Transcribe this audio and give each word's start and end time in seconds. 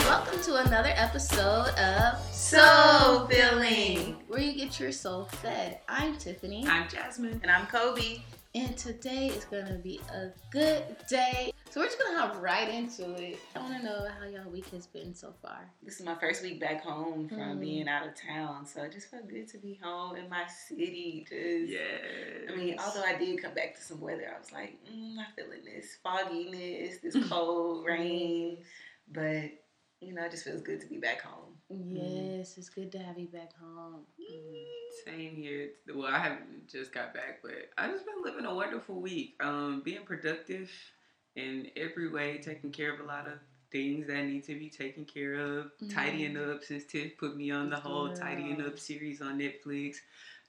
Welcome 0.00 0.40
to 0.42 0.56
another 0.56 0.92
episode 0.94 1.68
of 1.78 2.18
Soul 2.32 3.26
Filling, 3.26 4.16
where 4.28 4.40
you 4.40 4.54
get 4.54 4.78
your 4.78 4.92
soul 4.92 5.24
fed. 5.24 5.80
I'm 5.88 6.16
Tiffany, 6.16 6.66
I'm 6.66 6.88
Jasmine. 6.88 7.40
And 7.42 7.50
I'm 7.50 7.66
Kobe. 7.66 8.20
and 8.54 8.76
today 8.78 9.28
is 9.28 9.44
gonna 9.44 9.78
be 9.82 10.00
a 10.12 10.28
good 10.50 10.96
day. 11.10 11.52
So 11.70 11.80
we're 11.82 11.86
just 11.88 11.98
gonna 11.98 12.18
hop 12.18 12.40
right 12.40 12.68
into 12.70 13.12
it. 13.16 13.38
I 13.54 13.58
want 13.58 13.76
to 13.76 13.82
know 13.84 14.08
how 14.18 14.26
y'all 14.26 14.50
week 14.50 14.68
has 14.70 14.86
been 14.86 15.14
so 15.14 15.34
far. 15.42 15.68
This 15.82 16.00
is 16.00 16.06
my 16.06 16.14
first 16.14 16.42
week 16.42 16.58
back 16.58 16.82
home 16.82 17.28
from 17.28 17.38
Mm. 17.58 17.60
being 17.60 17.88
out 17.88 18.06
of 18.08 18.14
town, 18.14 18.64
so 18.64 18.82
it 18.84 18.92
just 18.92 19.10
felt 19.10 19.28
good 19.28 19.46
to 19.48 19.58
be 19.58 19.74
home 19.82 20.16
in 20.16 20.26
my 20.30 20.46
city. 20.46 21.26
Just, 21.28 21.70
yeah. 21.72 22.50
I 22.50 22.56
mean, 22.56 22.78
although 22.78 23.02
I 23.02 23.16
did 23.18 23.42
come 23.42 23.52
back 23.52 23.74
to 23.74 23.82
some 23.82 24.00
weather, 24.00 24.32
I 24.34 24.38
was 24.38 24.52
like, 24.52 24.78
mm, 24.90 25.18
I'm 25.18 25.26
feeling 25.36 25.64
this 25.66 25.98
fogginess, 26.02 26.98
this 27.02 27.16
cold 27.28 27.84
rain, 27.84 28.58
but 29.12 29.50
you 30.00 30.14
know, 30.14 30.24
it 30.24 30.30
just 30.30 30.44
feels 30.44 30.62
good 30.62 30.80
to 30.80 30.86
be 30.86 30.98
back 30.98 31.20
home. 31.22 31.54
Yes, 31.68 32.56
it's 32.58 32.68
good 32.70 32.92
to 32.92 32.98
have 32.98 33.18
you 33.18 33.26
back 33.28 33.50
home. 33.58 34.02
Same 35.04 35.34
here. 35.36 35.70
Well, 35.94 36.06
I 36.06 36.18
haven't 36.18 36.68
just 36.68 36.92
got 36.92 37.12
back, 37.12 37.40
but 37.42 37.70
I 37.76 37.88
just 37.88 38.04
been 38.06 38.22
living 38.22 38.44
a 38.46 38.54
wonderful 38.54 39.00
week. 39.00 39.34
Um, 39.40 39.82
being 39.84 40.04
productive 40.04 40.70
in 41.36 41.68
every 41.76 42.08
way, 42.10 42.38
taking 42.38 42.70
care 42.72 42.92
of 42.92 43.00
a 43.00 43.04
lot 43.04 43.26
of 43.26 43.34
things 43.70 44.06
that 44.06 44.24
need 44.24 44.44
to 44.44 44.54
be 44.58 44.68
taken 44.70 45.04
care 45.04 45.34
of, 45.34 45.70
tidying 45.92 46.36
up 46.36 46.64
since 46.64 46.84
Tiff 46.84 47.16
put 47.18 47.36
me 47.36 47.50
on 47.50 47.68
the 47.70 47.76
whole 47.76 48.08
tidying 48.12 48.62
up 48.62 48.78
series 48.78 49.20
on 49.20 49.38
Netflix. 49.38 49.96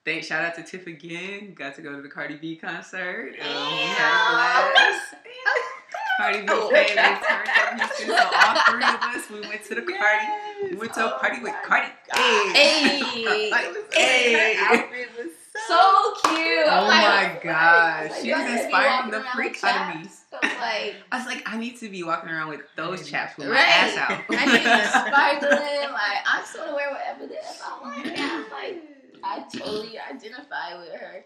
Thanks, 0.06 0.28
shout 0.28 0.46
out 0.46 0.56
to 0.56 0.64
Tiff 0.64 0.88
again. 0.88 1.54
Got 1.54 1.76
to 1.76 1.82
go 1.82 1.94
to 1.96 2.02
the 2.02 2.08
Cardi 2.08 2.38
B 2.38 2.56
concert. 2.56 3.36
Um, 3.42 3.72
we 3.74 3.78
had 3.84 4.30
a 4.30 4.32
blast. 4.32 5.16
Cardi 6.18 6.40
B 6.42 6.46
Oh. 6.50 6.70
came 6.74 6.98
and 6.98 7.22
turned 7.22 7.50
up 7.50 7.80
Houston, 7.80 8.08
so 8.08 8.30
all 8.34 8.56
three 8.72 8.84
of 8.84 9.02
us 9.02 9.30
we 9.30 9.42
went 9.42 9.64
to 9.66 9.76
the 9.76 9.82
party. 9.82 10.26
We 10.72 10.76
went 10.78 10.94
to 10.94 11.06
a 11.06 11.16
Oh 11.16 11.20
party 11.20 11.42
with 11.44 11.54
Cardi. 11.66 11.90
Hey. 12.14 13.04
Like, 13.52 13.66
it 13.66 13.74
was 13.74 13.94
Hey, 13.94 14.56
outfit 14.58 15.10
was 15.18 15.32
so, 15.68 16.14
So 16.24 16.30
cute. 16.30 16.66
Oh 16.68 16.88
my 16.88 17.40
gosh. 17.44 18.12
like, 18.12 18.22
She 18.24 18.32
was 18.32 18.50
inspiring 18.50 19.12
the 19.12 19.22
freak 19.36 19.62
out 19.64 19.96
of 19.96 20.02
me. 20.02 20.10
Chaps? 20.42 20.56
I 20.56 20.58
was 20.58 20.62
like, 20.62 20.96
I 21.12 21.18
was 21.18 21.26
like, 21.26 21.44
I 21.54 21.58
need 21.58 21.78
to 21.80 21.90
be 21.90 22.04
walking 22.04 22.30
around 22.30 22.50
with 22.50 22.62
those 22.76 23.10
chaps 23.10 23.38
with 23.38 23.48
my 23.50 23.58
ass 23.58 23.98
out. 23.98 24.26
I 24.30 24.46
need 24.46 24.64
to 24.64 24.88
sparkling. 24.90 25.92
Like 25.94 26.22
I 26.26 26.40
just 26.40 26.58
want 26.58 26.70
to 26.70 26.76
wear 26.76 26.92
whatever 26.92 27.28
the 27.28 27.38
F 27.38 27.62
I 27.66 27.82
want. 27.82 28.06
And 28.08 28.22
I'm 28.22 28.50
like, 28.52 28.84
I 29.24 29.44
totally 29.58 29.98
identify 30.00 30.78
with 30.80 30.94
her. 30.94 31.26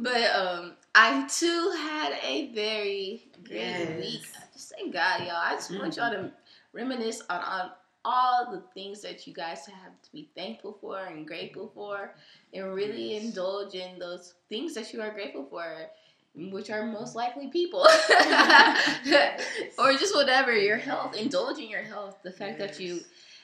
But 0.00 0.34
um, 0.34 0.72
I 0.94 1.26
too 1.28 1.72
had 1.78 2.12
a 2.24 2.52
very 2.52 3.24
great 3.44 3.60
Yes. 3.60 3.98
week. 3.98 4.22
I 4.36 4.42
just 4.52 4.72
thank 4.76 4.92
God, 4.92 5.20
y'all. 5.20 5.36
I 5.36 5.54
just 5.54 5.70
want 5.78 5.96
y'all 5.96 6.10
to 6.10 6.30
reminisce 6.72 7.22
on, 7.30 7.40
on 7.40 7.70
all 8.04 8.50
the 8.50 8.62
things 8.74 9.02
that 9.02 9.26
you 9.26 9.34
guys 9.34 9.66
have 9.66 9.92
to 10.02 10.12
be 10.12 10.30
thankful 10.36 10.78
for 10.80 10.98
and 11.00 11.26
grateful 11.26 11.70
for, 11.74 12.14
and 12.54 12.74
really 12.74 13.14
Yes. 13.14 13.24
indulge 13.24 13.74
in 13.74 13.98
those 13.98 14.34
things 14.48 14.74
that 14.74 14.92
you 14.92 15.00
are 15.02 15.10
grateful 15.12 15.46
for, 15.48 15.86
which 16.50 16.70
are 16.70 16.86
most 16.86 17.14
likely 17.16 17.48
people. 17.48 17.80
or 19.78 19.92
just 19.92 20.14
whatever 20.14 20.56
your 20.56 20.76
health 20.76 21.14
indulging 21.16 21.68
your 21.70 21.82
health 21.82 22.16
the 22.22 22.30
fact 22.32 22.58
that 22.58 22.78
you 22.80 23.00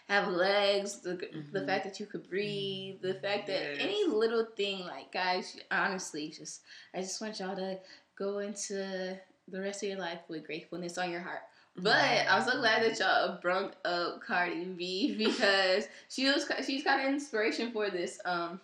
have 0.08 0.28
legs 0.28 1.00
the, 1.00 1.14
the 1.52 1.60
Mhm. 1.60 1.66
fact 1.66 1.84
that 1.84 1.98
you 2.00 2.06
could 2.06 2.28
breathe 2.28 3.00
the 3.02 3.14
fact 3.14 3.46
that 3.46 3.62
Yes. 3.62 3.76
any 3.80 4.06
little 4.06 4.44
thing 4.56 4.80
like 4.80 5.10
guys 5.12 5.56
honestly 5.70 6.28
just 6.28 6.62
i 6.94 7.00
just 7.00 7.20
want 7.20 7.38
y'all 7.40 7.56
to 7.56 7.78
go 8.16 8.38
into 8.38 9.18
the 9.48 9.60
rest 9.60 9.82
of 9.82 9.88
your 9.88 9.98
life 9.98 10.20
with 10.28 10.44
gratefulness 10.46 10.98
on 10.98 11.10
your 11.10 11.20
heart 11.20 11.42
but 11.76 11.96
I'm 12.30 12.44
so 12.44 12.58
glad 12.60 12.84
that 12.84 12.98
y'all 13.00 13.40
brought 13.42 13.74
up 13.84 14.22
Cardi 14.22 14.64
B 14.64 15.14
because 15.18 15.88
she 16.08 16.26
was 16.30 16.46
she's 16.64 16.84
kind 16.84 17.00
of 17.06 17.12
inspiration 17.12 17.72
for 17.72 17.90
this 17.90 18.20
um 18.24 18.60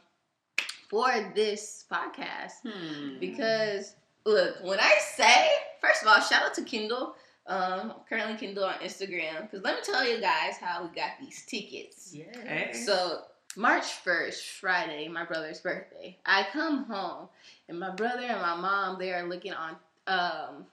for 0.88 1.09
this 1.34 1.84
podcast 1.91 2.53
Hmm. 2.65 3.19
because 3.19 3.94
look, 4.25 4.56
when 4.62 4.81
I 4.81 4.97
say, 5.14 5.48
first 5.81 6.03
of 6.03 6.08
all, 6.08 6.20
shout 6.20 6.42
out 6.42 6.54
to 6.54 6.62
Kendall. 6.62 7.14
Um, 7.47 7.94
currently 8.08 8.36
Kendall 8.36 8.64
on 8.64 8.75
Instagram. 8.75 9.42
Because 9.42 9.64
let 9.64 9.76
me 9.76 9.82
tell 9.82 10.06
you 10.06 10.20
guys 10.20 10.56
how 10.60 10.82
we 10.82 10.94
got 10.94 11.12
these 11.20 11.44
tickets. 11.47 12.14
Hey. 12.44 12.72
So 12.72 13.22
March 13.56 13.86
first, 13.86 14.47
Friday, 14.47 15.09
my 15.09 15.25
brother's 15.25 15.60
birthday. 15.60 16.16
I 16.25 16.47
come 16.53 16.84
home 16.84 17.28
and 17.69 17.80
my 17.80 17.91
brother 17.91 18.22
and 18.22 18.41
my 18.41 18.54
mom 18.54 18.98
they 18.98 19.12
are 19.12 19.28
looking 19.28 19.53
on 19.53 19.76
um 20.06 20.66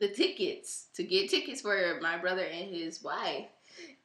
the 0.00 0.08
tickets 0.08 0.86
to 0.94 1.04
get 1.04 1.30
tickets 1.30 1.60
for 1.60 1.98
my 2.02 2.18
brother 2.18 2.42
and 2.42 2.74
his 2.74 3.02
wife. 3.02 3.46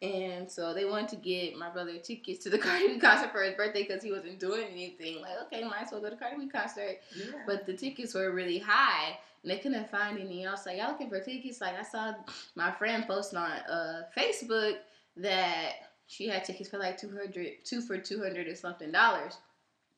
And 0.01 0.49
so 0.49 0.73
they 0.73 0.85
wanted 0.85 1.09
to 1.09 1.15
get 1.17 1.57
my 1.57 1.69
brother 1.69 1.97
tickets 1.97 2.43
to 2.43 2.49
the 2.49 2.57
Cardi 2.65 2.87
B 2.87 2.99
concert 2.99 3.31
for 3.31 3.43
his 3.43 3.55
birthday 3.55 3.83
because 3.83 4.03
he 4.03 4.11
wasn't 4.11 4.39
doing 4.39 4.65
anything. 4.71 5.21
Like, 5.21 5.33
okay, 5.43 5.63
might 5.63 5.83
as 5.83 5.91
well 5.91 6.01
go 6.01 6.09
to 6.09 6.15
Cardi 6.15 6.37
B 6.37 6.47
concert 6.49 6.99
Yeah. 7.15 7.25
but 7.45 7.65
the 7.65 7.73
tickets 7.73 8.13
were 8.13 8.31
really 8.31 8.59
high 8.59 9.17
and 9.43 9.51
they 9.51 9.57
couldn't 9.57 9.89
find 9.89 10.19
any. 10.19 10.45
I 10.47 10.51
was 10.51 10.65
like, 10.65 10.77
y'all 10.77 10.91
looking 10.91 11.09
for 11.09 11.19
tickets? 11.19 11.61
Like 11.61 11.77
I 11.77 11.83
saw 11.83 12.13
my 12.55 12.71
friend 12.71 13.05
post 13.07 13.33
on 13.35 13.51
uh, 13.51 14.03
Facebook 14.17 14.75
that 15.17 15.73
she 16.07 16.27
had 16.27 16.43
tickets 16.43 16.69
for 16.69 16.77
like 16.77 16.97
200, 16.97 17.63
two 17.63 17.81
for 17.81 17.97
200 17.97 18.47
or 18.47 18.55
something 18.55 18.91
dollars. 18.91 19.37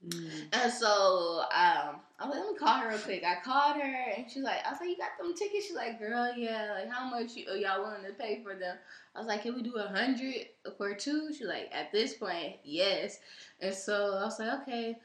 Mm. 0.06 0.30
And 0.54 0.74
so 0.74 1.44
um, 1.56 1.98
I 2.22 2.28
was 2.28 2.36
like, 2.36 2.46
let 2.46 2.54
me 2.54 2.60
call 2.60 2.78
her 2.78 2.90
real 2.90 3.00
quick. 3.00 3.24
I 3.26 3.38
called 3.44 3.82
her 3.82 4.14
and 4.16 4.30
she's 4.30 4.44
like, 4.44 4.64
I 4.64 4.70
was 4.70 4.80
like, 4.80 4.90
you 4.90 4.98
got 4.98 5.18
them 5.18 5.34
tickets? 5.34 5.66
She's 5.66 5.76
like, 5.76 5.98
girl, 5.98 6.32
yeah. 6.38 6.76
Like, 6.76 6.92
how 6.92 7.10
much 7.10 7.36
you, 7.36 7.46
y'all 7.56 7.82
willing 7.82 8.04
to 8.06 8.14
pay 8.14 8.44
for 8.44 8.54
them? 8.54 8.78
I 9.16 9.20
was 9.20 9.28
like, 9.28 9.42
can 9.42 9.56
we 9.56 9.64
do 9.64 9.76
a 9.78 9.88
hundred 9.88 10.50
for 10.78 10.94
two? 10.94 11.34
She's 11.36 11.48
like, 11.48 11.72
at 11.74 11.92
this 11.92 12.14
point, 12.14 12.58
yes. 12.64 13.18
And 13.60 13.74
so 13.74 14.18
I 14.20 14.26
was 14.26 14.38
like, 14.38 14.62
okay. 14.62 14.98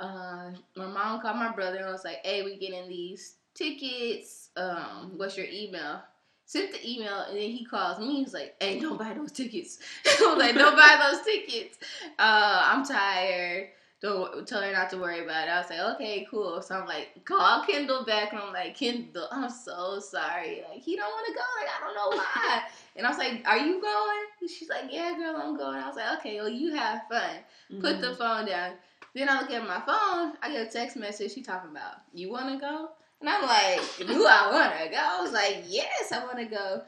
Uh, 0.00 0.50
my 0.76 0.86
mom 0.86 1.20
called 1.20 1.36
my 1.36 1.52
brother 1.52 1.76
and 1.76 1.86
I 1.86 1.92
was 1.92 2.04
like, 2.04 2.18
hey, 2.24 2.42
we 2.42 2.56
getting 2.56 2.88
these 2.88 3.36
tickets. 3.54 4.50
Um, 4.56 5.12
what's 5.16 5.36
your 5.36 5.46
email? 5.46 6.02
Sent 6.44 6.72
the 6.72 6.90
email 6.90 7.20
and 7.28 7.36
then 7.36 7.50
he 7.50 7.64
calls 7.64 8.00
me. 8.00 8.16
He's 8.24 8.34
like, 8.34 8.56
hey, 8.60 8.80
don't 8.80 8.98
buy 8.98 9.14
those 9.14 9.30
tickets. 9.30 9.78
I 10.06 10.26
was 10.26 10.38
like, 10.38 10.56
don't 10.56 10.76
buy 10.76 10.98
those 11.00 11.24
tickets. 11.24 11.78
Uh, 12.18 12.62
I'm 12.64 12.84
tired 12.84 13.68
don't 14.04 14.46
tell 14.46 14.60
her 14.60 14.70
not 14.70 14.90
to 14.90 14.98
worry 14.98 15.24
about 15.24 15.48
it. 15.48 15.50
I 15.50 15.60
was 15.60 15.70
like, 15.70 15.94
okay, 15.94 16.26
cool. 16.30 16.60
So 16.60 16.74
I'm 16.74 16.86
like, 16.86 17.24
call 17.24 17.64
Kendall 17.64 18.04
back, 18.04 18.32
and 18.32 18.42
I'm 18.42 18.52
like, 18.52 18.76
Kendall, 18.76 19.28
I'm 19.32 19.48
so 19.48 19.98
sorry. 19.98 20.62
Like, 20.70 20.82
he 20.82 20.94
don't 20.94 21.10
want 21.10 21.26
to 21.26 21.32
go. 21.32 21.40
Like, 21.58 21.70
I 21.70 21.80
don't 21.80 21.94
know 21.94 22.18
why. 22.18 22.62
and 22.96 23.06
I 23.06 23.08
was 23.08 23.18
like, 23.18 23.42
are 23.46 23.56
you 23.56 23.80
going? 23.80 24.26
And 24.42 24.50
she's 24.50 24.68
like, 24.68 24.92
yeah, 24.92 25.14
girl, 25.16 25.40
I'm 25.42 25.56
going. 25.56 25.78
I 25.78 25.88
was 25.88 25.96
like, 25.96 26.18
okay, 26.18 26.36
well, 26.36 26.50
you 26.50 26.74
have 26.74 27.04
fun. 27.10 27.80
Put 27.80 28.02
the 28.02 28.14
phone 28.14 28.44
down. 28.44 28.74
Then 29.14 29.30
I 29.30 29.40
look 29.40 29.50
at 29.50 29.66
my 29.66 29.80
phone. 29.80 30.34
I 30.42 30.52
get 30.52 30.68
a 30.68 30.70
text 30.70 30.98
message. 30.98 31.32
She 31.32 31.42
talking 31.42 31.70
about, 31.70 32.02
you 32.12 32.30
want 32.30 32.52
to 32.52 32.60
go? 32.60 32.90
And 33.20 33.30
I'm 33.30 33.42
like, 33.42 33.80
do 34.06 34.26
I 34.26 34.50
want 34.52 34.84
to 34.84 34.90
go? 34.90 34.98
I 35.00 35.22
was 35.22 35.32
like, 35.32 35.64
yes, 35.66 36.12
I 36.12 36.24
want 36.26 36.38
to 36.38 36.44
go. 36.44 36.82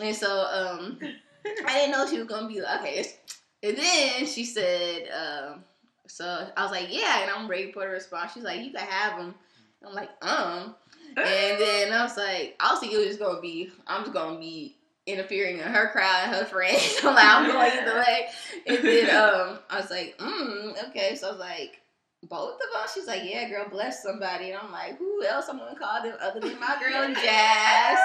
And 0.00 0.16
so, 0.16 0.46
um, 0.46 0.98
I 1.66 1.74
didn't 1.74 1.90
know 1.92 2.06
she 2.08 2.18
was 2.18 2.28
gonna 2.28 2.48
be 2.48 2.62
like, 2.62 2.80
okay. 2.80 3.04
And 3.62 3.76
then 3.76 4.26
she 4.26 4.44
said, 4.44 5.08
um, 5.10 5.64
so 6.06 6.48
I 6.56 6.62
was 6.62 6.70
like, 6.70 6.88
yeah, 6.90 7.22
and 7.22 7.30
I'm 7.30 7.48
ready 7.48 7.72
for 7.72 7.82
the 7.82 7.88
response. 7.88 8.32
She's 8.32 8.42
like, 8.42 8.60
you 8.60 8.72
can 8.72 8.86
have 8.86 9.18
them. 9.18 9.34
I'm 9.86 9.94
like, 9.94 10.10
um. 10.22 10.74
And 11.16 11.60
then 11.60 11.92
I 11.92 12.02
was 12.02 12.16
like, 12.16 12.56
I 12.58 12.70
was 12.70 12.80
thinking 12.80 12.98
it 12.98 13.00
was 13.00 13.16
just 13.16 13.20
gonna 13.20 13.40
be, 13.40 13.70
I'm 13.86 14.02
just 14.02 14.14
gonna 14.14 14.38
be 14.38 14.76
interfering 15.06 15.58
in 15.58 15.64
her 15.64 15.90
crowd 15.90 16.24
and 16.24 16.34
her 16.34 16.44
friends. 16.44 16.98
I'm 17.04 17.14
like, 17.14 17.24
I'm 17.26 17.46
going 17.50 17.72
either 17.72 17.98
way. 17.98 18.28
And 18.66 18.78
then 18.78 19.10
um, 19.10 19.58
I 19.68 19.80
was 19.80 19.90
like, 19.90 20.16
mm, 20.18 20.88
okay. 20.88 21.14
So 21.16 21.28
I 21.28 21.30
was 21.30 21.40
like, 21.40 21.82
both 22.28 22.54
of 22.54 22.60
them. 22.60 22.82
She's 22.94 23.06
like, 23.06 23.22
yeah, 23.24 23.48
girl, 23.48 23.66
bless 23.68 24.02
somebody. 24.02 24.50
And 24.50 24.60
I'm 24.62 24.70
like, 24.70 24.96
who 24.96 25.24
else 25.24 25.46
I'm 25.48 25.58
gonna 25.58 25.78
call 25.78 26.02
them 26.02 26.16
other 26.20 26.40
than 26.40 26.58
my 26.60 26.78
girl 26.80 27.12
Jazz? 27.22 27.98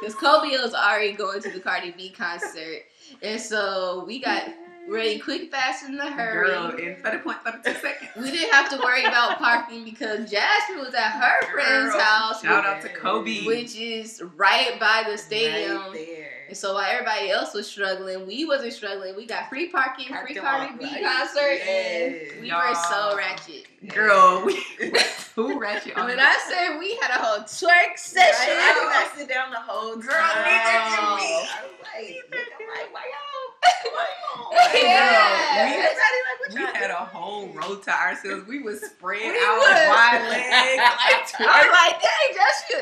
Because 0.00 0.14
Kobe 0.14 0.50
was 0.50 0.74
already 0.74 1.12
going 1.12 1.42
to 1.42 1.50
the 1.50 1.60
Cardi 1.60 1.92
B 1.92 2.10
concert, 2.10 2.82
and 3.22 3.40
so 3.40 4.04
we 4.06 4.20
got 4.20 4.48
ready 4.88 5.18
quick, 5.18 5.50
fast, 5.50 5.84
in 5.88 5.98
a 5.98 6.10
hurry. 6.10 6.46
Girl, 6.48 6.70
in 6.70 6.96
30.32 6.96 7.80
seconds. 7.80 8.10
We 8.16 8.30
didn't 8.30 8.52
have 8.52 8.68
to 8.70 8.78
worry 8.78 9.04
about 9.04 9.38
parking 9.38 9.84
because 9.84 10.30
Jasmine 10.30 10.78
was 10.80 10.94
at 10.94 11.12
her 11.12 11.52
friend's 11.52 11.92
Girl, 11.92 12.00
house, 12.00 12.42
Shout 12.42 12.64
out 12.64 12.82
to 12.82 12.88
Kobe. 12.88 13.44
which 13.44 13.76
is 13.76 14.22
right 14.36 14.78
by 14.78 15.04
the 15.10 15.16
stadium. 15.18 15.78
Right 15.78 15.92
there. 15.94 16.30
And 16.48 16.56
so 16.56 16.74
while 16.74 16.84
everybody 16.90 17.30
else 17.30 17.54
was 17.54 17.66
struggling, 17.66 18.26
we 18.26 18.44
wasn't 18.44 18.72
struggling. 18.74 19.16
We 19.16 19.26
got 19.26 19.48
free 19.48 19.68
parking, 19.70 20.08
Parked 20.08 20.26
free 20.32 20.34
Cardi 20.40 20.74
B 20.78 20.84
right. 20.84 21.02
concert, 21.02 21.40
Yes. 21.64 22.32
and 22.32 22.40
we 22.42 22.48
Y'all. 22.50 22.68
were 22.68 22.74
so 22.74 23.16
ratchet. 23.16 23.66
Girl, 23.88 24.42
we 24.44 24.62
too 25.34 25.58
ratchet. 25.58 25.96
When 25.96 26.20
I 26.20 26.36
say 26.48 26.78
we 26.78 26.96
had 27.00 27.10
a 27.10 27.22
whole 27.24 27.40
twerk 27.44 27.68
Right? 27.68 27.98
session, 27.98 28.54
I 28.56 28.72
did 28.74 28.88
not 28.90 29.16
sit 29.18 29.28
down 29.28 29.50
the 29.50 29.60
whole 29.60 29.94
time. 29.94 30.02
Girl, 30.02 30.34
neither 30.44 30.78
did 30.90 31.00
we. 31.00 31.02
I 31.02 31.62
was 31.64 31.80
like, 31.82 32.16
I'm 32.60 32.68
like, 32.68 32.92
why 32.92 33.04
y'all? 33.08 34.52
Yeah. 34.74 35.64
we- 35.64 35.72
Everybody 35.72 36.18
like, 36.28 36.74
We 36.74 36.78
had 36.80 36.90
a 36.90 36.94
whole 36.94 37.48
row 37.48 37.76
to 37.76 37.90
ourselves. 37.90 38.46
We 38.46 38.60
was 38.62 38.80
spread 38.82 39.20
We 39.22 39.28
out 39.30 39.58
wide 39.58 40.26
legs. 40.28 40.78
Like, 40.78 41.40
I 41.48 41.62
was 41.62 41.72
like, 41.72 41.96
dang, 42.02 42.30
Jess, 42.34 42.58
you. 42.70 42.80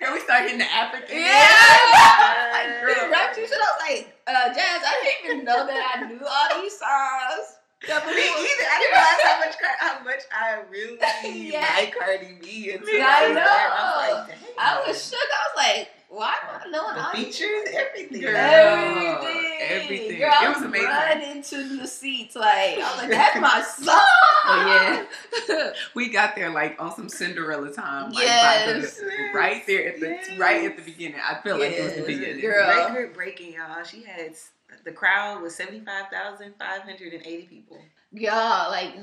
Girl, 0.00 0.12
we 0.14 0.20
start 0.20 0.42
hitting 0.42 0.58
the 0.58 0.70
African. 0.72 1.16
Yeah. 1.16 2.50
Like, 2.52 2.86
This 2.86 2.98
girl. 2.98 3.10
rap 3.10 3.34
shit, 3.34 3.50
I 3.50 3.56
was 3.56 3.80
like, 3.88 4.18
uh, 4.26 4.48
Jazz, 4.54 4.82
I 4.84 4.94
didn't 5.02 5.34
even 5.34 5.44
know 5.44 5.66
that 5.66 5.92
I 5.96 6.06
knew 6.06 6.20
all 6.26 6.60
these 6.62 6.78
songs. 6.78 7.56
Yeah, 7.86 8.00
but 8.04 8.14
Me 8.14 8.14
we 8.16 8.22
either. 8.22 8.40
was- 8.40 8.72
I 8.72 8.78
didn't 8.80 8.92
realize 8.92 9.20
how 9.22 9.38
much 9.38 9.58
Car- 9.58 9.78
how 9.78 9.98
much 10.02 10.22
I 10.32 10.60
really 10.70 11.50
Yeah. 11.52 11.74
like 11.76 11.94
Cardi 11.98 12.38
B. 12.40 12.72
Until 12.72 13.02
I 13.02 13.04
I 13.06 13.26
was 13.28 13.36
know. 13.36 13.44
there. 13.44 13.70
I 13.70 13.84
was 13.84 14.18
like, 14.18 14.28
dang. 14.28 14.38
I 14.58 14.84
was 14.88 15.08
shook. 15.08 15.18
I 15.20 15.44
was 15.44 15.56
like, 15.78 15.90
why 16.08 16.34
am 16.42 16.60
I 16.62 16.70
knowing 16.70 16.94
the 16.94 17.02
all 17.04 17.12
these 17.14 17.36
features, 17.38 17.68
everything. 17.74 18.20
Girl. 18.22 18.34
Everything. 18.34 19.58
everything. 19.60 20.18
Girl, 20.20 20.30
I 20.32 20.44
It 20.44 20.48
was 20.48 20.56
was 20.56 20.64
amazing. 20.66 20.88
running 20.88 21.42
to 21.42 21.76
the 21.80 21.86
seats 21.86 22.34
like, 22.36 22.78
I 22.78 22.90
was 22.92 22.98
like, 23.02 23.10
that's 23.10 23.36
my 23.40 23.62
song. 23.62 24.00
Oh, 24.48 25.04
yeah. 25.48 25.72
We 25.94 26.08
got 26.08 26.25
there 26.36 26.50
like 26.50 26.80
on 26.80 26.94
some 26.94 27.08
Cinderella 27.08 27.72
time. 27.72 28.12
Like, 28.12 28.26
by 28.26 28.64
Yes. 28.66 28.98
the, 28.98 29.06
right 29.34 29.66
there 29.66 29.88
at 29.88 30.00
the 30.00 30.08
Yes. 30.10 30.38
right 30.38 30.64
at 30.70 30.76
the 30.76 30.82
beginning. 30.82 31.18
I 31.20 31.40
feel 31.42 31.58
like 31.58 31.72
it 31.72 31.82
was 31.84 31.94
the 31.94 32.02
beginning. 32.02 32.40
girl. 32.40 32.68
Record 32.68 33.14
breaking, 33.14 33.54
y'all. 33.54 33.82
She 33.84 34.02
had 34.02 34.34
the 34.84 34.92
crowd 34.92 35.42
was 35.42 35.54
seventy 35.54 35.80
five 35.80 36.04
thousand 36.12 36.54
five 36.58 36.82
hundred 36.82 37.12
and 37.14 37.26
eighty 37.26 37.46
people. 37.46 37.78
Y'all, 38.12 38.70
like, 38.70 38.94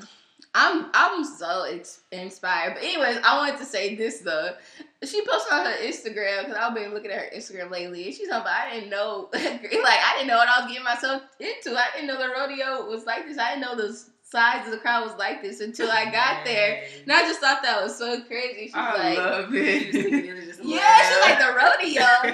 I'm 0.56 0.90
I'm 0.94 1.24
so 1.24 1.64
ex- 1.64 2.02
inspired. 2.12 2.76
But 2.76 2.84
anyways, 2.84 3.18
I 3.24 3.38
wanted 3.38 3.58
to 3.60 3.66
say 3.66 3.96
this 3.96 4.20
though. 4.20 4.56
She 5.04 5.26
posted 5.26 5.52
on 5.54 5.66
her 5.66 5.76
Instagram 5.82 6.42
because 6.46 6.56
I've 6.58 6.74
been 6.76 6.94
looking 6.94 7.12
at 7.12 7.20
her 7.20 7.30
Instagram 7.36 7.70
lately, 7.72 8.06
and 8.06 8.14
she's 8.14 8.28
talking 8.30 8.42
about 8.42 8.68
I 8.68 8.74
didn't 8.76 8.90
know, 8.90 9.30
like 9.34 9.44
I 9.44 10.14
didn't 10.16 10.28
know 10.28 10.38
what 10.38 10.48
I 10.48 10.62
was 10.64 10.68
getting 10.70 10.84
myself 10.84 11.24
into. 11.40 11.78
I 11.78 11.86
didn't 11.94 12.08
know 12.08 12.18
the 12.18 12.30
rodeo 12.34 12.86
was 12.90 13.06
like 13.06 13.26
this. 13.28 13.38
I 13.38 13.50
didn't 13.56 13.62
know 13.62 13.76
the 13.76 14.00
size 14.34 14.66
of 14.66 14.72
the 14.72 14.80
crowd 14.80 15.06
was 15.06 15.16
like 15.20 15.44
this 15.44 15.60
until 15.62 15.92
I 15.92 16.06
got 16.10 16.44
there. 16.44 16.84
And 17.04 17.12
I 17.12 17.22
just 17.22 17.40
thought 17.40 17.62
that 17.62 17.84
was 17.84 17.96
so 17.96 18.20
crazy. 18.22 18.66
She's 18.66 18.72
I 18.74 18.98
like, 18.98 19.18
love 19.18 19.52
She 19.52 19.60
was 19.60 19.92
thinking 19.94 20.14
it. 20.14 20.26
it 20.26 20.34
was 20.36 20.46
just 20.46 20.64
yeah, 20.66 21.10
she's 21.10 21.22
like 21.22 21.38
the 21.38 21.52
rodeo. 21.54 22.34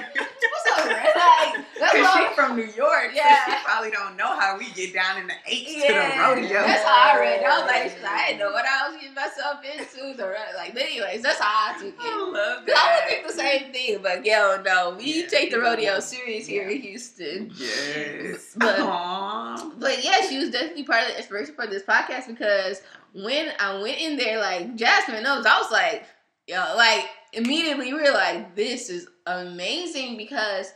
What's 0.50 0.80
up, 0.80 0.86
red? 0.86 1.12
Like, 1.14 1.64
that's 1.78 2.14
she 2.16 2.34
from 2.34 2.56
New 2.56 2.64
York, 2.64 3.10
Yeah. 3.12 3.28
yeah. 3.28 3.44
so 3.44 3.50
she 3.52 3.64
probably 3.64 3.90
don't 3.90 4.16
know 4.16 4.38
how 4.38 4.56
we 4.58 4.70
get 4.72 4.94
down 4.94 5.18
in 5.18 5.26
the 5.26 5.34
eights 5.46 5.74
to 5.74 5.92
the 5.92 6.14
rodeo. 6.18 6.60
That's 6.62 6.84
how 6.84 7.12
I 7.12 7.20
read. 7.20 7.40
it. 7.40 7.46
I 7.46 7.60
was 7.60 7.68
like, 7.68 7.82
shit, 7.90 8.04
I 8.04 8.26
didn't 8.28 8.38
know 8.40 8.52
what 8.52 8.64
I 8.66 8.88
was 8.88 8.96
getting 9.00 9.14
myself 9.14 9.58
into. 9.64 10.16
The 10.16 10.34
like, 10.56 10.72
but 10.72 10.82
anyways, 10.82 11.22
that's 11.22 11.38
how 11.40 11.74
I 11.74 11.78
took 11.78 11.88
it. 11.88 11.94
I 12.00 12.30
love 12.32 12.66
Cause 12.66 12.74
I 12.78 12.94
would 12.96 13.10
think 13.10 13.26
the 13.26 13.32
same 13.32 13.72
thing, 13.72 13.98
but 14.02 14.24
yo, 14.24 14.56
oh, 14.58 14.62
no, 14.64 14.96
we 14.96 15.22
Yeah. 15.22 15.26
take 15.28 15.50
the 15.50 15.60
rodeo 15.60 16.00
serious 16.00 16.46
here 16.46 16.68
in 16.68 16.80
Houston. 16.80 17.52
Yes. 17.56 18.54
But- 18.56 18.78
Aww. 18.78 19.72
But 19.78 20.04
yeah, 20.04 20.20
she 20.28 20.38
was 20.38 20.50
definitely 20.50 20.84
part 20.84 21.02
of 21.02 21.08
the 21.08 21.16
inspiration 21.18 21.54
for 21.54 21.66
this 21.66 21.82
podcast 21.90 22.26
because 22.28 22.80
when 23.12 23.52
I 23.58 23.80
went 23.80 24.00
in 24.00 24.16
there, 24.16 24.38
like 24.40 24.76
Jasmine 24.76 25.22
knows, 25.22 25.44
I 25.46 25.58
was 25.58 25.70
like, 25.70 26.04
yo, 26.46 26.74
like 26.76 27.06
immediately 27.32 27.92
we 27.92 28.00
were 28.02 28.12
like, 28.12 28.54
this 28.54 28.88
is 28.90 29.08
amazing 29.26 30.16
because 30.16 30.72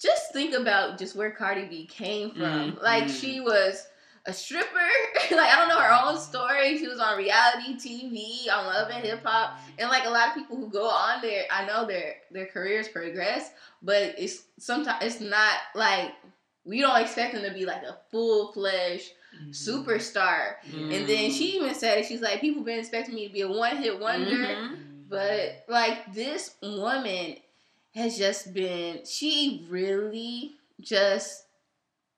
just 0.00 0.32
think 0.32 0.54
about 0.54 0.98
just 0.98 1.16
where 1.16 1.30
Cardi 1.30 1.64
B 1.64 1.86
came 1.86 2.30
from. 2.30 2.72
Mhm. 2.72 2.82
Like 2.82 3.08
she 3.08 3.40
was 3.40 3.86
a 4.26 4.32
stripper. 4.32 4.66
like 5.30 5.52
I 5.52 5.56
don't 5.56 5.68
know 5.68 5.80
her 5.80 6.06
own 6.06 6.18
story. 6.18 6.78
She 6.78 6.86
was 6.86 7.00
on 7.00 7.16
reality 7.16 7.74
TV, 7.76 8.52
on 8.52 8.66
Love 8.66 8.90
and 8.90 9.04
Hip 9.04 9.24
Hop, 9.24 9.58
and 9.78 9.88
like 9.88 10.04
a 10.04 10.10
lot 10.10 10.28
of 10.28 10.34
people 10.34 10.56
who 10.56 10.68
go 10.70 10.86
on 10.88 11.22
there, 11.22 11.44
I 11.50 11.66
know 11.66 11.86
their 11.86 12.16
their 12.30 12.46
careers 12.46 12.88
progress, 12.88 13.50
but 13.82 14.14
it's 14.18 14.44
sometimes 14.58 15.02
it's 15.02 15.20
not 15.20 15.54
like 15.74 16.12
we 16.64 16.80
don't 16.80 17.00
expect 17.00 17.34
them 17.34 17.42
to 17.42 17.52
be 17.52 17.64
like 17.64 17.82
a 17.82 17.98
full 18.10 18.52
fledged 18.52 19.10
Mm-hmm. 19.40 19.50
superstar. 19.50 20.54
And 20.64 21.06
then 21.08 21.30
she 21.30 21.56
even 21.56 21.74
said 21.74 21.98
it. 21.98 22.06
She's 22.06 22.20
like, 22.20 22.40
people 22.40 22.62
been 22.62 22.78
expecting 22.78 23.14
me 23.14 23.26
to 23.28 23.32
be 23.32 23.40
a 23.42 23.48
one 23.48 23.76
hit 23.78 23.98
wonder, 23.98 24.30
Mhm. 24.30 24.76
but 25.08 25.64
like 25.68 26.12
this 26.12 26.54
woman 26.62 27.36
has 27.94 28.18
just 28.18 28.52
been. 28.54 29.04
She 29.04 29.66
really 29.68 30.54
just. 30.80 31.44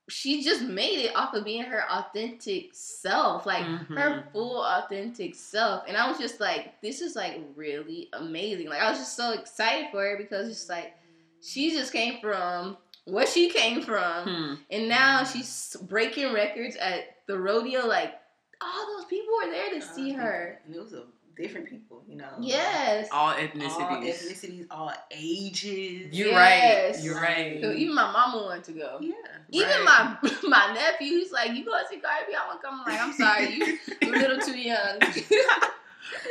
She 0.08 0.42
just 0.42 0.62
made 0.62 1.04
it 1.04 1.14
off 1.14 1.34
of 1.34 1.44
being 1.44 1.62
her 1.62 1.88
authentic 1.88 2.70
self, 2.72 3.46
like 3.46 3.62
her 3.62 4.24
Mhm. 4.26 4.32
full 4.32 4.60
authentic 4.64 5.36
self. 5.36 5.84
And 5.86 5.96
I 5.96 6.08
was 6.08 6.18
just 6.18 6.40
like, 6.40 6.80
this 6.80 7.00
is 7.00 7.14
like 7.14 7.40
really 7.54 8.08
amazing. 8.14 8.68
Like 8.68 8.82
I 8.82 8.90
was 8.90 8.98
just 8.98 9.14
so 9.14 9.30
excited 9.34 9.86
for 9.92 10.00
her 10.02 10.16
because 10.16 10.48
it's 10.48 10.68
like 10.68 10.96
she 11.40 11.70
just 11.70 11.92
came 11.92 12.20
from 12.20 12.76
what 13.06 13.28
she 13.28 13.50
came 13.50 13.82
from, 13.82 14.24
Hmm. 14.28 14.54
and 14.70 14.88
now 14.88 15.24
she's 15.24 15.76
breaking 15.82 16.32
records 16.32 16.76
at 16.76 17.16
the 17.26 17.38
rodeo. 17.38 17.86
Like 17.86 18.14
all 18.60 18.96
those 18.96 19.06
people 19.06 19.32
were 19.44 19.50
there 19.50 19.70
to 19.70 19.80
see 19.82 20.12
her. 20.12 20.60
And 20.66 20.74
it 20.74 20.80
was 20.80 20.92
a 20.92 21.04
different 21.36 21.66
people, 21.68 22.02
you 22.06 22.16
know. 22.16 22.28
Yes. 22.40 23.08
All 23.10 23.28
All 23.30 23.34
ethnicities. 23.34 24.04
ethnicities, 24.12 24.66
all 24.70 24.92
ages. 25.10 26.08
You're 26.12 26.28
Yes. 26.28 26.96
right. 26.96 27.04
You're 27.04 27.14
right. 27.20 27.60
So 27.62 27.72
even 27.72 27.94
my 27.94 28.10
mama 28.12 28.42
wanted 28.44 28.64
to 28.64 28.72
go. 28.72 28.98
yeah. 29.00 29.14
Even 29.50 29.68
Right. 29.86 30.16
my 30.22 30.30
my 30.48 30.74
nephew, 30.74 31.08
he's 31.18 31.32
like, 31.32 31.52
"You 31.54 31.64
go 31.64 31.72
see 31.88 31.96
Cardi 31.98 32.26
B? 32.28 32.34
I 32.34 32.46
want 32.46 32.60
to 32.60 32.66
come." 32.66 32.82
I'm 32.86 32.92
like, 32.92 33.00
"I'm 33.00 33.12
sorry, 33.14 33.54
you're 34.02 34.14
a 34.14 34.18
little 34.20 34.38
too 34.40 34.58
young." 34.58 34.98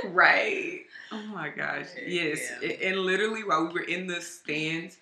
Right. 0.06 0.82
Oh 1.12 1.22
my 1.34 1.50
gosh. 1.50 1.88
Yes. 2.06 2.40
A- 2.62 2.86
And 2.88 3.00
literally 3.00 3.44
while 3.44 3.68
we 3.68 3.74
were 3.74 3.82
in 3.82 4.08
the 4.08 4.22
stands, 4.22 4.98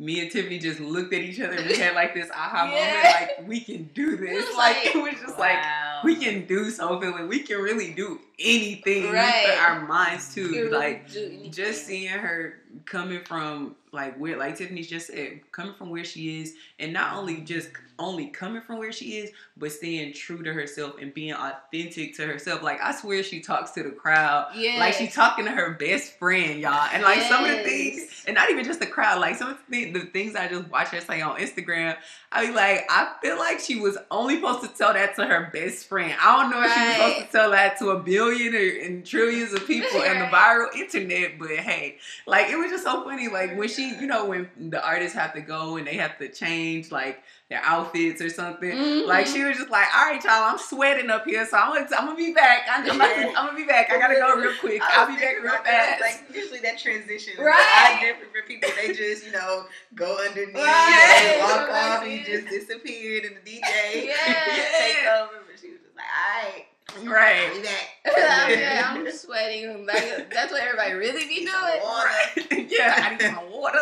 me 0.00 0.20
and 0.20 0.30
Tiffany 0.30 0.58
just 0.58 0.80
looked 0.80 1.12
at 1.12 1.20
each 1.20 1.38
other 1.40 1.52
and 1.56 1.68
we 1.68 1.76
had 1.76 1.94
like 1.94 2.14
this 2.14 2.30
aha 2.34 2.70
Yeah. 2.72 2.92
moment, 2.94 3.04
like 3.04 3.48
we 3.48 3.60
can 3.60 3.90
do 3.94 4.16
this. 4.16 4.46
was 4.48 4.56
Like, 4.56 4.76
like, 4.86 4.86
it 4.96 5.02
was 5.02 5.20
just 5.20 5.38
like 5.38 5.58
we 6.02 6.16
can 6.16 6.46
do 6.46 6.70
something. 6.70 7.10
Like, 7.12 7.28
we 7.28 7.40
can 7.40 7.58
really 7.58 7.92
do 7.92 8.18
anything 8.38 9.12
Right. 9.12 9.56
our 9.60 9.86
minds 9.86 10.34
too. 10.34 10.48
Really 10.48 10.70
like 10.70 11.06
just 11.50 11.86
seeing 11.86 12.08
her 12.08 12.59
coming 12.84 13.22
from 13.24 13.76
like 13.92 14.16
where 14.18 14.36
like 14.36 14.56
Tiffany 14.56 14.82
just 14.82 15.08
said, 15.08 15.40
coming 15.52 15.74
from 15.74 15.90
where 15.90 16.04
she 16.04 16.40
is 16.40 16.54
and 16.78 16.92
not 16.92 17.16
only 17.16 17.40
just 17.40 17.70
only 17.98 18.28
coming 18.28 18.62
from 18.62 18.78
where 18.78 18.92
she 18.92 19.18
is, 19.18 19.30
but 19.56 19.70
staying 19.72 20.12
true 20.14 20.42
to 20.42 20.52
herself 20.52 20.94
and 21.00 21.12
being 21.12 21.34
authentic 21.34 22.16
to 22.16 22.26
herself. 22.26 22.62
Like 22.62 22.80
I 22.80 22.92
swear 22.94 23.22
she 23.22 23.40
talks 23.40 23.72
to 23.72 23.82
the 23.82 23.90
crowd. 23.90 24.48
yeah, 24.54 24.78
Like 24.78 24.94
she's 24.94 25.14
talking 25.14 25.44
to 25.44 25.50
her 25.50 25.72
best 25.74 26.18
friend, 26.18 26.60
y'all. 26.60 26.88
And 26.92 27.02
like 27.02 27.20
some 27.22 27.44
of 27.44 27.50
the 27.50 27.62
things 27.64 28.24
and 28.26 28.34
not 28.36 28.48
even 28.50 28.64
just 28.64 28.80
the 28.80 28.86
crowd, 28.86 29.20
like 29.20 29.36
some 29.36 29.50
of 29.50 29.58
the, 29.68 29.90
the 29.90 30.00
things 30.00 30.36
I 30.36 30.48
just 30.48 30.68
watch 30.70 30.88
her 30.88 31.00
say 31.00 31.20
on 31.20 31.38
Instagram, 31.38 31.96
I 32.32 32.46
be 32.46 32.52
like, 32.52 32.84
I 32.88 33.14
feel 33.20 33.38
like 33.38 33.58
she 33.58 33.76
was 33.80 33.98
only 34.10 34.36
supposed 34.36 34.62
to 34.62 34.68
tell 34.68 34.92
that 34.94 35.16
to 35.16 35.26
her 35.26 35.50
best 35.52 35.88
friend. 35.88 36.14
I 36.22 36.40
don't 36.40 36.50
know 36.50 36.62
if 36.62 36.72
she 36.72 36.80
was 36.80 36.94
supposed 36.94 37.26
to 37.26 37.32
tell 37.32 37.50
that 37.50 37.78
to 37.80 37.90
a 37.90 37.98
billion 38.00 38.54
or, 38.54 38.86
and 38.86 39.04
trillions 39.04 39.52
of 39.52 39.66
people 39.66 40.00
in 40.02 40.18
the 40.20 40.26
viral 40.32 40.72
internet, 40.76 41.38
but 41.38 41.50
hey, 41.50 41.98
like 42.26 42.48
it 42.48 42.56
was 42.60 42.70
just 42.70 42.84
so 42.84 43.04
funny. 43.04 43.28
Like 43.28 43.56
when 43.56 43.68
she, 43.68 43.90
you 43.96 44.06
know, 44.06 44.24
when 44.26 44.48
the 44.70 44.84
artists 44.84 45.16
have 45.16 45.32
to 45.34 45.40
go 45.40 45.76
and 45.76 45.86
they 45.86 45.94
have 45.96 46.18
to 46.18 46.28
change 46.28 46.90
like 46.92 47.22
their 47.48 47.60
outfits 47.64 48.20
or 48.22 48.28
something. 48.30 48.70
Mhm. 48.70 49.06
Like 49.06 49.26
she 49.26 49.42
was 49.42 49.56
just 49.56 49.70
like, 49.70 49.86
all 49.94 50.06
right, 50.06 50.22
y'all, 50.22 50.32
I'm 50.52 50.58
sweating 50.58 51.10
up 51.10 51.24
here, 51.24 51.44
so 51.46 51.56
I'm 51.56 51.72
gonna, 51.74 51.88
I'm 51.98 52.06
gonna 52.06 52.16
be 52.16 52.32
back. 52.32 52.66
I'm, 52.70 52.88
I'm, 52.88 52.98
to, 52.98 53.04
I'm 53.28 53.46
gonna 53.46 53.56
be 53.56 53.64
back. 53.64 53.90
I 53.90 53.98
gotta 53.98 54.14
go 54.14 54.36
real 54.40 54.52
quick. 54.60 54.80
I'll 54.84 55.06
be 55.08 55.14
back 55.20 55.42
real 55.42 55.52
fast. 55.64 56.00
Like 56.00 56.22
usually 56.34 56.60
that 56.60 56.78
transition 56.78 57.32
is 57.34 57.38
Right. 57.40 57.90
lot 57.92 58.00
different 58.00 58.32
for 58.32 58.46
people. 58.46 58.68
They 58.80 58.92
just, 58.94 59.26
you 59.26 59.32
know, 59.32 59.64
go 59.96 60.16
underneath, 60.24 60.54
Right. 60.54 61.32
and 61.34 61.40
walk 61.42 61.70
off, 61.70 62.02
and 62.04 62.12
you 62.12 62.24
just 62.24 62.46
disappeared, 62.48 63.24
and 63.24 63.36
the 63.44 63.50
DJ 63.50 63.60
Yes. 64.06 64.78
take 64.96 65.06
over. 65.12 65.32
But 65.50 65.60
she 65.60 65.70
was 65.72 65.80
just 65.80 65.96
like, 65.96 66.06
all 66.06 66.52
right, 66.52 66.66
Right. 67.04 67.50
Be 67.54 67.62
back. 67.62 67.88
I'm, 68.16 68.50
yeah, 68.58 68.84
I'm 68.86 69.10
sweating. 69.12 69.86
Like, 69.86 70.30
that's 70.32 70.50
what 70.52 70.62
everybody 70.62 70.94
really 70.94 71.26
be 71.26 71.40
doing. 71.40 71.80
water. 71.82 72.10
yeah, 72.68 72.94
I 72.98 73.10
need 73.10 73.22
some 73.22 73.50
water. 73.52 73.78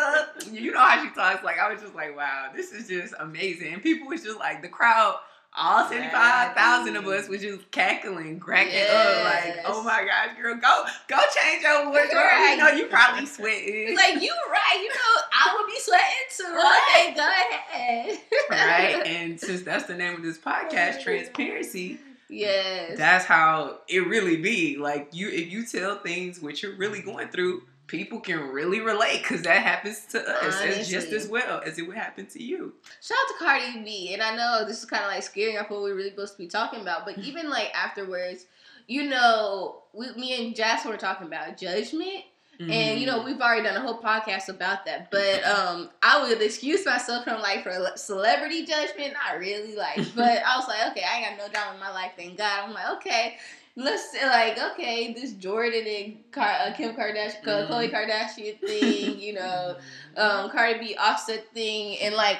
You 0.52 0.72
know 0.72 0.80
how 0.80 1.02
she 1.02 1.10
talks. 1.10 1.42
Like 1.44 1.58
I 1.58 1.72
was 1.72 1.80
just 1.80 1.94
like, 1.94 2.16
wow, 2.16 2.50
this 2.54 2.72
is 2.72 2.88
just 2.88 3.14
amazing. 3.18 3.74
And 3.74 3.82
people 3.82 4.08
was 4.08 4.22
just 4.22 4.38
like 4.38 4.62
the 4.62 4.68
crowd. 4.68 5.16
All 5.56 5.88
seventy 5.88 6.10
five 6.10 6.54
thousand 6.54 6.94
of 6.96 7.06
us 7.06 7.26
was 7.26 7.40
just 7.40 7.68
cackling, 7.70 8.38
cracking 8.38 8.82
up, 8.82 9.24
like, 9.24 9.56
"Oh 9.64 9.82
my 9.82 10.04
gosh, 10.04 10.36
girl, 10.40 10.54
go, 10.56 10.84
go 11.08 11.16
change 11.34 11.62
your 11.62 11.86
wardrobe." 11.86 12.12
Right. 12.12 12.50
You 12.50 12.56
know, 12.62 12.68
you 12.70 12.86
probably 12.86 13.24
sweating, 13.24 13.96
Like 13.96 14.22
you 14.22 14.30
right, 14.50 14.78
you 14.80 14.88
know, 14.90 15.22
I 15.32 15.56
would 15.56 15.66
be 15.66 15.80
sweating 15.80 16.28
too. 16.36 16.44
Okay, 16.54 17.14
go 17.14 17.26
ahead. 17.26 18.18
right? 18.50 19.06
And 19.06 19.40
since 19.40 19.62
that's 19.62 19.84
the 19.86 19.96
name 19.96 20.14
of 20.14 20.22
this 20.22 20.36
podcast, 20.38 21.02
transparency, 21.02 21.98
Yes. 22.30 22.98
that's 22.98 23.24
how 23.24 23.78
it 23.88 24.06
really 24.06 24.36
be. 24.36 24.76
Like 24.76 25.08
you, 25.12 25.28
if 25.28 25.50
you 25.50 25.64
tell 25.64 25.98
things 25.98 26.40
what 26.40 26.62
you're 26.62 26.76
really 26.76 27.00
mm-hmm. 27.00 27.10
going 27.10 27.28
through, 27.28 27.62
people 27.88 28.20
can 28.20 28.38
really 28.50 28.80
relate 28.80 29.22
because 29.22 29.42
that 29.42 29.62
happens 29.62 30.04
to 30.10 30.20
us 30.20 30.62
as 30.62 30.88
just 30.88 31.08
as 31.08 31.26
well 31.26 31.60
as 31.64 31.78
it 31.78 31.88
would 31.88 31.96
happen 31.96 32.26
to 32.26 32.42
you. 32.42 32.74
Shout 33.00 33.16
out 33.18 33.28
to 33.28 33.44
Cardi 33.44 33.82
B, 33.82 34.12
and 34.12 34.22
I 34.22 34.36
know 34.36 34.64
this 34.66 34.78
is 34.78 34.84
kind 34.84 35.02
of 35.02 35.10
like 35.10 35.22
scaring 35.22 35.56
off 35.56 35.70
what 35.70 35.82
we're 35.82 35.96
really 35.96 36.10
supposed 36.10 36.34
to 36.34 36.38
be 36.38 36.46
talking 36.46 36.80
about, 36.80 37.04
but 37.04 37.14
mm-hmm. 37.14 37.24
even 37.24 37.50
like 37.50 37.70
afterwards, 37.74 38.46
you 38.86 39.08
know, 39.08 39.82
we, 39.92 40.12
me 40.12 40.46
and 40.46 40.54
Jasper 40.54 40.90
were 40.90 40.96
talking 40.96 41.26
about 41.26 41.56
judgment, 41.56 42.24
And 42.60 43.00
you 43.00 43.06
know, 43.06 43.20
Mhm. 43.20 43.24
we've 43.26 43.40
already 43.40 43.62
done 43.62 43.76
a 43.76 43.80
whole 43.80 44.00
podcast 44.00 44.48
about 44.48 44.84
that. 44.86 45.10
But 45.10 45.44
um 45.46 45.90
I 46.02 46.22
would 46.22 46.40
excuse 46.42 46.84
myself 46.84 47.24
from 47.24 47.40
like 47.40 47.62
for 47.62 47.72
celebrity 47.96 48.64
judgment, 48.66 49.14
not 49.14 49.38
really 49.38 49.74
like 49.74 50.00
but 50.14 50.42
I 50.44 50.56
was 50.56 50.68
like, 50.68 50.86
okay, 50.90 51.04
I 51.08 51.22
got 51.22 51.38
no 51.38 51.48
drama 51.52 51.74
in 51.74 51.80
my 51.80 51.90
life, 51.90 52.12
thank 52.16 52.36
God. 52.36 52.64
I'm 52.64 52.74
like, 52.74 52.90
okay, 52.96 53.36
let's 53.76 54.10
say 54.10 54.26
like, 54.26 54.58
okay, 54.72 55.12
this 55.14 55.32
Jordyn 55.34 55.86
and 56.04 56.32
Car- 56.32 56.58
uh, 56.66 56.72
Kim 56.72 56.94
Kardashian, 56.96 57.42
Mhm. 57.44 57.68
Khloe 57.68 57.92
Kardashian 57.92 58.58
thing, 58.66 59.18
you 59.20 59.34
know, 59.34 59.76
um, 60.16 60.50
Cardi 60.50 60.78
B 60.80 60.96
Offset 60.96 61.46
thing, 61.54 61.98
and 62.00 62.14
like 62.14 62.38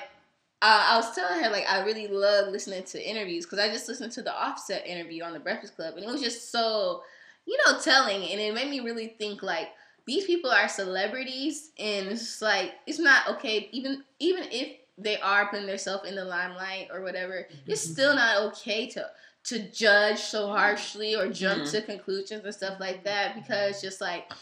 uh, 0.61 0.87
I 0.91 0.97
was 0.97 1.15
telling 1.15 1.43
her 1.45 1.51
like 1.51 1.69
I 1.71 1.85
really 1.85 2.09
love 2.09 2.49
listening 2.49 2.83
to 2.85 3.09
interviews 3.09 3.47
because 3.47 3.61
I 3.61 3.69
just 3.69 3.89
listened 3.89 4.13
to 4.13 4.23
the 4.23 4.35
Offset 4.35 4.85
interview 4.87 5.23
on 5.23 5.33
the 5.33 5.39
Breakfast 5.41 5.77
Club, 5.77 5.95
and 5.95 6.05
it 6.05 6.11
was 6.11 6.21
just 6.21 6.51
so 6.51 7.03
you 7.47 7.57
know 7.65 7.79
telling, 7.81 8.23
and 8.31 8.41
it 8.41 8.53
made 8.55 8.69
me 8.69 8.81
really 8.81 9.15
think 9.19 9.43
like 9.43 9.69
these 10.09 10.25
people 10.25 10.51
are 10.51 10.69
celebrities, 10.69 11.71
and 11.79 12.09
it's 12.09 12.43
like 12.43 12.73
it's 12.87 12.99
not 12.99 13.29
okay 13.29 13.69
even 13.73 14.03
even 14.19 14.45
if 14.51 14.77
they 14.97 15.21
are 15.21 15.47
putting 15.49 15.67
themselves 15.67 16.09
in 16.09 16.17
the 16.17 16.25
limelight 16.25 16.89
or 16.93 17.03
whatever, 17.03 17.47
it's 17.67 17.81
still 17.83 18.15
not 18.17 18.39
okay 18.49 18.89
to 18.89 19.07
to 19.45 19.71
judge 19.71 20.19
so 20.19 20.49
harshly 20.49 21.15
or 21.15 21.29
jump 21.29 21.63
Mhm. 21.63 21.71
to 21.71 21.83
conclusions 21.83 22.45
and 22.45 22.53
stuff 22.55 22.81
like 22.81 23.05
that 23.05 23.35
because 23.37 23.81
just 23.81 24.01
like 24.01 24.33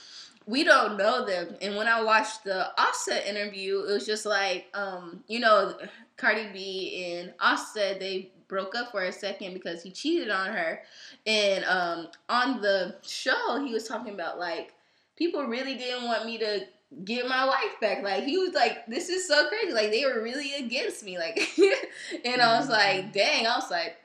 we 0.46 0.62
don't 0.64 0.96
know 0.96 1.26
them. 1.26 1.56
And 1.61 1.76
when 1.76 1.88
I 1.88 2.02
watched 2.02 2.44
the 2.44 2.70
Offset 2.80 3.26
interview, 3.26 3.80
it 3.80 3.92
was 3.92 4.06
just 4.06 4.25
like, 4.25 4.66
um, 4.75 5.25
you 5.26 5.40
know, 5.40 5.76
Cardi 6.16 6.46
B 6.52 7.12
and 7.16 7.35
Offset 7.40 7.99
they 7.99 8.30
broke 8.49 8.76
up 8.76 8.92
for 8.92 9.02
a 9.02 9.12
second 9.12 9.54
because 9.54 9.82
he 9.82 9.90
cheated 9.90 10.30
on 10.30 10.52
her. 10.52 10.82
And 11.26 11.64
um, 11.64 12.08
on 12.28 12.61
the 12.61 12.94
show, 13.02 13.62
he 13.64 13.73
was 13.75 13.88
talking 13.88 14.14
about 14.14 14.38
like 14.38 14.73
people 15.16 15.44
really 15.44 15.75
didn't 15.75 16.04
want 16.04 16.26
me 16.26 16.38
to 16.38 16.61
get 17.04 17.28
my 17.28 17.44
wife 17.46 17.80
back. 17.80 18.02
Like 18.02 18.25
he 18.25 18.38
was 18.38 18.54
like, 18.54 18.87
this 18.87 19.08
is 19.08 19.26
so 19.26 19.49
crazy. 19.49 19.73
Like 19.73 19.90
they 19.90 20.04
were 20.04 20.23
really 20.23 20.54
against 20.54 21.04
me. 21.04 21.18
Like, 21.18 21.40
and 22.25 22.40
I 22.40 22.58
was 22.58 22.68
like, 22.68 23.06
mm. 23.06 23.12
dang. 23.12 23.46
I 23.46 23.56
was 23.56 23.70
like. 23.70 23.96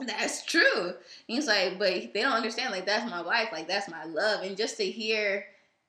That's 0.00 0.44
true. 0.44 0.84
And 0.84 0.94
he's 1.26 1.48
like, 1.48 1.76
but 1.76 2.14
they 2.14 2.22
don't 2.22 2.34
understand. 2.34 2.70
Like 2.70 2.86
that's 2.86 3.10
my 3.10 3.20
wife. 3.20 3.48
Like 3.50 3.66
that's 3.66 3.90
my 3.90 4.04
love. 4.04 4.44
And 4.44 4.56
just 4.56 4.76
to 4.76 4.84
hear 4.84 5.44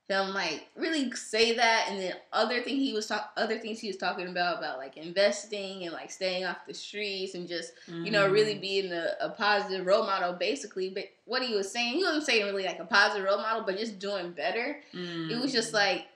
him 0.10 0.34
like 0.34 0.68
really 0.76 1.12
say 1.12 1.56
that, 1.56 1.88
and 1.90 2.00
then 2.00 2.14
other 2.34 2.62
thing 2.62 2.78
he 2.78 2.94
was 2.94 3.08
talk, 3.08 3.32
other 3.38 3.60
things 3.60 3.80
he 3.80 3.88
was 3.88 3.98
talking 3.98 4.28
about 4.28 4.58
about 4.60 4.78
like 4.78 4.98
investing 4.98 5.84
and 5.84 5.94
like 5.94 6.12
staying 6.12 6.46
off 6.46 6.66
the 6.68 6.74
streets 6.74 7.36
and 7.36 7.48
just 7.48 7.74
you 7.88 8.12
know 8.12 8.30
really 8.30 8.56
Mm. 8.56 8.62
being 8.62 8.92
a, 8.92 9.14
a 9.22 9.30
positive 9.30 9.86
role 9.86 10.06
model 10.06 10.34
basically. 10.34 10.90
But 10.90 11.06
what 11.26 11.44
he 11.44 11.56
was 11.56 11.72
saying, 11.72 11.94
he 11.98 12.04
wasn't 12.04 12.26
saying 12.26 12.46
really 12.46 12.66
like 12.66 12.80
a 12.80 12.86
positive 12.86 13.26
role 13.26 13.38
model, 13.38 13.64
but 13.64 13.78
just 13.78 14.00
doing 14.00 14.32
better. 14.32 14.82
It 14.94 15.40
was 15.40 15.52
just 15.52 15.74
like 15.74 16.08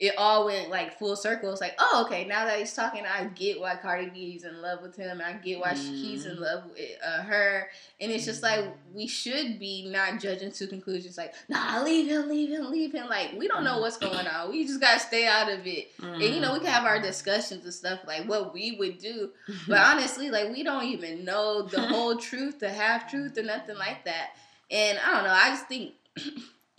it 0.00 0.14
all 0.16 0.46
went 0.46 0.70
like 0.70 0.98
full 0.98 1.14
circle. 1.14 1.52
It's 1.52 1.60
like, 1.60 1.74
oh, 1.78 2.04
okay, 2.06 2.24
now 2.24 2.46
that 2.46 2.58
he's 2.58 2.72
talking, 2.72 3.04
I 3.04 3.24
get 3.24 3.60
why 3.60 3.76
Cardi 3.76 4.08
B's 4.08 4.44
in 4.44 4.62
love 4.62 4.80
with 4.80 4.96
him. 4.96 5.20
I 5.22 5.34
get 5.34 5.60
why 5.60 5.74
Mm. 5.74 6.00
he's 6.00 6.24
in 6.24 6.40
love 6.40 6.64
with 6.70 6.80
uh, 7.06 7.22
her. 7.22 7.68
And 8.00 8.10
it's 8.10 8.24
just 8.24 8.42
like, 8.42 8.64
we 8.94 9.06
should 9.06 9.58
be 9.58 9.86
not 9.90 10.18
judging 10.18 10.52
to 10.52 10.66
conclusions 10.66 11.18
like, 11.18 11.34
nah, 11.50 11.82
leave 11.82 12.08
him, 12.08 12.30
leave 12.30 12.48
him, 12.48 12.70
leave 12.70 12.92
him. 12.94 13.08
Like, 13.08 13.34
we 13.36 13.46
don't 13.46 13.62
know 13.62 13.78
what's 13.80 13.98
going 13.98 14.26
on. 14.26 14.50
We 14.50 14.66
just 14.66 14.80
got 14.80 14.94
to 14.94 15.00
stay 15.00 15.26
out 15.26 15.50
of 15.52 15.66
it. 15.66 15.90
And, 16.02 16.22
you 16.22 16.40
know, 16.40 16.54
we 16.54 16.60
can 16.60 16.68
have 16.68 16.84
our 16.86 16.98
discussions 16.98 17.64
and 17.66 17.74
stuff 17.74 18.00
like 18.06 18.24
what 18.26 18.54
we 18.54 18.76
would 18.78 18.96
do. 18.98 19.30
But 19.68 19.80
honestly, 19.80 20.30
like, 20.30 20.50
we 20.50 20.62
don't 20.62 20.84
even 20.84 21.26
know 21.26 21.60
the 21.62 21.80
whole 21.82 22.16
truth, 22.16 22.58
the 22.58 22.70
half 22.70 23.10
truth, 23.10 23.36
or 23.36 23.42
nothing 23.42 23.76
like 23.76 24.06
that. 24.06 24.30
And 24.70 24.98
I 24.98 25.12
don't 25.14 25.24
know. 25.24 25.30
I 25.34 25.50
just 25.50 25.68
think 25.68 25.92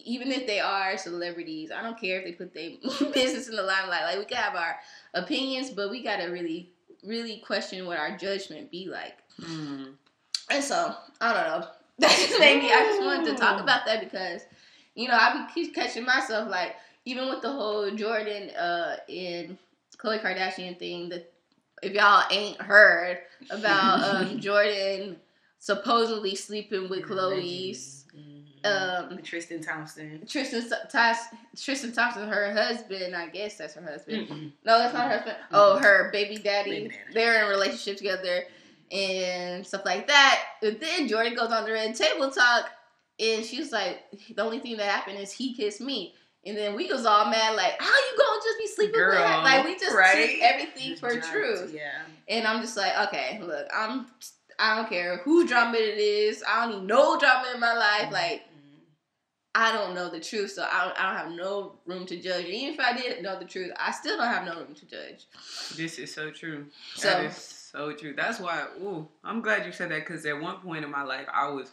even 0.05 0.31
if 0.31 0.47
they 0.47 0.59
are 0.59 0.97
celebrities, 0.97 1.71
I 1.71 1.81
don't 1.81 1.99
care 1.99 2.19
if 2.19 2.25
they 2.25 2.31
put 2.31 2.53
their 2.53 2.71
business 3.13 3.47
in 3.47 3.55
the 3.55 3.63
limelight. 3.63 4.03
Like 4.03 4.19
we 4.19 4.25
can 4.25 4.37
have 4.37 4.55
our 4.55 4.77
opinions, 5.13 5.69
but 5.69 5.89
we 5.89 6.03
gotta 6.03 6.31
really, 6.31 6.71
really 7.03 7.37
question 7.45 7.85
what 7.85 7.97
our 7.97 8.17
judgment 8.17 8.71
be 8.71 8.87
like. 8.87 9.17
Mm. 9.41 9.93
And 10.49 10.63
so 10.63 10.95
I 11.19 11.33
don't 11.33 11.61
know. 11.61 11.67
That 11.99 12.17
just 12.17 12.39
made 12.39 12.63
me. 12.63 12.71
I 12.71 12.83
just 12.85 13.01
wanted 13.01 13.29
to 13.29 13.35
talk 13.35 13.61
about 13.61 13.85
that 13.85 13.99
because, 13.99 14.41
you 14.95 15.07
know, 15.07 15.13
I 15.13 15.33
be 15.33 15.53
keep 15.53 15.75
catching 15.75 16.03
myself 16.03 16.49
like 16.49 16.75
even 17.05 17.29
with 17.29 17.43
the 17.43 17.51
whole 17.51 17.91
Jordyn 17.91 18.51
uh 18.57 18.95
and 19.07 19.55
Khloe 19.99 20.19
Kardashian 20.19 20.79
thing. 20.79 21.09
That 21.09 21.31
if 21.83 21.93
y'all 21.93 22.23
ain't 22.31 22.59
heard 22.59 23.19
about 23.51 24.01
um, 24.03 24.39
Jordyn 24.39 25.17
supposedly 25.59 26.33
sleeping 26.33 26.89
with 26.89 27.03
Khloe's 27.03 28.00
um 28.63 29.19
Tristan 29.23 29.61
Thompson. 29.61 30.23
Tristan 30.27 30.63
Tristan 31.59 31.91
Thompson, 31.93 32.27
her 32.27 32.53
husband, 32.53 33.15
I 33.15 33.27
guess 33.27 33.57
that's 33.57 33.73
her 33.75 33.81
husband. 33.83 34.27
Mm-mm. 34.27 34.51
No, 34.65 34.77
that's 34.79 34.93
not 34.93 35.07
her 35.09 35.17
husband. 35.17 35.37
Oh, 35.51 35.77
her 35.77 36.09
baby 36.11 36.37
daddy. 36.37 36.71
Baby 36.71 36.87
daddy. 36.89 36.99
They're 37.13 37.39
in 37.41 37.45
a 37.47 37.49
relationship 37.49 37.97
together 37.97 38.43
and 38.91 39.65
stuff 39.65 39.81
like 39.85 40.07
that. 40.07 40.43
And 40.61 40.79
then 40.79 41.07
Jordyn 41.07 41.35
goes 41.35 41.51
on 41.51 41.65
the 41.65 41.71
red 41.71 41.95
table 41.95 42.29
talk, 42.29 42.69
and 43.19 43.43
she 43.45 43.59
was 43.59 43.71
like, 43.71 43.99
"The 44.35 44.43
only 44.43 44.59
thing 44.59 44.77
that 44.77 44.89
happened 44.89 45.17
is 45.19 45.31
he 45.31 45.53
kissed 45.55 45.81
me." 45.81 46.15
And 46.45 46.57
then 46.57 46.75
we 46.75 46.91
was 46.91 47.05
all 47.05 47.25
mad, 47.29 47.55
like, 47.55 47.79
"How 47.79 47.85
you 47.87 48.17
gonna 48.17 48.41
just 48.43 48.57
be 48.59 48.67
sleeping 48.67 48.93
with 48.99 49.01
her?" 49.01 49.11
Girl, 49.17 49.43
Like 49.43 49.65
we 49.65 49.77
just 49.77 49.95
right? 49.95 50.29
took 50.31 50.41
everything 50.41 50.95
for 50.95 51.11
jumped, 51.11 51.27
truth. 51.27 51.71
Yeah. 51.73 52.01
And 52.27 52.47
I'm 52.47 52.61
just 52.61 52.77
like, 52.77 52.93
okay, 53.07 53.39
look, 53.41 53.67
I'm. 53.75 54.07
I 54.59 54.75
don't 54.75 54.89
care 54.89 55.17
who 55.23 55.47
drama 55.47 55.75
it 55.77 55.97
is. 55.97 56.43
I 56.47 56.65
don't 56.67 56.81
need 56.81 56.87
no 56.87 57.17
drama 57.17 57.47
in 57.55 57.59
my 57.59 57.73
life. 57.73 58.11
Like 58.11 58.43
Mm. 58.43 58.50
I 59.53 59.73
don't 59.73 59.93
know 59.93 60.09
the 60.09 60.19
truth, 60.19 60.51
so 60.51 60.65
I 60.69 60.85
don't, 60.85 60.99
I 60.99 61.07
don't 61.09 61.17
have 61.29 61.37
no 61.37 61.73
room 61.85 62.05
to 62.05 62.15
judge. 62.15 62.45
And 62.45 62.53
even 62.53 62.73
if 62.75 62.79
I 62.79 62.93
did 62.95 63.21
know 63.21 63.37
the 63.37 63.45
truth, 63.45 63.71
I 63.77 63.91
still 63.91 64.17
don't 64.17 64.27
have 64.27 64.45
no 64.45 64.55
room 64.55 64.73
to 64.75 64.85
judge. 64.85 65.25
This 65.75 65.99
is 65.99 66.13
so 66.13 66.31
true. 66.31 66.67
So- 66.95 67.09
that 67.09 67.25
is 67.25 67.35
so 67.35 67.93
true. 67.93 68.13
That's 68.15 68.39
why. 68.39 68.65
Ooh, 68.81 69.07
I'm 69.23 69.41
glad 69.41 69.65
you 69.65 69.71
said 69.71 69.91
that 69.91 70.05
because 70.05 70.25
at 70.25 70.39
one 70.39 70.57
point 70.59 70.85
in 70.85 70.91
my 70.91 71.03
life, 71.03 71.27
I 71.33 71.47
was, 71.49 71.71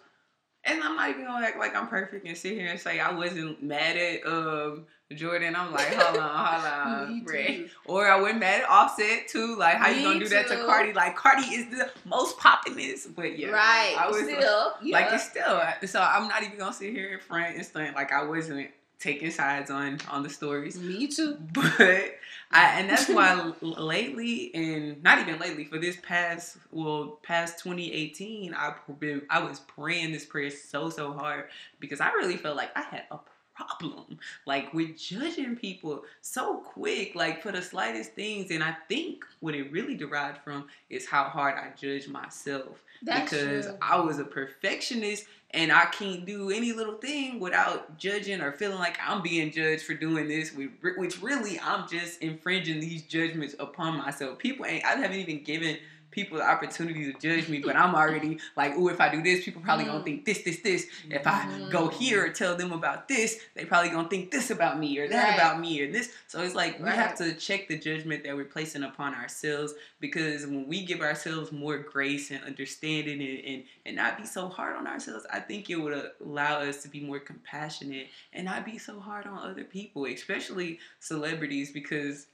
and 0.68 0.82
I'm 0.82 0.96
not 0.96 1.10
even 1.10 1.25
gonna 1.25 1.46
act 1.46 1.58
like 1.58 1.75
I'm 1.75 1.88
perfect 1.88 2.26
and 2.26 2.37
sit 2.37 2.52
here 2.52 2.68
and 2.68 2.78
say 2.78 3.00
I 3.00 3.12
wasn't 3.12 3.62
mad 3.62 3.96
at 3.96 4.26
um 4.26 4.87
Jordyn. 5.12 5.54
I'm 5.54 5.72
like, 5.72 5.94
hold 5.94 6.18
on, 6.18 6.44
hold 6.46 7.08
on, 7.08 7.25
Me 7.25 7.25
too. 7.25 7.68
Or 7.87 8.06
I 8.06 8.20
went 8.20 8.38
mad 8.38 8.60
at 8.60 8.68
Offset 8.68 9.26
too. 9.26 9.56
Like, 9.56 9.76
how 9.76 9.88
you 9.88 10.02
gonna 10.02 10.18
do 10.18 10.28
that 10.28 10.48
to. 10.48 10.56
Cardi? 10.66 10.92
Like, 10.92 11.16
Cardi 11.16 11.46
is 11.46 11.70
the 11.70 11.90
most 12.04 12.37
poppinest. 12.37 13.14
But 13.14 13.38
yeah, 13.38 13.48
right. 13.48 13.96
I 13.98 14.06
was 14.08 14.18
still, 14.22 14.75
yeah. 14.82 14.92
like 14.92 15.12
it's 15.12 15.28
still 15.28 15.60
so 15.87 16.00
i'm 16.00 16.28
not 16.28 16.42
even 16.42 16.58
gonna 16.58 16.72
sit 16.72 16.92
here 16.92 17.12
in 17.12 17.20
front 17.20 17.56
and 17.56 17.64
stunt 17.64 17.94
like 17.94 18.12
i 18.12 18.22
wasn't 18.22 18.70
taking 18.99 19.31
sides 19.31 19.71
on 19.71 19.99
on 20.11 20.23
the 20.23 20.28
stories 20.28 20.78
me 20.81 21.07
too. 21.07 21.37
but 21.52 22.17
I, 22.50 22.81
and 22.81 22.88
that's 22.88 23.09
why 23.09 23.52
lately 23.61 24.52
and 24.55 25.02
not 25.02 25.19
even 25.21 25.38
lately 25.38 25.64
for 25.64 25.78
this 25.78 25.99
past 26.02 26.57
well 26.71 27.19
past 27.23 27.62
2018 27.62 28.55
i've 28.55 28.75
been 28.99 29.23
i 29.28 29.40
was 29.40 29.61
praying 29.61 30.12
this 30.12 30.25
prayer 30.25 30.50
so 30.50 30.88
so 30.90 31.12
hard 31.12 31.45
because 31.78 32.00
i 32.00 32.11
really 32.12 32.37
felt 32.37 32.57
like 32.57 32.71
i 32.76 32.83
had 32.83 33.05
a 33.11 33.19
problem 33.55 34.19
like 34.47 34.73
with 34.73 34.97
judging 34.97 35.57
people 35.57 36.05
so 36.21 36.59
quick 36.59 37.14
like 37.14 37.43
for 37.43 37.50
the 37.52 37.61
slightest 37.61 38.12
things 38.12 38.50
and 38.50 38.62
i 38.62 38.75
think 38.88 39.25
what 39.40 39.55
it 39.55 39.71
really 39.73 39.97
derived 39.97 40.38
from 40.38 40.67
is 40.90 41.07
how 41.07 41.25
hard 41.25 41.55
i 41.57 41.69
judge 41.76 42.09
myself 42.09 42.83
That's 43.02 43.31
because 43.31 43.67
true. 43.67 43.78
I 43.83 43.99
was 44.00 44.19
a 44.21 44.25
perfectionist 44.25 45.25
and 45.52 45.73
I 45.73 45.87
can't 45.87 46.26
do 46.26 46.50
any 46.50 46.73
little 46.73 46.97
thing 46.97 47.40
without 47.40 47.97
judging 47.99 48.43
or 48.43 48.52
feeling 48.52 48.78
like 48.78 48.99
I'm 49.02 49.23
being 49.23 49.50
judged 49.50 49.83
for 49.83 49.95
doing 49.95 50.28
this, 50.28 50.52
which 50.55 51.23
really 51.23 51.59
I'm 51.61 51.88
just 51.88 52.21
infringing 52.21 52.81
these 52.81 53.02
judgments 53.02 53.55
upon 53.59 53.97
myself. 53.97 54.38
People 54.38 54.67
ain't, 54.67 54.85
I 54.85 54.97
haven't 54.97 55.19
even 55.19 55.43
given 55.43 55.78
people 56.18 56.38
the 56.38 56.48
opportunity 56.50 57.12
to 57.12 57.18
judge 57.20 57.48
me, 57.48 57.60
but 57.60 57.76
I'm 57.76 57.94
already 57.94 58.38
like, 58.56 58.72
oh, 58.76 58.88
if 58.88 59.00
I 59.00 59.08
do 59.08 59.22
this, 59.22 59.44
people 59.44 59.62
probably 59.62 59.84
gonna 59.84 60.00
Mm. 60.00 60.04
think 60.04 60.25
this, 60.25 60.42
this, 60.42 60.60
this. 60.60 60.87
If 61.10 61.26
I 61.26 61.68
go 61.70 61.88
here 61.88 62.25
or 62.25 62.30
tell 62.30 62.56
them 62.56 62.72
about 62.72 63.06
this, 63.06 63.38
they 63.54 63.64
probably 63.64 63.90
gonna 63.90 64.08
think 64.08 64.30
this 64.32 64.50
about 64.50 64.78
me 64.80 64.98
or 64.98 65.08
that 65.08 65.25
Right. 65.28 65.34
about 65.34 65.60
me 65.60 65.80
or 65.80 65.90
this. 65.92 66.12
So 66.26 66.40
it's 66.42 66.54
like 66.56 66.78
we 66.80 66.88
have 66.88 67.16
to 67.18 67.34
check 67.34 67.68
the 67.68 67.78
judgment 67.78 68.25
that 68.25 68.34
we're 68.37 68.44
placing 68.44 68.82
upon 68.82 69.14
ourselves 69.14 69.75
because 70.00 70.44
when 70.46 70.66
we 70.66 70.84
give 70.84 71.00
ourselves 71.00 71.52
more 71.52 71.78
grace 71.78 72.30
and 72.32 72.42
understanding 72.44 73.20
and, 73.20 73.44
and, 73.44 73.64
and 73.87 73.96
not 73.96 74.18
be 74.18 74.26
so 74.26 74.48
hard 74.48 74.75
on 74.76 74.87
ourselves, 74.87 75.25
I 75.32 75.38
think 75.40 75.70
it 75.70 75.76
would 75.76 76.10
allow 76.25 76.60
us 76.60 76.82
to 76.82 76.88
be 76.88 77.00
more 77.00 77.20
compassionate 77.20 78.08
and 78.32 78.44
not 78.44 78.64
be 78.64 78.78
so 78.78 78.98
hard 78.98 79.26
on 79.26 79.38
other 79.38 79.64
people, 79.64 80.06
especially 80.06 80.80
celebrities, 81.00 81.70
because 81.72 82.26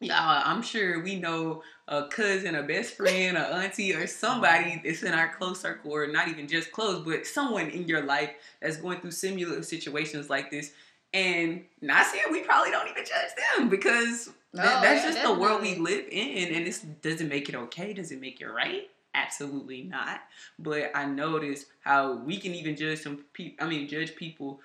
yeah, 0.00 0.42
I'm 0.44 0.62
sure 0.62 1.02
we 1.02 1.16
know 1.16 1.62
a 1.86 2.08
cousin, 2.08 2.54
a 2.54 2.62
best 2.62 2.94
friend, 2.96 3.36
a 3.36 3.54
auntie, 3.54 3.94
or 3.94 4.06
somebody 4.06 4.70
mm-hmm. 4.70 4.86
that's 4.86 5.02
in 5.02 5.12
our 5.12 5.28
close 5.34 5.60
circle, 5.60 5.92
or 5.92 6.06
not 6.06 6.28
even 6.28 6.48
just 6.48 6.72
close, 6.72 7.04
but 7.04 7.26
someone 7.26 7.68
in 7.68 7.86
your 7.86 8.02
life 8.02 8.30
that's 8.62 8.78
going 8.78 9.00
through 9.00 9.10
similar 9.10 9.62
situations 9.62 10.30
like 10.30 10.50
this. 10.50 10.72
And 11.12 11.64
not 11.82 12.06
saying 12.06 12.24
we 12.30 12.42
probably 12.42 12.70
don't 12.70 12.88
even 12.88 13.04
judge 13.04 13.58
them 13.58 13.68
because 13.68 14.28
No, 14.54 14.62
that- 14.62 14.82
that's 14.82 15.04
yeah, 15.04 15.10
just 15.10 15.22
the 15.22 15.34
world 15.38 15.60
we 15.60 15.74
live 15.76 16.06
in. 16.10 16.54
And 16.54 16.66
this 16.66 16.80
doesn't 16.80 17.28
make 17.28 17.48
it 17.48 17.54
okay. 17.54 17.92
Does 17.92 18.10
it 18.10 18.20
make 18.20 18.40
it 18.40 18.46
right? 18.46 18.88
Absolutely 19.14 19.82
not. 19.82 20.20
But 20.58 20.92
I 20.94 21.04
notice 21.04 21.66
how 21.80 22.14
we 22.14 22.38
can 22.38 22.54
even 22.54 22.76
judge 22.76 23.00
some 23.02 23.24
people. 23.32 23.66
I 23.66 23.68
mean, 23.68 23.88
judge 23.88 24.14
people 24.14 24.60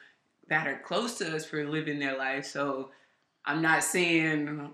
that 0.47 0.67
are 0.67 0.77
close 0.77 1.17
to 1.17 1.35
us 1.35 1.45
for 1.45 1.67
living 1.67 1.97
their 1.99 2.15
life. 2.15 2.45
So 2.45 2.91
I'm 3.43 3.63
not 3.63 3.83
saying 3.83 4.69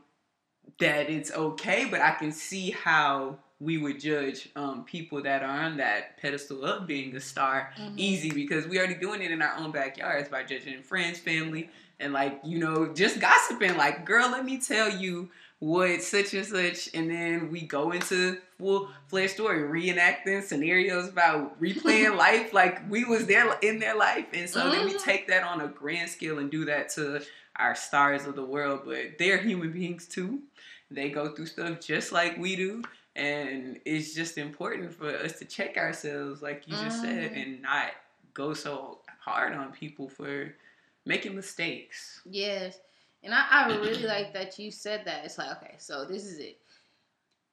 that 0.80 1.10
it's 1.10 1.32
okay, 1.32 1.86
but 1.90 2.02
I 2.02 2.12
can 2.12 2.32
see 2.32 2.72
how 2.72 3.38
we 3.60 3.78
would 3.78 4.00
judge 4.00 4.50
um, 4.56 4.84
people 4.86 5.22
that 5.22 5.44
are 5.44 5.66
on 5.66 5.78
that 5.78 6.18
pedestal 6.20 6.64
of 6.66 6.88
being 6.88 7.16
a 7.16 7.20
star 7.20 7.72
Mhm. 7.78 7.94
easy 7.98 8.32
because 8.32 8.68
we 8.68 8.80
already 8.80 8.96
doing 8.96 9.22
it 9.22 9.30
in 9.32 9.42
our 9.42 9.56
own 9.58 9.72
backyards 9.72 10.30
by 10.30 10.44
judging 10.44 10.82
friends, 10.82 11.20
family, 11.20 11.70
and 12.00 12.12
like 12.14 12.40
you 12.44 12.58
know 12.58 12.92
just 12.94 13.20
gossiping. 13.20 13.78
Like, 13.78 14.06
girl, 14.06 14.30
let 14.32 14.44
me 14.46 14.60
tell 14.60 14.90
you 14.90 15.30
what 15.60 16.02
such 16.02 16.34
and 16.34 16.44
such, 16.44 16.90
and 16.96 17.12
then 17.12 17.52
we 17.52 17.62
go 17.62 17.92
into 17.92 18.40
full 18.58 18.90
fledged 19.10 19.34
story, 19.34 19.60
reenacting 19.62 20.42
scenarios 20.42 21.08
about 21.10 21.62
replaying 21.62 22.18
life 22.28 22.52
like 22.54 22.90
we 22.90 23.04
was 23.06 23.28
there 23.28 23.56
in 23.62 23.78
their 23.78 23.96
life, 23.96 24.26
and 24.34 24.50
so 24.50 24.72
then 24.72 24.86
we 24.86 24.94
Mhm. 24.94 25.04
take 25.04 25.28
that 25.28 25.44
on 25.44 25.62
a 25.62 25.68
grand 25.68 26.10
scale 26.10 26.40
and 26.40 26.50
do 26.50 26.66
that 26.66 26.90
to 26.96 27.22
our 27.62 27.76
stars 27.76 28.26
of 28.26 28.36
the 28.36 28.44
world, 28.46 28.82
but 28.86 29.18
they're 29.20 29.38
human 29.38 29.72
beings 29.72 30.08
too. 30.08 30.40
They 30.90 31.10
go 31.10 31.30
through 31.34 31.46
stuff 31.46 31.80
just 31.80 32.12
like 32.12 32.38
we 32.38 32.56
do. 32.56 32.84
And 33.16 33.80
it's 33.86 34.14
just 34.14 34.38
important 34.38 34.94
for 34.94 35.10
us 35.10 35.38
to 35.40 35.46
check 35.46 35.78
ourselves, 35.78 36.42
like 36.42 36.64
you 36.68 36.76
just 36.76 37.02
said, 37.02 37.32
Mhm. 37.32 37.42
and 37.44 37.62
not 37.62 37.92
go 38.34 38.54
so 38.54 39.00
hard 39.20 39.54
on 39.54 39.72
people 39.74 40.08
for 40.10 40.54
making 41.06 41.36
mistakes. 41.36 42.22
Yes. 42.26 42.80
And 43.24 43.34
I, 43.34 43.46
I 43.52 43.68
really 43.76 44.04
like 44.08 44.34
that 44.34 44.58
you 44.58 44.72
said 44.72 45.04
that. 45.06 45.26
It's 45.26 45.38
like, 45.38 45.52
okay, 45.58 45.76
so 45.78 46.06
this 46.06 46.26
is 46.26 46.40
it. 46.40 46.58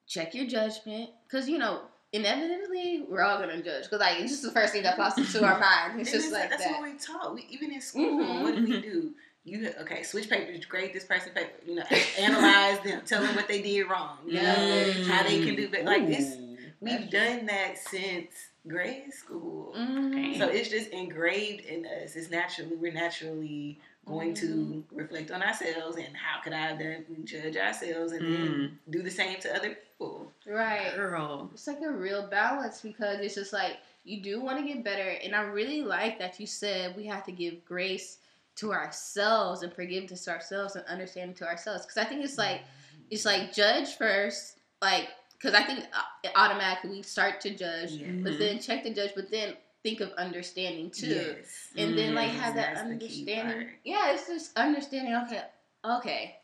Check 0.07 0.35
your 0.35 0.47
judgment. 0.47 1.11
Because, 1.27 1.49
you 1.49 1.59
know, 1.59 1.83
inevitably, 2.13 3.05
we're 3.09 3.23
all 3.23 3.39
going 3.39 3.51
to 3.51 3.63
judge. 3.63 3.85
Because, 3.85 4.01
like, 4.01 4.21
it's 4.21 4.31
just 4.31 4.43
the 4.45 4.51
first 4.53 4.73
thing 4.73 4.83
that 4.85 4.97
pops 4.97 5.19
into 5.19 5.45
our 5.45 5.59
mind. 5.69 6.01
It's 6.01 6.13
And 6.13 6.21
just 6.23 6.31
that's, 6.31 6.41
like 6.43 6.51
that's 6.51 6.65
that. 6.65 6.81
what 6.81 6.91
we 6.91 6.99
taught. 6.99 7.35
We, 7.35 7.47
even 7.51 7.73
in 7.73 7.81
school, 7.81 8.19
Mhm. 8.25 8.43
what 8.43 8.55
do 8.57 8.63
we 8.63 8.81
do? 8.81 9.13
You 9.49 9.73
okay? 9.81 10.03
Switch 10.03 10.29
papers, 10.29 10.65
grade 10.67 10.93
this 10.93 11.05
person 11.05 11.33
paper. 11.33 11.51
You 11.67 11.77
know, 11.77 11.85
analyze 12.19 12.81
them, 12.81 13.03
tell 13.07 13.23
them 13.23 13.35
what 13.35 13.49
they 13.49 13.63
did 13.63 13.85
wrong. 13.85 14.19
You 14.27 14.35
know, 14.43 14.55
Mm. 14.55 15.05
how 15.07 15.23
they 15.23 15.43
can 15.45 15.57
do 15.57 15.69
better. 15.69 15.85
Like 15.85 16.07
this, 16.07 16.37
we've 16.81 17.09
done 17.11 17.47
that 17.47 17.79
since 17.79 18.31
grade 18.67 19.13
school. 19.15 19.73
Mhm. 19.77 20.39
So 20.39 20.49
it's 20.49 20.69
just 20.69 20.91
engraved 20.91 21.65
in 21.65 21.87
us. 21.87 22.17
It's 22.17 22.31
naturally 22.31 22.77
we're 22.77 22.93
naturally 22.93 23.79
going 24.07 24.33
to 24.35 24.47
Mm-hmm. 24.47 24.97
reflect 24.97 25.31
on 25.31 25.43
ourselves 25.43 25.97
and 25.97 26.17
how 26.17 26.41
could 26.43 26.53
I 26.55 26.67
have 26.69 26.79
done 26.79 27.05
judge 27.25 27.57
ourselves 27.57 28.13
and 28.13 28.23
Mm. 28.23 28.33
then 28.37 28.79
do 28.91 29.03
the 29.03 29.11
same 29.11 29.39
to 29.41 29.55
other 29.55 29.71
people. 29.75 30.33
Right. 30.47 30.95
Girl. 30.95 31.51
It's 31.53 31.67
like 31.67 31.81
a 31.83 31.91
real 31.91 32.27
balance 32.27 32.81
because 32.81 33.21
it's 33.21 33.35
just 33.35 33.53
like 33.53 33.79
you 34.05 34.23
do 34.23 34.41
want 34.41 34.59
to 34.59 34.65
get 34.65 34.83
better. 34.83 35.11
And 35.23 35.35
I 35.37 35.43
really 35.43 35.83
like 35.83 36.19
that 36.21 36.41
you 36.41 36.47
said 36.47 36.97
we 36.97 37.05
have 37.07 37.25
to 37.27 37.33
give 37.33 37.65
grace 37.67 38.19
to 38.59 38.73
ourselves 38.73 39.63
and 39.63 39.73
forgiveness 39.73 40.25
to 40.25 40.31
ourselves 40.31 40.77
and 40.77 40.85
understanding 40.87 41.35
to 41.37 41.47
ourselves. 41.47 41.87
Because 41.87 41.99
I 41.99 42.05
think 42.05 42.25
it's 42.25 42.39
like, 42.39 42.63
it's 43.11 43.25
like 43.25 43.53
judge 43.53 43.95
first, 43.97 44.59
like, 44.83 45.09
because 45.33 45.55
I 45.55 45.63
think 45.63 45.85
uh, 45.93 46.29
automatically 46.37 46.91
we 46.91 47.03
start 47.03 47.41
to 47.43 47.51
judge, 47.51 47.93
Yeah. 47.93 48.09
but 48.23 48.39
then 48.39 48.59
check 48.61 48.83
the 48.83 48.91
judge, 48.91 49.13
but 49.15 49.31
then 49.31 49.55
think 49.85 50.01
of 50.01 50.11
understanding 50.13 50.91
too. 50.91 51.07
Yes. 51.07 51.69
And 51.77 51.97
then 51.97 52.15
like 52.15 52.31
Mm, 52.31 52.35
have 52.41 52.55
that 52.57 52.75
that's 52.75 52.81
understanding. 52.81 53.69
Yeah, 53.85 54.13
it's 54.13 54.27
just 54.27 54.57
understanding. 54.59 55.15
Okay, 55.27 55.43
okay. 55.85 56.35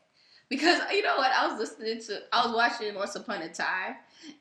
Because 0.47 0.79
you 0.91 1.01
know 1.01 1.17
what, 1.17 1.31
I 1.31 1.47
was 1.47 1.59
listening 1.59 2.01
to, 2.03 2.21
I 2.31 2.45
was 2.45 2.55
watching 2.55 2.95
Once 2.95 3.15
Upon 3.15 3.41
a 3.41 3.49
Time, 3.49 3.95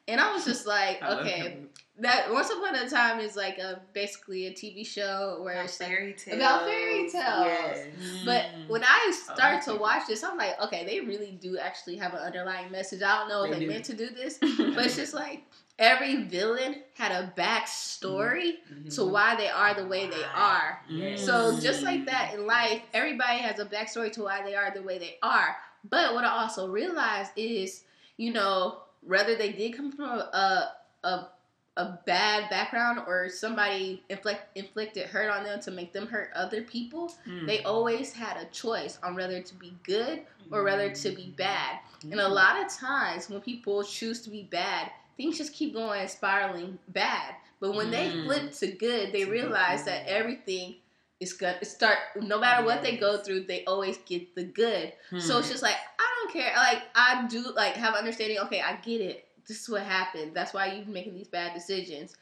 and 0.09 0.21
I 0.21 0.33
was 0.33 0.45
just 0.45 0.66
like, 0.66 1.02
okay, 1.02 1.59
that 2.00 2.33
Once 2.33 2.50
Upon 2.50 2.75
a 2.75 2.88
Time 2.88 3.21
is 3.21 3.37
like 3.37 3.59
a 3.59 3.81
basically 3.93 4.47
a 4.47 4.52
TV 4.52 4.85
show 4.85 5.38
where 5.43 5.54
About 5.54 5.64
it's 5.66 5.81
like, 5.81 5.88
fairy 5.90 6.12
tales. 6.14 6.37
about 6.40 6.64
fairy 6.66 7.09
tales. 7.11 7.12
Yes. 7.47 7.87
but 8.25 8.43
Mm. 8.43 8.69
when 8.71 8.85
I 8.85 9.12
start 9.14 9.54
like 9.54 9.64
to 9.66 9.75
it. 9.75 9.81
watch 9.81 10.07
this, 10.09 10.25
I'm 10.25 10.37
like, 10.37 10.61
okay, 10.62 10.85
they 10.85 11.00
really 11.00 11.38
do 11.40 11.59
actually 11.59 11.97
have 11.97 12.12
an 12.14 12.21
underlying 12.21 12.71
message. 12.73 13.02
I 13.02 13.19
don't 13.19 13.28
know 13.28 13.45
if 13.45 13.50
They 13.52 13.61
they 13.61 13.66
meant 13.66 13.85
to 13.87 13.95
do 13.95 14.09
this, 14.11 14.38
but 14.40 14.85
it's 14.87 14.97
just 14.97 15.14
like 15.14 15.45
every 15.78 16.25
villain 16.25 16.76
had 16.95 17.12
a 17.12 17.33
backstory 17.37 18.54
to 18.90 19.00
Mhm. 19.02 19.11
why 19.11 19.37
they 19.37 19.49
are 19.49 19.75
the 19.75 19.87
way 19.87 20.09
they 20.09 20.25
are. 20.35 20.81
So 21.16 21.59
just 21.61 21.85
like 21.85 22.07
that 22.07 22.35
in 22.35 22.47
life, 22.47 22.83
everybody 22.93 23.38
has 23.38 23.59
a 23.59 23.64
backstory 23.66 24.12
to 24.12 24.23
why 24.23 24.43
they 24.43 24.54
are 24.54 24.71
the 24.75 24.83
way 24.83 24.99
they 24.99 25.19
are. 25.23 25.56
But 25.89 26.15
what 26.15 26.25
I 26.25 26.28
also 26.28 26.69
realized 26.69 27.32
is, 27.37 27.84
you 28.17 28.32
know, 28.32 28.83
whether 29.06 29.34
they 29.36 29.52
did 29.52 29.75
come 29.76 29.93
from 29.93 30.19
a 30.21 30.73
a, 31.04 31.28
a 31.76 31.99
bad 32.06 32.49
background 32.50 33.00
or 33.06 33.28
somebody 33.28 34.02
inflict, 34.08 34.56
inflicted 34.56 35.06
hurt 35.06 35.28
on 35.30 35.45
them 35.45 35.60
to 35.60 35.71
make 35.71 35.93
them 35.93 36.06
hurt 36.06 36.30
other 36.34 36.62
people, 36.62 37.12
Mm. 37.26 37.47
they 37.47 37.62
always 37.64 38.12
had 38.12 38.36
a 38.36 38.47
choice 38.47 38.99
on 39.02 39.14
whether 39.14 39.43
to 39.43 39.54
be 39.56 39.75
good 39.82 40.23
or 40.50 40.62
whether 40.64 40.88
to 40.90 41.10
be 41.10 41.34
bad. 41.36 41.80
And 42.02 42.12
Mm-hmm. 42.12 42.21
a 42.21 42.28
lot 42.28 42.64
of 42.64 42.73
times 42.73 43.28
when 43.28 43.40
people 43.40 43.82
choose 43.82 44.21
to 44.23 44.30
be 44.30 44.45
bad, 44.45 44.90
things 45.17 45.36
just 45.38 45.52
keep 45.52 45.75
going 45.75 46.06
spiraling 46.08 46.78
bad. 46.88 47.34
But 47.60 47.75
when 47.75 47.90
they 47.90 48.08
Mm. 48.10 48.25
flip 48.25 48.52
to 48.52 48.67
good, 48.73 49.12
they 49.12 49.25
realize 49.25 49.84
that 49.84 50.06
everything 50.06 50.76
is 51.21 51.32
gonna 51.32 51.64
start. 51.64 51.99
No 52.21 52.38
matter 52.38 52.64
what 52.64 52.82
they 52.82 52.97
go 52.97 53.19
through, 53.19 53.45
they 53.45 53.64
always 53.64 53.99
get 54.06 54.34
the 54.34 54.45
good. 54.45 54.93
So 55.19 55.38
it's 55.38 55.47
Hmm. 55.49 55.52
just 55.52 55.62
like 55.62 55.76
I 55.99 56.13
don't 56.25 56.32
care. 56.32 56.52
Like 56.56 56.82
I 56.95 57.26
do 57.28 57.52
like 57.54 57.75
have 57.75 57.95
understanding. 57.95 58.39
Okay, 58.39 58.60
I 58.60 58.76
get 58.76 59.00
it. 59.00 59.28
This 59.47 59.63
is 59.63 59.69
what 59.69 59.82
happened. 59.82 60.32
That's 60.34 60.54
why 60.54 60.73
you're 60.73 60.87
making 60.87 61.15
these 61.15 61.28
bad 61.28 61.52
decisions. 61.54 62.17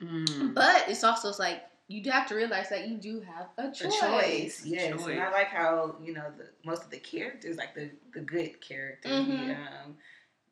Mm. 0.00 0.54
But 0.54 0.84
it's 0.88 1.02
also 1.04 1.32
like 1.38 1.64
you 1.88 2.02
do 2.02 2.10
have 2.10 2.28
to 2.28 2.34
realize 2.34 2.68
that 2.68 2.86
you 2.88 2.96
do 2.98 3.20
have 3.20 3.48
a 3.56 3.68
a 3.68 3.72
choice. 3.72 3.98
choice. 4.00 4.62
Yes, 4.64 4.92
Choice. 4.92 5.06
and 5.08 5.20
I 5.20 5.30
like 5.32 5.48
how 5.48 5.96
you 6.02 6.12
know 6.12 6.30
the 6.36 6.46
most 6.64 6.84
of 6.84 6.90
the 6.90 6.98
characters, 6.98 7.56
like 7.56 7.74
the 7.74 7.90
the 8.12 8.20
good 8.20 8.60
characters, 8.60 9.10
Mhm. 9.10 9.46
the, 9.48 9.52
um, 9.54 9.96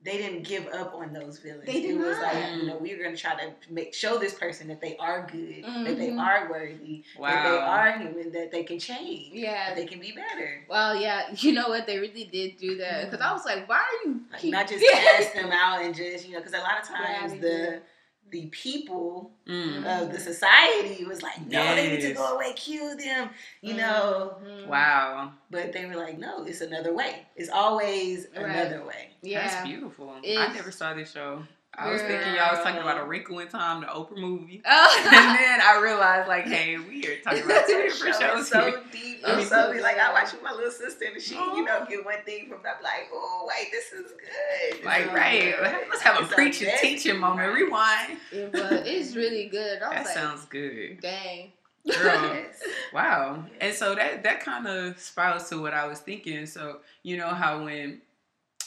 they 0.06 0.16
didn't 0.18 0.44
give 0.44 0.66
up 0.68 0.94
on 0.94 1.12
those 1.12 1.38
villains. 1.40 1.66
They 1.66 1.82
did 1.82 1.96
it 1.96 1.98
was 1.98 2.16
not. 2.18 2.34
like 2.34 2.56
you 2.56 2.66
know 2.68 2.76
we 2.78 2.96
were 2.96 3.02
gonna 3.04 3.16
try 3.16 3.34
to 3.34 3.52
make 3.70 3.92
show 3.92 4.18
this 4.18 4.34
person 4.34 4.68
that 4.68 4.80
they 4.80 4.96
are 4.96 5.28
good, 5.30 5.64
that 5.84 5.98
they 5.98 6.08
Mhm. 6.10 6.20
are 6.20 6.48
worthy, 6.50 7.04
that 7.20 7.42
they 7.44 7.58
are 7.58 7.98
human, 7.98 8.32
that 8.32 8.50
they 8.52 8.64
can 8.64 8.78
change, 8.78 9.34
Yeah. 9.34 9.66
that 9.68 9.76
they 9.76 9.84
can 9.84 10.00
be 10.00 10.12
better. 10.12 10.64
Well, 10.68 10.96
yeah, 10.96 11.26
you 11.38 11.52
know 11.52 11.68
what? 11.68 11.86
They 11.86 11.98
really 11.98 12.24
did 12.24 12.56
do 12.56 12.76
that 12.78 13.10
because 13.10 13.20
I 13.20 13.32
was 13.32 13.44
like, 13.44 13.68
"Why 13.68 13.76
are 13.78 14.08
you 14.08 14.20
Like 14.32 14.40
keep 14.40 14.52
not 14.52 14.68
just 14.68 14.84
cast 14.90 15.34
them 15.38 15.52
out 15.52 15.82
and 15.82 15.94
just 15.94 16.26
you 16.26 16.32
know 16.34 16.38
because 16.40 16.54
a 16.54 16.58
lot 16.62 16.80
of 16.80 16.88
times 16.88 17.32
they 17.32 17.38
the 17.38 17.48
did. 17.48 17.82
The 18.30 18.46
people 18.46 19.30
Mm. 19.46 20.02
of 20.02 20.10
the 20.12 20.18
society 20.18 21.04
was 21.04 21.22
like 21.22 21.46
no 21.46 21.74
they 21.76 21.88
need 21.90 22.00
to 22.00 22.12
go 22.12 22.34
away 22.34 22.52
kill 22.56 22.96
them 22.96 23.30
you 23.60 23.74
know 23.74 24.36
Mhm. 24.44 24.66
Wow. 24.66 25.32
But 25.50 25.72
they 25.72 25.86
were 25.86 25.94
like, 25.94 26.18
no, 26.18 26.44
it's 26.44 26.60
another 26.60 26.92
way. 26.92 27.24
It's 27.36 27.48
always 27.50 28.26
Right. 28.36 28.44
another 28.46 28.84
way. 28.84 29.10
Yeah, 29.22 29.46
That's 29.46 29.64
beautiful. 29.64 30.10
I 30.10 30.52
never 30.52 30.72
saw 30.72 30.92
this 30.92 31.12
show. 31.12 31.44
I 31.78 31.90
was 31.92 32.00
thinking 32.02 32.34
y'all 32.34 32.52
was 32.54 32.60
talking 32.64 32.80
about 32.80 32.98
a 32.98 33.04
Wrinkle 33.04 33.38
in 33.40 33.48
Time, 33.48 33.82
the 33.82 33.86
Oprah 33.88 34.16
movie. 34.18 34.62
Oh. 34.66 35.02
and 35.04 35.12
then 35.38 35.60
I 35.60 35.78
realized, 35.82 36.26
like, 36.28 36.44
hey, 36.44 36.78
we 36.78 37.06
are 37.06 37.16
talking 37.24 37.44
about 37.44 37.66
two 37.66 37.82
different 37.82 38.16
shows 38.16 38.48
so 38.48 38.60
here. 38.62 38.80
deep. 38.92 39.20
I'm 39.26 39.38
I'm 39.38 39.44
so 39.44 39.48
so 39.68 39.72
be 39.72 39.80
like, 39.80 39.96
I 39.98 40.06
good. 40.06 40.12
watch 40.14 40.32
with 40.32 40.42
my 40.42 40.52
little 40.52 40.70
sister, 40.70 41.04
and 41.12 41.20
she, 41.20 41.34
you 41.34 41.64
know, 41.64 41.80
oh. 41.82 41.86
get 41.88 42.04
one 42.04 42.14
thing 42.24 42.48
from. 42.48 42.58
I'm 42.60 42.82
like, 42.82 43.08
oh 43.12 43.48
wait, 43.48 43.68
this 43.70 43.92
is 43.92 44.12
good. 44.12 44.84
Like, 44.84 44.98
This 45.04 45.08
is 45.08 45.14
right. 45.14 45.54
good. 45.58 45.86
Let's 45.90 46.02
have 46.02 46.22
a 46.22 46.26
preaching, 46.26 46.68
message, 46.68 46.80
teaching 47.02 47.18
moment. 47.18 47.48
right? 47.48 47.54
Rewind. 47.54 48.18
it 48.32 48.52
was. 48.52 48.82
It's 48.86 49.16
really 49.16 49.48
good. 49.48 49.82
I 49.82 49.88
was 49.88 49.96
That 49.96 50.04
like, 50.06 50.14
sounds 50.14 50.44
good. 50.46 51.00
dang. 51.00 51.52
Girl. 51.90 52.36
Wow. 52.92 53.44
And 53.60 53.74
so 53.74 53.94
that 53.94 54.22
that 54.22 54.40
kind 54.40 54.66
of 54.66 54.98
spirals 54.98 55.48
to 55.50 55.60
what 55.60 55.74
I 55.74 55.86
was 55.86 55.98
thinking. 56.00 56.46
So 56.46 56.78
you 57.02 57.16
know 57.16 57.28
how 57.28 57.62
when 57.64 58.00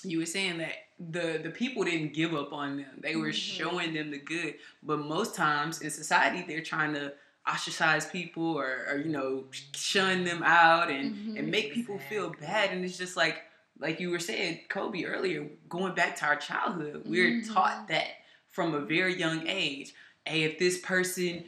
you 0.04 0.20
were 0.20 0.26
saying 0.26 0.60
that 0.60 0.74
the 1.00 1.40
the 1.42 1.50
people 1.50 1.84
didn't 1.84 2.14
give 2.14 2.34
up 2.34 2.52
on 2.54 2.78
them, 2.78 3.00
they 3.00 3.16
were 3.16 3.30
Mhm. 3.30 3.34
showing 3.34 3.94
them 3.94 4.12
the 4.12 4.18
good. 4.20 4.56
But 4.84 5.00
most 5.00 5.36
times 5.36 5.82
in 5.82 5.90
society, 5.90 6.44
they're 6.48 6.62
trying 6.64 6.94
to 6.94 7.14
ostracize 7.48 8.06
people 8.06 8.44
or, 8.44 8.86
or 8.90 8.98
you 8.98 9.10
know 9.10 9.46
shun 9.74 10.24
them 10.24 10.44
out 10.44 10.92
and 10.92 11.16
Mhm. 11.16 11.40
and 11.40 11.48
make 11.52 11.74
people 11.74 11.98
feel 12.00 12.30
bad. 12.32 12.72
And 12.72 12.84
it's 12.84 12.98
just 12.98 13.16
like 13.18 13.44
like 13.80 14.02
you 14.02 14.10
were 14.10 14.20
saying, 14.20 14.60
Kobe 14.68 15.06
earlier, 15.06 15.48
going 15.70 15.94
back 15.96 16.18
to 16.18 16.26
our 16.26 16.36
childhood, 16.36 17.04
we're 17.06 17.30
Mhm. 17.42 17.54
taught 17.54 17.88
that 17.88 18.08
from 18.50 18.74
a 18.76 18.82
very 18.82 19.16
young 19.18 19.48
age. 19.48 19.94
Hey, 20.26 20.44
if 20.44 20.60
this 20.60 20.80
person 20.80 21.46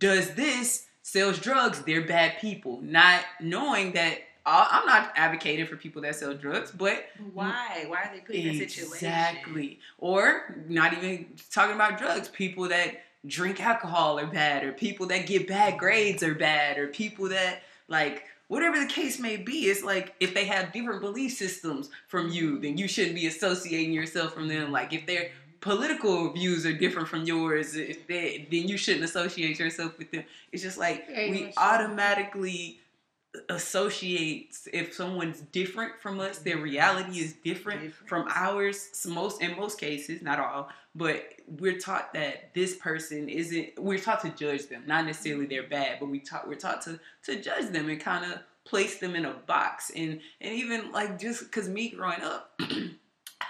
does 0.00 0.34
this, 0.34 0.86
sells 1.02 1.38
drugs, 1.38 1.82
they're 1.84 2.00
bad 2.00 2.38
people. 2.40 2.80
Not 2.82 3.22
knowing 3.40 3.92
that 3.92 4.18
uh, 4.48 4.66
I'm 4.70 4.86
not 4.86 5.12
advocating 5.14 5.66
for 5.66 5.76
people 5.76 6.02
that 6.02 6.14
sell 6.16 6.34
drugs, 6.34 6.70
but 6.70 7.06
Why? 7.32 7.84
Why 7.86 8.02
are 8.04 8.10
they 8.14 8.20
put 8.20 8.34
in 8.34 8.46
that 8.46 8.68
situation? 8.70 9.08
exactly. 9.08 9.80
Or 9.98 10.56
not 10.68 10.92
even 10.94 11.26
talking 11.50 11.74
about 11.74 11.98
drugs, 11.98 12.28
people 12.28 12.68
that 12.68 13.02
drink 13.26 13.60
alcohol 13.60 14.18
are 14.18 14.26
bad, 14.26 14.64
or 14.64 14.72
people 14.72 15.06
that 15.08 15.26
get 15.26 15.46
bad 15.46 15.78
grades 15.78 16.22
are 16.22 16.34
bad, 16.34 16.78
or 16.78 16.88
people 16.88 17.28
that 17.28 17.62
like 17.88 18.24
whatever 18.48 18.78
the 18.80 18.86
case 18.86 19.18
may 19.18 19.36
be. 19.36 19.66
It's 19.66 19.84
like 19.84 20.14
if 20.20 20.34
they 20.34 20.46
have 20.46 20.72
different 20.72 21.00
belief 21.00 21.32
systems 21.32 21.90
from 22.06 22.30
you, 22.30 22.58
then 22.58 22.78
you 22.78 22.88
shouldn't 22.88 23.14
be 23.14 23.26
associating 23.26 23.92
yourself 23.92 24.32
from 24.32 24.48
them. 24.48 24.72
Like 24.72 24.92
if 24.92 25.06
their 25.06 25.30
political 25.60 26.32
views 26.32 26.64
are 26.64 26.72
different 26.72 27.08
from 27.08 27.24
yours, 27.24 27.76
if 27.76 28.06
they, 28.06 28.46
then 28.50 28.68
you 28.68 28.76
shouldn't 28.76 29.04
associate 29.04 29.58
yourself 29.58 29.98
with 29.98 30.10
them. 30.10 30.24
It's 30.52 30.62
just 30.62 30.78
like 30.78 31.06
we 31.08 31.52
automatically 31.56 32.80
associates 33.50 34.68
if 34.72 34.94
someone's 34.94 35.40
different 35.40 35.98
from 36.00 36.18
us 36.18 36.38
their 36.38 36.58
reality 36.58 37.20
is 37.20 37.34
different, 37.34 37.82
Different. 37.82 38.08
from 38.08 38.28
ours. 38.34 39.06
Most 39.08 39.42
in 39.42 39.56
most 39.56 39.78
cases 39.78 40.22
not 40.22 40.38
all 40.40 40.68
but 40.94 41.34
we're 41.46 41.78
taught 41.78 42.12
that 42.14 42.52
this 42.54 42.76
person 42.76 43.28
isn't 43.28 43.70
we're 43.78 43.98
taught 43.98 44.20
to 44.22 44.30
judge 44.30 44.66
them 44.68 44.82
not 44.86 45.04
necessarily 45.04 45.46
they're 45.46 45.68
bad 45.68 45.98
but 46.00 46.08
we 46.08 46.18
taught 46.20 46.48
we're 46.48 46.54
taught 46.54 46.82
to 46.82 46.98
to 47.24 47.40
judge 47.40 47.66
them 47.70 47.88
and 47.88 48.00
kind 48.00 48.24
of 48.30 48.38
place 48.64 48.98
them 48.98 49.14
in 49.16 49.24
a 49.24 49.32
box. 49.32 49.90
And 49.94 50.20
and 50.40 50.54
even 50.54 50.92
like 50.92 51.18
just 51.18 51.44
because 51.44 51.68
me 51.68 51.90
growing 51.90 52.20
up 52.22 52.54
i 52.60 52.90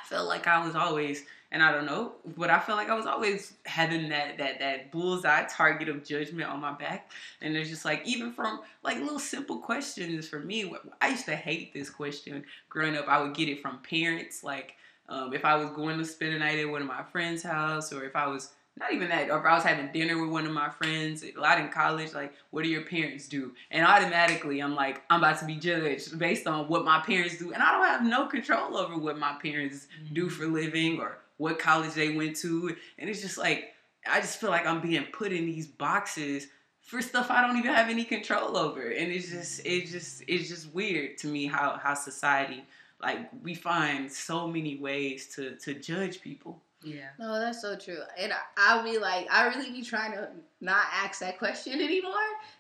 felt 0.05 0.29
like 0.29 0.47
i 0.47 0.65
was 0.65 0.75
always 0.75 1.25
and 1.51 1.63
I 1.63 1.73
don't 1.73 1.87
know, 1.87 2.13
but 2.37 2.51
I 2.51 2.59
felt 2.59 2.77
like 2.77 2.91
I 2.91 2.95
was 2.95 3.07
always 3.07 3.55
having 3.65 4.09
that 4.11 4.39
that 4.39 4.59
that 4.59 4.93
bullseye 4.93 5.45
target 5.45 5.89
of 5.89 6.05
judgment 6.05 6.51
on 6.51 6.61
my 6.61 6.73
back, 6.73 7.11
and 7.41 7.57
it's 7.57 7.71
just 7.71 7.85
like 7.85 8.03
even 8.07 8.33
from 8.33 8.61
like 8.83 8.99
little 8.99 9.19
simple 9.19 9.59
questions 9.59 10.29
for 10.29 10.41
me. 10.41 10.73
I 11.01 11.09
used 11.09 11.25
to 11.27 11.37
hate 11.37 11.73
this 11.73 11.89
question 11.91 12.45
growing 12.69 12.97
up. 12.97 13.09
I 13.09 13.23
would 13.23 13.35
get 13.35 13.49
it 13.49 13.63
from 13.63 13.79
parents, 13.79 14.45
like 14.45 14.75
um, 15.09 15.33
if 15.33 15.45
I 15.45 15.57
was 15.57 15.71
going 15.71 15.99
to 15.99 16.05
spend 16.05 16.35
a 16.35 16.39
night 16.39 16.59
at 16.59 16.69
one 16.69 16.83
of 16.83 16.89
my 16.89 17.03
friends' 17.03 17.43
house, 17.43 17.93
or 17.93 18.05
if 18.05 18.15
I 18.15 18.27
was 18.27 18.51
not 18.79 18.93
even 18.93 19.09
that, 19.09 19.31
or 19.31 19.39
if 19.39 19.45
I 19.45 19.55
was 19.55 19.65
having 19.65 19.91
dinner 19.91 20.21
with 20.21 20.31
one 20.31 20.47
of 20.47 20.53
my 20.53 20.69
friends, 20.69 21.25
a 21.25 21.41
lot 21.41 21.59
in 21.59 21.69
college, 21.69 22.13
like, 22.15 22.33
what 22.51 22.63
do 22.63 22.69
your 22.69 22.83
parents 22.83 23.27
do? 23.27 23.53
And 23.71 23.85
automatically, 23.85 24.61
I'm 24.61 24.75
like, 24.75 25.03
I'm 25.11 25.21
about 25.21 25.41
to 25.41 25.47
be 25.47 25.57
judged 25.57 26.17
based 26.19 26.47
on 26.47 26.69
what 26.69 26.85
my 26.85 27.01
parents 27.01 27.39
do, 27.39 27.53
and 27.53 27.63
I 27.63 27.73
don't 27.73 27.87
have 27.87 28.05
no 28.05 28.27
control 28.27 28.77
over 28.77 28.97
what 28.97 29.19
my 29.19 29.37
parents 29.43 29.89
do 30.13 30.29
for 30.29 30.47
living 30.47 31.01
or 31.01 31.19
what 31.39 31.59
college 31.59 31.95
they 31.95 32.11
went 32.11 32.37
to, 32.37 32.77
and 32.99 33.09
it's 33.09 33.23
just 33.23 33.39
like 33.39 33.73
I 34.07 34.21
just 34.21 34.41
feel 34.41 34.51
like 34.51 34.67
I'm 34.67 34.81
being 34.81 35.05
put 35.13 35.33
in 35.33 35.47
these 35.47 35.67
boxes 35.67 36.49
for 36.81 37.03
stuff 37.03 37.31
I 37.31 37.47
don't 37.47 37.59
even 37.59 37.75
have 37.75 37.89
any 37.89 38.05
control 38.05 38.57
over, 38.57 38.91
and 38.91 39.11
it's 39.11 39.31
just 39.31 39.61
mm-hmm. 39.61 39.83
it's 39.83 39.91
just 39.91 40.23
it's 40.29 40.49
just 40.49 40.73
weird 40.75 41.19
to 41.19 41.27
me 41.29 41.47
how 41.47 41.79
how 41.83 41.95
society 41.95 42.65
like 43.03 43.31
we 43.43 43.55
find 43.55 44.11
so 44.11 44.47
many 44.49 44.77
ways 44.77 45.35
to 45.37 45.57
to 45.57 45.75
judge 45.75 46.21
people. 46.21 46.61
Yeah. 46.83 47.09
No, 47.19 47.41
that's 47.41 47.61
so 47.61 47.77
true. 47.77 47.99
And 48.17 48.33
I'll 48.57 48.85
be 48.85 48.99
like, 48.99 49.27
I 49.31 49.47
really 49.49 49.71
be 49.71 49.83
trying 49.83 50.13
to 50.13 50.29
not 50.61 50.85
ask 50.93 51.21
that 51.21 51.39
question 51.39 51.73
anymore. 51.81 52.13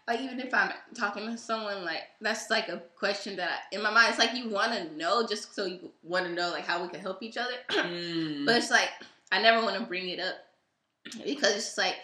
Like, 0.07 0.21
even 0.21 0.41
if 0.41 0.53
I'm 0.53 0.73
talking 0.95 1.27
to 1.27 1.39
someone, 1.39 1.85
like, 1.85 2.03
that's 2.21 2.51
like 2.51 2.69
a 2.69 2.83
question 2.97 3.37
that 3.37 3.51
I, 3.51 3.75
in 3.77 3.83
my 3.83 3.91
mind, 3.91 4.09
it's 4.11 4.19
like 4.19 4.35
you 4.35 4.49
want 4.49 4.73
to 4.73 4.97
know 4.97 5.27
just 5.27 5.55
so 5.55 5.67
you 5.67 5.91
want 6.03 6.27
to 6.27 6.33
know, 6.33 6.51
like, 6.51 6.67
how 6.67 6.83
we 6.83 6.89
can 6.89 7.01
help 7.01 7.23
each 7.23 7.37
other. 7.37 7.55
Mm. 7.89 8.45
but 8.45 8.57
it's 8.57 8.71
like, 8.71 8.91
I 9.31 9.41
never 9.41 9.65
want 9.65 9.79
to 9.79 9.85
bring 9.85 10.09
it 10.09 10.19
up 10.21 10.35
because 11.25 11.55
it's 11.55 11.65
just 11.67 11.79
like, 11.79 11.97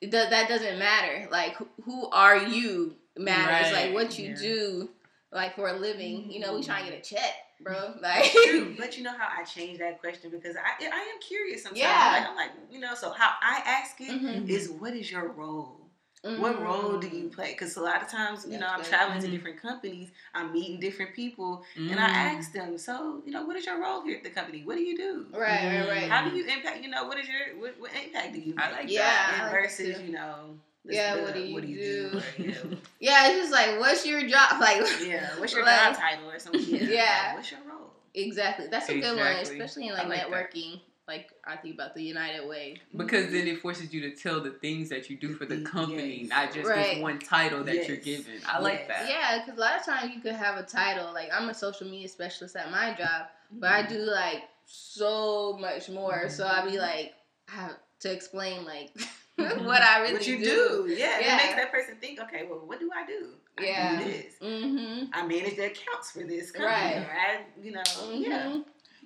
it 0.00 0.10
does, 0.10 0.30
that 0.30 0.48
doesn't 0.48 0.78
matter. 0.78 1.28
Like, 1.30 1.56
who, 1.84 2.08
are 2.10 2.38
you 2.38 2.94
matters. 3.18 3.72
Right, 3.72 3.86
Like, 3.86 3.94
what 3.94 4.18
you 4.18 4.30
yeah. 4.30 4.36
do, 4.36 4.88
like, 5.32 5.54
for 5.54 5.68
a 5.68 5.74
living. 5.74 6.30
You 6.30 6.40
know, 6.40 6.54
we 6.54 6.62
try 6.62 6.80
to 6.80 6.90
get 6.90 6.98
a 6.98 7.02
check, 7.02 7.32
bro. 7.60 7.94
Like, 8.00 8.30
true, 8.44 8.74
but 8.78 8.96
you 8.96 9.02
know 9.04 9.12
how 9.16 9.28
I 9.38 9.44
change 9.44 9.78
that 9.78 10.00
question 10.00 10.30
because 10.30 10.56
I 10.56 10.84
I 10.84 11.00
am 11.14 11.20
curious 11.20 11.62
sometimes. 11.62 11.80
Yeah. 11.80 12.12
Like, 12.20 12.28
I'm 12.28 12.36
like, 12.36 12.50
you 12.70 12.80
know, 12.80 12.94
so 12.94 13.10
how 13.10 13.30
I 13.42 13.62
ask 13.66 14.00
it 14.00 14.50
is, 14.50 14.68
Mhm. 14.68 14.78
what 14.80 14.94
is 14.94 15.10
your 15.10 15.28
role? 15.28 15.74
What 16.22 16.60
role 16.60 16.98
do 16.98 17.08
you 17.08 17.28
play? 17.28 17.52
Because 17.52 17.76
a 17.76 17.80
lot 17.80 18.02
of 18.02 18.08
times, 18.08 18.44
you 18.48 18.58
know, 18.58 18.66
I'm 18.66 18.78
That's 18.78 18.88
traveling 18.88 19.20
good. 19.20 19.26
to 19.30 19.36
different 19.36 19.60
companies, 19.62 20.10
I'm 20.34 20.52
meeting 20.52 20.78
different 20.80 21.14
people, 21.14 21.64
and 21.76 21.90
Mm. 21.90 21.98
I 21.98 22.08
ask 22.34 22.52
them, 22.52 22.76
so, 22.76 23.22
you 23.24 23.32
know, 23.32 23.44
what 23.46 23.56
is 23.56 23.64
your 23.66 23.80
role 23.80 24.02
here 24.02 24.16
at 24.18 24.24
the 24.24 24.30
company? 24.30 24.62
What 24.64 24.76
do 24.76 24.82
you 24.82 24.96
do? 24.96 25.26
Right, 25.32 25.66
right, 25.66 25.88
right. 25.88 26.10
How 26.10 26.28
do 26.28 26.36
you 26.36 26.44
impact? 26.44 26.82
You 26.82 26.90
know, 26.90 27.06
what 27.06 27.18
is 27.18 27.28
your 27.28 27.56
what, 27.60 27.78
what 27.80 27.92
impact 27.94 28.32
do 28.34 28.40
you 28.40 28.54
make? 28.54 28.64
I 28.64 28.70
like 28.72 28.88
Yeah, 28.88 29.02
that. 29.02 29.40
I 29.40 29.42
like 29.44 29.50
versus, 29.52 29.96
too. 29.98 30.04
you 30.06 30.12
know, 30.12 30.58
this- 30.88 30.96
Yeah, 30.96 31.16
the- 31.16 31.22
what 31.22 31.62
do 31.62 31.68
you 31.68 31.76
do? 32.10 32.18
or, 32.18 32.42
you 32.42 32.48
know, 32.48 32.76
Yeah, 32.98 33.28
it's 33.28 33.38
just 33.38 33.52
like, 33.52 33.78
what's 33.78 34.04
your 34.04 34.26
job? 34.26 34.48
Like, 34.60 34.82
yeah, 35.06 35.30
what's 35.38 35.52
your 35.52 35.64
Like- 35.64 35.94
job 35.94 35.96
title 35.96 36.30
or 36.30 36.38
something? 36.40 36.62
Yeah, 36.66 36.82
Yeah. 36.90 37.22
like, 37.28 37.36
what's 37.36 37.50
your 37.52 37.60
role? 37.68 37.92
exactly. 38.14 38.66
That's 38.68 38.88
a 38.88 38.98
good 38.98 39.16
one, 39.16 39.26
especially 39.36 39.86
in 39.88 39.94
I 39.94 39.98
like, 39.98 40.08
like 40.08 40.18
that. 40.18 40.52
networking. 40.52 40.80
Like, 41.06 41.30
I 41.46 41.56
think 41.56 41.74
about 41.74 41.94
the 41.94 42.02
United 42.02 42.46
Way. 42.46 42.82
Because 42.94 43.32
then 43.32 43.46
it 43.48 43.60
forces 43.62 43.94
you 43.94 44.02
to 44.02 44.10
tell 44.10 44.40
the 44.40 44.50
things 44.50 44.90
that 44.90 45.08
you 45.08 45.16
do 45.16 45.34
for 45.34 45.46
the 45.46 45.54
mm, 45.54 45.62
Yes. 45.62 45.70
company, 45.70 46.26
not 46.28 46.52
just 46.52 46.68
Right. 46.68 46.96
this 46.96 47.02
one 47.02 47.18
title 47.18 47.64
that 47.64 47.88
you're 47.88 47.96
given. 47.96 48.40
I 48.46 48.58
like 48.58 48.88
that. 48.88 49.08
Yeah, 49.08 49.38
because 49.38 49.56
a 49.56 49.60
lot 49.60 49.78
of 49.78 49.86
times 49.86 50.14
you 50.14 50.20
could 50.20 50.34
have 50.34 50.58
a 50.58 50.64
title. 50.64 51.12
Like, 51.14 51.30
I'm 51.32 51.48
a 51.48 51.54
social 51.54 51.86
media 51.88 52.08
specialist 52.08 52.56
at 52.56 52.70
my 52.70 52.92
job, 52.92 53.28
but 53.52 53.70
I 53.72 53.82
mm-hmm. 53.84 53.94
do 53.94 53.98
like 54.00 54.42
so 54.66 55.56
much 55.58 55.88
more. 55.88 56.28
So 56.28 56.44
mm-hmm. 56.44 56.66
I'd 56.66 56.70
be 56.72 56.78
like, 56.78 57.14
I 57.48 57.52
have 57.52 57.76
to 58.00 58.12
explain 58.12 58.64
like 58.66 58.90
what 59.38 59.82
I 59.82 60.00
really 60.00 60.14
what 60.14 60.26
you 60.26 60.38
do. 60.44 60.86
Yeah, 60.88 61.20
Yeah. 61.20 61.34
it 61.34 61.36
makes 61.44 61.54
that 61.56 61.70
person 61.72 61.96
think, 62.00 62.20
okay, 62.20 62.46
well, 62.48 62.60
what 62.66 62.80
do 62.80 62.90
I 62.94 63.06
do? 63.06 63.28
I 63.58 63.62
Yeah. 63.64 63.98
do 63.98 64.04
this. 64.04 64.34
Mm-hmm. 64.42 65.04
I 65.12 65.26
manage 65.26 65.56
the 65.56 65.66
accounts 65.66 66.10
for 66.10 66.24
this 66.24 66.50
company. 66.50 66.72
Right. 66.74 66.96
Or 66.96 67.10
I, 67.10 67.40
you 67.62 67.72
know, 67.72 67.82
yeah. 68.12 68.42
Mm-hmm. 68.46 68.60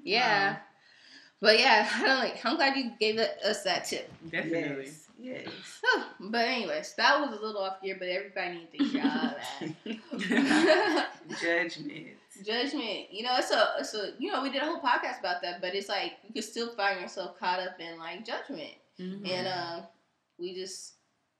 Yeah. 0.05 0.57
But 1.40 1.59
yeah, 1.59 1.88
I 1.95 2.05
don't 2.07 2.18
like. 2.18 2.45
I'm 2.47 2.57
glad 2.57 2.77
you 2.77 2.92
gave 3.01 3.18
us 3.18 3.62
that 3.64 3.85
tip. 3.85 4.11
Definitely. 4.31 4.90
Yes. 5.18 5.47
but 6.18 6.49
anyways, 6.49 6.95
that 6.97 7.21
was 7.21 7.38
a 7.38 7.40
little 7.45 7.62
off 7.62 7.81
gear, 7.81 7.97
but 7.99 8.09
everybody 8.09 8.66
needs 8.73 8.73
to 8.79 8.85
hear 8.85 9.03
all 9.05 9.35
that. 9.85 11.09
Judgment. 11.40 12.07
Judgment, 12.45 13.12
you 13.12 13.23
know, 13.23 13.35
it's 13.37 13.51
a, 13.53 13.75
it's 13.79 13.95
a, 13.95 14.14
you 14.18 14.33
know, 14.33 14.42
we 14.42 14.51
did 14.51 14.62
a 14.62 14.64
whole 14.66 14.81
podcast 14.81 15.21
about 15.21 15.42
that, 15.42 15.61
but 15.61 15.75
it's 15.75 15.88
like 15.88 16.14
you 16.27 16.33
can 16.33 16.42
still 16.42 16.71
find 16.75 17.01
yourself 17.01 17.38
caught 17.38 17.61
up 17.61 17.79
in 17.79 17.99
like 17.99 18.25
judgment, 18.27 18.73
Mhm. 18.99 19.29
and 19.31 19.47
um, 19.47 19.83
we 20.43 20.55
just, 20.55 20.95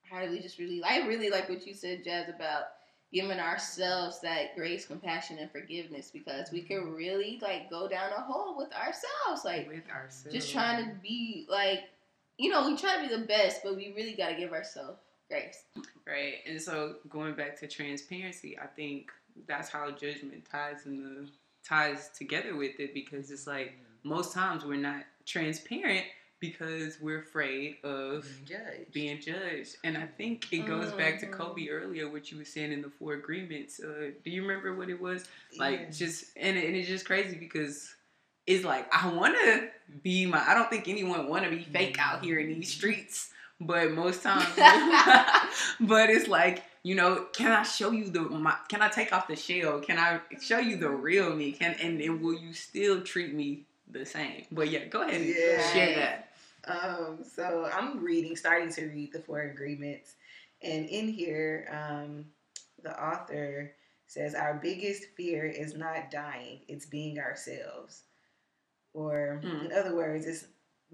how 0.09 0.25
do 0.25 0.31
we 0.31 0.41
just 0.41 0.59
really, 0.59 0.83
I 0.83 1.07
really 1.07 1.29
like 1.29 1.49
what 1.49 1.67
you 1.67 1.75
said, 1.75 2.05
Jazz, 2.05 2.29
about 2.29 2.65
giving 3.13 3.39
ourselves 3.39 4.21
that 4.21 4.57
grace, 4.57 4.87
compassion, 4.87 5.39
and 5.39 5.51
forgiveness 5.51 6.11
because 6.11 6.51
we 6.51 6.63
can 6.63 6.79
mm-hmm. 6.79 6.95
really 6.95 7.39
like 7.43 7.69
go 7.69 7.89
down 7.89 8.11
a 8.13 8.23
hole 8.23 8.57
with 8.57 8.73
ourselves, 8.73 9.45
like 9.45 9.69
with 9.69 9.89
ourselves. 9.91 10.33
just 10.35 10.51
trying 10.51 10.85
to 10.85 10.95
be 11.03 11.47
like, 11.51 11.81
you 12.39 12.49
know, 12.49 12.67
we 12.67 12.77
try 12.77 12.97
to 12.97 13.09
be 13.09 13.15
the 13.15 13.27
best, 13.27 13.61
but 13.63 13.77
we 13.77 13.93
really 13.95 14.15
got 14.15 14.31
to 14.31 14.37
give 14.37 14.53
ourselves 14.53 14.99
grace. 15.29 15.65
Right. 16.07 16.37
And 16.47 16.61
so 16.61 16.97
going 17.09 17.35
back 17.35 17.59
to 17.61 17.69
transparency, 17.69 18.59
I 18.59 18.67
think 18.67 19.11
that's 19.47 19.69
how 19.69 19.91
judgment 19.91 20.47
ties 20.51 20.87
in 20.87 21.03
the 21.03 21.29
ties 21.67 22.11
together 22.17 22.57
with 22.57 22.81
it 22.81 22.93
because 22.93 23.31
it's 23.31 23.47
like 23.47 23.69
mm. 23.69 23.75
most 24.05 24.33
times 24.33 24.65
we're 24.65 24.77
not 24.77 25.05
transparent 25.25 26.05
because 26.43 27.01
we're 27.01 27.21
afraid 27.21 27.77
of 27.85 28.27
Judge. 28.45 28.93
being 28.93 29.21
judged. 29.21 29.77
And 29.85 29.97
I 29.97 30.07
think 30.07 30.53
it 30.53 30.67
goes 30.67 30.93
back 30.93 31.21
to. 31.21 31.27
Kobe 31.27 31.69
earlier, 31.69 32.11
what 32.11 32.31
you 32.31 32.37
were 32.37 32.45
saying 32.45 32.73
in 32.73 32.83
the 32.83 32.91
four 32.91 33.15
agreements. 33.15 33.81
Uh, 33.81 34.11
do 34.25 34.31
you 34.31 34.43
remember 34.43 34.75
what 34.75 34.91
it 34.91 35.01
was? 35.01 35.25
Like 35.59 35.93
just 35.93 36.25
and, 36.37 36.59
and 36.59 36.77
it's 36.77 36.89
just 36.89 37.07
crazy 37.07 37.37
because 37.37 37.95
it's 38.47 38.65
like 38.65 38.93
I 38.93 39.09
want 39.15 39.37
to 39.45 39.69
be 40.03 40.27
my. 40.27 40.45
I 40.47 40.53
don't 40.53 40.69
think 40.69 40.89
anyone 40.89 41.29
want 41.29 41.45
to 41.45 41.51
be 41.51 41.63
fake 41.63 41.97
out 42.01 42.25
here 42.25 42.39
in 42.41 42.49
these 42.49 42.73
streets, 42.73 43.31
but 43.61 43.93
most 43.93 44.23
times, 44.23 44.45
but 45.81 46.11
it's 46.11 46.27
like 46.29 46.65
you 46.83 46.97
know, 46.97 47.27
can 47.33 47.53
I 47.53 47.63
show 47.63 47.93
you 47.93 48.11
the? 48.11 48.23
My, 48.23 48.57
can 48.69 48.83
I 48.83 48.89
take 48.89 49.13
off 49.13 49.29
the 49.29 49.37
shell? 49.37 49.79
Can 49.79 49.97
I 49.99 50.21
show 50.41 50.59
you 50.59 50.77
the 50.77 50.91
real 50.91 51.35
me? 51.35 51.53
Can 51.53 51.77
and, 51.81 52.01
and 52.01 52.21
will 52.21 52.35
you 52.35 52.53
still 52.53 53.01
treat 53.03 53.33
me 53.33 53.63
the 53.89 54.05
same? 54.05 54.47
But 54.51 54.69
yeah, 54.71 54.87
go 54.87 55.03
ahead 55.03 55.21
and 55.21 55.29
Yeah. 55.31 55.73
share 55.73 55.95
that. 55.95 56.32
Um, 56.67 57.25
so 57.25 57.69
I'm 57.73 58.03
reading, 58.03 58.37
starting 58.37 58.71
to 58.75 58.87
read 58.87 59.13
the 59.13 59.21
Four 59.21 59.41
Agreements, 59.43 60.15
and 60.63 60.89
in 60.89 61.09
here, 61.09 61.69
um, 61.73 62.27
the 62.83 62.93
author 63.03 63.75
says 64.07 64.35
our 64.35 64.55
biggest 64.63 65.05
fear 65.17 65.47
is 65.47 65.75
not 65.77 66.11
dying; 66.11 66.61
it's 66.69 66.87
being 66.87 67.19
ourselves, 67.19 68.03
or 68.93 69.41
Mm. 69.43 69.67
in 69.67 69.73
other 69.73 69.97
words, 69.97 70.27
it's 70.27 70.47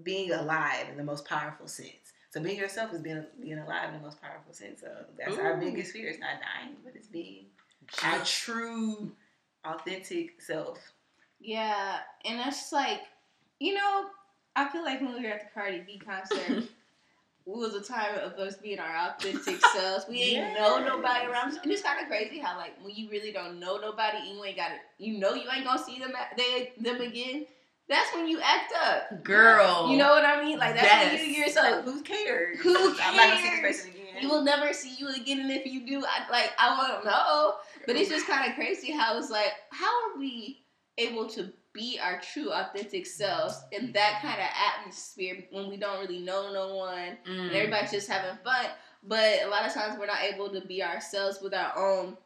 being 0.03 0.31
alive 0.31 0.87
in 0.89 0.97
the 0.97 1.03
most 1.03 1.25
powerful 1.25 1.67
sense. 1.67 2.13
So 2.31 2.41
being 2.41 2.57
yourself 2.57 2.93
is 2.93 3.01
being 3.01 3.25
being 3.39 3.59
alive 3.59 3.89
in 3.89 3.95
the 3.95 4.05
most 4.05 4.21
powerful 4.21 4.53
sense. 4.53 4.81
So 4.81 5.05
that's 5.17 5.37
our 5.37 5.57
biggest 5.57 5.91
fear. 5.93 6.09
It's 6.09 6.19
not 6.19 6.39
dying, 6.41 6.75
but 6.83 6.95
it's 6.95 7.07
being 7.07 7.47
our 8.03 8.23
true, 8.23 9.15
authentic 9.65 10.41
self. 10.41 10.79
Yeah, 11.39 11.99
and 12.25 12.39
that's 12.39 12.71
like, 12.71 13.01
you 13.59 13.73
know, 13.73 14.09
I 14.55 14.67
feel 14.69 14.83
like 14.83 15.01
when 15.01 15.13
we 15.13 15.23
were 15.23 15.33
at 15.33 15.41
the 15.41 15.59
Cardi 15.59 15.79
B 15.85 15.97
concert, 15.97 16.57
it 16.57 16.67
was 17.45 17.73
a 17.75 17.81
time 17.81 18.15
of 18.19 18.33
us 18.33 18.57
being 18.57 18.79
our 18.79 18.95
authentic 19.09 19.63
selves. 19.73 20.05
We 20.09 20.17
ain't 20.21 20.53
know 20.55 20.79
nobody 20.85 21.27
around, 21.27 21.57
and 21.61 21.71
it's 21.71 21.81
kind 21.81 22.01
of 22.01 22.07
crazy 22.07 22.39
how 22.39 22.57
like 22.57 22.73
when 22.83 22.93
you 22.95 23.09
really 23.09 23.31
don't 23.31 23.59
know 23.59 23.77
nobody, 23.77 24.17
you 24.29 24.43
ain't 24.43 24.57
got 24.57 24.71
it. 24.71 24.79
You 24.97 25.17
know 25.17 25.33
you 25.33 25.49
ain't 25.53 25.65
gonna 25.65 25.83
see 25.83 25.99
them 25.99 26.11
at, 26.19 26.37
they 26.37 26.73
them 26.79 27.01
again. 27.01 27.45
That's 27.87 28.13
when 28.13 28.27
you 28.27 28.39
act 28.39 28.71
up, 28.85 29.23
Girl. 29.23 29.87
You 29.89 29.97
know 29.97 30.09
what 30.09 30.23
I 30.23 30.43
mean? 30.43 30.59
Like 30.59 30.75
that's 30.75 31.03
when 31.11 31.17
you 31.25 31.31
Yes. 31.31 31.37
you're 31.37 31.47
So 31.49 31.61
so. 31.61 31.81
who 31.81 32.01
cares? 32.03 32.59
Who 32.59 32.91
I'm 33.01 33.15
not 33.15 33.29
gonna 33.29 33.37
see 33.37 33.49
this 33.49 33.59
cares? 33.59 33.77
person 33.77 33.91
again. 33.91 34.05
You 34.21 34.29
will 34.29 34.43
never 34.43 34.73
see 34.73 34.93
you 34.99 35.07
again, 35.09 35.39
and 35.39 35.51
if 35.51 35.65
you 35.65 35.87
do, 35.87 36.03
I, 36.05 36.29
like 36.31 36.51
I 36.59 36.77
want 36.77 37.01
to 37.01 37.09
know. 37.09 37.55
But 37.87 37.95
it's 37.95 38.09
just 38.09 38.27
kind 38.27 38.47
of 38.47 38.55
crazy 38.55 38.91
how 38.91 39.17
it's 39.17 39.31
like, 39.31 39.53
how 39.71 39.87
are 39.87 40.19
we 40.19 40.61
able 40.99 41.27
to 41.29 41.51
be 41.73 41.99
our 42.01 42.19
true, 42.19 42.51
authentic 42.51 43.05
selves 43.05 43.61
in 43.71 43.91
that 43.93 44.19
kind 44.21 44.39
of 44.41 44.47
atmosphere 44.79 45.43
when 45.51 45.69
we 45.69 45.77
don't 45.77 45.99
really 45.99 46.19
know 46.19 46.51
no 46.51 46.75
one 46.75 47.17
Mm. 47.25 47.47
and 47.47 47.51
everybody's 47.51 47.91
just 47.91 48.09
having 48.09 48.37
fun? 48.43 48.65
But 49.03 49.43
a 49.43 49.47
lot 49.47 49.65
of 49.65 49.73
times 49.73 49.97
we're 49.99 50.07
not 50.07 50.21
able 50.21 50.49
to 50.49 50.61
be 50.61 50.83
ourselves 50.83 51.39
with 51.41 51.53
our 51.53 51.77
own 51.77 52.17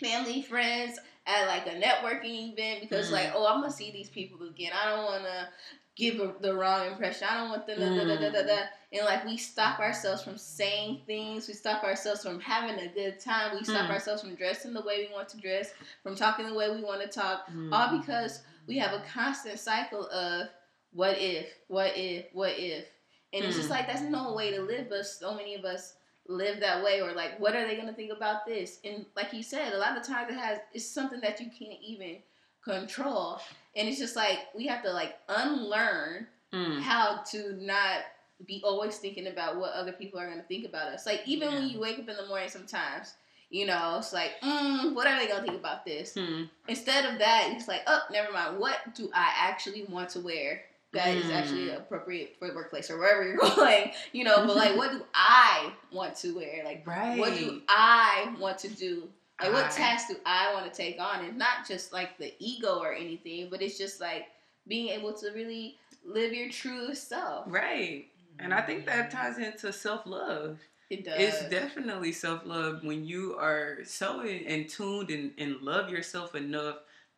family, 0.00 0.42
friends 0.42 0.98
at 1.26 1.46
like 1.46 1.66
a 1.66 1.70
networking 1.80 2.52
event 2.52 2.80
because 2.82 3.08
Mhm. 3.08 3.12
like, 3.12 3.32
oh, 3.34 3.46
I'm 3.46 3.60
gonna 3.60 3.72
see 3.72 3.90
these 3.90 4.10
people 4.10 4.46
again. 4.46 4.72
I 4.72 4.90
don't 4.90 5.04
want 5.04 5.24
to 5.24 5.48
give 5.96 6.18
a, 6.20 6.34
the 6.40 6.54
wrong 6.54 6.86
impression. 6.88 7.26
I 7.30 7.38
don't 7.38 7.50
want 7.50 7.66
them. 7.66 7.78
Da, 7.78 7.88
da, 7.88 8.04
da, 8.04 8.16
da, 8.20 8.30
da, 8.30 8.42
da. 8.46 8.62
And 8.92 9.04
like 9.06 9.24
we 9.24 9.36
stop 9.36 9.78
ourselves 9.80 10.22
from 10.22 10.36
saying 10.36 11.02
things. 11.06 11.46
We 11.48 11.54
stop 11.54 11.82
ourselves 11.84 12.22
from 12.22 12.40
having 12.40 12.78
a 12.80 12.88
good 12.88 13.20
time. 13.20 13.56
We 13.56 13.64
stop 13.64 13.86
Mm. 13.86 13.90
ourselves 13.90 14.22
from 14.22 14.34
dressing 14.34 14.72
the 14.74 14.82
way 14.82 15.06
we 15.06 15.12
want 15.14 15.28
to 15.30 15.36
dress, 15.38 15.72
from 16.02 16.16
talking 16.16 16.46
the 16.46 16.54
way 16.54 16.68
we 16.70 16.82
want 16.82 17.00
to 17.00 17.08
talk. 17.08 17.46
Mm. 17.48 17.72
All 17.72 17.96
because 17.98 18.40
we 18.66 18.78
have 18.78 18.92
a 18.92 19.02
constant 19.12 19.58
cycle 19.58 20.06
of 20.08 20.48
what 20.92 21.18
if, 21.18 21.46
what 21.68 21.92
if, 21.96 22.26
what 22.32 22.52
if. 22.58 22.86
And 23.32 23.44
it's 23.44 23.56
just 23.56 23.68
Hmm. 23.68 23.74
like 23.74 23.86
that's 23.86 24.02
no 24.02 24.32
way 24.34 24.52
to 24.52 24.62
live, 24.62 24.88
but 24.88 25.06
so 25.06 25.34
many 25.34 25.54
of 25.54 25.64
us 25.64 25.94
live 26.26 26.60
that 26.60 26.82
way 26.82 27.00
or 27.02 27.12
like 27.12 27.38
what 27.38 27.54
are 27.54 27.66
they 27.66 27.76
gonna 27.76 27.92
think 27.92 28.12
about 28.12 28.46
this? 28.46 28.78
And 28.84 29.04
like 29.16 29.32
you 29.32 29.42
said, 29.42 29.72
a 29.72 29.78
lot 29.78 29.96
of 29.98 30.06
times 30.06 30.30
it 30.30 30.36
has 30.38 30.58
it's 30.72 30.86
something 30.86 31.20
that 31.20 31.40
you 31.40 31.46
can't 31.46 31.80
even 31.82 32.18
control. 32.62 33.40
And 33.76 33.88
it's 33.88 33.98
just 33.98 34.16
like 34.16 34.38
we 34.54 34.66
have 34.66 34.82
to 34.84 34.92
like 34.92 35.16
unlearn 35.28 36.26
Mm. 36.52 36.80
how 36.80 37.20
to 37.32 37.52
not 37.60 38.02
be 38.46 38.62
always 38.64 38.98
thinking 38.98 39.26
about 39.26 39.56
what 39.58 39.72
other 39.72 39.90
people 39.90 40.20
are 40.20 40.28
gonna 40.28 40.44
think 40.44 40.64
about 40.64 40.86
us. 40.86 41.04
Like 41.04 41.22
even 41.26 41.52
when 41.52 41.68
you 41.68 41.80
wake 41.80 41.98
up 41.98 42.08
in 42.08 42.16
the 42.16 42.26
morning 42.26 42.48
sometimes, 42.48 43.14
you 43.50 43.66
know, 43.66 43.96
it's 43.98 44.12
like, 44.12 44.32
mm, 44.42 44.94
what 44.94 45.06
are 45.06 45.18
they 45.18 45.26
gonna 45.28 45.42
think 45.42 45.58
about 45.58 45.84
this? 45.84 46.14
Mm. 46.14 46.48
Instead 46.68 47.04
of 47.12 47.18
that, 47.18 47.50
it's 47.54 47.68
like, 47.68 47.82
oh, 47.86 48.00
never 48.10 48.32
mind. 48.32 48.58
What 48.58 48.94
do 48.94 49.10
I 49.14 49.32
actually 49.36 49.84
want 49.88 50.08
to 50.10 50.20
wear 50.20 50.62
that 50.92 51.16
is 51.16 51.30
actually 51.30 51.66
Mm. 51.68 51.76
appropriate 51.78 52.36
for 52.38 52.48
the 52.48 52.54
workplace 52.54 52.90
or 52.90 52.98
wherever 52.98 53.26
you're 53.26 53.36
going? 53.56 53.92
You 54.12 54.24
know, 54.24 54.46
but 54.46 54.56
like, 54.56 54.76
what 54.76 54.92
do 54.92 55.02
I 55.14 55.72
want 55.92 56.16
to 56.16 56.34
wear? 56.36 56.62
Like, 56.64 56.86
Right. 56.86 57.18
what 57.18 57.34
do 57.34 57.62
I 57.68 58.34
want 58.38 58.58
to 58.58 58.68
do? 58.68 59.08
Like, 59.40 59.52
what 59.52 59.70
tasks 59.72 60.08
do 60.12 60.16
I 60.24 60.52
want 60.54 60.72
to 60.72 60.76
take 60.76 61.00
on? 61.00 61.24
And 61.24 61.36
not 61.36 61.66
just 61.66 61.92
like 61.92 62.16
the 62.18 62.32
ego 62.38 62.78
or 62.78 62.92
anything, 62.92 63.48
but 63.50 63.60
it's 63.62 63.76
just 63.76 64.00
like 64.00 64.26
being 64.68 64.88
able 64.90 65.12
to 65.14 65.30
really 65.32 65.76
live 66.04 66.32
your 66.32 66.48
true 66.50 66.94
self. 66.94 67.44
Right. 67.48 68.06
And 68.38 68.54
I 68.54 68.60
think 68.62 68.86
that 68.86 69.10
ties 69.10 69.38
into 69.38 69.72
self 69.72 70.06
love. 70.06 70.58
It 70.90 71.04
does. 71.04 71.18
It's 71.18 71.48
definitely 71.48 72.12
self 72.12 72.44
love 72.44 72.84
when 72.84 73.04
you 73.04 73.36
are 73.38 73.78
so 73.84 74.20
in, 74.20 74.40
in 74.44 74.66
tuned 74.66 75.10
and, 75.10 75.32
and 75.38 75.60
love 75.60 75.90
yourself 75.90 76.34
enough 76.34 76.76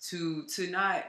to 0.09 0.45
to 0.45 0.69
not 0.69 1.05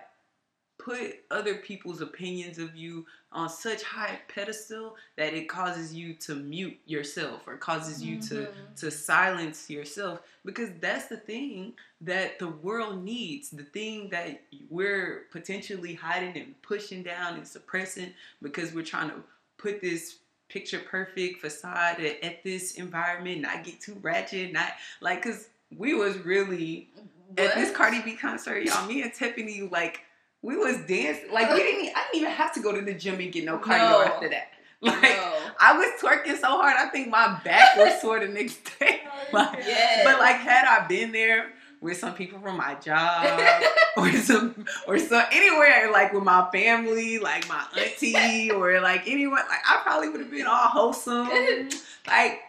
put 0.79 1.15
other 1.31 1.55
people's 1.55 2.01
opinions 2.01 2.59
of 2.59 2.75
you 2.75 3.05
on 3.31 3.49
such 3.49 3.81
high 3.83 4.19
pedestal 4.27 4.95
that 5.17 5.33
it 5.33 5.49
causes 5.49 5.93
you 5.93 6.13
to 6.13 6.35
mute 6.35 6.77
yourself 6.85 7.41
or 7.47 7.57
causes 7.57 8.01
you 8.01 8.21
to 8.21 8.35
Mhm. 8.45 8.75
to 8.77 8.91
silence 8.91 9.69
yourself 9.69 10.21
because 10.45 10.69
that's 10.79 11.07
the 11.07 11.17
thing 11.17 11.73
that 12.01 12.37
the 12.39 12.47
world 12.47 13.03
needs 13.03 13.49
the 13.49 13.63
thing 13.63 14.07
that 14.09 14.43
we're 14.69 15.25
potentially 15.31 15.95
hiding 15.95 16.37
and 16.37 16.61
pushing 16.61 17.01
down 17.03 17.35
and 17.35 17.47
suppressing 17.47 18.13
because 18.41 18.71
we're 18.71 18.85
trying 18.85 19.09
to 19.09 19.23
put 19.57 19.81
this 19.81 20.19
picture 20.49 20.79
perfect 20.79 21.41
facade 21.41 21.99
at, 21.99 22.23
at 22.23 22.43
this 22.43 22.75
environment 22.75 23.41
not 23.41 23.63
get 23.63 23.79
too 23.81 23.97
ratchet 24.01 24.53
not 24.53 24.69
like 25.01 25.21
because 25.21 25.49
we 25.77 25.93
was 25.93 26.17
really 26.19 26.89
at 27.37 27.53
this 27.55 27.69
What? 27.69 27.75
Cardi 27.75 28.01
B 28.01 28.13
concert, 28.15 28.63
y'all, 28.63 28.87
me 28.87 29.01
and 29.01 29.13
Tiffany, 29.13 29.67
like, 29.69 29.99
we 30.41 30.55
was 30.55 30.77
dancing. 30.87 31.29
Like, 31.31 31.49
we 31.51 31.57
didn't, 31.57 31.91
I 31.95 32.05
didn't 32.05 32.21
even 32.21 32.31
have 32.31 32.53
to 32.53 32.61
go 32.61 32.71
to 32.73 32.81
the 32.81 32.93
gym 32.93 33.19
and 33.19 33.31
get 33.33 33.43
no 33.43 33.57
cardio 33.59 33.79
No. 33.89 34.03
after 34.03 34.29
that. 34.29 34.51
Like, 34.81 35.01
No. 35.01 35.33
I 35.59 35.77
was 35.77 35.89
twerking 36.01 36.37
so 36.39 36.47
hard, 36.47 36.75
I 36.77 36.87
think 36.89 37.09
my 37.09 37.37
back 37.43 37.75
was 37.75 37.99
sore 37.99 38.19
the 38.21 38.27
next 38.29 38.59
day. 38.79 39.01
Oh, 39.05 39.25
like, 39.33 39.59
Yes. 39.65 40.01
But 40.05 40.19
like, 40.19 40.37
had 40.37 40.65
I 40.65 40.87
been 40.87 41.11
there 41.11 41.47
with 41.81 41.97
some 41.97 42.13
people 42.13 42.39
from 42.39 42.57
my 42.57 42.75
job 42.75 43.39
or 43.97 44.11
some 44.13 44.65
or 44.87 44.97
some 44.97 45.23
anywhere 45.31 45.91
like 45.91 46.13
with 46.13 46.23
my 46.23 46.49
family, 46.51 47.19
like 47.19 47.47
my 47.47 47.63
auntie 47.77 48.51
or 48.55 48.79
like 48.81 49.07
anyone, 49.07 49.41
like 49.49 49.59
I 49.65 49.81
probably 49.83 50.09
would 50.09 50.21
have 50.21 50.31
been 50.31 50.47
all 50.47 50.67
wholesome. 50.67 51.29
like 52.07 52.41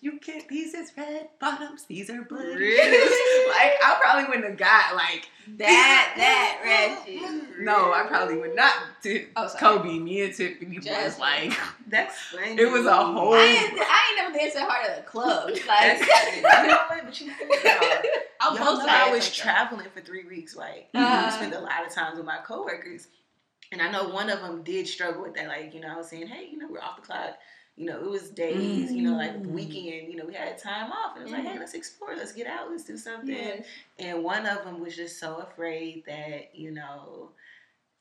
you 0.00 0.18
can't. 0.18 0.46
These 0.48 0.74
is 0.74 0.92
red 0.96 1.28
bottoms. 1.40 1.84
These 1.84 2.10
are 2.10 2.22
blue. 2.22 2.38
Really? 2.54 3.48
like 3.48 3.72
I 3.82 3.96
probably 4.00 4.24
wouldn't 4.24 4.44
have 4.44 4.56
got 4.58 4.94
like 4.94 5.28
that 5.56 6.12
that 6.16 6.60
ratchet. 7.06 7.60
No, 7.60 7.92
I 7.92 8.04
probably 8.06 8.36
would 8.36 8.54
not. 8.54 8.72
To 9.02 9.26
Oh, 9.36 9.48
sorry. 9.48 9.78
Kobe, 9.78 9.98
me 9.98 10.22
and 10.22 10.34
Tiffany 10.34 10.76
was 10.76 10.84
Jasmine. 10.84 11.20
like, 11.20 11.58
That's 11.88 12.18
funny. 12.18 12.56
It 12.60 12.70
was 12.70 12.86
a 12.86 12.94
whole- 12.94 13.34
I 13.34 13.38
ain't, 13.38 13.72
I 13.80 14.00
ain't 14.10 14.16
never 14.18 14.34
danced 14.38 14.54
that 14.56 14.68
hard 14.68 14.86
at 14.90 14.98
a 14.98 15.02
club. 15.02 15.50
Like 15.50 15.60
That's 15.66 16.00
you 16.36 16.42
know 16.68 16.78
what? 16.88 17.04
But 17.04 17.20
you 17.20 17.26
know, 17.28 17.34
y'all, 17.64 18.02
I'm 18.40 18.56
y'all 18.56 18.76
know. 18.78 18.86
I 18.88 19.10
was 19.10 19.20
like 19.20 19.22
that. 19.22 19.32
traveling 19.34 19.86
for 19.94 20.00
three 20.00 20.24
weeks, 20.26 20.54
like 20.56 20.88
Uh-huh. 20.94 21.26
I 21.26 21.30
spent 21.30 21.54
a 21.54 21.60
lot 21.60 21.86
of 21.86 21.92
times 21.92 22.16
with 22.18 22.26
my 22.26 22.38
coworkers, 22.44 23.08
and 23.72 23.80
I 23.82 23.90
know 23.90 24.08
one 24.08 24.30
of 24.30 24.40
them 24.40 24.62
did 24.62 24.86
struggle 24.86 25.22
with 25.22 25.34
that. 25.34 25.48
Like 25.48 25.74
you 25.74 25.80
know, 25.80 25.88
I 25.92 25.96
was 25.96 26.08
saying, 26.08 26.26
hey, 26.28 26.48
you 26.50 26.58
know, 26.58 26.68
we're 26.70 26.80
off 26.80 26.96
the 26.96 27.02
clock. 27.02 27.38
You 27.76 27.86
know, 27.86 28.00
it 28.00 28.10
was 28.10 28.30
days. 28.30 28.90
You 28.92 29.02
know, 29.02 29.16
like 29.16 29.40
the 29.40 29.48
Mm. 29.48 29.52
weekend. 29.52 30.12
You 30.12 30.16
know, 30.16 30.24
we 30.26 30.34
had 30.34 30.58
time 30.58 30.90
off, 30.90 31.12
and 31.16 31.20
it 31.20 31.24
was 31.24 31.32
like, 31.32 31.44
Mhm. 31.44 31.52
hey, 31.52 31.58
let's 31.60 31.74
explore, 31.74 32.16
let's 32.16 32.32
get 32.32 32.46
out, 32.48 32.70
let's 32.70 32.82
do 32.84 32.96
something. 32.96 33.28
Yes. 33.34 33.64
And 34.00 34.24
one 34.24 34.46
of 34.46 34.64
them 34.64 34.80
was 34.80 34.96
just 34.96 35.18
so 35.20 35.36
afraid 35.36 36.04
that 36.06 36.54
you 36.54 36.70
know. 36.72 37.30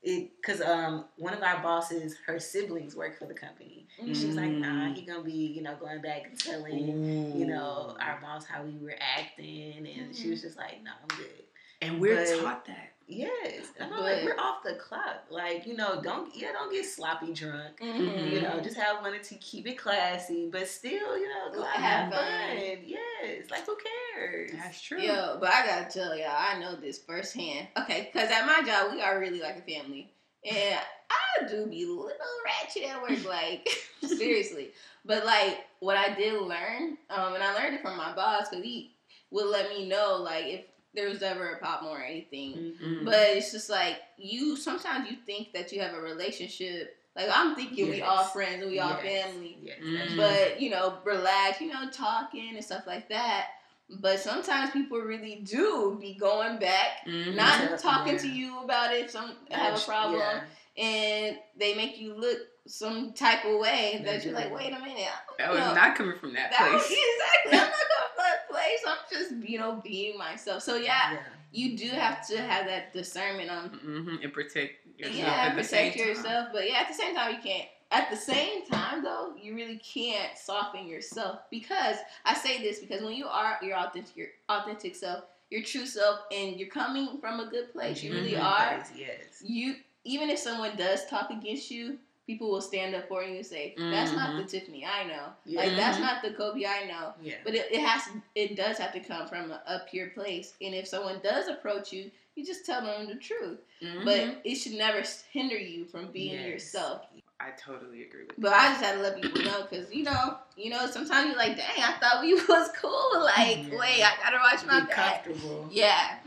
It 0.09 0.31
because 0.37 0.61
um 0.61 1.03
one 1.17 1.33
of 1.33 1.43
our 1.43 1.61
bosses, 1.61 2.15
her 2.25 2.39
siblings 2.39 2.95
work 2.95 3.19
for 3.19 3.25
the 3.25 3.33
company. 3.33 3.87
And 3.99 4.15
she 4.15 4.27
was 4.27 4.37
like, 4.37 4.49
nah, 4.51 4.67
Mm. 4.87 4.95
he 4.95 5.01
gonna 5.01 5.21
be, 5.21 5.31
you 5.33 5.61
know, 5.61 5.75
going 5.75 6.01
back 6.01 6.27
and 6.27 6.39
telling 6.39 7.35
you 7.37 7.45
know, 7.45 7.97
our 7.99 8.17
boss 8.21 8.45
how 8.45 8.63
we 8.63 8.77
were 8.77 8.95
acting, 9.01 9.85
and 9.85 10.15
she 10.15 10.29
was 10.29 10.41
just 10.41 10.55
like, 10.57 10.81
"No, 10.83 10.91
I'm 11.01 11.17
good." 11.17 11.43
and 11.81 11.99
we're 11.99 12.15
But- 12.15 12.41
taught 12.41 12.65
that. 12.67 12.93
Yes, 13.09 13.67
and 13.79 13.93
I'm 13.93 14.01
like, 14.01 14.23
"We're 14.25 14.37
off 14.37 14.63
the 14.63 14.75
clock. 14.75 15.23
Like, 15.29 15.65
you 15.65 15.75
know, 15.77 16.01
don't 16.01 16.35
yeah, 16.35 16.51
don't 16.51 16.71
get 16.71 16.85
sloppy 16.85 17.31
drunk. 17.33 17.79
Mhm. 17.79 18.31
You 18.31 18.41
know, 18.41 18.59
just 18.59 18.75
have 18.75 19.01
one 19.01 19.13
or 19.13 19.19
two, 19.19 19.37
keep 19.39 19.65
it 19.65 19.77
classy, 19.77 20.49
but 20.51 20.67
still, 20.67 21.17
you 21.17 21.29
know, 21.29 21.49
go 21.53 21.61
out 21.63 21.67
Have 21.69 22.11
have 22.11 22.13
fun. 22.13 22.57
fun. 22.57 22.77
Yes, 22.85 23.49
like 23.49 23.65
who 23.65 23.77
cares? 24.13 24.51
That's 24.51 24.81
true. 24.81 24.99
Yo, 24.99 25.37
but 25.39 25.49
I 25.49 25.65
gotta 25.65 25.89
tell 25.89 26.17
y'all, 26.17 26.27
I 26.37 26.59
know 26.59 26.75
this 26.75 26.97
firsthand. 26.99 27.69
Okay, 27.77 28.09
because 28.11 28.29
at 28.29 28.45
my 28.45 28.61
job, 28.67 28.91
we 28.91 29.01
are 29.01 29.17
really 29.19 29.39
like 29.39 29.57
a 29.57 29.61
family. 29.61 30.11
And 30.43 30.79
I 31.09 31.47
do 31.47 31.65
be 31.67 31.83
a 31.83 31.87
little 31.87 32.09
ratchet 32.45 32.83
at 32.83 33.01
work, 33.01 33.25
like, 33.25 33.67
seriously. 34.05 34.69
But, 35.05 35.25
like, 35.25 35.65
what 35.79 35.97
I 35.97 36.13
did 36.13 36.41
learn, 36.41 36.97
um, 37.09 37.33
and 37.33 37.43
I 37.43 37.53
learned 37.55 37.75
it 37.75 37.81
from 37.81 37.97
my 37.97 38.13
boss, 38.13 38.49
because 38.49 38.63
he 38.63 38.91
would 39.31 39.47
let 39.47 39.69
me 39.69 39.87
know, 39.87 40.17
like, 40.21 40.45
if 40.45 40.61
there 40.97 41.07
was 41.09 41.21
ever 41.21 41.51
a 41.51 41.57
problem 41.59 41.95
or 41.95 42.01
anything. 42.03 42.53
Mhm. 42.55 42.79
Mm. 43.01 43.05
But 43.05 43.19
it's 43.37 43.51
just 43.51 43.69
like, 43.69 43.97
you, 44.17 44.57
sometimes 44.57 45.09
you 45.09 45.15
think 45.25 45.53
that 45.53 45.71
you 45.71 45.79
have 45.81 45.93
a 45.93 46.01
relationship. 46.01 46.97
Like, 47.15 47.29
I'm 47.31 47.55
thinking 47.55 47.89
we 47.89 48.01
all 48.01 48.23
friends 48.25 48.61
and 48.63 48.71
we 48.71 48.79
all 48.79 48.95
family 48.95 49.57
Yes, 49.61 49.77
Mm. 49.81 49.97
that's 49.97 50.15
but 50.15 50.61
you 50.61 50.69
know, 50.71 50.97
relax, 51.05 51.61
you 51.61 51.67
know, 51.71 51.89
talking 51.91 52.55
and 52.55 52.65
stuff 52.65 52.85
like 52.87 53.07
that. 53.09 53.47
But 53.89 54.19
sometimes 54.19 54.71
people 54.71 54.99
really 54.99 55.35
do 55.45 55.97
be 56.01 56.15
going 56.15 56.57
back, 56.57 57.05
Mhm. 57.05 57.35
not 57.35 57.59
Yeah. 57.61 57.77
talking 57.77 58.17
to 58.17 58.27
you 58.27 58.59
about 58.59 58.93
it. 58.93 59.09
Some 59.11 59.35
have 59.51 59.77
a 59.77 59.79
problem, 59.81 60.19
yeah. 60.19 60.43
and 60.83 61.39
they 61.55 61.73
make 61.75 61.97
you 61.99 62.13
look 62.15 62.39
some 62.67 63.13
type 63.13 63.45
of 63.45 63.57
way 63.59 64.01
They 64.03 64.11
that 64.11 64.25
you're 64.25 64.33
like, 64.33 64.53
wait 64.53 64.73
a 64.73 64.79
minute, 64.79 65.07
I 65.07 65.33
That 65.37 65.47
don't 65.47 65.55
was 65.55 65.65
know. 65.67 65.73
not 65.73 65.95
coming 65.95 66.19
from 66.19 66.33
that, 66.33 66.51
That 66.51 66.73
was 66.73 66.85
place. 66.85 66.99
exactly. 66.99 67.51
I'm 67.53 67.69
not 67.69 67.87
going 67.93 68.09
from 68.13 68.23
that 68.25 68.49
place. 68.49 68.79
I'm 68.85 68.97
just 69.17 69.31
you 69.49 69.57
know 69.59 69.81
being 69.83 70.17
myself. 70.17 70.63
So 70.63 70.75
yeah, 70.75 71.13
yeah. 71.13 71.19
you 71.51 71.77
do 71.77 71.87
have 71.89 72.25
to 72.27 72.37
have 72.41 72.65
that 72.67 72.93
discernment 72.93 73.49
on 73.49 73.69
hmm 73.69 74.15
And 74.23 74.33
protect 74.33 74.85
yourself 74.97 75.17
yeah, 75.17 75.47
at 75.51 75.55
the 75.55 75.63
same 75.63 75.91
protect 75.91 75.99
time. 75.99 76.07
yourself. 76.09 76.47
But 76.53 76.69
yeah, 76.69 76.77
at 76.79 76.87
the 76.87 76.93
same 76.93 77.15
time, 77.15 77.33
you 77.35 77.41
can't. 77.41 77.67
At 77.89 78.09
the 78.09 78.17
same 78.17 78.65
time, 78.65 79.01
though, 79.03 79.33
you 79.41 79.55
really 79.55 79.77
can't 79.77 80.37
soften 80.37 80.87
yourself 80.87 81.39
because 81.49 81.95
I 82.25 82.33
say 82.33 82.61
this 82.61 82.79
because 82.79 83.01
when 83.01 83.13
you 83.13 83.27
are 83.27 83.57
your 83.61 83.77
authentic, 83.77 84.15
your 84.17 84.27
authentic 84.49 84.93
self, 84.95 85.23
your 85.49 85.63
true 85.63 85.85
self, 85.85 86.19
and 86.31 86.57
you're 86.59 86.67
coming 86.69 87.17
from 87.21 87.39
a 87.39 87.49
good 87.49 87.71
place, 87.71 88.03
you 88.03 88.13
really 88.13 88.33
Mhm. 88.33 88.43
are. 88.43 88.77
Yes, 88.77 88.91
Yes. 88.97 89.41
You 89.43 89.75
even 90.03 90.29
if 90.29 90.39
someone 90.39 90.75
does 90.77 91.05
talk 91.07 91.29
against 91.31 91.69
you, 91.71 91.97
people 92.27 92.51
will 92.51 92.61
stand 92.61 92.93
up 92.93 93.07
for 93.07 93.23
you 93.23 93.37
and 93.37 93.45
say, 93.45 93.73
"That's 93.77 94.11
not 94.11 94.37
the 94.37 94.43
Tiffany 94.43 94.85
I 94.85 95.05
know. 95.05 95.27
Like 95.45 95.75
that's 95.75 95.97
Mhm. 95.97 96.01
not 96.01 96.21
the 96.21 96.31
Kobe 96.33 96.65
I 96.65 96.85
know." 96.85 97.13
Yeah. 97.21 97.35
But 97.43 97.55
it, 97.55 97.71
it 97.71 97.79
has 97.81 98.03
it 98.35 98.55
does 98.55 98.77
have 98.77 98.93
to 98.93 98.99
come 98.99 99.27
from 99.27 99.49
a, 99.51 99.61
a 99.65 99.79
pure 99.89 100.09
place. 100.09 100.53
And 100.61 100.75
if 100.75 100.87
someone 100.87 101.19
does 101.23 101.47
approach 101.47 101.91
you, 101.91 102.11
you 102.35 102.45
just 102.45 102.65
tell 102.65 102.81
them 102.81 103.07
the 103.07 103.15
truth 103.15 103.59
Mhm. 103.81 104.05
but 104.05 104.41
it 104.43 104.55
should 104.55 104.73
never 104.73 105.03
hinder 105.31 105.57
you 105.57 105.85
from 105.85 106.11
being 106.11 106.33
Yes. 106.35 106.47
yourself. 106.47 107.07
I 107.39 107.51
totally 107.51 108.01
agree 108.03 108.25
with 108.25 108.39
But 108.39 108.53
I 108.53 108.69
just 108.69 108.81
had 108.83 108.95
to 108.95 109.01
let 109.01 109.21
people 109.21 109.41
know 109.43 109.61
because 109.61 109.93
you 109.93 110.03
know, 110.03 110.37
you 110.55 110.69
know, 110.71 110.85
sometimes 110.87 111.27
you're 111.29 111.37
like, 111.37 111.55
dang, 111.55 111.77
I 111.83 111.93
thought 111.99 112.21
we 112.21 112.33
was 112.55 112.69
cool. 112.81 113.11
Like, 113.23 113.57
Yeah. 113.71 113.77
wait, 113.79 114.03
I 114.03 114.11
gotta 114.23 114.39
watch 114.43 114.65
my 114.65 114.81
Be 114.81 114.87
back. 114.87 115.23
comfortable. 115.23 115.67
Yeah, 115.71 116.17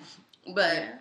but 0.54 0.74
Yeah. 0.74 0.92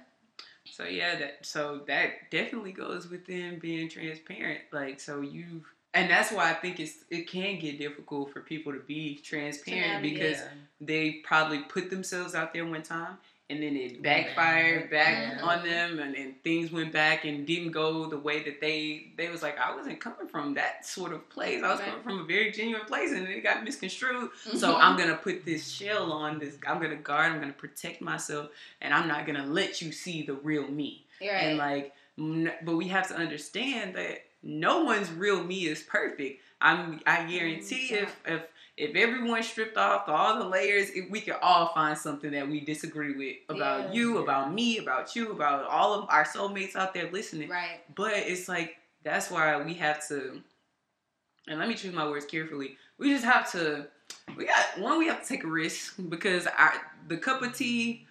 So 0.79 0.85
yeah, 0.85 1.17
that 1.19 1.45
so 1.45 1.81
that 1.87 2.31
definitely 2.31 2.71
goes 2.71 3.09
within 3.09 3.59
being 3.59 3.89
transparent. 3.89 4.61
Like 4.71 4.99
so 5.01 5.21
you've 5.21 5.65
and 5.93 6.09
that's 6.09 6.31
why 6.31 6.49
I 6.51 6.53
think 6.53 6.79
it's 6.79 7.03
it 7.09 7.27
can 7.29 7.59
get 7.59 7.77
difficult 7.79 8.31
for 8.31 8.41
people 8.41 8.71
to 8.73 8.79
be 8.79 9.17
transparent 9.17 10.01
because 10.03 10.37
Yeah. 10.39 10.47
they 10.79 11.11
probably 11.25 11.59
put 11.63 11.89
themselves 11.89 12.33
out 12.35 12.53
there 12.53 12.65
one 12.65 12.83
time 12.83 13.17
and 13.49 13.63
then 13.63 13.75
it 13.75 14.01
backfired 14.01 14.89
back 14.91 15.41
on 15.43 15.63
them 15.65 15.99
and, 15.99 16.15
and 16.15 16.35
things 16.43 16.71
went 16.71 16.93
back 16.93 17.25
and 17.25 17.47
didn't 17.47 17.71
go 17.71 18.05
the 18.05 18.17
way 18.17 18.43
that 18.43 18.61
they 18.61 19.11
they 19.17 19.29
was 19.29 19.41
like 19.41 19.57
I 19.59 19.75
wasn't 19.75 19.99
coming 19.99 20.27
from 20.27 20.53
that 20.55 20.85
sort 20.85 21.13
of 21.13 21.27
place. 21.29 21.63
I 21.63 21.69
was 21.71 21.79
Right. 21.79 21.89
coming 21.89 22.03
from 22.03 22.19
a 22.19 22.23
very 22.23 22.51
genuine 22.51 22.85
place 22.85 23.11
and 23.11 23.27
it 23.27 23.41
got 23.41 23.63
misconstrued. 23.63 24.29
So 24.53 24.73
Mhm. 24.75 24.79
I'm 24.81 24.97
gonna 24.97 25.17
put 25.17 25.45
this 25.45 25.67
shell 25.69 26.11
on 26.11 26.39
this 26.39 26.57
I'm 26.67 26.79
gonna 26.81 26.95
guard, 26.95 27.31
I'm 27.31 27.39
gonna 27.39 27.53
protect 27.53 28.01
myself 28.01 28.49
and 28.81 28.93
I'm 28.93 29.07
not 29.07 29.25
gonna 29.25 29.45
let 29.45 29.81
you 29.81 29.91
see 29.91 30.21
the 30.23 30.33
real 30.33 30.67
me. 30.67 31.05
You're 31.19 31.31
And 31.31 31.57
like, 31.57 31.93
but 32.63 32.75
we 32.75 32.87
have 32.89 33.07
to 33.09 33.15
understand 33.15 33.95
that 33.95 34.25
no 34.43 34.83
one's 34.83 35.11
real 35.11 35.43
me 35.43 35.65
is 35.67 35.81
perfect. 35.83 36.41
I'm. 36.61 36.99
I 37.05 37.23
guarantee 37.23 37.89
Mm, 37.91 38.03
if 38.03 38.19
if 38.25 38.41
if 38.79 38.95
everyone 38.95 39.43
stripped 39.43 39.75
off 39.77 40.07
all 40.07 40.39
the 40.39 40.45
layers, 40.47 40.89
if 40.91 41.09
we 41.11 41.19
could 41.21 41.35
all 41.41 41.67
find 41.73 41.97
something 41.97 42.31
that 42.31 42.47
we 42.47 42.61
disagree 42.61 43.13
with 43.15 43.35
about 43.49 43.87
Yeah. 43.87 43.93
you, 43.93 44.17
about 44.19 44.53
me, 44.53 44.77
about 44.77 45.15
you, 45.15 45.31
about 45.31 45.65
all 45.65 45.93
of 45.93 46.05
our 46.09 46.23
soulmates 46.23 46.75
out 46.75 46.93
there 46.93 47.11
listening. 47.11 47.49
right. 47.49 47.81
But 47.95 48.13
it's 48.13 48.47
like 48.47 48.77
that's 49.03 49.29
why 49.29 49.61
we 49.61 49.73
have 49.75 50.07
to. 50.07 50.41
And 51.47 51.59
let 51.59 51.67
me 51.67 51.75
choose 51.75 51.93
my 51.93 52.07
words 52.07 52.25
carefully. 52.25 52.77
We 52.97 53.11
just 53.11 53.25
have 53.25 53.51
to. 53.51 53.87
We 54.37 54.45
got 54.45 54.79
one. 54.79 54.97
We 54.97 55.07
have 55.07 55.21
to 55.21 55.27
take 55.27 55.43
a 55.43 55.47
risk 55.47 55.95
because 56.09 56.47
our 56.47 56.73
the 57.07 57.17
cup 57.17 57.41
of 57.41 57.55
tea 57.55 58.05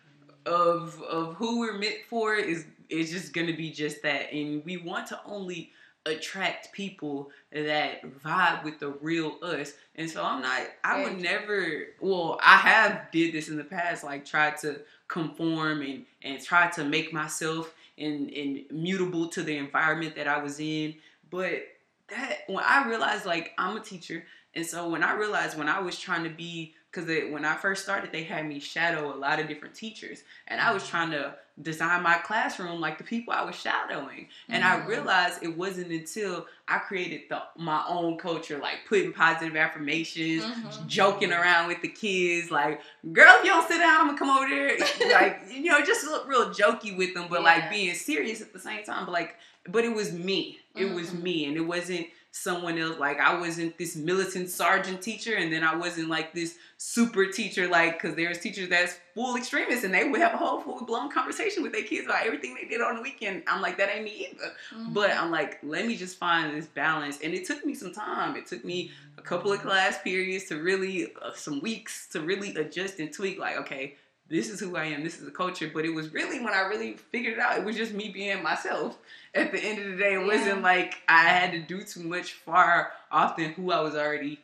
of 0.46 1.00
of 1.02 1.34
who 1.36 1.60
we're 1.60 1.78
meant 1.78 1.96
for 2.08 2.34
is 2.34 2.66
is 2.88 3.10
just 3.10 3.32
gonna 3.32 3.54
be 3.56 3.70
just 3.70 4.02
that, 4.02 4.32
and 4.32 4.64
we 4.64 4.76
want 4.78 5.06
to 5.08 5.20
only 5.24 5.72
attract 6.08 6.72
people 6.72 7.30
that 7.52 8.02
vibe 8.22 8.64
with 8.64 8.78
the 8.78 8.90
real 9.00 9.38
us. 9.42 9.72
And 9.96 10.10
so 10.10 10.24
I'm 10.24 10.42
not. 10.42 10.62
I 10.84 11.02
would 11.02 11.20
never. 11.20 11.84
Well, 12.00 12.38
I 12.42 12.56
have 12.56 13.10
did 13.12 13.32
this 13.32 13.48
in 13.48 13.56
the 13.56 13.64
past, 13.64 14.04
like 14.04 14.24
tried 14.24 14.58
to 14.58 14.80
conform 15.08 15.82
and 15.82 16.04
and 16.22 16.42
try 16.42 16.68
to 16.70 16.84
make 16.84 17.12
myself 17.12 17.74
and, 17.96 18.30
and 18.30 18.64
mutable 18.70 19.28
to 19.28 19.42
the 19.42 19.56
environment 19.56 20.16
that 20.16 20.28
I 20.28 20.42
was 20.42 20.60
in. 20.60 20.94
But 21.30 21.62
that 22.10 22.40
when 22.46 22.64
I 22.64 22.88
realized 22.88 23.26
like 23.26 23.52
I'm 23.58 23.76
a 23.76 23.80
teacher, 23.80 24.24
and 24.54 24.64
so 24.64 24.88
when 24.88 25.02
I 25.02 25.14
realized 25.14 25.58
when 25.58 25.68
I 25.68 25.80
was 25.80 25.98
trying 25.98 26.24
to 26.24 26.30
be 26.30 26.74
because 26.90 27.06
when 27.30 27.44
I 27.44 27.54
first 27.56 27.82
started, 27.82 28.12
they 28.12 28.22
had 28.24 28.46
me 28.46 28.60
shadow 28.60 29.14
a 29.14 29.16
lot 29.16 29.38
of 29.40 29.46
different 29.48 29.74
teachers, 29.74 30.22
and 30.46 30.60
I 30.60 30.72
was 30.72 30.86
trying 30.88 31.10
to 31.10 31.34
design 31.60 32.02
my 32.02 32.14
classroom 32.18 32.80
like 32.80 32.98
the 32.98 33.04
people 33.04 33.34
I 33.34 33.42
was 33.42 33.56
shadowing. 33.56 34.28
And 34.48 34.62
I 34.64 34.78
Mhm. 34.78 34.86
realized 34.86 35.42
it 35.42 35.56
wasn't 35.56 35.90
until 35.90 36.46
I 36.68 36.78
created 36.78 37.22
the 37.28 37.42
my 37.56 37.84
own 37.88 38.16
culture, 38.16 38.58
like 38.58 38.86
putting 38.88 39.12
positive 39.12 39.56
affirmations, 39.56 40.44
Mhm. 40.44 40.86
joking 40.86 41.32
around 41.32 41.66
with 41.68 41.82
the 41.82 41.88
kids, 41.88 42.50
like, 42.50 42.80
girl, 43.12 43.34
if 43.38 43.44
you 43.44 43.50
don't 43.50 43.66
sit 43.68 43.78
down, 43.78 44.00
I'm 44.00 44.06
gonna 44.06 44.18
come 44.18 44.30
over 44.30 44.48
there. 44.48 44.78
like, 45.12 45.42
you 45.50 45.70
know, 45.70 45.84
just 45.84 46.04
look 46.04 46.26
real 46.28 46.50
jokey 46.54 46.96
with 46.96 47.12
them, 47.14 47.26
but 47.28 47.42
like 47.42 47.70
being 47.70 47.94
serious 47.94 48.40
at 48.40 48.52
the 48.52 48.60
same 48.60 48.84
time. 48.84 49.04
But 49.04 49.12
like, 49.12 49.36
but 49.68 49.84
it 49.84 49.94
was 49.94 50.12
me. 50.12 50.60
It 50.76 50.86
was 50.94 51.10
Mhm. 51.10 51.22
me, 51.22 51.44
and 51.46 51.56
it 51.56 51.60
wasn't 51.66 52.06
someone 52.30 52.78
else. 52.78 52.98
Like, 52.98 53.18
I 53.18 53.38
wasn't 53.38 53.76
this 53.78 53.96
militant 53.96 54.50
sergeant 54.50 55.02
teacher, 55.02 55.34
and 55.34 55.52
then 55.52 55.64
I 55.64 55.74
wasn't 55.74 56.08
like 56.08 56.32
this 56.34 56.56
super 56.76 57.26
teacher, 57.26 57.66
like, 57.68 58.00
because 58.00 58.16
there's 58.16 58.38
teachers 58.38 58.68
that's 58.68 58.98
full 59.14 59.36
extremists, 59.36 59.84
and 59.84 59.92
they 59.92 60.08
would 60.08 60.20
have 60.20 60.34
a 60.34 60.36
whole 60.36 60.60
full 60.60 60.84
blown 60.84 61.10
conversation 61.10 61.62
with 61.62 61.72
their 61.72 61.82
kids 61.82 62.06
about 62.06 62.24
everything 62.24 62.54
they 62.54 62.68
did 62.68 62.80
on 62.80 62.96
the 62.96 63.02
weekend. 63.02 63.42
I'm 63.46 63.60
like, 63.60 63.76
that 63.78 63.88
ain't 63.94 64.04
me 64.04 64.28
either. 64.30 64.52
Mhm. 64.74 64.94
But 64.94 65.10
I'm 65.10 65.30
like, 65.30 65.58
let 65.62 65.86
me 65.86 65.96
just 65.96 66.18
find 66.18 66.56
this 66.56 66.66
balance. 66.66 67.18
And 67.22 67.34
it 67.34 67.46
took 67.46 67.64
me 67.64 67.74
some 67.74 67.92
time. 67.92 68.36
It 68.36 68.46
took 68.46 68.64
me 68.64 68.92
a 69.16 69.22
couple 69.22 69.52
of 69.52 69.60
class 69.60 69.98
periods 70.02 70.44
to 70.46 70.62
really, 70.62 71.12
uh, 71.20 71.32
some 71.34 71.60
weeks 71.60 72.08
to 72.10 72.20
really 72.20 72.54
adjust 72.56 72.98
and 73.00 73.12
tweak. 73.12 73.38
Like, 73.38 73.56
okay, 73.58 73.96
this 74.28 74.50
is 74.50 74.60
who 74.60 74.76
I 74.76 74.84
am. 74.84 75.02
This 75.02 75.18
is 75.18 75.24
the 75.24 75.30
culture. 75.30 75.70
But 75.72 75.86
it 75.86 75.90
was 75.90 76.12
really 76.12 76.38
when 76.38 76.52
I 76.52 76.60
really 76.60 76.92
figured 77.10 77.34
it 77.34 77.38
out, 77.40 77.58
it 77.58 77.64
was 77.64 77.76
just 77.76 77.94
me 77.94 78.10
being 78.10 78.42
myself. 78.42 78.98
At 79.34 79.52
the 79.52 79.58
end 79.58 79.78
of 79.78 79.90
the 79.90 79.96
day, 79.96 80.14
it 80.14 80.24
wasn't 80.24 80.62
like 80.62 80.96
I 81.08 81.22
had 81.24 81.52
to 81.52 81.60
do 81.60 81.82
too 81.82 82.02
much 82.02 82.32
far 82.32 82.92
off 83.10 83.36
than 83.36 83.52
who 83.52 83.70
I 83.70 83.80
was 83.80 83.94
already, 83.94 84.40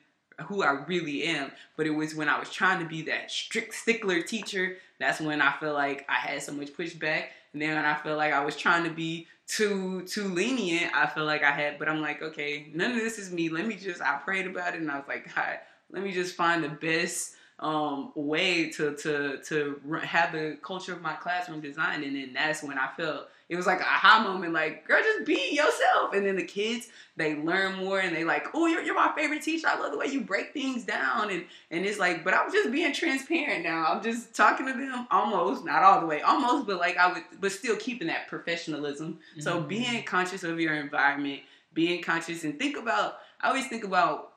who 0.47 0.63
I 0.63 0.85
really 0.87 1.25
am. 1.25 1.53
But 1.77 1.87
it 1.87 1.91
was 1.91 2.15
when 2.15 2.29
I 2.29 2.39
was 2.39 2.51
trying 2.51 2.81
to 2.81 2.89
be 2.89 3.03
that 3.03 3.31
strict 3.31 3.75
stickler 3.75 4.23
teacher. 4.23 4.77
That's 5.01 5.21
when 5.21 5.41
I 5.41 5.53
feel 5.59 5.75
like 5.75 6.07
I 6.09 6.15
had 6.15 6.43
so 6.43 6.53
much 6.53 6.73
pushback. 6.73 7.27
And 7.53 7.63
then 7.63 7.75
when 7.75 7.85
I 7.85 7.95
feel 7.95 8.17
like 8.17 8.33
I 8.33 8.45
was 8.45 8.57
trying 8.57 8.85
to 8.85 8.91
be 8.91 9.27
too 9.47 10.03
too 10.03 10.29
lenient, 10.29 10.95
I 10.95 11.07
feel 11.07 11.25
like 11.25 11.43
I 11.43 11.53
had. 11.53 11.79
But 11.79 11.89
I'm 11.89 12.01
like, 12.01 12.23
okay, 12.23 12.71
none 12.75 12.93
of 12.93 12.99
this 12.99 13.19
is 13.19 13.31
me. 13.31 13.49
Let 13.49 13.67
me 13.67 13.77
just. 13.77 14.03
I 14.03 14.17
prayed 14.17 14.47
about 14.47 14.75
it, 14.75 14.81
and 14.81 14.91
I 14.91 14.99
was 14.99 15.09
like, 15.09 15.35
God, 15.35 15.59
let 15.91 16.03
me 16.03 16.13
just 16.13 16.35
find 16.35 16.63
the 16.63 16.69
best 16.69 17.35
um 17.61 18.11
way 18.17 18.69
to 18.69 18.97
to 18.97 19.39
to 19.45 19.81
have 20.03 20.33
the 20.33 20.59
culture 20.61 20.93
of 20.93 21.01
my 21.01 21.15
classroom 21.15 21.61
designed 21.61 22.03
and 22.03 22.17
then 22.17 22.33
that's 22.35 22.65
when 22.65 22.77
i 22.77 22.89
felt 22.97 23.29
it 23.49 23.57
was 23.57 23.67
like 23.67 23.81
a 23.81 23.85
aha 23.85 24.23
moment 24.23 24.53
like 24.53 24.87
girl 24.89 25.03
just 25.03 25.27
be 25.27 25.51
yourself. 25.53 26.13
And 26.15 26.25
then 26.27 26.37
the 26.37 26.45
kids 26.45 26.89
they 27.17 27.37
learn 27.37 27.77
more 27.77 28.01
and 28.01 28.15
they 28.17 28.25
like 28.25 28.47
oh 28.55 28.67
you're, 28.67 28.83
you're 28.83 28.95
my 28.95 29.13
favorite 29.17 29.43
teacher. 29.43 29.67
I 29.69 29.79
love 29.79 29.93
the 29.93 29.99
way 29.99 30.07
you 30.07 30.23
break 30.23 30.53
things 30.53 30.85
down. 30.85 31.31
And 31.31 31.45
and 31.71 31.85
it's 31.85 31.99
like 31.99 32.25
but 32.25 32.35
i'm 32.35 32.51
just 32.51 32.71
being 32.73 32.93
transparent 32.93 33.65
now. 33.65 33.87
I'm 33.89 34.03
just 34.03 34.35
talking 34.35 34.67
to 34.67 34.73
them 34.73 35.07
almost 35.11 35.65
not 35.65 35.83
all 35.83 36.01
the 36.01 36.07
way 36.07 36.21
almost 36.23 36.67
but 36.67 36.79
like 36.79 36.97
i 36.97 37.13
would 37.13 37.23
but 37.41 37.53
still 37.53 37.77
keeping 37.77 38.09
that 38.09 38.29
professionalism. 38.29 39.19
So 39.41 39.61
Mhm. 39.61 39.69
being 39.69 40.03
conscious 40.05 40.43
of 40.45 40.59
your 40.61 40.75
environment 40.75 41.41
being 41.73 42.03
conscious 42.03 42.45
and 42.45 42.57
think 42.59 42.77
about 42.77 43.19
i 43.41 43.49
always 43.49 43.67
think 43.67 43.83
about 43.85 44.33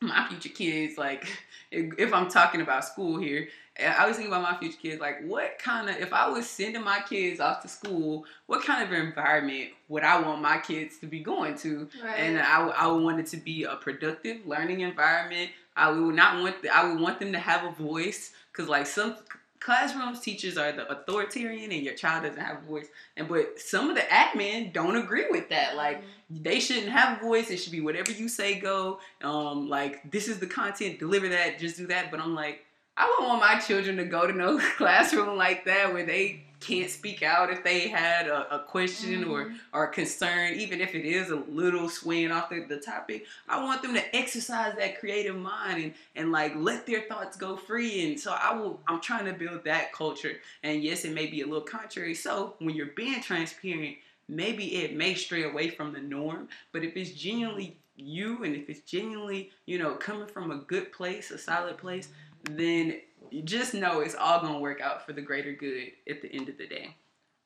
my 0.00 0.26
future 0.28 0.48
kids 0.48 0.98
like 0.98 1.26
if, 1.70 1.94
if 1.98 2.12
i'm 2.12 2.28
talking 2.28 2.60
about 2.60 2.84
school 2.84 3.16
here 3.16 3.48
I 3.80 4.06
was 4.06 4.16
thinking 4.16 4.32
about 4.32 4.42
my 4.52 4.56
future 4.58 4.78
kids, 4.80 5.00
like 5.00 5.24
what 5.26 5.58
kind 5.58 5.90
of, 5.90 5.96
if 5.96 6.12
I 6.12 6.28
was 6.28 6.48
sending 6.48 6.84
my 6.84 7.00
kids 7.08 7.40
off 7.40 7.60
to 7.62 7.68
school, 7.68 8.24
what 8.46 8.64
kind 8.64 8.84
of 8.84 8.92
environment 8.92 9.70
would 9.88 10.04
I 10.04 10.20
want 10.20 10.40
my 10.40 10.58
kids 10.58 10.98
to 10.98 11.06
be 11.06 11.20
going 11.20 11.56
to? 11.58 11.88
Right. 12.02 12.18
And 12.20 12.38
I, 12.38 12.64
would- 12.64 12.74
I 12.76 12.86
would 12.86 13.02
want 13.02 13.18
it 13.20 13.26
to 13.28 13.36
be 13.36 13.64
a 13.64 13.74
productive 13.76 14.46
learning 14.46 14.80
environment. 14.80 15.50
I 15.76 15.90
would 15.90 16.14
not 16.14 16.40
want, 16.40 16.62
the, 16.62 16.68
I 16.74 16.88
would 16.88 17.00
want 17.00 17.18
them 17.18 17.32
to 17.32 17.38
have 17.38 17.64
a 17.64 17.72
voice, 17.72 18.30
because 18.52 18.68
like 18.68 18.86
some 18.86 19.16
classrooms, 19.58 20.20
teachers 20.20 20.56
are 20.56 20.70
the 20.70 20.88
authoritarian, 20.88 21.72
and 21.72 21.82
your 21.82 21.94
child 21.94 22.22
doesn't 22.24 22.40
have 22.40 22.58
a 22.62 22.66
voice. 22.66 22.86
And 23.16 23.26
but 23.28 23.58
some 23.58 23.90
of 23.90 23.96
the 23.96 24.02
admin 24.02 24.72
don't 24.72 24.94
agree 24.96 25.26
with 25.30 25.48
that. 25.48 25.74
Like 25.74 26.02
they 26.30 26.60
shouldn't 26.60 26.90
have 26.90 27.18
a 27.18 27.24
voice. 27.24 27.50
It 27.50 27.56
should 27.56 27.72
be 27.72 27.80
whatever 27.80 28.12
you 28.12 28.28
say 28.28 28.60
go. 28.60 29.00
Um, 29.24 29.68
like 29.68 30.08
this 30.12 30.28
is 30.28 30.38
the 30.38 30.46
content, 30.46 31.00
deliver 31.00 31.28
that, 31.30 31.58
just 31.58 31.76
do 31.76 31.86
that. 31.88 32.10
But 32.12 32.20
I'm 32.20 32.34
like, 32.36 32.64
I 32.96 33.06
wouldn't 33.10 33.28
want 33.28 33.40
my 33.40 33.58
children 33.60 33.96
to 33.96 34.04
go 34.04 34.26
to 34.26 34.32
no 34.32 34.58
classroom 34.76 35.36
like 35.36 35.64
that 35.64 35.92
where 35.92 36.06
they 36.06 36.44
can't 36.60 36.88
speak 36.88 37.22
out 37.22 37.50
if 37.50 37.62
they 37.62 37.88
had 37.88 38.26
a, 38.26 38.54
a 38.54 38.58
question 38.60 39.24
or 39.24 39.46
Mhm. 39.46 39.58
or 39.74 39.84
a 39.84 39.88
concern, 39.92 40.54
even 40.54 40.80
if 40.80 40.94
it 40.94 41.04
is 41.04 41.30
a 41.30 41.36
little 41.36 41.90
swaying 41.90 42.30
off 42.30 42.48
the, 42.48 42.64
the 42.66 42.78
topic. 42.78 43.26
I 43.48 43.62
want 43.62 43.82
them 43.82 43.92
to 43.94 44.16
exercise 44.16 44.74
that 44.78 44.98
creative 44.98 45.36
mind 45.36 45.82
and, 45.82 45.94
and 46.16 46.32
like 46.32 46.54
let 46.56 46.86
their 46.86 47.02
thoughts 47.02 47.36
go 47.36 47.56
free. 47.56 48.06
And 48.06 48.18
so 48.18 48.32
I 48.32 48.54
will 48.54 48.80
I'm 48.88 49.00
trying 49.00 49.26
to 49.26 49.32
build 49.34 49.64
that 49.64 49.92
culture. 49.92 50.36
And 50.62 50.82
yes, 50.82 51.04
it 51.04 51.12
may 51.12 51.26
be 51.26 51.42
a 51.42 51.46
little 51.46 51.60
contrary. 51.60 52.14
So 52.14 52.54
when 52.60 52.74
you're 52.74 52.86
being 52.96 53.20
transparent, 53.20 53.96
maybe 54.28 54.76
it 54.76 54.96
may 54.96 55.14
stray 55.14 55.42
away 55.42 55.68
from 55.68 55.92
the 55.92 56.00
norm. 56.00 56.48
But 56.72 56.82
if 56.84 56.96
it's 56.96 57.10
genuinely 57.10 57.76
you 57.96 58.42
and 58.42 58.56
if 58.56 58.70
it's 58.70 58.80
genuinely, 58.90 59.50
you 59.66 59.78
know, 59.78 59.94
coming 59.96 60.26
from 60.28 60.50
a 60.50 60.56
good 60.56 60.92
place, 60.92 61.30
a 61.30 61.38
solid 61.38 61.76
place, 61.76 62.08
then 62.50 63.00
you 63.30 63.42
just 63.42 63.74
know 63.74 64.00
it's 64.00 64.14
all 64.14 64.40
gonna 64.40 64.58
work 64.60 64.80
out 64.80 65.04
for 65.04 65.12
the 65.12 65.22
greater 65.22 65.52
good 65.52 65.92
at 66.08 66.22
the 66.22 66.30
end 66.32 66.48
of 66.48 66.58
the 66.58 66.66
day. 66.66 66.94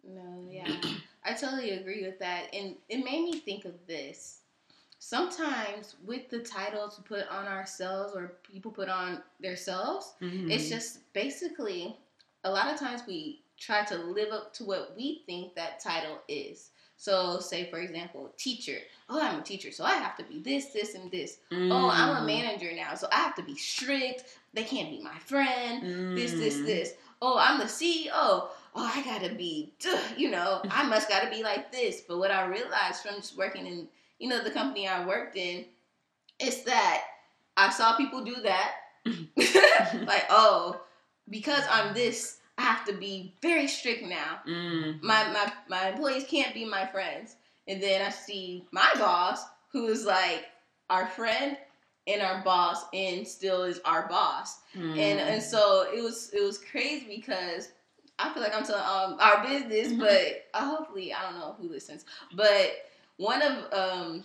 No, 0.05 0.47
yeah. 0.51 0.69
I 1.25 1.35
totally 1.35 1.71
agree 1.71 2.05
with 2.05 2.19
that. 2.21 2.53
And 2.55 2.77
it 2.89 3.05
made 3.05 3.23
me 3.25 3.39
think 3.41 3.65
of 3.65 3.75
this. 3.87 4.41
Sometimes 5.01 5.95
with 6.05 6.29
the 6.29 6.41
titles 6.41 6.99
we 6.99 7.05
put 7.17 7.29
on 7.29 7.47
ourselves 7.47 8.15
or 8.17 8.33
people 8.51 8.71
put 8.71 8.89
on 8.89 9.23
themselves, 9.41 10.15
Mm-hmm. 10.21 10.51
it's 10.51 10.69
just 10.69 11.13
basically 11.13 11.97
a 12.45 12.51
lot 12.51 12.73
of 12.73 12.79
times 12.81 13.03
we 13.07 13.43
try 13.59 13.85
to 13.85 13.97
live 13.97 14.33
up 14.33 14.53
to 14.55 14.65
what 14.65 14.95
we 14.97 15.23
think 15.27 15.55
that 15.55 15.81
title 15.81 16.19
is. 16.29 16.71
So, 17.01 17.39
say 17.39 17.71
for 17.71 17.79
example, 17.79 18.33
teacher. 18.37 18.79
Oh, 19.09 19.21
I'm 19.23 19.39
a 19.39 19.43
teacher, 19.43 19.71
so 19.71 19.85
I 19.85 19.95
have 19.95 20.17
to 20.17 20.25
be 20.25 20.41
this, 20.41 20.67
this, 20.67 20.95
and 20.97 21.11
this. 21.11 21.39
Oh, 21.53 21.89
I'm 21.91 22.11
a 22.17 22.21
Mm. 22.21 22.27
manager 22.27 22.73
now, 22.75 22.95
so 22.97 23.09
I 23.13 23.17
have 23.17 23.37
to 23.37 23.43
be 23.43 23.55
strict. 23.57 24.25
They 24.53 24.65
can't 24.65 24.91
be 24.91 25.01
my 25.01 25.17
friend. 25.21 25.83
This, 26.17 26.33
this, 26.35 26.57
Mm. 26.59 26.67
this. 26.67 26.95
Oh, 27.23 27.39
I'm 27.39 27.59
the 27.59 27.69
CEO. 27.69 28.49
Oh, 28.75 28.93
I 28.95 29.03
gotta 29.03 29.31
be, 29.33 29.73
duh, 29.79 29.99
you 30.17 30.31
know, 30.31 30.61
I 30.71 30.83
must 30.89 31.09
gotta 31.09 31.31
be 31.31 31.43
like 31.45 31.71
this. 31.71 32.01
But 32.01 32.19
what 32.19 32.33
I 32.33 32.45
realized 32.47 33.03
from 33.03 33.15
just 33.17 33.37
working 33.37 33.67
in, 33.67 33.89
you 34.19 34.29
know, 34.29 34.43
the 34.43 34.51
company 34.51 34.89
I 34.89 35.07
worked 35.07 35.37
in, 35.37 35.67
is 36.41 36.65
that 36.65 37.05
I 37.57 37.71
saw 37.71 37.97
people 37.97 38.25
do 38.25 38.37
that. 38.43 38.73
like, 40.05 40.27
oh, 40.31 40.81
because 41.31 41.63
I'm 41.71 41.95
this, 41.95 42.38
I 42.59 42.63
have 42.63 42.85
to 42.87 42.93
be 42.93 43.33
very 43.41 43.69
strict 43.69 44.03
now. 44.03 44.41
Mm. 44.47 45.03
My 45.03 45.29
my 45.33 45.53
my 45.69 45.89
employees 45.91 46.25
can't 46.29 46.53
be 46.53 46.65
my 46.65 46.87
friends. 46.87 47.37
And 47.69 47.83
then 47.83 48.03
I 48.03 48.11
see 48.11 48.65
my 48.73 48.91
boss 48.99 49.45
who's 49.73 50.05
like, 50.07 50.47
our 50.91 51.07
friend 51.07 51.57
and 52.07 52.23
our 52.23 52.43
boss, 52.43 52.85
and 52.95 53.29
still 53.29 53.65
is 53.65 53.79
our 53.85 54.09
boss. 54.09 54.61
Mm. 54.75 54.99
And 54.99 55.21
and 55.21 55.43
so 55.43 55.87
it 55.95 56.03
was 56.03 56.31
it 56.33 56.43
was 56.43 56.59
crazy 56.59 57.07
because 57.17 57.69
I 58.19 58.33
feel 58.33 58.43
like 58.43 58.55
I'm 58.57 58.65
telling 58.65 58.83
um, 58.83 59.19
our 59.21 59.45
business, 59.47 59.93
Mhm. 59.93 60.01
but 60.01 60.47
uh, 60.55 60.65
hopefully 60.65 61.13
I 61.15 61.23
don't 61.23 61.39
know 61.39 61.55
who 61.61 61.69
listens. 61.69 62.05
But 62.35 62.73
one 63.19 63.43
of 63.43 63.73
um 63.73 64.25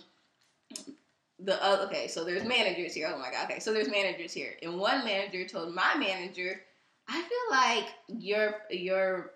the 1.38 1.62
other 1.62 1.84
okay, 1.84 2.08
so 2.08 2.24
there's 2.24 2.44
managers 2.44 2.94
here. 2.94 3.12
Oh 3.14 3.18
my 3.18 3.30
god, 3.30 3.44
okay, 3.50 3.60
so 3.60 3.72
there's 3.72 3.88
managers 3.88 4.32
here, 4.32 4.56
and 4.62 4.78
one 4.78 5.04
manager 5.04 5.46
told 5.46 5.74
my 5.74 5.94
manager, 5.96 6.62
I 7.08 7.20
feel 7.22 7.50
like 7.50 7.86
your 8.08 8.62
your 8.70 9.32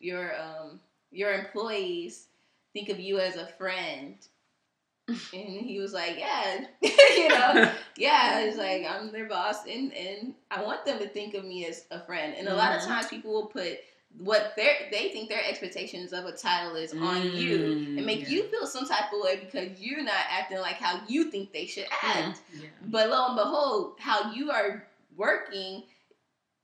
your 0.00 0.40
um 0.40 0.80
your 1.10 1.32
employees 1.32 2.26
think 2.72 2.88
of 2.88 2.98
you 3.00 3.18
as 3.20 3.36
a 3.36 3.46
friend. 3.46 4.16
And 5.08 5.66
he 5.66 5.78
was 5.80 5.92
like, 5.92 6.16
"Yeah, 6.18 6.64
you 6.82 7.28
know, 7.28 7.70
yeah, 7.96 8.40
it's 8.40 8.56
like 8.58 8.86
I'm 8.88 9.10
their 9.12 9.26
boss, 9.26 9.66
and 9.66 9.92
and 9.94 10.34
I 10.50 10.62
want 10.62 10.84
them 10.84 10.98
to 11.00 11.08
think 11.08 11.34
of 11.34 11.44
me 11.44 11.66
as 11.66 11.84
a 11.90 12.00
friend. 12.00 12.34
And 12.38 12.48
a 12.48 12.54
lot 12.54 12.74
of 12.74 12.82
Mhm. 12.82 12.86
times, 12.86 13.06
people 13.08 13.32
will 13.32 13.46
put 13.46 13.78
what 14.18 14.52
they 14.56 14.88
they 14.92 15.08
think 15.08 15.28
their 15.28 15.42
expectations 15.48 16.12
of 16.12 16.26
a 16.26 16.32
title 16.32 16.76
is 16.76 16.92
on 16.92 17.22
you, 17.36 17.58
Mm, 17.58 17.96
and 17.98 18.06
make 18.06 18.22
yeah. 18.22 18.28
you 18.28 18.42
feel 18.44 18.66
some 18.66 18.86
type 18.86 19.12
of 19.12 19.20
way 19.22 19.36
because 19.36 19.80
you're 19.80 20.02
not 20.04 20.24
acting 20.30 20.58
like 20.58 20.76
how 20.76 21.00
you 21.08 21.24
think 21.30 21.52
they 21.52 21.66
should 21.66 21.86
act. 22.02 22.40
Yeah. 22.54 22.68
But 22.86 23.08
lo 23.10 23.26
and 23.28 23.36
behold, 23.36 23.96
how 23.98 24.32
you 24.32 24.50
are 24.50 24.86
working 25.16 25.82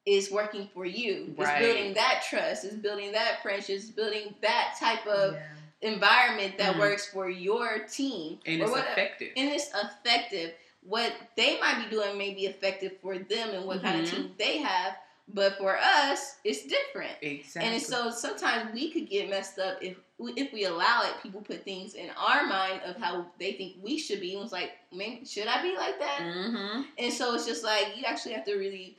is 0.08 0.30
working 0.30 0.68
for 0.72 0.86
you. 0.86 1.34
Right. 1.36 1.60
It's 1.60 1.66
building 1.66 1.94
that 1.94 2.24
trust. 2.28 2.64
It's 2.64 2.74
building 2.74 3.12
that 3.12 3.42
friendship. 3.42 3.76
It's 3.76 3.90
building 3.90 4.34
that 4.40 4.76
type 4.80 5.06
of 5.06 5.34
Yeah. 5.34 5.42
environment 5.82 6.56
that 6.58 6.74
Mhm. 6.74 6.78
works 6.78 7.06
for 7.08 7.28
your 7.28 7.80
team 7.80 8.40
and 8.46 8.62
it's 8.62 8.70
whatever 8.70 8.90
effective. 8.92 9.32
and 9.36 9.50
it's 9.50 9.70
effective. 9.74 10.54
What 10.82 11.12
they 11.36 11.60
might 11.60 11.84
be 11.84 11.90
doing 11.90 12.16
may 12.16 12.32
be 12.34 12.46
effective 12.46 12.92
for 13.02 13.18
them 13.18 13.50
and 13.50 13.66
what 13.66 13.82
kind 13.82 14.00
of 14.02 14.10
team 14.10 14.34
they 14.38 14.58
have, 14.58 14.96
but 15.28 15.58
for 15.58 15.76
us, 15.76 16.36
it's 16.44 16.62
different. 16.62 17.12
exactly. 17.20 17.70
And 17.74 17.82
so 17.82 18.10
sometimes 18.10 18.72
we 18.72 18.90
could 18.90 19.08
get 19.10 19.28
messed 19.28 19.58
up 19.58 19.82
if 19.82 19.96
we, 20.16 20.32
if 20.32 20.52
we 20.52 20.64
allow 20.64 21.02
it. 21.02 21.12
People 21.22 21.42
put 21.42 21.64
things 21.64 21.94
in 21.94 22.08
our 22.16 22.46
mind 22.46 22.80
of 22.84 22.96
how 22.96 23.26
they 23.38 23.52
think 23.52 23.76
we 23.82 23.98
should 23.98 24.20
be, 24.20 24.34
and 24.34 24.42
it's 24.44 24.52
like, 24.52 24.72
maybe 24.90 25.24
should 25.26 25.46
I 25.46 25.62
be 25.62 25.76
like 25.76 25.98
that? 26.00 26.20
hmm 26.22 26.82
And 26.96 27.12
so 27.12 27.34
it's 27.34 27.44
just 27.46 27.62
like 27.62 27.94
you 27.96 28.04
actually 28.04 28.32
have 28.34 28.44
to 28.46 28.56
really 28.56 28.96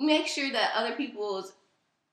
make 0.00 0.26
sure 0.26 0.50
that 0.50 0.72
other 0.74 0.94
people's 0.94 1.52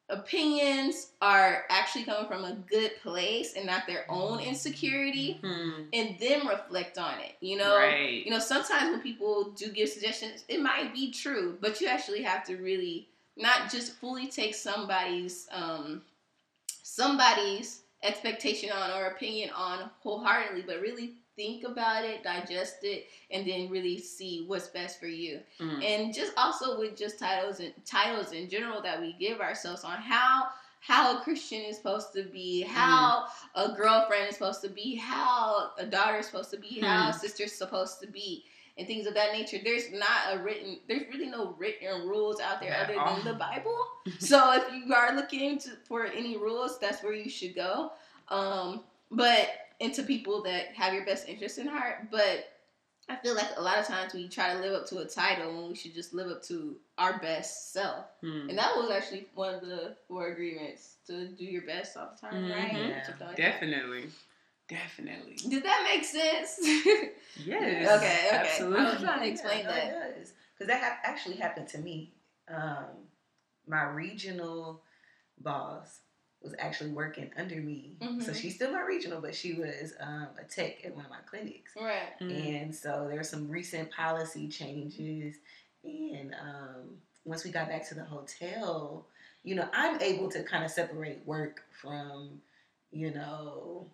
opinions 0.09 1.11
are 1.21 1.65
actually 1.69 2.05
coming 2.05 2.29
from 2.29 2.45
a 2.45 2.55
good 2.69 2.91
place 3.01 3.55
and 3.55 3.65
not 3.65 3.85
their 3.87 4.05
own 4.09 4.39
insecurity 4.39 5.39
and 5.43 6.15
then 6.19 6.47
reflect 6.47 6.97
on 6.97 7.19
it. 7.19 7.35
You 7.41 7.57
know, 7.57 7.77
right. 7.77 8.25
you 8.25 8.31
know, 8.31 8.39
sometimes 8.39 8.91
when 8.91 9.01
people 9.01 9.51
do 9.51 9.69
give 9.69 9.89
suggestions, 9.89 10.45
it 10.47 10.61
might 10.61 10.93
be 10.93 11.11
true, 11.11 11.57
but 11.59 11.81
you 11.81 11.87
actually 11.87 12.21
have 12.23 12.45
to 12.45 12.55
really 12.57 13.09
not 13.35 13.69
just 13.69 13.93
fully 13.93 14.27
take 14.27 14.55
somebody's 14.55 15.47
um 15.51 16.01
somebody's 16.83 17.81
expectation 18.03 18.71
on 18.71 18.91
or 18.91 19.07
opinion 19.07 19.49
on 19.55 19.89
wholeheartedly, 19.99 20.63
but 20.65 20.81
really 20.81 21.15
think 21.37 21.63
about 21.63 22.03
it, 22.03 22.23
digest 22.23 22.77
it, 22.83 23.05
and 23.31 23.47
then 23.47 23.69
really 23.69 23.97
see 23.97 24.43
what's 24.47 24.67
best 24.67 24.99
for 24.99 25.07
you. 25.07 25.39
Mm. 25.61 25.83
And 25.85 26.13
just 26.13 26.33
also 26.35 26.77
with 26.77 26.97
just 26.97 27.17
titles 27.19 27.61
and 27.61 27.71
titles 27.85 28.33
in 28.33 28.49
general 28.49 28.81
that 28.81 28.99
we 28.99 29.13
give 29.13 29.39
ourselves 29.39 29.85
on 29.85 29.97
how 29.97 30.47
how 30.79 31.17
a 31.17 31.21
Christian 31.21 31.61
is 31.61 31.77
supposed 31.77 32.13
to 32.13 32.23
be, 32.23 32.61
how 32.61 33.25
a 33.55 33.73
girlfriend 33.73 34.29
is 34.29 34.35
supposed 34.35 34.61
to 34.61 34.69
be, 34.69 34.95
how 34.95 35.71
a 35.77 35.85
daughter 35.85 36.17
is 36.17 36.27
supposed 36.27 36.51
to 36.51 36.57
be, 36.57 36.79
how 36.79 37.09
a 37.09 37.11
Hmm. 37.11 37.17
sister's 37.17 37.51
supposed 37.51 37.99
to 38.01 38.07
be, 38.07 38.45
and 38.77 38.87
things 38.87 39.07
of 39.07 39.13
that 39.15 39.33
nature. 39.33 39.57
There's 39.61 39.91
not 39.91 40.33
a 40.33 40.39
written, 40.39 40.79
there's 40.87 41.07
really 41.11 41.25
no 41.25 41.55
written 41.57 42.07
rules 42.07 42.39
out 42.39 42.61
there 42.61 42.75
other 42.75 42.93
than 42.93 43.25
the 43.25 43.33
Bible. 43.33 43.77
so 44.19 44.53
if 44.53 44.63
you 44.71 44.93
are 44.93 45.15
looking 45.15 45.57
to, 45.59 45.71
for 45.87 46.05
any 46.05 46.37
rules, 46.37 46.79
that's 46.79 47.03
where 47.03 47.13
you 47.13 47.29
should 47.29 47.55
go. 47.55 47.91
Um, 48.29 48.83
but 49.09 49.49
into 49.79 50.03
people 50.03 50.43
that 50.43 50.67
have 50.75 50.93
your 50.93 51.05
best 51.05 51.27
interest 51.27 51.57
in 51.57 51.67
heart. 51.67 52.09
But 52.11 52.49
I 53.09 53.15
feel 53.15 53.35
like 53.35 53.49
a 53.55 53.61
lot 53.61 53.79
of 53.79 53.85
times 53.85 54.13
we 54.13 54.27
try 54.27 54.53
to 54.53 54.59
live 54.59 54.73
up 54.73 54.87
to 54.87 54.99
a 54.99 55.05
title 55.05 55.55
when 55.55 55.69
we 55.69 55.75
should 55.75 55.93
just 55.93 56.13
live 56.13 56.29
up 56.29 56.43
to 56.43 56.75
our 56.97 57.19
best 57.19 57.71
self. 57.71 58.05
Mm. 58.23 58.49
And 58.49 58.57
that 58.57 58.75
was 58.75 58.91
actually 58.91 59.27
one 59.33 59.53
of 59.53 59.61
the 59.61 59.95
four 60.07 60.27
agreements 60.27 60.95
to 61.07 61.27
do 61.27 61.45
your 61.45 61.61
best 61.61 61.95
all 61.95 62.09
the 62.13 62.27
time, 62.27 62.49
right? 62.49 62.71
Mhm. 62.71 62.89
Yeah. 62.89 63.03
Something 63.03 63.27
like 63.27 63.37
that. 63.37 63.51
Definitely. 63.51 64.09
Definitely. 64.67 65.35
Did 65.49 65.63
that 65.63 65.87
make 65.89 66.03
sense? 66.03 66.59
Yes. 67.45 67.87
Okay, 67.97 68.27
okay. 68.29 68.35
Absolutely. 68.35 68.79
I 68.79 68.93
was 68.93 69.01
trying 69.01 69.19
to 69.21 69.27
explain 69.27 69.63
no, 69.65 69.71
that. 69.71 70.17
Because 70.53 70.67
that 70.67 70.81
ha- 70.81 70.99
actually 71.03 71.35
happened 71.35 71.67
to 71.69 71.77
me. 71.77 72.11
Um, 72.49 72.85
my 73.67 73.83
regional 73.83 74.81
boss 75.39 75.99
was 76.41 76.53
actually 76.59 76.91
working 76.91 77.31
under 77.37 77.55
me. 77.57 77.97
So 77.99 78.31
Mhm. 78.31 78.35
she's 78.35 78.55
still 78.55 78.71
my 78.71 78.81
regional, 78.81 79.21
but 79.21 79.35
she 79.35 79.53
was 79.53 79.93
um, 79.99 80.29
a 80.39 80.43
tech 80.43 80.85
at 80.85 80.95
one 80.95 81.05
of 81.05 81.11
my 81.11 81.21
clinics. 81.25 81.71
right. 81.75 82.13
Mm. 82.21 82.31
And 82.63 82.75
so 82.75 83.07
there 83.07 83.17
were 83.17 83.23
some 83.23 83.49
recent 83.49 83.91
policy 83.91 84.47
changes. 84.47 85.37
And 85.83 86.33
um, 86.35 86.97
once 87.25 87.43
we 87.43 87.51
got 87.51 87.67
back 87.69 87.87
to 87.89 87.95
the 87.95 88.03
hotel, 88.03 89.07
you 89.43 89.55
know, 89.55 89.67
I'm 89.73 89.99
able 90.01 90.29
to 90.31 90.43
kind 90.43 90.63
of 90.63 90.71
separate 90.71 91.25
work 91.25 91.63
from, 91.81 92.41
you 92.91 93.11
know, 93.13 93.89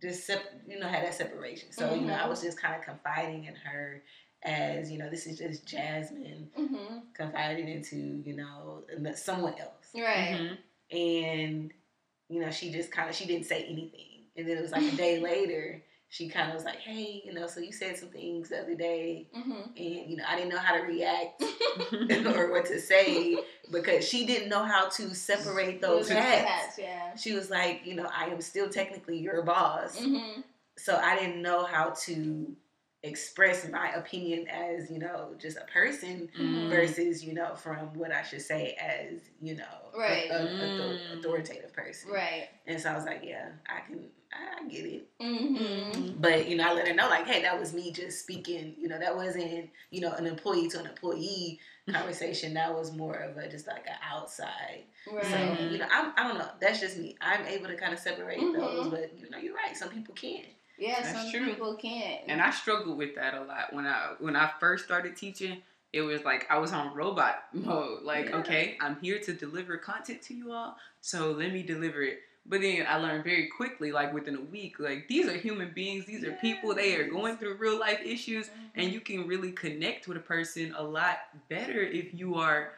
just 0.00 0.26
sep- 0.26 0.62
you 0.66 0.78
know, 0.78 0.88
had 0.88 1.04
that 1.04 1.14
separation. 1.14 1.70
So, 1.72 1.94
you 1.94 2.06
know, 2.06 2.14
I 2.14 2.26
was 2.28 2.42
just 2.42 2.60
kind 2.60 2.74
of 2.74 2.82
confiding 2.82 3.44
in 3.44 3.54
her 3.54 4.02
as, 4.42 4.90
you 4.90 4.98
know, 4.98 5.08
this 5.08 5.26
is 5.26 5.38
just 5.38 5.66
Jasmine 5.66 6.50
hmm 6.56 6.98
confiding 7.14 7.68
into, 7.68 7.96
you 8.24 8.34
know, 8.34 8.82
someone 9.14 9.54
else 9.58 9.90
Right. 9.94 10.56
And 10.92 11.72
you 12.28 12.40
know 12.40 12.50
she 12.50 12.70
just 12.70 12.92
kind 12.92 13.08
of 13.08 13.14
she 13.16 13.26
didn't 13.26 13.46
say 13.46 13.64
anything. 13.64 14.26
And 14.36 14.48
then 14.48 14.56
it 14.56 14.62
was 14.62 14.72
like 14.72 14.92
a 14.92 14.96
day 14.96 15.18
later 15.22 15.82
she 16.12 16.28
kind 16.28 16.48
of 16.48 16.54
was 16.54 16.64
like 16.64 16.78
hey 16.78 17.22
you 17.24 17.32
know 17.32 17.46
so 17.46 17.58
you 17.58 17.72
said 17.72 17.96
some 17.96 18.10
things 18.10 18.50
the 18.50 18.60
other 18.60 18.74
day 18.74 19.26
hmm 19.32 19.52
and 19.76 20.10
you 20.10 20.16
know 20.16 20.24
i 20.28 20.36
didn't 20.36 20.50
know 20.50 20.58
how 20.58 20.76
to 20.76 20.82
react 20.82 21.42
or 22.36 22.52
what 22.52 22.66
to 22.66 22.78
say 22.78 23.38
because 23.70 24.06
she 24.06 24.26
didn't 24.26 24.50
know 24.50 24.62
how 24.62 24.88
to 24.90 25.14
separate 25.14 25.80
those 25.80 26.10
hats. 26.10 26.78
yeah. 26.78 27.16
she 27.16 27.32
was 27.32 27.48
like 27.48 27.80
you 27.84 27.94
know 27.94 28.06
i 28.14 28.26
am 28.26 28.40
still 28.42 28.68
technically 28.68 29.18
your 29.18 29.42
boss. 29.42 29.98
Hmm 29.98 30.40
so 30.76 30.96
i 30.96 31.18
didn't 31.18 31.40
know 31.40 31.64
how 31.64 31.90
to 31.90 32.54
express 33.04 33.68
my 33.68 33.90
opinion 33.94 34.46
as 34.48 34.90
you 34.90 34.98
know 34.98 35.34
just 35.38 35.56
a 35.56 35.64
person 35.72 36.28
Mm. 36.38 36.68
versus 36.68 37.24
you 37.24 37.34
know 37.34 37.54
from 37.56 37.92
what 37.94 38.12
I 38.12 38.22
should 38.22 38.42
say 38.42 38.74
as 38.80 39.20
you 39.40 39.56
know 39.56 39.64
Right. 39.96 40.30
a, 40.30 40.44
author- 40.64 40.98
Mm. 41.10 41.18
authoritative 41.18 41.72
person. 41.72 42.10
Right. 42.10 42.48
And 42.66 42.80
so 42.80 42.90
I 42.90 42.94
was 42.94 43.04
like, 43.04 43.22
yeah, 43.24 43.48
I 43.68 43.80
can, 43.80 44.08
I 44.32 44.66
get 44.68 44.86
it. 44.86 45.08
hmm 45.20 46.12
But 46.20 46.48
you 46.48 46.56
know, 46.56 46.70
I 46.70 46.72
let 46.72 46.88
her 46.88 46.94
know 46.94 47.08
like, 47.08 47.26
hey, 47.26 47.42
that 47.42 47.58
was 47.58 47.74
me 47.74 47.92
just 47.92 48.20
speaking. 48.20 48.74
You 48.78 48.88
know, 48.88 48.98
that 48.98 49.14
wasn't 49.14 49.68
you 49.90 50.00
know 50.00 50.12
an 50.12 50.26
employee 50.26 50.68
to 50.68 50.78
an 50.80 50.86
employee 50.86 51.58
conversation. 51.90 52.54
That 52.54 52.72
was 52.74 52.92
more 52.92 53.16
of 53.16 53.36
a 53.36 53.48
just 53.48 53.66
like 53.66 53.86
an 53.86 53.96
outside. 54.08 54.84
Right. 55.12 55.26
So 55.26 55.68
you 55.70 55.78
know, 55.78 55.86
I'm, 55.90 56.12
I 56.16 56.28
don't 56.28 56.38
know. 56.38 56.48
That's 56.60 56.80
just 56.80 56.96
me. 56.98 57.16
I'm 57.20 57.44
able 57.46 57.66
to 57.66 57.76
kind 57.76 57.92
of 57.92 57.98
separate 57.98 58.38
Mhm. 58.40 58.54
those, 58.54 58.88
but 58.88 59.12
you 59.18 59.28
know, 59.28 59.38
you're 59.38 59.54
right. 59.54 59.76
Some 59.76 59.88
people 59.90 60.14
can't. 60.14 60.46
Yeah, 60.78 61.02
That's 61.02 61.20
some 61.20 61.30
true. 61.30 61.46
people 61.46 61.74
can't. 61.76 62.22
And 62.28 62.40
I 62.40 62.50
struggled 62.50 62.98
with 62.98 63.14
that 63.16 63.34
a 63.34 63.42
lot 63.42 63.72
when 63.72 63.86
I 63.86 64.14
when 64.20 64.36
I 64.36 64.50
first 64.60 64.84
started 64.84 65.16
teaching. 65.16 65.62
It 65.92 66.00
was 66.00 66.24
like 66.24 66.46
I 66.50 66.58
was 66.58 66.72
on 66.72 66.94
robot 66.94 67.44
mode. 67.52 68.02
Like, 68.02 68.30
Yeah. 68.30 68.38
okay, 68.38 68.76
I'm 68.80 68.96
here 69.00 69.18
to 69.20 69.32
deliver 69.34 69.76
content 69.76 70.22
to 70.22 70.34
you 70.34 70.52
all, 70.52 70.76
so 71.00 71.32
let 71.32 71.52
me 71.52 71.62
deliver 71.62 72.02
it. 72.02 72.20
But 72.44 72.62
then 72.62 72.86
I 72.88 72.96
learned 72.96 73.22
very 73.22 73.46
quickly, 73.48 73.92
like 73.92 74.12
within 74.12 74.34
a 74.34 74.40
week, 74.40 74.80
like 74.80 75.06
these 75.06 75.28
are 75.28 75.36
human 75.36 75.72
beings, 75.74 76.06
these 76.06 76.24
are 76.24 76.32
people, 76.32 76.74
they 76.74 76.96
are 76.96 77.08
going 77.08 77.36
through 77.36 77.56
real 77.56 77.78
life 77.78 78.00
issues, 78.04 78.50
and 78.74 78.86
mm-hmm. 78.86 78.94
you 78.94 79.00
can 79.00 79.26
really 79.28 79.52
connect 79.52 80.08
with 80.08 80.16
a 80.16 80.20
person 80.20 80.74
a 80.76 80.82
lot 80.82 81.18
better 81.48 81.80
if 81.82 82.12
you 82.14 82.34
are 82.36 82.72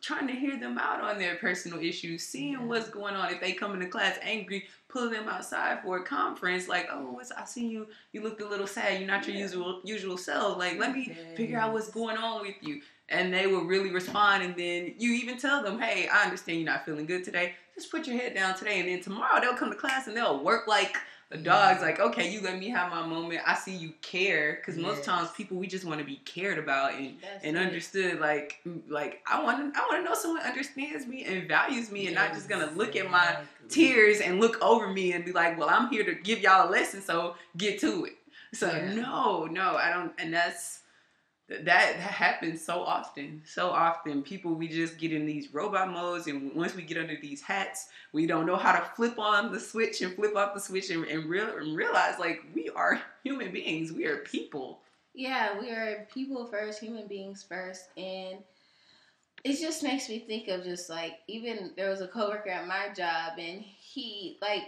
trying 0.00 0.26
to 0.26 0.32
hear 0.34 0.58
them 0.58 0.78
out 0.78 1.00
on 1.00 1.18
their 1.18 1.36
personal 1.36 1.80
issues, 1.80 2.22
seeing 2.26 2.52
Yeah. 2.52 2.58
what's 2.64 2.88
going 2.88 3.14
on. 3.14 3.32
If 3.32 3.40
they 3.40 3.52
come 3.52 3.74
into 3.74 3.86
class 3.88 4.18
angry, 4.22 4.66
pulling 4.88 5.12
them 5.12 5.28
outside 5.28 5.82
for 5.82 5.98
a 5.98 6.02
conference, 6.04 6.68
like, 6.68 6.88
oh, 6.90 7.12
what's, 7.12 7.30
I 7.32 7.44
see 7.44 7.66
you, 7.66 7.88
you 8.12 8.22
looked 8.22 8.40
a 8.40 8.48
little 8.48 8.66
sad. 8.66 8.98
You're 8.98 9.08
not 9.08 9.26
your 9.26 9.36
Yeah. 9.36 9.42
usual 9.42 9.80
usual 9.84 10.16
self. 10.16 10.58
Like, 10.58 10.78
let 10.78 10.92
me 10.94 11.06
Yes. 11.08 11.18
figure 11.36 11.58
out 11.58 11.72
what's 11.72 11.90
going 11.90 12.16
on 12.16 12.42
with 12.42 12.56
you. 12.62 12.82
And 13.08 13.32
they 13.32 13.46
will 13.46 13.64
really 13.64 13.90
respond. 13.90 14.42
And 14.42 14.56
then 14.56 14.94
you 14.98 15.12
even 15.12 15.38
tell 15.38 15.62
them, 15.62 15.78
hey, 15.78 16.08
I 16.08 16.24
understand 16.24 16.58
you're 16.60 16.66
not 16.70 16.84
feeling 16.84 17.06
good 17.06 17.22
today. 17.22 17.54
Just 17.76 17.90
put 17.90 18.06
your 18.06 18.16
head 18.16 18.34
down 18.34 18.56
today. 18.56 18.80
And 18.80 18.88
then 18.88 19.00
tomorrow 19.00 19.40
they'll 19.40 19.54
come 19.54 19.70
to 19.70 19.76
class 19.76 20.08
and 20.08 20.16
they'll 20.16 20.42
work 20.42 20.66
like 20.66 20.96
a 21.32 21.36
dog's 21.36 21.82
like, 21.82 21.98
okay, 21.98 22.30
you 22.30 22.40
let 22.40 22.58
me 22.58 22.68
have 22.68 22.90
my 22.90 23.04
moment. 23.04 23.40
I 23.46 23.54
see 23.54 23.74
you 23.74 23.92
care. 24.00 24.54
Because 24.60 24.76
most 24.76 24.98
Yes. 24.98 25.06
times 25.06 25.30
people, 25.32 25.56
we 25.56 25.66
just 25.66 25.84
want 25.84 25.98
to 25.98 26.06
be 26.06 26.16
cared 26.24 26.58
about 26.58 26.94
and 26.94 27.16
That's 27.20 27.44
and 27.44 27.56
it. 27.56 27.66
understood 27.66 28.20
like 28.20 28.60
like 28.88 29.22
I 29.26 29.42
want 29.42 29.74
to 29.74 29.80
I 29.80 29.84
want 29.86 30.04
to 30.04 30.08
know 30.08 30.14
someone 30.14 30.42
understands 30.42 31.06
me 31.06 31.24
and 31.24 31.48
values 31.48 31.90
me 31.90 32.06
and 32.06 32.14
not 32.14 32.32
just 32.32 32.48
gonna 32.48 32.70
look 32.76 32.94
at 32.94 33.10
my 33.10 33.38
tears 33.68 34.20
and 34.20 34.40
look 34.40 34.62
over 34.62 34.88
me 34.92 35.12
and 35.14 35.24
be 35.24 35.32
like, 35.32 35.58
well, 35.58 35.68
I'm 35.68 35.88
here 35.90 36.04
to 36.04 36.14
give 36.14 36.38
y'all 36.40 36.68
a 36.68 36.70
lesson, 36.70 37.02
so 37.02 37.34
get 37.56 37.80
to 37.80 38.04
it. 38.04 38.14
So 38.54 38.68
Yeah. 38.70 38.94
no, 38.94 39.46
no, 39.46 39.76
I 39.76 39.90
don't, 39.92 40.12
and 40.18 40.32
that's 40.32 40.80
that 41.48 41.64
that 41.64 41.96
happens 41.96 42.64
so 42.64 42.80
often, 42.80 43.42
so 43.44 43.70
often. 43.70 44.22
People 44.22 44.54
we 44.54 44.68
just 44.68 44.98
get 44.98 45.12
in 45.12 45.26
these 45.26 45.54
robot 45.54 45.90
modes, 45.90 46.26
and 46.26 46.52
once 46.54 46.74
we 46.74 46.82
get 46.82 46.98
under 46.98 47.16
these 47.20 47.40
hats, 47.40 47.88
we 48.12 48.26
don't 48.26 48.46
know 48.46 48.56
how 48.56 48.72
to 48.72 48.84
flip 48.96 49.18
on 49.18 49.52
the 49.52 49.60
switch 49.60 50.00
and 50.02 50.14
flip 50.14 50.34
off 50.34 50.54
the 50.54 50.60
switch 50.60 50.90
and, 50.90 51.04
and, 51.04 51.26
real, 51.26 51.56
and 51.56 51.76
realize 51.76 52.18
like 52.18 52.42
we 52.54 52.68
are 52.70 53.00
human 53.22 53.52
beings, 53.52 53.92
we 53.92 54.06
are 54.06 54.18
people. 54.18 54.80
Yeah, 55.14 55.58
we 55.58 55.70
are 55.70 56.06
people 56.12 56.46
first, 56.46 56.80
human 56.80 57.06
beings 57.06 57.44
first, 57.48 57.88
and 57.96 58.38
it 59.44 59.60
just 59.60 59.84
makes 59.84 60.08
me 60.08 60.18
think 60.18 60.48
of 60.48 60.64
just 60.64 60.90
like 60.90 61.20
even 61.28 61.72
there 61.76 61.90
was 61.90 62.00
a 62.00 62.08
coworker 62.08 62.50
at 62.50 62.66
my 62.66 62.88
job, 62.94 63.38
and 63.38 63.60
he 63.60 64.36
like 64.42 64.64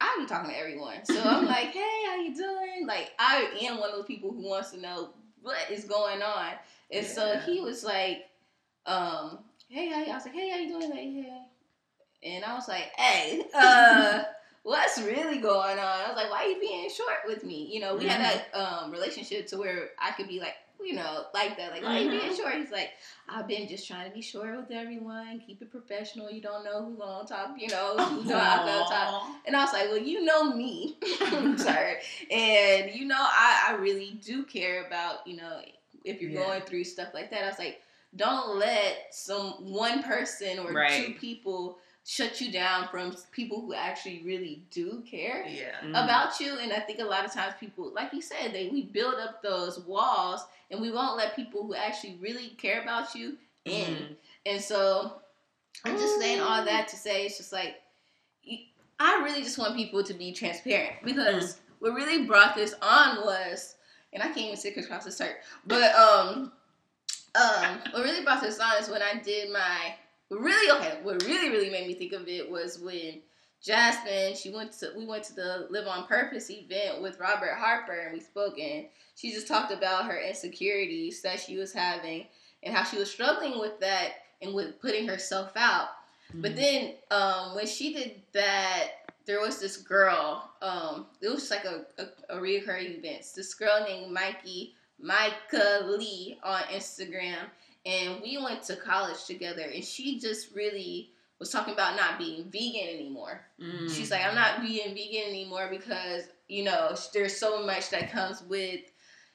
I 0.00 0.16
be 0.18 0.26
talking 0.26 0.50
to 0.50 0.58
everyone, 0.58 1.04
so 1.04 1.20
I'm 1.22 1.44
like, 1.46 1.72
hey, 1.72 2.04
how 2.06 2.16
you 2.16 2.34
doing? 2.34 2.86
Like 2.86 3.12
I 3.18 3.50
am 3.60 3.78
one 3.78 3.90
of 3.90 3.96
those 3.96 4.06
people 4.06 4.30
who 4.30 4.48
wants 4.48 4.70
to 4.70 4.80
know 4.80 5.10
what 5.44 5.70
is 5.70 5.84
going 5.84 6.22
on, 6.22 6.52
and 6.90 7.06
so 7.06 7.38
he 7.46 7.60
was 7.60 7.84
like, 7.84 8.24
um, 8.86 9.38
hey, 9.68 9.88
how 9.88 10.00
you? 10.00 10.10
I 10.10 10.14
was 10.14 10.24
like, 10.24 10.34
hey, 10.34 10.50
how 10.50 10.56
you 10.56 10.68
doing? 10.68 10.90
Like, 10.90 10.98
hey, 10.98 11.42
and 12.24 12.44
I 12.44 12.54
was 12.54 12.66
like, 12.68 12.90
hey, 12.96 13.44
uh. 13.54 14.22
What's 14.64 14.98
really 14.98 15.40
going 15.40 15.78
on? 15.78 15.78
I 15.78 16.08
was 16.08 16.16
like, 16.16 16.30
why 16.30 16.44
are 16.44 16.48
you 16.48 16.58
being 16.58 16.88
short 16.88 17.18
with 17.26 17.44
me? 17.44 17.68
You 17.70 17.80
know, 17.80 17.96
we 17.96 18.06
had 18.06 18.22
that 18.22 18.58
um, 18.58 18.90
relationship 18.90 19.46
to 19.48 19.58
where 19.58 19.90
I 20.00 20.12
could 20.12 20.26
be 20.26 20.40
like, 20.40 20.54
you 20.84 20.94
know, 20.94 21.24
like 21.34 21.56
that. 21.56 21.72
Like, 21.72 21.82
why 21.82 21.98
you 21.98 22.10
being 22.10 22.32
Mhm. 22.32 22.36
short? 22.36 22.54
He's 22.56 22.70
like, 22.70 22.90
I've 23.28 23.46
been 23.48 23.68
just 23.68 23.86
trying 23.86 24.08
to 24.08 24.14
be 24.14 24.20
short 24.22 24.56
with 24.56 24.70
everyone, 24.70 25.40
keep 25.46 25.62
it 25.62 25.70
professional. 25.70 26.30
You 26.30 26.40
don't 26.40 26.64
know 26.64 26.84
who's 26.84 27.00
on 27.00 27.26
top, 27.26 27.56
you 27.58 27.68
know, 27.68 27.96
who's 27.98 28.30
on 28.30 28.88
top. 28.88 29.22
And 29.46 29.56
I 29.56 29.64
was 29.64 29.72
like, 29.72 29.88
well, 29.88 29.98
you 29.98 30.24
know 30.24 30.52
me, 30.54 30.98
sorry, 31.56 31.96
and 32.30 32.90
you 32.94 33.06
know, 33.06 33.16
I, 33.18 33.66
I 33.68 33.72
really 33.76 34.20
do 34.24 34.44
care 34.44 34.86
about, 34.86 35.26
you 35.26 35.36
know, 35.36 35.60
if 36.04 36.20
you're 36.20 36.30
Yeah. 36.30 36.40
going 36.40 36.62
through 36.62 36.84
stuff 36.84 37.08
like 37.14 37.30
that. 37.30 37.44
I 37.44 37.48
was 37.48 37.58
like, 37.58 37.80
don't 38.16 38.58
let 38.58 39.08
some 39.10 39.52
one 39.72 40.02
person 40.02 40.58
or 40.60 40.72
two 40.96 41.14
people 41.14 41.78
shut 42.06 42.38
you 42.40 42.52
down 42.52 42.86
from 42.88 43.16
people 43.32 43.62
who 43.62 43.72
actually 43.72 44.22
really 44.24 44.62
do 44.70 45.02
care 45.10 45.46
Yeah. 45.46 45.80
Mhm. 45.82 45.90
about 46.04 46.38
you. 46.38 46.58
And 46.58 46.72
I 46.72 46.80
think 46.80 46.98
a 46.98 47.04
lot 47.04 47.24
of 47.24 47.32
times 47.32 47.54
people, 47.58 47.90
like 47.94 48.12
you 48.12 48.20
said, 48.20 48.52
they 48.52 48.68
we 48.68 48.82
build 48.82 49.14
up 49.14 49.42
those 49.42 49.80
walls 49.80 50.44
and 50.70 50.80
we 50.80 50.90
won't 50.90 51.16
let 51.16 51.34
people 51.34 51.66
who 51.66 51.74
actually 51.74 52.16
really 52.20 52.50
care 52.50 52.82
about 52.82 53.14
you 53.14 53.38
in. 53.64 53.96
Mhm. 53.96 54.16
And 54.46 54.62
so 54.62 55.22
I'm 55.84 55.96
just 55.96 56.18
saying 56.20 56.40
all 56.40 56.64
that 56.64 56.88
to 56.88 56.96
say 56.96 57.24
it's 57.26 57.38
just 57.38 57.52
like 57.52 57.80
I 59.00 59.20
really 59.24 59.42
just 59.42 59.58
want 59.58 59.74
people 59.74 60.04
to 60.04 60.14
be 60.14 60.32
transparent 60.32 61.02
because 61.04 61.60
what 61.80 61.94
really 61.94 62.26
brought 62.26 62.54
this 62.54 62.74
on 62.80 63.24
was, 63.24 63.74
and 64.12 64.22
I 64.22 64.26
can't 64.26 64.38
even 64.38 64.56
sit 64.56 64.76
across 64.76 65.04
the 65.04 65.10
start, 65.10 65.42
but 65.66 65.92
um, 65.96 66.52
um, 67.34 67.80
what 67.90 68.04
really 68.04 68.22
brought 68.22 68.40
this 68.40 68.60
on 68.60 68.76
is 68.80 68.88
when 68.88 69.02
I 69.02 69.14
did 69.18 69.50
my 69.50 69.96
really 70.30 70.70
okay. 70.80 70.98
What 71.02 71.22
really 71.24 71.50
really 71.50 71.70
made 71.70 71.86
me 71.86 71.94
think 71.94 72.12
of 72.12 72.28
it 72.28 72.50
was 72.50 72.78
when 72.78 73.20
Jasmine 73.62 74.34
she 74.34 74.50
went 74.50 74.72
to 74.80 74.92
we 74.96 75.06
went 75.06 75.24
to 75.24 75.34
the 75.34 75.66
Live 75.70 75.86
on 75.86 76.06
Purpose 76.06 76.50
event 76.50 77.00
with 77.02 77.18
Robert 77.20 77.54
Harper 77.56 77.92
and 77.92 78.12
we 78.12 78.20
spoke 78.20 78.58
and 78.58 78.86
she 79.16 79.30
just 79.32 79.48
talked 79.48 79.72
about 79.72 80.06
her 80.06 80.18
insecurities 80.18 81.22
that 81.22 81.40
she 81.40 81.56
was 81.56 81.72
having 81.72 82.26
and 82.62 82.74
how 82.74 82.84
she 82.84 82.98
was 82.98 83.10
struggling 83.10 83.58
with 83.60 83.78
that 83.80 84.14
and 84.42 84.54
with 84.54 84.80
putting 84.80 85.06
herself 85.06 85.52
out. 85.56 85.88
But 86.34 86.52
Mhm. 86.52 86.56
then 86.56 86.94
um, 87.10 87.54
when 87.54 87.66
she 87.66 87.92
did 87.94 88.22
that, 88.32 88.88
there 89.24 89.40
was 89.40 89.60
this 89.60 89.76
girl. 89.76 90.50
Um, 90.60 91.06
it 91.20 91.28
was 91.28 91.50
like 91.50 91.64
a, 91.64 91.86
a, 91.98 92.36
a 92.36 92.40
reoccurring 92.40 92.98
event. 92.98 93.24
This 93.36 93.54
girl 93.54 93.84
named 93.86 94.12
Mikey, 94.12 94.74
Micah 94.98 95.80
Lee 95.84 96.38
on 96.42 96.60
Instagram, 96.64 97.36
and 97.86 98.20
we 98.22 98.38
went 98.38 98.62
to 98.64 98.76
college 98.76 99.24
together. 99.24 99.62
And 99.62 99.84
she 99.84 100.18
just 100.18 100.54
really 100.54 101.10
was 101.38 101.50
talking 101.50 101.74
about 101.74 101.96
not 101.96 102.18
being 102.18 102.44
vegan 102.50 102.88
anymore. 102.88 103.44
Mhm. 103.60 103.94
She's 103.94 104.10
like, 104.10 104.24
I'm 104.24 104.34
not 104.34 104.62
being 104.62 104.94
vegan 104.94 105.28
anymore 105.28 105.68
because 105.70 106.24
you 106.48 106.64
know 106.64 106.94
there's 107.12 107.36
so 107.36 107.64
much 107.64 107.90
that 107.90 108.10
comes 108.10 108.42
with. 108.42 108.80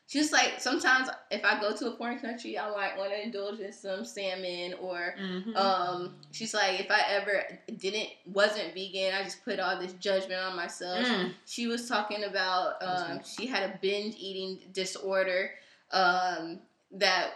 She's 0.07 0.31
like, 0.31 0.53
sometimes 0.59 1.07
if 1.29 1.45
I 1.45 1.59
go 1.61 1.75
to 1.75 1.89
a 1.89 1.95
foreign 1.95 2.17
country, 2.17 2.57
I 2.57 2.67
might 2.71 2.97
want 2.97 3.11
to 3.11 3.21
indulge 3.23 3.59
in 3.59 3.71
some 3.71 4.03
salmon 4.03 4.73
or 4.81 5.13
Mhm. 5.19 5.55
um, 5.55 6.15
she's 6.31 6.51
like, 6.55 6.79
if 6.79 6.89
I 6.89 7.01
ever 7.09 7.45
didn't 7.77 8.09
wasn't 8.25 8.73
vegan, 8.73 9.13
I 9.13 9.21
just 9.23 9.45
put 9.45 9.59
all 9.59 9.79
this 9.79 9.93
judgment 9.93 10.41
on 10.41 10.55
myself. 10.55 11.05
Mm. 11.05 11.33
She 11.45 11.67
was 11.67 11.87
talking 11.87 12.23
about 12.23 12.81
um, 12.81 13.19
she 13.23 13.45
had 13.45 13.69
a 13.69 13.77
binge 13.83 14.15
eating 14.17 14.71
disorder 14.73 15.51
um, 15.91 16.59
that 16.93 17.33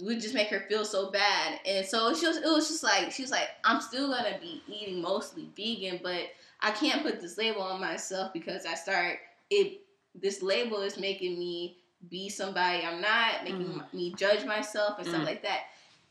would 0.00 0.20
just 0.20 0.34
make 0.34 0.48
her 0.48 0.60
feel 0.68 0.84
so 0.84 1.10
bad, 1.10 1.60
and 1.66 1.86
so 1.86 2.14
she 2.14 2.26
was. 2.26 2.36
It 2.38 2.44
was 2.44 2.68
just 2.68 2.82
like 2.82 3.12
she 3.12 3.22
was 3.22 3.30
like, 3.30 3.48
I'm 3.64 3.80
still 3.80 4.08
gonna 4.10 4.38
be 4.40 4.62
eating 4.68 5.00
mostly 5.02 5.48
vegan, 5.56 6.00
but 6.02 6.30
I 6.60 6.70
can't 6.72 7.02
put 7.02 7.20
this 7.20 7.38
label 7.38 7.62
on 7.62 7.80
myself 7.80 8.32
because 8.32 8.66
I 8.66 8.74
start 8.74 9.18
it. 9.50 9.80
This 10.14 10.42
label 10.42 10.80
is 10.82 10.98
making 10.98 11.38
me 11.38 11.78
be 12.10 12.28
somebody 12.28 12.84
I'm 12.84 13.00
not, 13.00 13.44
making 13.44 13.66
Mm. 13.66 13.92
me 13.94 14.14
judge 14.14 14.44
myself 14.44 14.98
and 14.98 15.06
stuff 15.08 15.22
Mm. 15.22 15.26
like 15.26 15.42
that 15.42 15.62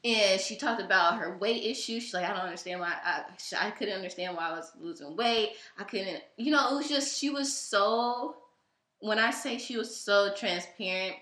and 0.06 0.40
she 0.42 0.56
talked 0.56 0.82
about 0.82 1.18
her 1.18 1.38
weight 1.38 1.64
issue. 1.64 2.00
She's 2.00 2.14
like, 2.14 2.26
I 2.26 2.30
don't 2.34 2.44
understand 2.44 2.80
why 2.82 2.94
I, 3.04 3.24
I 3.60 3.72
couldn't 3.72 3.96
understand 3.96 4.36
why 4.36 4.50
I 4.50 4.52
was 4.52 4.72
losing 4.80 5.16
weight. 5.16 5.52
I 5.78 5.84
couldn't, 5.84 6.22
you 6.38 6.52
know, 6.52 6.72
it 6.72 6.76
was 6.76 6.90
just 6.90 7.18
she 7.18 7.30
was 7.30 7.56
so. 7.56 8.36
When 9.00 9.20
I 9.20 9.32
say 9.32 9.58
she 9.58 9.78
was 9.78 9.96
so 9.96 10.34
transparent, 10.34 11.16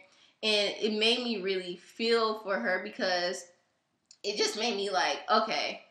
and 0.44 0.74
it 0.80 0.94
made 0.94 1.24
me 1.24 1.42
really 1.42 1.78
feel 1.78 2.40
for 2.40 2.60
her 2.60 2.82
because 2.84 3.46
it 4.24 4.38
just 4.38 4.58
made 4.58 4.76
me 4.76 4.90
like, 4.90 5.20
okay, 5.30 5.82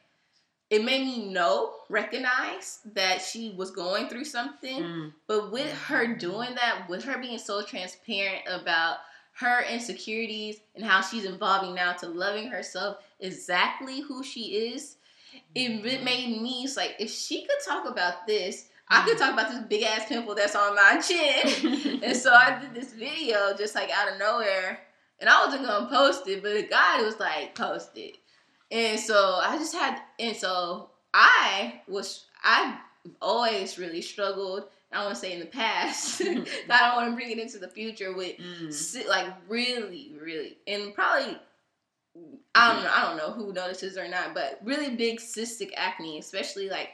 it 0.71 0.85
made 0.85 1.05
me 1.05 1.33
know, 1.33 1.73
recognize 1.89 2.79
that 2.95 3.21
she 3.21 3.55
was 3.57 3.73
going 3.73 4.09
through 4.09 4.25
something. 4.25 4.83
Mm. 4.83 5.13
But 5.27 5.51
with 5.51 5.73
her 5.73 6.15
doing 6.15 6.55
that, 6.55 6.89
with 6.89 7.05
her 7.05 7.19
being 7.19 7.39
so 7.39 7.63
transparent 7.63 8.43
about 8.49 8.99
her 9.33 9.65
insecurities 9.65 10.61
and 10.77 10.85
how 10.85 11.01
she's 11.01 11.25
evolving 11.25 11.75
now 11.75 11.93
to 11.95 12.09
loving 12.09 12.49
herself 12.49 12.99
exactly 13.19 14.01
who 14.01 14.23
she 14.23 14.73
is, 14.73 14.97
it 15.55 15.83
made 16.05 16.41
me 16.41 16.63
it's 16.65 16.77
like 16.77 16.95
if 16.99 17.11
she 17.11 17.43
could 17.43 17.59
talk 17.67 17.89
about 17.89 18.27
this, 18.27 18.67
I 18.91 19.05
could 19.05 19.19
talk 19.19 19.33
about 19.33 19.51
this 19.51 19.61
big 19.61 19.85
ass 19.85 20.07
pimple 20.09 20.35
that's 20.35 20.57
on 20.57 20.75
my 20.75 21.01
chin. 21.01 22.01
and 22.03 22.17
so 22.17 22.33
I 22.33 22.59
did 22.61 22.75
this 22.75 22.93
video 22.93 23.57
just 23.57 23.75
like 23.75 23.91
out 23.91 24.13
of 24.13 24.19
nowhere, 24.19 24.81
and 25.21 25.29
I 25.29 25.45
wasn't 25.45 25.65
gonna 25.67 25.89
post 25.89 26.27
it, 26.29 26.43
but 26.43 26.55
the 26.55 26.65
guy 26.65 27.01
was 27.03 27.19
like, 27.21 27.55
post 27.55 27.91
it. 27.97 28.17
And 28.73 28.99
so 28.99 29.41
I 29.43 29.57
just 29.59 29.75
had, 29.75 30.01
and 30.19 30.37
so 30.37 30.91
I 31.15 31.83
was, 31.89 32.27
I 32.43 32.79
always 33.23 33.79
really 33.79 34.03
struggled. 34.03 34.65
I 34.93 35.05
want 35.05 35.15
to 35.15 35.21
say 35.21 35.33
in 35.33 35.41
the 35.41 35.47
past. 35.47 36.21
I 36.25 36.35
don't 36.35 36.97
want 36.97 37.11
to 37.11 37.15
bring 37.15 37.31
it 37.31 37.39
into 37.39 37.59
the 37.59 37.69
future 37.69 38.13
with 38.13 38.37
Mm. 38.39 39.09
like 39.09 39.27
really, 39.49 40.17
really, 40.21 40.59
and 40.67 40.93
probably 40.95 41.39
I 42.57 42.75
don't 42.75 42.83
know. 42.83 42.91
I 42.93 43.03
don't 43.03 43.17
know 43.17 43.31
who 43.31 43.53
notices 43.53 43.97
or 43.97 44.09
not, 44.09 44.35
but 44.35 44.59
really 44.65 44.97
big 44.97 45.21
cystic 45.21 45.71
acne, 45.77 46.19
especially 46.19 46.69
like 46.69 46.91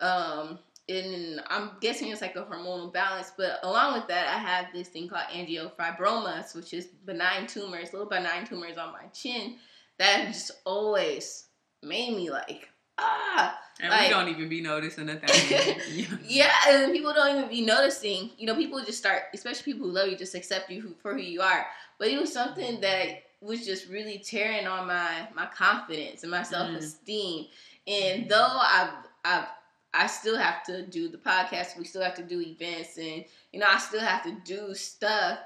um 0.00 0.60
in 0.90 1.40
I'm 1.48 1.70
guessing 1.80 2.08
it's 2.10 2.20
like 2.20 2.36
a 2.36 2.42
hormonal 2.42 2.92
balance. 2.92 3.32
But 3.36 3.60
along 3.62 3.94
with 3.94 4.08
that, 4.08 4.26
I 4.26 4.38
have 4.38 4.66
this 4.74 4.88
thing 4.88 5.08
called 5.08 5.22
angiofibromas, 5.32 6.54
which 6.54 6.74
is 6.74 6.86
benign 7.06 7.46
tumors, 7.46 7.92
little 7.92 8.08
benign 8.08 8.44
tumors 8.46 8.76
on 8.76 8.92
my 8.92 9.06
chin 9.12 9.56
that 9.98 10.26
just 10.26 10.50
always 10.64 11.46
made 11.82 12.14
me 12.16 12.30
like 12.30 12.68
ah 12.98 13.58
And 13.80 13.90
Like- 13.90 14.02
we 14.02 14.08
don't 14.08 14.28
even 14.28 14.48
be 14.48 14.60
noticing 14.60 15.08
a 15.08 15.16
thing. 15.16 15.78
Yeah. 15.90 16.06
yeah, 16.26 16.52
and 16.68 16.92
people 16.92 17.14
don't 17.14 17.36
even 17.36 17.48
be 17.48 17.62
noticing. 17.64 18.30
You 18.36 18.46
know, 18.46 18.54
people 18.56 18.82
just 18.84 18.98
start, 18.98 19.22
especially 19.32 19.72
people 19.72 19.86
who 19.86 19.92
love 19.92 20.08
you, 20.08 20.16
just 20.16 20.34
accept 20.34 20.70
you 20.70 20.94
for 21.00 21.14
who 21.14 21.20
you 21.20 21.40
are. 21.40 21.66
But 21.98 22.08
it 22.08 22.20
was 22.20 22.32
something 22.32 22.80
that 22.80 23.22
was 23.40 23.64
just 23.64 23.88
really 23.88 24.18
tearing 24.18 24.66
on 24.66 24.86
my 24.86 25.28
my 25.34 25.46
confidence 25.46 26.22
and 26.24 26.30
my 26.30 26.42
self 26.42 26.68
esteem. 26.70 27.46
And 27.86 28.28
though 28.28 28.58
I've 28.60 28.92
I've 29.24 29.46
I 29.92 30.06
still 30.06 30.36
have 30.38 30.62
to 30.64 30.86
do 30.86 31.08
the 31.08 31.18
podcast, 31.18 31.76
we 31.78 31.84
still 31.84 32.02
have 32.02 32.14
to 32.14 32.22
do 32.22 32.40
events, 32.40 32.96
and 32.98 33.24
you 33.52 33.58
know 33.60 33.66
I 33.68 33.78
still 33.78 34.00
have 34.00 34.22
to 34.24 34.32
do 34.44 34.74
stuff. 34.74 35.38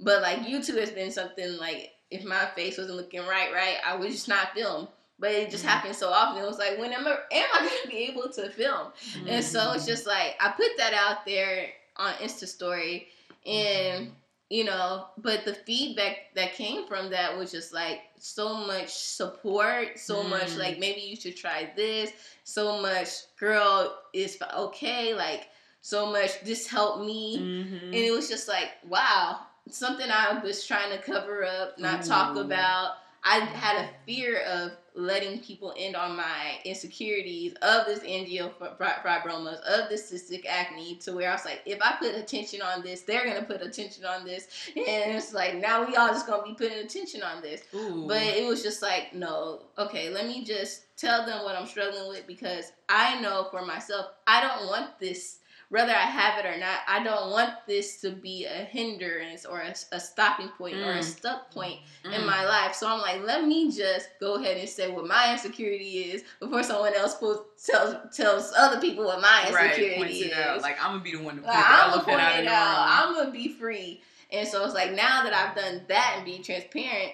But 0.00 0.22
like 0.22 0.40
YouTube 0.40 0.78
has 0.78 0.90
been 0.90 1.10
something 1.10 1.56
like 1.58 1.92
if 2.10 2.24
my 2.24 2.46
face 2.54 2.78
wasn't 2.78 2.96
looking 2.96 3.20
right, 3.26 3.52
right, 3.52 3.76
I 3.84 3.96
would 3.96 4.10
just 4.10 4.28
not 4.28 4.52
film. 4.54 4.88
But 5.18 5.30
it 5.32 5.50
just 5.50 5.64
Mhm. 5.64 5.68
happened 5.68 5.96
so 5.96 6.10
often. 6.10 6.42
It 6.42 6.46
was 6.46 6.58
like, 6.58 6.78
when 6.78 6.92
am 6.92 7.06
I, 7.06 7.12
am 7.32 7.46
I 7.54 7.58
going 7.60 7.82
to 7.84 7.88
be 7.88 7.96
able 8.10 8.28
to 8.34 8.50
film? 8.50 8.92
And 9.26 9.42
so 9.42 9.72
it's 9.72 9.86
just 9.86 10.06
like 10.06 10.36
I 10.40 10.50
put 10.50 10.76
that 10.76 10.92
out 10.92 11.24
there 11.24 11.70
on 11.96 12.12
Insta 12.16 12.46
story 12.46 13.08
and 13.46 14.12
you 14.48 14.64
know, 14.64 15.06
but 15.18 15.44
the 15.44 15.54
feedback 15.54 16.34
that 16.34 16.54
came 16.54 16.86
from 16.86 17.10
that 17.10 17.36
was 17.36 17.50
just 17.50 17.72
like 17.72 18.00
so 18.18 18.54
much 18.54 18.90
support, 18.94 19.98
so 19.98 20.22
much 20.22 20.50
Mm. 20.50 20.58
like 20.58 20.78
maybe 20.78 21.00
you 21.00 21.16
should 21.16 21.36
try 21.36 21.72
this, 21.76 22.12
so 22.44 22.80
much 22.80 23.08
girl 23.38 23.98
is 24.12 24.38
okay, 24.54 25.14
like 25.14 25.48
so 25.80 26.06
much. 26.12 26.40
This 26.42 26.66
helped 26.66 27.04
me, 27.04 27.38
Mhm. 27.38 27.82
and 27.92 27.94
it 27.94 28.12
was 28.12 28.28
just 28.28 28.46
like 28.48 28.70
wow, 28.88 29.40
something 29.68 30.08
I 30.10 30.38
was 30.38 30.64
trying 30.64 30.90
to 30.90 30.98
cover 30.98 31.44
up, 31.44 31.78
not 31.78 32.04
talk 32.04 32.36
about. 32.36 32.98
I 33.24 33.40
had 33.40 33.84
a 33.84 33.88
fear 34.06 34.42
of 34.42 34.72
letting 34.96 35.38
people 35.40 35.72
in 35.72 35.94
on 35.94 36.16
my 36.16 36.58
insecurities 36.64 37.52
of 37.62 37.86
this 37.86 38.00
angiofibromas, 38.00 39.60
of 39.60 39.88
this 39.88 40.10
cystic 40.10 40.46
acne, 40.46 40.96
to 40.96 41.12
where 41.12 41.30
I 41.30 41.34
was 41.34 41.44
like, 41.44 41.60
if 41.66 41.80
I 41.82 41.96
put 41.98 42.14
attention 42.14 42.62
on 42.62 42.82
this, 42.82 43.02
they're 43.02 43.26
gonna 43.26 43.42
put 43.44 43.62
attention 43.62 44.04
on 44.04 44.24
this, 44.24 44.48
and 44.74 45.16
it's 45.16 45.32
like 45.32 45.56
now 45.56 45.86
we 45.86 45.94
all 45.96 46.08
just 46.08 46.26
gonna 46.26 46.42
be 46.42 46.54
putting 46.54 46.78
attention 46.78 47.22
on 47.22 47.42
this. 47.42 47.62
Ooh. 47.74 48.06
But 48.08 48.22
it 48.22 48.46
was 48.46 48.62
just 48.62 48.82
like, 48.82 49.14
no, 49.14 49.60
okay, 49.78 50.10
let 50.10 50.26
me 50.26 50.44
just 50.44 50.82
tell 50.96 51.26
them 51.26 51.44
what 51.44 51.54
I'm 51.56 51.66
struggling 51.66 52.08
with 52.08 52.26
because 52.26 52.72
I 52.88 53.20
know 53.20 53.48
for 53.50 53.64
myself, 53.64 54.06
I 54.26 54.40
don't 54.40 54.66
want 54.66 54.98
this, 54.98 55.38
whether 55.68 55.92
I 55.92 56.02
have 56.02 56.38
it 56.44 56.46
or 56.48 56.56
not, 56.58 56.78
I 56.86 57.02
don't 57.02 57.30
want 57.30 57.50
this 57.66 58.00
to 58.02 58.10
be 58.10 58.44
a 58.44 58.64
hindrance 58.64 59.44
or 59.44 59.60
a, 59.60 59.74
a 59.92 59.98
stopping 60.00 60.48
point 60.50 60.76
or 60.76 60.92
a 60.92 60.98
Mm. 60.98 61.02
stuck 61.04 61.50
point 61.50 61.80
in 62.04 62.20
Mm. 62.22 62.26
my 62.26 62.44
life. 62.44 62.74
So 62.74 62.88
I'm 62.88 63.00
like, 63.00 63.22
let 63.24 63.44
me 63.44 63.70
just 63.72 64.08
go 64.20 64.34
ahead 64.34 64.56
and 64.58 64.68
say 64.68 64.90
what 64.90 65.06
my 65.06 65.32
insecurity 65.32 66.04
is 66.12 66.22
before 66.40 66.62
someone 66.62 66.94
else 66.94 67.14
pulls, 67.16 67.40
tells 67.64 68.16
tells 68.16 68.52
other 68.56 68.80
people 68.80 69.04
what 69.04 69.20
my 69.20 69.46
insecurity 69.48 69.96
points 69.96 70.14
is. 70.20 70.32
out. 70.32 70.62
Like 70.62 70.80
I'm 70.80 70.92
gonna 70.92 71.02
be 71.02 71.12
the 71.16 71.22
one 71.22 71.36
to 71.36 71.42
point 71.42 71.54
Like, 71.54 71.64
I'm 71.68 71.90
gonna 71.90 72.04
point 72.04 72.20
out 72.20 72.38
it 72.38 72.46
out. 72.46 72.86
I'm 72.88 73.14
gonna 73.14 73.30
be 73.32 73.48
free. 73.48 74.00
And 74.30 74.46
so 74.46 74.64
it's 74.64 74.74
like 74.74 74.92
now 74.92 75.22
that 75.24 75.32
I've 75.32 75.56
done 75.56 75.82
that 75.88 76.14
and 76.16 76.24
being 76.24 76.42
transparent, 76.42 77.12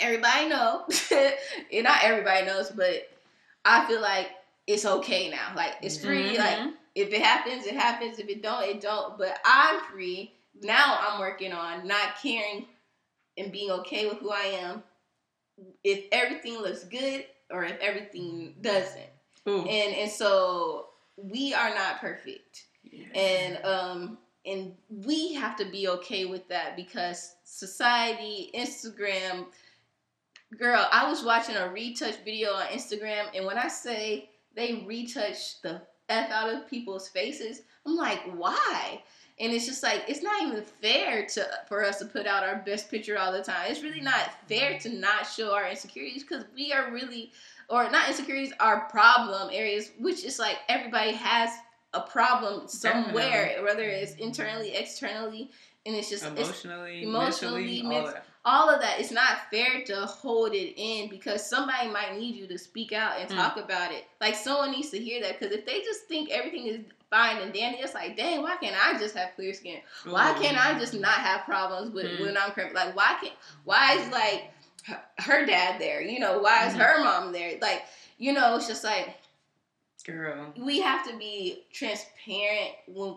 everybody 0.00 0.48
know. 0.48 0.86
and 1.72 1.84
not 1.84 2.02
everybody 2.02 2.46
knows, 2.46 2.70
but 2.70 3.08
I 3.64 3.86
feel 3.86 4.00
like 4.00 4.28
it's 4.66 4.84
okay 4.84 5.30
now. 5.30 5.52
Like 5.54 5.74
it's 5.82 5.98
free. 5.98 6.38
Like 6.38 6.58
Mhm. 6.58 6.72
If 6.96 7.12
it 7.12 7.22
happens, 7.22 7.66
it 7.66 7.74
happens. 7.76 8.18
If 8.18 8.28
it 8.28 8.42
don't, 8.42 8.64
it 8.64 8.80
don't. 8.80 9.16
But 9.18 9.38
I'm 9.44 9.80
free. 9.92 10.32
Now 10.62 10.98
I'm 11.00 11.20
working 11.20 11.52
on 11.52 11.86
not 11.86 12.16
caring 12.22 12.66
and 13.38 13.52
being 13.52 13.70
okay 13.70 14.08
with 14.08 14.18
who 14.18 14.30
I 14.30 14.58
am. 14.62 14.82
If 15.84 16.06
everything 16.12 16.54
looks 16.58 16.84
good 16.84 17.26
or 17.50 17.64
if 17.64 17.78
everything 17.80 18.54
doesn't. 18.62 19.10
And 19.46 19.94
and 19.94 20.10
so 20.10 20.88
we 21.16 21.54
are 21.54 21.70
not 21.74 22.00
perfect 22.00 22.64
Yeah. 22.90 23.06
and 23.14 23.64
um 23.64 24.18
and 24.44 24.74
we 24.90 25.34
have 25.34 25.56
to 25.56 25.64
be 25.64 25.88
okay 25.88 26.24
with 26.24 26.46
that 26.48 26.76
because 26.76 27.36
society 27.44 28.50
instagram 28.54 29.46
girl 30.58 30.86
i 30.92 31.08
was 31.08 31.24
watching 31.24 31.56
a 31.56 31.68
retouch 31.70 32.16
video 32.24 32.52
on 32.52 32.66
instagram 32.68 33.26
and 33.34 33.46
when 33.46 33.56
i 33.58 33.68
say 33.68 34.30
they 34.54 34.84
retouch 34.86 35.60
the 35.62 35.80
f 36.08 36.30
out 36.30 36.52
of 36.52 36.68
people's 36.68 37.08
faces. 37.08 37.62
I'm 37.84 37.96
like 37.96 38.20
why? 38.34 39.02
And 39.38 39.52
it's 39.52 39.66
just 39.66 39.82
like 39.82 40.04
it's 40.08 40.22
not 40.22 40.42
even 40.42 40.62
fair 40.62 41.26
to 41.26 41.46
for 41.68 41.84
us 41.84 41.98
to 41.98 42.06
put 42.06 42.26
out 42.26 42.42
our 42.42 42.62
best 42.64 42.90
picture 42.90 43.18
all 43.18 43.32
the 43.32 43.42
time. 43.42 43.66
It's 43.70 43.82
really 43.82 44.00
not 44.00 44.30
fair 44.48 44.78
to 44.80 44.88
not 44.88 45.26
show 45.26 45.54
our 45.54 45.68
insecurities 45.68 46.22
because 46.22 46.44
we 46.54 46.72
are 46.72 46.90
really 46.90 47.32
or 47.68 47.90
not 47.90 48.08
insecurities 48.08 48.52
are 48.60 48.88
problem 48.88 49.50
areas 49.52 49.90
which 49.98 50.24
is 50.24 50.38
like 50.38 50.58
everybody 50.68 51.12
has 51.12 51.50
a 51.94 52.00
problem 52.00 52.68
somewhere 52.68 53.58
whether 53.62 53.82
it's 53.84 54.14
internally 54.16 54.74
externally 54.74 55.50
and 55.86 55.94
it's 55.94 56.10
just 56.10 56.24
it's 56.24 56.34
emotionally, 56.40 57.02
emotionally, 57.04 57.82
mentally, 57.82 58.20
all 58.46 58.66
ment- 58.68 58.68
that. 58.68 58.68
all 58.68 58.74
of 58.74 58.80
that 58.80 59.00
it's 59.00 59.10
not 59.12 59.50
fair 59.50 59.82
to 59.84 60.06
hold 60.06 60.54
it 60.54 60.74
in 60.80 61.08
because 61.10 61.48
somebody 61.48 61.88
might 61.88 62.16
need 62.18 62.34
you 62.36 62.46
to 62.46 62.56
speak 62.58 62.92
out 62.92 63.18
and 63.20 63.28
Mm. 63.30 63.34
talk 63.34 63.56
about 63.56 63.92
it 63.92 64.06
like 64.20 64.34
someone 64.34 64.70
needs 64.70 64.90
to 64.90 64.98
hear 64.98 65.20
that 65.22 65.38
because 65.38 65.54
if 65.54 65.66
they 65.66 65.80
just 65.82 66.02
think 66.04 66.30
everything 66.30 66.66
is 66.66 66.80
fine 67.10 67.36
and 67.38 67.52
dandy 67.52 67.78
it's 67.78 67.94
like 67.94 68.16
dang 68.16 68.42
why 68.42 68.56
can't 68.56 68.76
i 68.84 68.98
just 68.98 69.14
have 69.16 69.34
clear 69.36 69.52
skin 69.54 69.80
why 70.06 70.32
can't 70.40 70.56
i 70.58 70.76
just 70.78 70.94
not 70.94 71.12
have 71.14 71.44
problems 71.44 71.90
with 71.92 72.06
Mm. 72.06 72.20
when 72.22 72.36
i'm 72.36 72.50
cramp 72.52 72.74
like 72.74 72.96
why 72.96 73.16
can't 73.20 73.34
why 73.64 73.92
is 73.94 74.08
like 74.10 74.50
her, 75.18 75.44
dad 75.46 75.80
there 75.80 76.00
you 76.00 76.18
know 76.18 76.38
why 76.40 76.66
is 76.66 76.74
Mhm. 76.74 76.78
her 76.78 77.04
mom 77.04 77.32
there 77.32 77.58
like 77.60 77.84
you 78.18 78.32
know 78.32 78.56
it's 78.56 78.66
just 78.68 78.84
like 78.84 79.16
girl? 80.04 80.52
we 80.56 80.80
have 80.80 81.06
to 81.08 81.16
be 81.16 81.64
transparent 81.72 82.70
when 82.86 83.16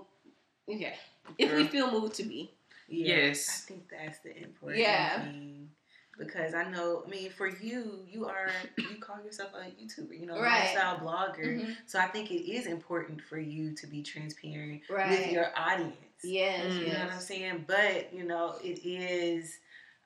yeah 0.68 0.94
if 1.38 1.52
we 1.56 1.66
feel 1.68 1.92
moved 1.92 2.16
to 2.16 2.24
be 2.24 2.52
Yeah, 2.90 3.16
Yes. 3.16 3.48
I 3.50 3.68
think 3.68 3.90
that's 3.90 4.20
the 4.20 4.36
important 4.38 4.80
Yeah. 4.80 5.22
thing. 5.22 5.70
Because 6.18 6.54
I 6.54 6.70
know, 6.70 7.04
I 7.06 7.10
mean, 7.10 7.30
for 7.32 7.48
you, 7.48 8.06
you 8.06 8.26
are 8.26 8.52
you 8.78 8.98
call 9.00 9.24
yourself 9.24 9.52
a 9.54 9.60
YouTuber, 9.72 10.20
you 10.20 10.26
know, 10.26 10.38
Right. 10.38 10.60
lifestyle 10.76 10.98
blogger. 10.98 11.62
Mhm. 11.62 11.76
So 11.86 11.98
I 12.00 12.08
think 12.08 12.30
it 12.32 12.52
is 12.52 12.66
important 12.66 13.22
for 13.22 13.40
you 13.40 13.74
to 13.76 13.88
be 13.88 14.04
transparent 14.04 14.82
right. 14.90 15.10
with 15.10 15.32
your 15.34 15.58
audience. 15.58 15.96
yes. 16.24 16.74
You 16.82 16.92
know 16.92 17.00
what 17.06 17.14
I'm 17.14 17.20
saying? 17.22 17.66
But 17.68 18.14
you 18.14 18.24
know, 18.26 18.58
it 18.62 18.80
is 18.86 19.60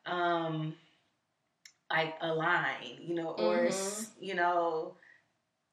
um 0.06 0.76
like 1.90 2.16
a 2.22 2.34
line, 2.34 2.98
you 3.00 3.16
know, 3.16 3.30
or 3.32 3.66
s 3.68 4.12
you 4.20 4.36
know, 4.36 4.96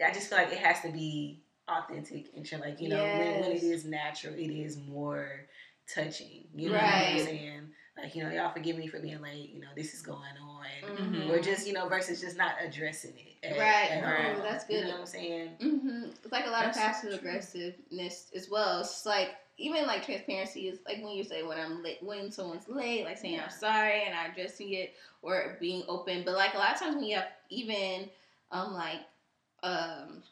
I 0.05 0.13
just 0.13 0.29
feel 0.31 0.39
like 0.39 0.53
it 0.53 0.59
has 0.59 0.81
to 0.83 0.91
be 0.93 1.43
authentic 1.69 2.27
and. 2.37 2.61
Like 2.61 2.81
you 2.81 2.89
know, 2.89 3.09
when, 3.09 3.41
when 3.41 3.53
it 3.53 3.63
Yes. 3.63 3.63
is 3.63 3.85
natural, 3.85 4.35
it 4.35 4.51
is 4.51 4.77
more 4.79 5.47
touching. 5.95 6.45
You 6.55 6.69
know 6.71 6.75
what 6.77 6.85
I'm 6.85 7.19
saying? 7.19 7.61
Like 7.97 8.15
you 8.15 8.23
know, 8.25 8.31
y'all 8.31 8.53
forgive 8.53 8.77
me 8.79 8.87
for 8.87 8.99
being 9.01 9.21
late. 9.21 9.51
You 9.51 9.61
know, 9.61 9.69
this 9.77 9.93
is 9.95 10.03
going 10.03 10.19
on. 10.43 10.65
Mhm. 10.97 11.31
Or 11.31 11.41
just 11.41 11.67
you 11.67 11.73
know, 11.73 11.89
versus 11.89 12.21
just 12.21 12.37
not 12.37 12.53
addressing 12.65 13.13
it. 13.17 13.27
at- 13.47 13.59
Right. 13.59 13.91
at 13.91 14.05
Right. 14.05 14.37
all. 14.37 14.43
That's 14.43 14.65
good. 14.67 14.81
You 14.81 14.85
know 14.85 14.91
what 14.93 15.01
I'm 15.01 15.07
saying? 15.07 15.51
Mm-hmm. 15.61 16.05
It's 16.23 16.33
like 16.33 16.47
a 16.47 16.51
lot 16.51 16.65
That's 16.65 16.77
of 16.77 16.83
passive 16.83 17.13
aggressiveness 17.15 18.31
as 18.35 18.49
well. 18.51 18.81
It's 18.81 19.05
like 19.07 19.31
even 19.59 19.87
like 19.87 20.05
transparency 20.05 20.69
is 20.69 20.79
like 20.87 21.03
when 21.03 21.15
you 21.15 21.25
say 21.25 21.43
when 21.43 21.59
I'm 21.59 21.83
late, 21.83 22.03
when 22.03 22.31
someone's 22.31 22.69
late, 22.69 23.05
like 23.05 23.19
saying 23.19 23.35
Yeah. 23.35 23.45
I'm 23.45 23.51
sorry 23.51 24.03
and 24.05 24.15
not 24.15 24.31
addressing 24.31 24.73
it 24.73 24.95
or 25.23 25.57
being 25.61 25.83
open. 25.89 26.23
But 26.25 26.35
like 26.35 26.55
a 26.55 26.59
lot 26.59 26.75
of 26.75 26.81
times 26.81 26.97
when 26.97 27.05
you 27.05 27.17
have 27.17 27.29
even 27.51 28.09
um 28.53 28.73
like 28.75 29.01
um 29.63 30.23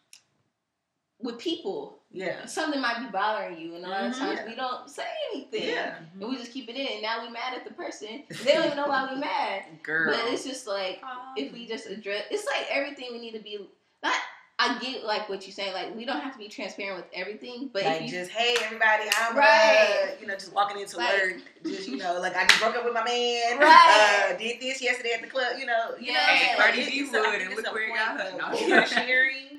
with 1.20 1.38
people, 1.38 1.97
Yeah. 2.10 2.46
something 2.46 2.80
might 2.80 2.98
be 3.00 3.06
bothering 3.10 3.58
you, 3.58 3.74
and 3.76 3.84
a 3.84 3.88
lot 3.88 4.04
of 4.06 4.12
Mhm. 4.14 4.18
times 4.18 4.40
Yeah. 4.40 4.46
we 4.48 4.54
don't 4.54 4.88
say 4.90 5.06
anything. 5.32 5.68
Yeah. 5.68 5.98
And 6.18 6.28
we 6.28 6.36
just 6.38 6.52
keep 6.52 6.68
it 6.68 6.76
in, 6.76 6.86
and 6.86 7.02
now 7.02 7.22
we 7.24 7.30
mad 7.30 7.54
at 7.54 7.64
the 7.64 7.72
person. 7.72 8.24
They 8.44 8.52
don't 8.54 8.64
even 8.66 8.76
know 8.76 8.86
why 8.86 9.12
we 9.12 9.20
mad. 9.20 9.64
Girl. 9.82 10.12
But 10.14 10.32
it's 10.32 10.44
just 10.44 10.66
like 10.66 11.02
if 11.36 11.52
we 11.52 11.66
just 11.66 11.86
address 11.86 12.24
it's 12.30 12.46
like 12.46 12.66
everything 12.70 13.08
we 13.12 13.18
need 13.20 13.32
to 13.32 13.40
be 13.40 13.68
not 14.02 14.14
I 14.60 14.76
get 14.80 15.04
like 15.04 15.28
what 15.28 15.46
you're 15.46 15.52
saying, 15.54 15.72
like 15.72 15.94
we 15.94 16.04
don't 16.04 16.18
have 16.20 16.32
to 16.32 16.38
be 16.38 16.48
transparent 16.48 16.96
with 16.96 17.04
everything, 17.14 17.70
but 17.72 17.84
like 17.84 17.96
if 18.02 18.02
you 18.10 18.18
just 18.18 18.32
hey 18.32 18.56
everybody, 18.64 19.04
I'm 19.16 19.36
Right. 19.36 20.08
uh, 20.08 20.20
you 20.20 20.26
know 20.26 20.34
just 20.34 20.52
walking 20.52 20.80
into 20.80 20.96
Like- 20.96 21.12
work, 21.22 21.34
just 21.64 21.88
you 21.88 21.96
know 21.96 22.18
like 22.18 22.34
I 22.36 22.44
just 22.44 22.58
broke 22.58 22.74
up 22.74 22.84
with 22.84 22.92
my 22.94 23.04
man, 23.04 23.58
Right. 23.60 24.30
Uh, 24.30 24.36
did 24.36 24.60
this 24.60 24.82
yesterday 24.82 25.12
at 25.12 25.20
the 25.20 25.28
club, 25.28 25.56
you 25.58 25.66
know, 25.66 25.94
you. 26.00 26.10
Yeah. 26.10 26.14
what 26.14 26.30
I'm? 26.30 26.48
Like, 26.48 26.56
Cardi 26.58 26.80
it- 26.80 26.90
B 26.90 27.00
it's 27.00 27.12
would, 27.12 27.24
and 27.24 27.42
it's 27.52 27.54
look 27.56 27.66
a 27.68 27.72
where 27.72 27.82
it 27.84 27.94
got 27.94 28.20
her. 28.20 28.36
No. 28.36 28.44
oversharing, 28.46 29.57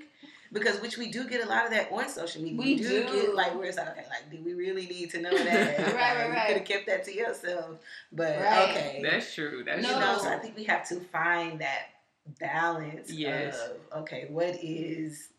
because 0.51 0.81
which 0.81 0.97
we 0.97 1.11
do 1.11 1.27
get 1.27 1.43
a 1.43 1.47
lot 1.47 1.65
of 1.65 1.71
that 1.71 1.91
on 1.91 2.09
social 2.09 2.41
media. 2.41 2.57
We 2.59 2.75
do, 2.75 2.83
do. 2.83 3.09
get 3.11 3.35
like 3.35 3.55
where 3.55 3.65
it's 3.67 3.77
like 3.77 3.89
okay, 3.89 4.05
like 4.09 4.31
do 4.31 4.43
we 4.43 4.53
really 4.53 4.87
need 4.87 5.09
to 5.11 5.21
know 5.21 5.31
that? 5.31 5.79
Right, 5.79 5.95
right, 5.95 6.27
You 6.27 6.33
right. 6.33 6.47
could 6.47 6.57
have 6.57 6.65
kept 6.65 6.87
that 6.87 7.03
to 7.05 7.13
yourself, 7.15 7.77
but 8.11 8.39
Right. 8.39 8.69
okay. 8.69 8.99
That's 9.03 9.33
true. 9.33 9.63
That's 9.65 9.85
you 9.85 9.93
No. 9.93 9.99
know, 9.99 10.13
true. 10.13 10.23
so 10.23 10.29
I 10.29 10.37
think 10.37 10.55
we 10.55 10.63
have 10.65 10.87
to 10.89 10.99
find 10.99 11.59
that 11.61 11.87
balance 12.39 13.11
Yes. 13.11 13.55
of 13.93 14.01
okay, 14.03 14.27
what 14.29 14.57
is 14.61 15.29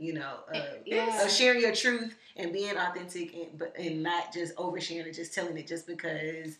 you 0.00 0.12
know, 0.12 0.44
uh, 0.54 0.62
Yeah. 0.86 1.24
of 1.24 1.30
sharing 1.30 1.60
your 1.60 1.74
truth 1.74 2.14
and 2.36 2.52
being 2.52 2.76
authentic, 2.76 3.34
and 3.34 3.58
but 3.58 3.74
and 3.76 4.02
not 4.02 4.32
just 4.32 4.54
oversharing 4.56 5.06
or 5.06 5.12
just 5.12 5.34
telling 5.34 5.56
it 5.58 5.66
just 5.66 5.86
because 5.88 6.56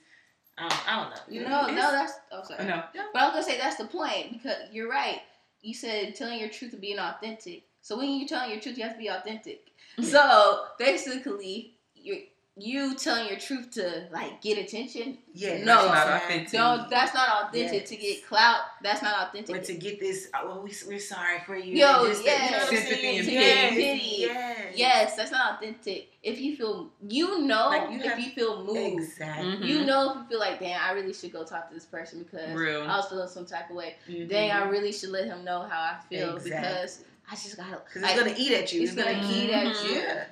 I 0.57 0.69
don't, 0.69 0.89
I 0.93 0.97
don't 1.01 1.11
know. 1.11 1.23
you 1.29 1.49
know, 1.49 1.67
no, 1.69 1.93
that's 1.93 2.15
oh 2.33 2.43
sorry. 2.43 2.65
No. 2.67 2.83
But 3.13 3.23
I 3.23 3.25
was 3.27 3.33
gonna 3.35 3.43
say 3.45 3.59
that's 3.59 3.77
the 3.77 3.87
point 3.87 4.33
because 4.33 4.57
you're 4.73 4.91
right. 4.91 5.21
You 5.63 5.73
said 5.75 6.17
telling 6.17 6.41
your 6.41 6.49
truth 6.49 6.73
and 6.73 6.81
being 6.81 6.99
authentic. 6.99 7.63
So 7.89 7.97
when 7.97 8.19
you're 8.19 8.29
telling 8.29 8.51
your 8.51 8.61
truth, 8.61 8.77
you 8.77 8.85
have 8.85 8.93
to 8.93 8.99
be 8.99 9.09
authentic. 9.09 9.69
so 10.03 10.65
basically, 10.79 11.73
you 11.95 12.21
you 12.61 12.95
telling 12.97 13.29
your 13.29 13.39
truth 13.39 13.71
to 13.71 14.09
like 14.13 14.43
get 14.43 14.59
attention. 14.59 15.17
Yeah, 15.33 15.65
No. 15.65 15.89
that's 15.89 15.95
Not 15.95 16.23
authentic. 16.23 16.53
No, 16.53 16.87
that's 16.91 17.15
not 17.15 17.29
authentic 17.47 17.87
to 17.87 17.97
get 17.97 18.27
clout. 18.27 18.61
That's 18.83 19.01
not 19.01 19.29
authentic. 19.29 19.55
But 19.57 19.65
to 19.65 19.75
get 19.75 20.01
this, 20.01 20.29
oh, 20.35 20.47
well, 20.49 20.63
we, 20.65 20.73
we're 20.87 20.99
sorry 20.99 21.39
for 21.47 21.57
you. 21.57 21.77
Yo, 21.77 21.87
that- 21.87 22.03
you 22.03 22.25
know 22.25 22.25
yes. 22.25 22.69
Sympathy 22.69 23.17
and 23.17 23.27
pity. 23.27 23.33
Yes, 23.33 23.71
Pity. 23.75 24.17
yes. 24.19 24.75
yes, 24.77 25.17
that's 25.17 25.31
not 25.31 25.55
authentic. 25.55 26.09
If 26.23 26.41
you 26.41 26.57
feel, 26.57 26.91
you 27.09 27.41
know, 27.43 27.69
Like, 27.69 27.91
you 27.91 28.01
if 28.01 28.05
have- 28.05 28.19
you 28.21 28.31
feel 28.33 28.63
moved. 28.65 29.03
Exactly. 29.03 29.67
You 29.67 29.87
know 29.87 30.11
if 30.11 30.17
you 30.19 30.25
feel 30.29 30.41
like, 30.41 30.59
damn, 30.61 30.83
I 30.83 30.91
really 30.93 31.15
should 31.15 31.33
go 31.33 31.45
talk 31.45 31.69
to 31.69 31.75
this 31.75 31.87
person 31.87 32.25
because 32.25 32.51
Real. 32.55 32.83
I 32.83 32.97
was 32.99 33.07
feeling 33.09 33.29
some 33.29 33.47
type 33.47 33.71
of 33.71 33.77
way. 33.77 33.95
Mhm. 34.09 34.29
Dang, 34.29 34.51
I 34.51 34.69
really 34.69 34.93
should 34.93 35.11
let 35.11 35.25
him 35.27 35.43
know 35.45 35.61
how 35.63 35.81
I 35.81 35.97
feel 36.11 36.37
Exactly. 36.37 36.51
because 36.61 37.05
I 37.31 37.35
just 37.35 37.57
gotta. 37.57 37.81
Because 37.85 38.03
like, 38.03 38.13
it's 38.17 38.21
gonna 38.21 38.35
eat 38.37 38.53
at 38.53 38.73
you. 38.73 38.83
it's 38.83 38.95
gonna 38.95 39.13
like, 39.13 39.31
eat 39.31 39.51
at 39.51 39.85
you. 39.85 39.91
Yeah. 40.01 40.25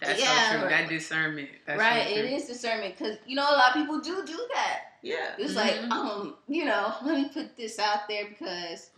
That's 0.00 0.20
Yeah. 0.20 0.52
so 0.52 0.60
true. 0.60 0.68
That 0.68 0.88
discernment. 0.88 1.48
That's 1.66 1.78
right, 1.78 2.06
so 2.08 2.14
it 2.14 2.26
true. 2.26 2.36
is 2.36 2.44
discernment 2.46 2.98
because 2.98 3.16
you 3.26 3.34
know 3.36 3.42
a 3.48 3.56
lot 3.56 3.68
of 3.70 3.74
people 3.74 4.00
do 4.00 4.24
do 4.26 4.48
that. 4.54 4.80
Yeah. 5.02 5.34
It's 5.38 5.52
Mhm. 5.52 5.56
like, 5.56 5.90
um, 5.90 6.36
you 6.48 6.64
know, 6.64 6.94
let 7.04 7.14
me 7.16 7.28
put 7.32 7.56
this 7.56 7.78
out 7.78 8.08
there 8.08 8.26
because 8.28 8.90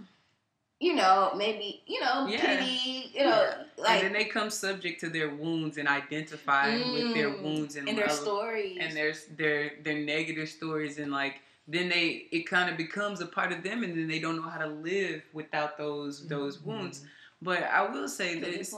you 0.81 0.95
know, 0.95 1.33
maybe, 1.37 1.83
you 1.89 2.01
know, 2.01 2.29
Yeah. 2.29 2.61
pity, 2.61 3.11
you 3.13 3.25
know, 3.25 3.65
like 3.79 3.91
and 4.05 4.07
then 4.07 4.13
they 4.13 4.27
come 4.27 4.49
subject 4.49 5.01
to 5.01 5.09
their 5.09 5.29
wounds 5.29 5.77
and 5.77 5.89
identify 5.89 6.69
with 6.93 7.15
their 7.15 7.31
Mm. 7.31 7.43
wounds 7.43 7.75
and, 7.75 7.89
and 7.89 7.99
their 7.99 8.09
stories. 8.09 8.79
and 8.81 8.97
their 8.97 9.13
their 9.37 9.73
their 9.83 9.99
negative 9.99 10.49
stories 10.49 10.99
and 10.99 11.11
like 11.11 11.41
then 11.67 11.89
they 11.89 12.29
it 12.31 12.45
kind 12.47 12.71
of 12.71 12.77
becomes 12.77 13.21
a 13.21 13.27
part 13.27 13.51
of 13.53 13.63
them 13.65 13.83
and 13.83 13.97
then 13.97 14.07
they 14.07 14.21
don't 14.21 14.37
know 14.37 14.49
how 14.49 14.59
to 14.59 14.69
live 14.69 15.23
without 15.33 15.77
those 15.79 16.27
those 16.29 16.61
wounds 16.61 17.05
but 17.43 17.63
i 17.65 17.87
will 17.87 18.09
say 18.09 18.39
that 18.39 18.51
Good 18.51 18.61
it's 18.61 18.75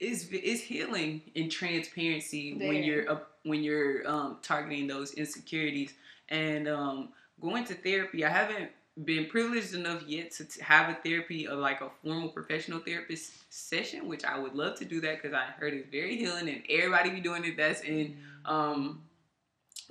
it's 0.00 0.26
it's, 0.32 0.60
healing 0.60 1.22
in 1.34 1.48
transparency 1.48 2.54
when 2.54 2.82
you're 2.82 3.10
uh, 3.10 3.18
when 3.44 3.62
you're 3.62 4.08
um, 4.08 4.38
targeting 4.42 4.86
those 4.86 5.14
insecurities. 5.14 5.94
And 6.28 6.68
um, 6.68 7.10
going 7.40 7.64
to 7.64 7.74
therapy 7.74 8.24
i 8.24 8.28
haven't 8.28 8.70
been 9.04 9.26
privileged 9.26 9.74
enough 9.74 10.02
yet 10.06 10.30
to 10.30 10.44
t- 10.44 10.60
have 10.62 10.88
a 10.88 10.94
therapy 10.94 11.48
of 11.48 11.58
like 11.58 11.80
a 11.80 11.90
formal 12.02 12.28
professional 12.28 12.78
therapist 12.78 13.32
session 13.52 14.06
which 14.06 14.24
i 14.24 14.38
would 14.38 14.54
love 14.54 14.78
to 14.78 14.84
do 14.84 15.00
that 15.00 15.20
because 15.20 15.34
i 15.34 15.44
heard 15.58 15.74
it's 15.74 15.90
very 15.90 16.16
healing 16.16 16.48
and 16.48 16.62
everybody 16.70 17.10
be 17.10 17.20
doing 17.20 17.44
it. 17.44 17.56
That's 17.56 17.80
in 17.80 18.16
um 18.44 19.02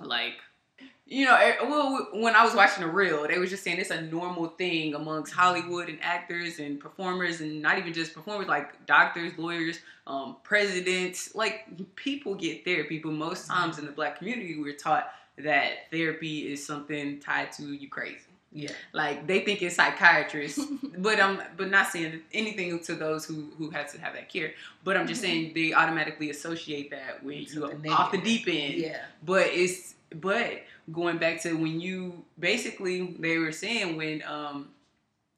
like 0.00 0.34
you 1.06 1.24
know 1.26 1.36
eh, 1.36 1.54
well 1.62 2.08
when 2.14 2.34
i 2.34 2.42
was 2.44 2.54
watching 2.54 2.82
the 2.82 2.90
reel 2.90 3.26
they 3.28 3.38
was 3.38 3.50
just 3.50 3.62
saying 3.62 3.78
it's 3.78 3.90
a 3.90 4.00
normal 4.02 4.46
thing 4.48 4.94
amongst 4.94 5.32
hollywood 5.34 5.88
and 5.90 5.98
actors 6.00 6.58
and 6.58 6.80
performers 6.80 7.40
and 7.42 7.60
not 7.60 7.76
even 7.78 7.92
just 7.92 8.14
performers 8.14 8.48
like 8.48 8.84
doctors 8.86 9.32
lawyers 9.36 9.80
um, 10.06 10.36
presidents 10.42 11.34
like 11.34 11.66
people 11.96 12.34
get 12.34 12.64
therapy 12.64 12.98
but 12.98 13.12
most 13.12 13.46
times 13.46 13.78
in 13.78 13.84
the 13.84 13.92
black 13.92 14.16
community 14.18 14.58
we're 14.58 14.72
taught 14.74 15.10
that 15.36 15.90
therapy 15.90 16.50
is 16.52 16.64
something 16.64 17.20
tied 17.20 17.52
to 17.52 17.64
you 17.74 17.88
crazy 17.88 18.20
Yeah. 18.52 18.70
like 18.94 19.26
they 19.26 19.40
think 19.40 19.60
it's 19.60 19.76
psychiatrists 19.76 20.60
but 20.98 21.20
I'm 21.20 21.38
but 21.58 21.68
not 21.70 21.88
saying 21.88 22.22
anything 22.32 22.78
to 22.80 22.94
those 22.94 23.26
who 23.26 23.50
who 23.58 23.68
have 23.70 23.92
to 23.92 24.00
have 24.00 24.14
that 24.14 24.30
care 24.30 24.52
but 24.84 24.96
i'm 24.96 25.06
just 25.06 25.20
Mhm. 25.20 25.24
saying 25.26 25.52
they 25.54 25.74
automatically 25.74 26.30
associate 26.30 26.90
that 26.92 27.22
with 27.22 27.52
you 27.54 27.64
off 27.90 28.10
the 28.12 28.18
deep 28.18 28.46
end 28.48 28.74
Yeah. 28.74 29.04
but 29.22 29.48
it's 29.48 29.94
but 30.14 30.62
going 30.92 31.18
back 31.18 31.40
to 31.42 31.54
when 31.54 31.80
you 31.80 32.24
basically 32.38 33.16
they 33.18 33.38
were 33.38 33.52
saying 33.52 33.96
when 33.96 34.22
um 34.26 34.68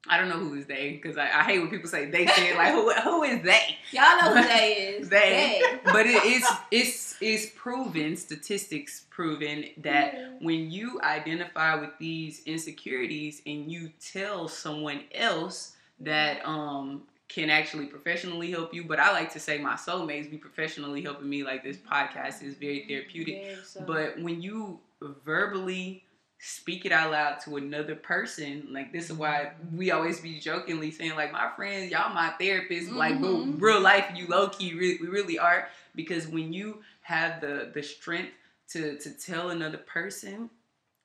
I 0.09 0.17
don't 0.17 0.29
know 0.29 0.35
who 0.37 0.53
is 0.53 0.65
they 0.67 0.91
because 1.01 1.17
I, 1.17 1.23
I 1.25 1.43
hate 1.43 1.59
when 1.59 1.69
people 1.69 1.89
say 1.89 2.05
they 2.09 2.25
say 2.27 2.55
like 2.55 2.71
who 2.73 2.91
who 2.93 3.23
is 3.23 3.43
they 3.43 3.77
Y'all 3.91 4.17
know 4.21 4.35
who 4.41 4.47
they 4.47 4.95
is. 4.99 5.09
They. 5.09 5.61
but 5.85 6.05
it 6.05 6.23
is 6.23 6.45
it's 6.71 7.15
it's 7.19 7.47
proven 7.55 8.15
statistics 8.15 9.05
proven 9.09 9.65
that 9.77 10.13
Yeah. 10.13 10.29
when 10.39 10.71
you 10.71 11.01
identify 11.01 11.75
with 11.75 11.91
these 11.99 12.41
insecurities 12.45 13.41
and 13.45 13.69
you 13.71 13.91
tell 13.99 14.47
someone 14.47 15.01
else 15.13 15.75
that 15.99 16.45
um 16.47 17.03
can 17.27 17.49
actually 17.49 17.87
professionally 17.87 18.49
help 18.51 18.73
you 18.73 18.85
but 18.85 18.99
i 19.01 19.11
like 19.11 19.33
to 19.33 19.39
say 19.39 19.57
my 19.57 19.73
soulmates 19.73 20.31
be 20.31 20.37
professionally 20.37 21.01
helping 21.01 21.27
me 21.27 21.43
like 21.43 21.61
this 21.61 21.75
podcast 21.75 22.41
is 22.41 22.53
very 22.55 22.85
therapeutic 22.87 23.43
Very 23.43 23.55
so. 23.65 23.83
but 23.85 24.17
when 24.21 24.41
you 24.41 24.79
verbally 25.01 26.03
speak 26.39 26.85
it 26.85 26.91
out 26.91 27.11
loud 27.11 27.39
to 27.41 27.57
another 27.57 27.95
person, 27.95 28.67
like 28.71 28.91
this 28.93 29.09
is 29.09 29.13
why 29.13 29.51
we 29.73 29.89
always 29.91 30.19
be 30.19 30.39
jokingly 30.39 30.91
saying, 30.91 31.15
like, 31.15 31.31
my 31.31 31.49
friends, 31.55 31.91
y'all 31.91 32.13
my 32.13 32.31
therapists, 32.39 32.91
like 32.93 33.19
but 33.19 33.31
Mhm. 33.31 33.59
real 33.61 33.79
life, 33.81 34.05
you 34.15 34.27
low 34.27 34.47
key, 34.49 34.73
re- 34.73 34.97
we 35.01 35.07
really 35.07 35.39
are. 35.39 35.69
Because 35.95 36.27
when 36.27 36.53
you 36.53 36.83
have 37.01 37.41
the 37.41 37.71
the 37.73 37.81
strength 37.81 38.33
to 38.69 38.97
to 38.99 39.09
tell 39.11 39.49
another 39.49 39.77
person 39.79 40.49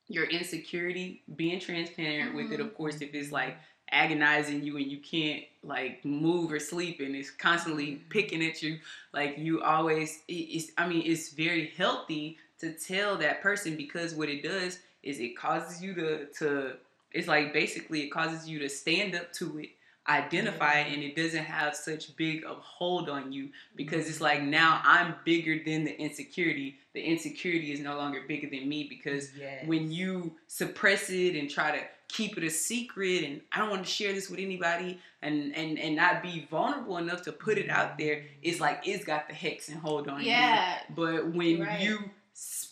your 0.08 0.24
insecurity, 0.24 1.22
being 1.36 1.60
transparent 1.60 2.34
with 2.34 2.52
it, 2.52 2.58
Mhm. 2.60 2.66
of 2.66 2.74
course, 2.74 3.00
if 3.00 3.14
it's 3.14 3.32
like 3.32 3.56
agonizing 3.90 4.62
you 4.62 4.76
and 4.78 4.86
you 4.90 4.98
can't 4.98 5.44
like 5.62 6.04
move 6.04 6.50
or 6.50 6.58
sleep 6.58 7.00
and 7.00 7.14
it's 7.14 7.30
constantly 7.30 7.96
picking 8.08 8.42
at 8.44 8.62
you 8.62 8.78
like 9.12 9.36
you 9.36 9.60
always 9.62 10.22
it's 10.28 10.72
i 10.78 10.88
mean 10.88 11.02
it's 11.04 11.28
very 11.30 11.66
healthy 11.76 12.38
to 12.62 12.72
tell 12.72 13.16
that 13.16 13.42
person 13.42 13.76
because 13.76 14.14
what 14.14 14.28
it 14.28 14.42
does 14.42 14.78
is 15.02 15.18
it 15.18 15.36
causes 15.36 15.82
you 15.82 15.94
to 15.94 16.26
to 16.26 16.72
it's 17.12 17.28
like 17.28 17.52
basically 17.52 18.02
it 18.02 18.10
causes 18.10 18.48
you 18.48 18.60
to 18.60 18.68
stand 18.68 19.14
up 19.14 19.32
to 19.32 19.58
it 19.58 19.70
identify 20.08 20.80
it 20.80 20.92
and 20.92 21.02
it 21.02 21.14
doesn't 21.14 21.44
have 21.44 21.76
such 21.76 22.16
big 22.16 22.44
of 22.44 22.56
hold 22.58 23.08
on 23.08 23.32
you 23.32 23.48
because 23.76 24.06
it's 24.08 24.16
mm-hmm. 24.16 24.24
like 24.24 24.42
now 24.42 24.80
i'm 24.84 25.14
bigger 25.24 25.62
than 25.64 25.84
the 25.84 25.96
insecurity 26.00 26.76
the 26.94 27.00
insecurity 27.00 27.72
is 27.72 27.80
no 27.80 27.96
longer 27.96 28.20
bigger 28.26 28.48
than 28.48 28.68
me 28.68 28.86
because 28.88 29.30
Yes. 29.38 29.66
when 29.66 29.90
you 29.90 30.36
suppress 30.46 31.10
it 31.10 31.36
and 31.36 31.50
try 31.50 31.76
to 31.76 31.84
keep 32.08 32.36
it 32.36 32.44
a 32.44 32.50
secret 32.50 33.24
and 33.24 33.40
I 33.50 33.60
don't 33.60 33.70
want 33.70 33.84
to 33.84 33.90
share 33.90 34.12
this 34.12 34.28
with 34.28 34.38
anybody 34.38 35.00
and 35.22 35.56
and 35.56 35.78
and 35.78 35.96
not 35.96 36.22
be 36.22 36.46
vulnerable 36.50 36.98
enough 36.98 37.22
to 37.22 37.32
put 37.32 37.56
it 37.56 37.70
out 37.70 37.96
there, 37.96 38.16
mm-hmm. 38.16 38.26
it's 38.42 38.60
like 38.60 38.82
it's 38.84 39.04
got 39.04 39.28
the 39.28 39.34
hex 39.34 39.70
and 39.70 39.80
hold 39.80 40.08
on 40.08 40.20
you. 40.20 40.26
yeah. 40.26 40.80
But 40.94 41.32
when 41.32 41.60
right. 41.60 41.80
you 41.80 42.10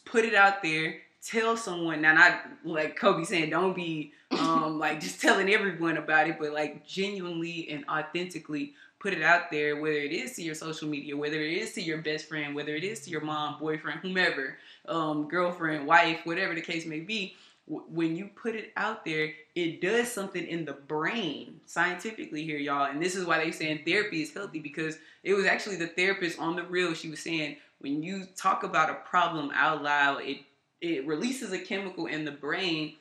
put 0.05 0.25
it 0.25 0.35
out 0.35 0.63
there, 0.63 0.97
tell 1.25 1.57
someone. 1.57 2.01
Now, 2.03 2.15
not 2.15 2.43
like 2.65 2.97
Kobe 2.97 3.25
saying, 3.25 3.51
don't 3.51 3.75
be 3.75 4.13
um 4.31 4.79
like 4.79 5.01
just 5.01 5.21
telling 5.21 5.51
everyone 5.51 5.97
about 5.97 6.29
it, 6.29 6.39
but 6.39 6.53
like 6.53 6.87
genuinely 6.87 7.69
and 7.71 7.85
authentically 7.89 8.75
put 9.01 9.15
it 9.15 9.23
out 9.23 9.51
there, 9.51 9.81
whether 9.81 9.97
it 9.97 10.13
is 10.13 10.37
to 10.37 10.43
your 10.43 10.55
social 10.55 10.87
media, 10.87 11.17
whether 11.17 11.41
it 11.41 11.55
is 11.55 11.73
to 11.73 11.83
your 11.83 11.99
best 11.99 12.29
friend, 12.29 12.55
whether 12.55 12.77
it 12.77 12.85
is 12.85 13.01
to 13.01 13.11
your 13.11 13.23
mom, 13.23 13.59
boyfriend, 13.59 14.01
whomever, 14.03 14.59
um, 14.87 15.27
girlfriend, 15.27 15.87
wife, 15.87 16.21
whatever 16.25 16.55
the 16.55 16.61
case 16.61 16.87
may 16.87 17.01
be. 17.01 17.35
When 17.67 18.17
you 18.17 18.29
put 18.35 18.57
it 18.57 18.73
out 18.77 19.05
there, 19.05 19.33
it 19.55 19.81
does 19.81 20.11
something 20.11 20.45
in 20.45 20.65
the 20.65 20.73
brain 20.73 21.61
scientifically 21.67 22.45
here, 22.45 22.59
y'all. 22.59 22.91
And 22.91 23.01
this 23.01 23.15
is 23.15 23.25
why 23.25 23.39
they 23.39 23.53
saying 23.53 23.83
therapy 23.87 24.23
is 24.23 24.35
healthy 24.35 24.59
because 24.59 24.99
it 25.23 25.35
was 25.35 25.47
actually 25.47 25.77
the 25.77 25.87
therapist 25.87 26.41
on 26.41 26.57
the 26.57 26.65
reel. 26.65 26.95
She 26.95 27.11
was 27.11 27.21
saying 27.21 27.59
when 27.81 28.03
you 28.03 28.27
talk 28.37 28.63
about 28.63 28.91
a 28.91 28.95
problem 28.95 29.51
out 29.55 29.83
loud, 29.83 30.23
it 30.23 30.39
it 30.81 31.07
releases 31.07 31.53
a 31.53 31.59
chemical 31.59 32.07
in 32.07 32.25
the 32.25 32.31
brain 32.33 32.95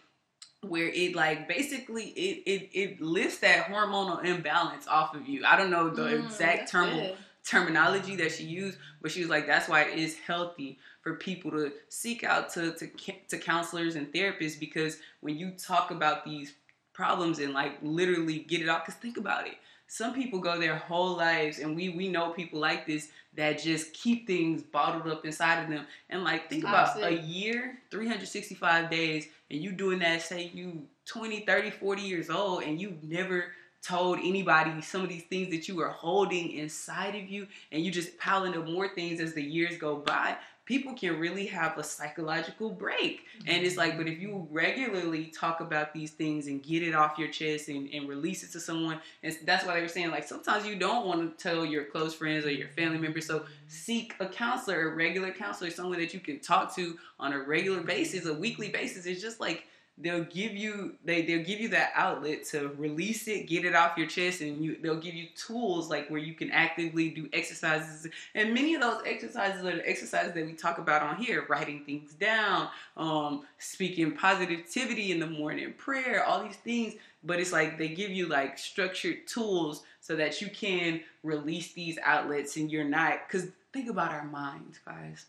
where 0.67 0.89
it 0.89 1.15
like 1.15 1.47
basically 1.47 2.05
it 2.09 2.43
it, 2.45 2.69
it 2.73 3.01
lifts 3.01 3.39
that 3.39 3.67
hormonal 3.67 4.23
imbalance 4.23 4.87
off 4.87 5.15
of 5.15 5.27
you. 5.27 5.43
I 5.45 5.55
don't 5.55 5.71
know 5.71 5.89
the 5.89 6.07
Mm, 6.07 6.17
exact 6.17 6.71
term 6.71 7.09
terminology 7.45 8.15
that 8.17 8.31
she 8.31 8.43
used, 8.43 8.77
but 9.01 9.11
she 9.11 9.21
was 9.21 9.29
like, 9.29 9.47
that's 9.47 9.69
why 9.69 9.83
it 9.83 9.97
is 9.97 10.17
healthy 10.19 10.77
for 11.01 11.15
people 11.15 11.51
to 11.51 11.71
seek 11.89 12.23
out 12.23 12.51
to 12.53 12.73
to 12.73 12.89
to 13.29 13.37
counselors 13.37 13.95
and 13.95 14.11
therapists 14.13 14.59
because 14.59 14.97
when 15.21 15.37
you 15.37 15.51
talk 15.51 15.91
about 15.91 16.25
these 16.25 16.53
problems 16.93 17.39
and 17.39 17.53
like 17.53 17.77
literally 17.81 18.39
get 18.39 18.61
it 18.61 18.69
out, 18.69 18.85
because 18.85 18.99
think 18.99 19.17
about 19.17 19.47
it. 19.47 19.55
Some 19.91 20.13
people 20.13 20.37
go 20.39 20.59
their 20.59 20.75
whole 20.75 21.17
lives, 21.17 21.57
and 21.57 21.75
we 21.75 21.89
we 21.89 22.07
know 22.09 22.29
people 22.29 22.59
like 22.59 22.85
this 22.85 23.09
that 23.35 23.59
just 23.59 23.91
keep 23.91 24.27
things 24.27 24.61
bottled 24.61 25.11
up 25.11 25.25
inside 25.25 25.63
of 25.63 25.69
them. 25.69 25.85
And 26.11 26.23
like 26.23 26.47
think 26.47 26.63
about 26.63 27.01
a 27.01 27.11
year, 27.11 27.79
365 27.89 28.91
days, 28.91 29.27
and 29.49 29.59
you 29.59 29.71
doing 29.71 29.97
that, 29.99 30.21
say 30.21 30.51
you 30.53 30.85
20, 31.05 31.41
30, 31.41 31.71
40 31.71 32.01
years 32.03 32.29
old, 32.29 32.63
and 32.63 32.79
you've 32.79 33.03
never 33.03 33.45
told 33.81 34.19
anybody 34.19 34.79
some 34.81 35.01
of 35.01 35.09
these 35.09 35.23
things 35.23 35.49
that 35.49 35.67
you 35.67 35.79
are 35.81 35.89
holding 35.89 36.51
inside 36.51 37.15
of 37.15 37.27
you 37.29 37.47
and 37.71 37.83
you 37.83 37.89
just 37.89 38.17
piling 38.19 38.55
up 38.55 38.67
more 38.67 38.89
things 38.89 39.21
as 39.21 39.33
the 39.33 39.41
years 39.41 39.77
go 39.77 39.95
by 39.95 40.35
people 40.69 40.93
can 40.93 41.19
really 41.19 41.47
have 41.47 41.79
a 41.79 41.83
psychological 41.83 42.69
break. 42.69 43.25
And 43.47 43.65
it's 43.65 43.75
like 43.75 43.97
but 43.97 44.07
if 44.07 44.19
you 44.19 44.47
regularly 44.51 45.25
talk 45.25 45.61
about 45.61 45.93
these 45.95 46.11
things 46.11 46.45
and 46.45 46.61
get 46.61 46.83
it 46.83 46.93
off 46.93 47.17
your 47.17 47.29
chest 47.29 47.69
and, 47.69 47.89
and 47.91 48.07
release 48.07 48.43
it 48.43 48.51
to 48.51 48.59
someone 48.59 48.99
and 49.23 49.35
that's 49.45 49.65
why 49.65 49.73
they 49.73 49.81
were 49.81 49.87
saying 49.87 50.11
like 50.11 50.27
sometimes 50.27 50.67
you 50.67 50.75
don't 50.75 51.07
want 51.07 51.37
to 51.37 51.43
tell 51.43 51.65
your 51.65 51.85
close 51.85 52.13
friends 52.13 52.45
or 52.45 52.51
your 52.51 52.67
family 52.67 52.99
members. 52.99 53.25
So 53.25 53.45
seek 53.67 54.13
a 54.19 54.27
counselor 54.27 54.91
a 54.91 54.95
regular 54.95 55.31
counselor 55.31 55.71
someone 55.71 55.97
that 55.97 56.13
you 56.13 56.19
can 56.19 56.39
talk 56.39 56.75
to 56.75 56.95
on 57.19 57.33
a 57.33 57.39
regular 57.39 57.81
basis 57.81 58.27
a 58.27 58.33
weekly 58.33 58.69
basis. 58.69 59.07
It's 59.07 59.23
just 59.23 59.39
like 59.39 59.63
they'll 60.01 60.23
give 60.23 60.55
you 60.55 60.95
they 61.03 61.21
they'll 61.23 61.43
give 61.43 61.59
you 61.59 61.67
that 61.69 61.91
outlet 61.95 62.45
to 62.45 62.69
release 62.77 63.27
it, 63.27 63.47
get 63.47 63.65
it 63.65 63.75
off 63.75 63.97
your 63.97 64.07
chest, 64.07 64.41
and 64.41 64.63
you 64.63 64.77
they'll 64.81 64.99
give 64.99 65.13
you 65.13 65.27
tools 65.35 65.89
like 65.89 66.09
where 66.09 66.19
you 66.19 66.33
can 66.33 66.49
actively 66.51 67.09
do 67.09 67.29
exercises. 67.33 68.07
And 68.35 68.53
many 68.53 68.75
of 68.75 68.81
those 68.81 69.01
exercises 69.05 69.65
are 69.65 69.75
the 69.75 69.87
exercises 69.87 70.33
that 70.33 70.45
we 70.45 70.53
talk 70.53 70.77
about 70.77 71.01
on 71.01 71.17
here, 71.17 71.45
writing 71.49 71.83
things 71.85 72.13
down, 72.13 72.69
um, 72.97 73.43
speaking 73.57 74.15
positivity 74.15 75.11
in 75.11 75.19
the 75.19 75.27
morning, 75.27 75.73
prayer, 75.73 76.23
all 76.25 76.43
these 76.43 76.57
things. 76.57 76.95
But 77.23 77.39
it's 77.39 77.51
like 77.51 77.77
they 77.77 77.89
give 77.89 78.11
you 78.11 78.27
like 78.27 78.57
structured 78.57 79.27
tools 79.27 79.83
so 79.99 80.15
that 80.15 80.41
you 80.41 80.49
can 80.49 81.01
release 81.23 81.73
these 81.73 81.97
outlets 82.03 82.55
and 82.55 82.71
you're 82.71 82.85
not 82.85 83.27
because 83.27 83.47
think 83.73 83.89
about 83.89 84.11
our 84.11 84.25
minds, 84.25 84.79
guys 84.85 85.25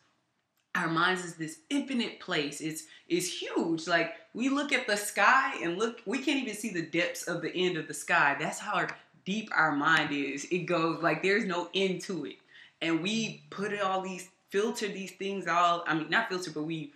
our 0.75 0.89
minds 0.89 1.25
is 1.25 1.35
this 1.35 1.59
infinite 1.69 2.21
place. 2.21 2.61
It's 2.61 2.85
it's 3.09 3.29
huge. 3.41 3.87
Like 3.89 4.15
we 4.35 4.49
look 4.49 4.73
at 4.73 4.87
the 4.87 4.97
sky 4.97 5.55
and 5.63 5.79
look, 5.79 6.01
we 6.07 6.19
can't 6.19 6.41
even 6.43 6.55
see 6.55 6.71
the 6.73 6.83
depths 6.83 7.25
of 7.25 7.43
the 7.43 7.53
end 7.55 7.77
of 7.77 7.89
the 7.89 7.95
sky. 7.95 8.37
That's 8.39 8.59
how 8.59 8.87
deep 9.25 9.51
our 9.53 9.73
mind 9.73 10.13
is. 10.13 10.45
It 10.51 10.67
goes 10.67 11.03
like 11.03 11.23
there's 11.23 11.45
no 11.45 11.69
end 11.75 12.03
to 12.03 12.25
it. 12.27 12.37
And 12.83 13.03
we 13.03 13.43
put 13.51 13.79
all 13.81 14.01
these 14.01 14.29
filter 14.51 14.89
these 14.89 15.13
things 15.13 15.47
all 15.47 15.85
I 15.87 15.95
mean 15.95 16.09
not 16.11 16.29
filter, 16.29 16.51
but 16.51 16.65
we 16.65 16.93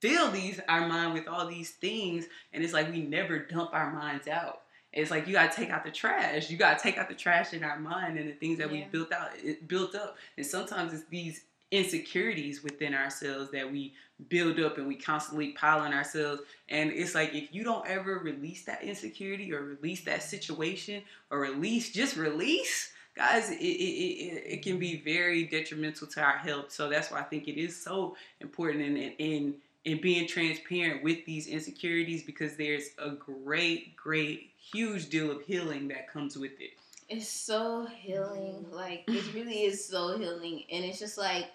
fill 0.00 0.30
these 0.30 0.60
our 0.68 0.86
mind 0.88 1.14
with 1.14 1.26
all 1.26 1.46
these 1.46 1.70
things 1.72 2.26
and 2.52 2.62
it's 2.62 2.72
like 2.72 2.90
we 2.92 3.00
never 3.02 3.38
dump 3.40 3.70
our 3.72 3.90
minds 3.92 4.28
out. 4.28 4.62
It's 4.92 5.10
like 5.10 5.26
you 5.26 5.34
gotta 5.34 5.54
take 5.54 5.70
out 5.70 5.84
the 5.84 5.90
trash. 5.90 6.50
You 6.50 6.56
gotta 6.56 6.80
take 6.80 6.96
out 6.98 7.08
the 7.08 7.14
trash 7.14 7.52
in 7.52 7.62
our 7.64 7.78
mind 7.78 8.18
and 8.18 8.28
the 8.28 8.32
things 8.34 8.58
that 8.58 8.68
Yeah. 8.72 8.84
we 8.84 8.88
built 8.90 9.12
out, 9.12 9.30
it 9.42 9.66
built 9.68 9.94
up. 9.94 10.16
And 10.36 10.46
sometimes 10.46 10.92
it's 10.94 11.04
these 11.10 11.42
insecurities 11.70 12.62
within 12.62 12.94
ourselves 12.94 13.50
that 13.50 13.70
we 13.70 13.92
build 14.28 14.58
up 14.58 14.78
and 14.78 14.88
we 14.88 14.96
constantly 14.96 15.52
pile 15.52 15.80
on 15.80 15.92
ourselves. 15.92 16.42
And 16.68 16.90
it's 16.90 17.14
like 17.14 17.34
if 17.34 17.54
you 17.54 17.62
don't 17.62 17.86
ever 17.86 18.18
release 18.18 18.64
that 18.64 18.82
insecurity 18.82 19.52
or 19.52 19.62
release 19.62 20.04
that 20.04 20.22
situation 20.22 21.02
or 21.30 21.38
release, 21.38 21.92
just 21.92 22.16
release, 22.16 22.92
guys, 23.14 23.50
it, 23.50 23.56
it, 23.56 23.62
it, 23.62 24.44
it 24.46 24.62
can 24.62 24.78
be 24.78 25.00
very 25.02 25.44
detrimental 25.44 26.06
to 26.08 26.20
our 26.22 26.38
health. 26.38 26.72
So 26.72 26.88
that's 26.88 27.10
why 27.10 27.20
I 27.20 27.24
think 27.24 27.48
it 27.48 27.60
is 27.60 27.80
so 27.80 28.16
important 28.40 28.84
in 28.84 28.96
in 28.96 29.12
in, 29.18 29.54
in 29.84 30.00
being 30.00 30.26
transparent 30.26 31.04
with 31.04 31.24
these 31.24 31.46
insecurities 31.46 32.22
because 32.24 32.56
there's 32.56 32.90
a 32.98 33.10
great, 33.10 33.94
great, 33.96 34.50
huge 34.58 35.08
deal 35.10 35.30
of 35.30 35.42
healing 35.42 35.88
that 35.88 36.10
comes 36.10 36.36
with 36.36 36.60
it. 36.60 36.72
It's 37.08 37.28
so 37.28 37.86
healing. 37.86 38.64
Mm-hmm. 38.64 38.74
Like 38.74 39.04
it 39.06 39.32
really 39.32 39.62
is 39.64 39.84
so 39.84 40.18
healing, 40.18 40.64
and 40.72 40.84
it's 40.84 40.98
just 40.98 41.16
like, 41.16 41.46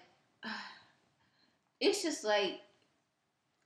it's 1.80 2.02
just 2.02 2.24
like, 2.24 2.60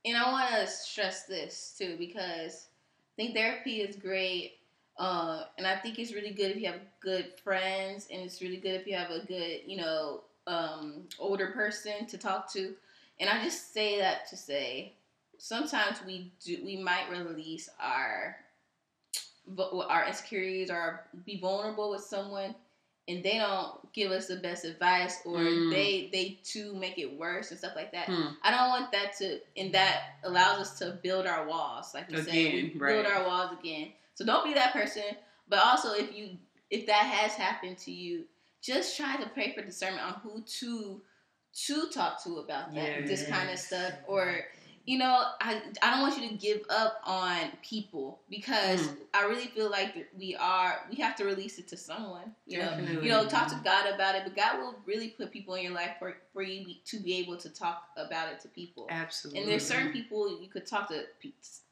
and 0.05 0.17
I 0.17 0.31
want 0.31 0.49
to 0.51 0.67
stress 0.67 1.25
this 1.25 1.75
too 1.77 1.95
because 1.97 2.67
I 3.13 3.23
think 3.23 3.35
therapy 3.35 3.81
is 3.81 3.95
great, 3.95 4.53
uh, 4.97 5.43
and 5.57 5.67
I 5.67 5.75
think 5.77 5.99
it's 5.99 6.13
really 6.13 6.31
good 6.31 6.51
if 6.51 6.57
you 6.57 6.67
have 6.67 6.81
good 7.01 7.33
friends, 7.43 8.07
and 8.11 8.21
it's 8.21 8.41
really 8.41 8.57
good 8.57 8.75
if 8.75 8.87
you 8.87 8.95
have 8.95 9.11
a 9.11 9.25
good, 9.25 9.61
you 9.65 9.77
know, 9.77 10.21
um, 10.47 11.03
older 11.19 11.47
person 11.47 12.05
to 12.07 12.17
talk 12.17 12.51
to. 12.53 12.73
And 13.19 13.29
I 13.29 13.43
just 13.43 13.73
say 13.73 13.99
that 13.99 14.27
to 14.29 14.37
say, 14.37 14.93
sometimes 15.37 15.99
we 16.05 16.31
do, 16.43 16.57
we 16.63 16.77
might 16.77 17.09
release 17.09 17.69
our 17.81 18.37
our 19.57 20.05
insecurities 20.05 20.69
or 20.69 21.05
be 21.25 21.39
vulnerable 21.39 21.89
with 21.89 22.01
someone 22.01 22.53
and 23.09 23.23
they 23.23 23.37
don't 23.39 23.91
give 23.91 24.11
us 24.11 24.27
the 24.27 24.37
best 24.37 24.63
advice 24.63 25.19
or 25.25 25.39
Mm. 25.39 25.71
they 25.71 26.09
they 26.13 26.39
too 26.43 26.73
make 26.75 26.97
it 26.97 27.17
worse 27.17 27.49
and 27.51 27.59
stuff 27.59 27.73
like 27.75 27.91
that 27.91 28.05
Hmm. 28.07 28.27
i 28.43 28.51
don't 28.51 28.69
want 28.69 28.91
that 28.91 29.17
to 29.17 29.39
and 29.57 29.73
that 29.73 30.17
allows 30.23 30.59
us 30.61 30.79
to 30.79 30.91
build 31.03 31.25
our 31.25 31.47
walls 31.47 31.93
like 31.93 32.09
you 32.09 32.17
said 32.17 32.33
we 32.33 32.47
Again, 32.59 32.77
build 32.77 33.05
our 33.05 33.23
walls 33.27 33.51
again 33.59 33.91
so 34.13 34.23
don't 34.25 34.45
be 34.45 34.53
that 34.53 34.71
person 34.73 35.03
but 35.49 35.59
also 35.65 35.93
if 35.93 36.15
you 36.15 36.37
if 36.69 36.85
that 36.85 37.05
has 37.05 37.33
happened 37.33 37.77
to 37.79 37.91
you 37.91 38.25
just 38.61 38.95
try 38.95 39.15
to 39.17 39.27
pray 39.29 39.53
for 39.55 39.61
discernment 39.63 40.03
on 40.05 40.13
who 40.21 40.41
to 40.41 41.01
to 41.65 41.89
talk 41.89 42.23
to 42.23 42.37
about 42.37 42.73
that 42.75 43.07
this 43.07 43.27
kind 43.27 43.49
of 43.49 43.57
stuff 43.57 43.93
or 44.07 44.45
you 44.85 44.97
know, 44.97 45.23
I, 45.41 45.61
I 45.81 45.91
don't 45.91 46.01
want 46.01 46.21
you 46.21 46.29
to 46.29 46.35
give 46.35 46.61
up 46.69 46.99
on 47.03 47.51
people 47.63 48.19
because 48.29 48.79
Mm. 48.81 48.95
I 49.13 49.23
really 49.25 49.47
feel 49.47 49.69
like 49.69 50.07
we 50.17 50.35
are 50.35 50.81
we 50.89 50.95
have 50.97 51.15
to 51.17 51.25
release 51.25 51.57
it 51.59 51.67
to 51.69 51.77
someone. 51.77 52.33
You 52.45 52.59
know, 52.59 52.65
Definitely. 52.65 53.03
you 53.07 53.09
know, 53.11 53.25
talk 53.27 53.47
to 53.49 53.59
God 53.63 53.93
about 53.93 54.15
it, 54.15 54.23
but 54.23 54.35
God 54.35 54.59
will 54.59 54.75
really 54.85 55.09
put 55.09 55.31
people 55.31 55.55
in 55.55 55.63
your 55.63 55.73
life 55.73 55.91
for 55.99 56.17
for 56.33 56.41
you 56.41 56.75
to 56.85 56.99
be 56.99 57.15
able 57.17 57.37
to 57.37 57.49
talk 57.49 57.83
about 57.97 58.31
it 58.31 58.39
to 58.41 58.47
people. 58.47 58.87
Absolutely. 58.89 59.41
And 59.41 59.49
there's 59.51 59.65
certain 59.65 59.91
people 59.91 60.41
you 60.41 60.47
could 60.47 60.65
talk 60.65 60.87
to 60.89 61.03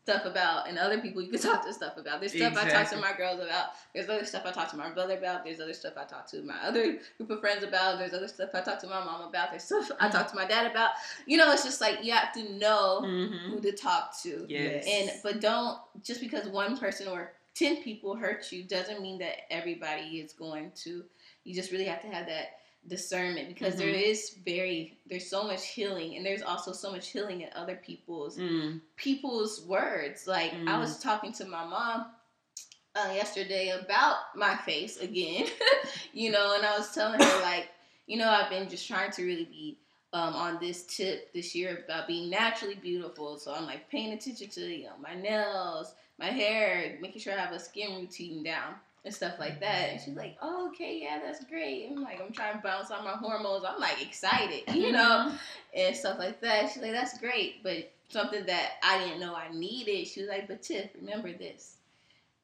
stuff 0.08 0.26
about, 0.26 0.70
and 0.70 0.78
other 0.78 1.02
people 1.02 1.22
you 1.22 1.30
can 1.30 1.42
talk 1.52 1.66
to 1.66 1.74
stuff 1.74 1.98
about. 1.98 2.22
There's 2.22 2.32
stuff 2.34 2.56
I 2.56 2.70
talk 2.70 2.90
to 2.92 2.98
my 2.98 3.12
girls 3.18 3.42
about. 3.42 3.72
There's 3.94 4.08
other 4.08 4.24
stuff 4.24 4.44
I 4.46 4.52
talk 4.52 4.70
to 4.72 4.78
my 4.78 4.90
brother 4.90 5.18
about. 5.18 5.44
There's 5.44 5.60
other 5.60 5.74
stuff 5.74 5.94
I 5.98 6.06
talk 6.06 6.26
to 6.32 6.42
my 6.44 6.56
other 6.64 6.98
group 7.18 7.30
of 7.30 7.42
friends 7.42 7.64
about. 7.66 8.00
There's 8.00 8.14
other 8.14 8.30
stuff 8.30 8.52
I 8.54 8.62
talk 8.62 8.80
to 8.80 8.88
my 8.88 9.04
mom 9.04 9.28
about. 9.28 9.50
There's 9.50 9.64
stuff 9.64 9.92
I 10.00 10.08
talk 10.08 10.30
to 10.30 10.36
my 10.36 10.46
dad 10.46 10.72
about. 10.72 10.92
You 11.26 11.36
know, 11.36 11.52
it's 11.52 11.66
just 11.66 11.82
like 11.82 12.06
you 12.06 12.14
have 12.14 12.32
to 12.36 12.54
know 12.54 13.02
Mhm. 13.04 13.50
who 13.50 13.60
to 13.60 13.74
talk 13.74 14.18
to. 14.24 14.46
Yes. 14.48 14.86
And 14.88 15.12
but 15.24 15.42
don't 15.42 15.78
just 16.04 16.22
because 16.22 16.48
one 16.48 16.78
person 16.78 17.10
or 17.10 17.34
ten 17.54 17.84
people 17.84 18.16
hurt 18.16 18.50
you 18.52 18.64
doesn't 18.64 19.02
mean 19.02 19.20
that 19.20 19.52
everybody 19.52 20.20
is 20.20 20.32
going 20.32 20.72
to. 20.84 21.04
You 21.44 21.54
just 21.54 21.72
really 21.74 21.86
have 21.86 22.02
to 22.04 22.08
have 22.08 22.28
that 22.28 22.60
discernment 22.88 23.50
because 23.50 23.76
there 23.76 23.94
Mhm. 23.94 24.02
is 24.04 24.30
very 24.46 24.98
there's 25.08 25.30
so 25.30 25.44
much 25.44 25.68
healing 25.68 26.16
and 26.16 26.26
there's 26.26 26.42
also 26.42 26.72
so 26.72 26.92
much 26.92 27.10
healing 27.10 27.42
in 27.42 27.50
other 27.54 27.76
people's 27.76 28.38
Mm. 28.38 28.82
people's 28.96 29.62
words. 29.66 30.28
Like 30.28 30.54
I 30.68 30.78
Mm. 30.78 30.80
was 30.80 31.00
talking 31.00 31.34
to 31.34 31.46
my 31.46 31.66
mom 31.66 32.12
uh, 32.96 33.12
yesterday 33.14 33.70
about 33.70 34.36
my 34.36 34.56
face 34.58 34.98
again, 34.98 35.48
you 36.14 36.32
know, 36.32 36.56
and 36.56 36.66
I 36.66 36.78
was 36.78 36.94
telling 36.94 37.20
her 37.20 37.42
like, 37.42 37.70
you 38.08 38.18
know, 38.18 38.30
I've 38.30 38.50
been 38.50 38.70
just 38.70 38.88
trying 38.88 39.12
to 39.12 39.24
really 39.26 39.46
be 39.46 39.78
um, 40.14 40.34
on 40.36 40.60
this 40.60 40.86
tip 40.86 41.32
this 41.34 41.54
year 41.54 41.84
about 41.86 42.08
being 42.08 42.30
naturally 42.30 42.76
beautiful. 42.76 43.38
So 43.38 43.54
I'm 43.54 43.66
like 43.66 43.90
paying 43.90 44.14
attention 44.14 44.50
to 44.50 44.62
you 44.62 44.86
know 44.86 44.98
my 45.00 45.14
nails, 45.16 45.94
my 46.18 46.28
hair, 46.28 46.98
making 47.02 47.22
sure 47.22 47.34
I 47.34 47.38
have 47.38 47.52
a 47.54 47.60
skin 47.60 47.96
routine 47.98 48.44
down 48.44 48.76
and 49.08 49.16
stuff 49.16 49.40
like 49.40 49.54
mm-hmm. 49.54 49.62
that. 49.62 49.90
And 49.90 50.02
she's 50.02 50.16
like, 50.16 50.38
oh, 50.42 50.68
okay, 50.68 51.00
yeah, 51.02 51.20
that's 51.24 51.44
great. 51.46 51.88
I'm 51.90 52.04
like, 52.04 52.22
I'm 52.22 52.34
trying 52.34 52.58
to 52.58 52.62
balance 52.62 52.92
out 52.92 53.06
my 53.06 53.12
hormones. 53.12 53.64
I'm 53.68 53.80
like 53.80 54.06
excited, 54.06 54.64
you 54.76 54.92
know 54.92 55.30
mm-hmm. 55.30 55.36
and 55.74 55.96
stuff 55.96 56.20
like 56.20 56.42
that. 56.42 56.70
She's 56.70 56.84
like, 56.84 56.92
that's 56.92 57.18
great, 57.18 57.64
but 57.64 57.92
something 58.10 58.46
that 58.46 58.74
I 58.84 59.00
didn't 59.00 59.22
know 59.22 59.34
I 59.34 59.48
needed. 59.54 60.08
She 60.08 60.20
was 60.20 60.30
like, 60.30 60.48
but 60.48 60.62
Tiff, 60.62 60.90
remember 61.00 61.32
this. 61.32 61.78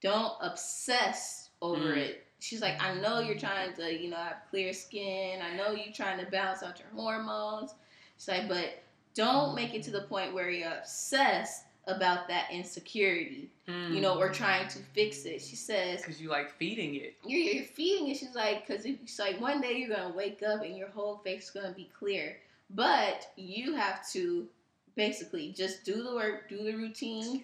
Don't 0.02 0.34
obsess 0.42 1.50
over 1.62 1.94
Mm. 1.94 1.98
it. 1.98 2.28
She's 2.40 2.62
like, 2.62 2.82
I 2.82 2.96
know 2.96 3.20
you're 3.20 3.38
trying 3.38 3.74
to, 3.74 3.94
you 3.94 4.10
know, 4.10 4.18
have 4.18 4.42
clear 4.50 4.74
skin. 4.74 5.42
I 5.42 5.56
know 5.56 5.72
you're 5.72 5.94
trying 5.94 6.20
to 6.24 6.30
balance 6.30 6.64
out 6.64 6.80
your 6.80 6.90
hormones. 6.94 7.74
She's 8.18 8.28
like, 8.28 8.50
but 8.50 8.84
don't 9.16 9.48
mm-hmm. 9.48 9.56
make 9.56 9.74
it 9.74 9.84
to 9.84 9.92
the 9.92 10.02
point 10.02 10.34
where 10.34 10.50
you're 10.50 10.74
obsessed 10.74 11.64
about 11.88 12.28
that 12.30 12.48
insecurity, 12.52 13.50
you 13.68 14.00
know, 14.02 14.18
or 14.18 14.30
trying 14.30 14.68
to 14.70 14.80
fix 14.80 15.26
it. 15.26 15.42
She 15.42 15.56
says, 15.56 16.02
because 16.02 16.22
you 16.22 16.30
like 16.30 16.52
feeding 16.52 16.96
it. 16.96 17.16
you're, 17.26 17.40
you're 17.40 17.66
feeding 17.66 18.10
it. 18.10 18.18
She's 18.18 18.36
like, 18.36 18.66
because 18.66 18.86
it's 18.86 19.20
like 19.20 19.40
one 19.42 19.60
day 19.62 19.74
you're 19.78 19.96
gonna 19.96 20.16
wake 20.16 20.42
up 20.44 20.64
and 20.64 20.78
your 20.78 20.90
whole 20.90 21.18
face 21.18 21.46
is 21.46 21.50
gonna 21.50 21.74
be 21.74 21.90
clear, 21.98 22.38
but 22.70 23.28
you 23.36 23.74
have 23.76 24.08
to 24.12 24.48
basically 24.96 25.52
just 25.52 25.84
do 25.84 26.04
the 26.04 26.14
work, 26.16 26.48
do 26.50 26.64
the 26.64 26.74
routine, 26.74 27.44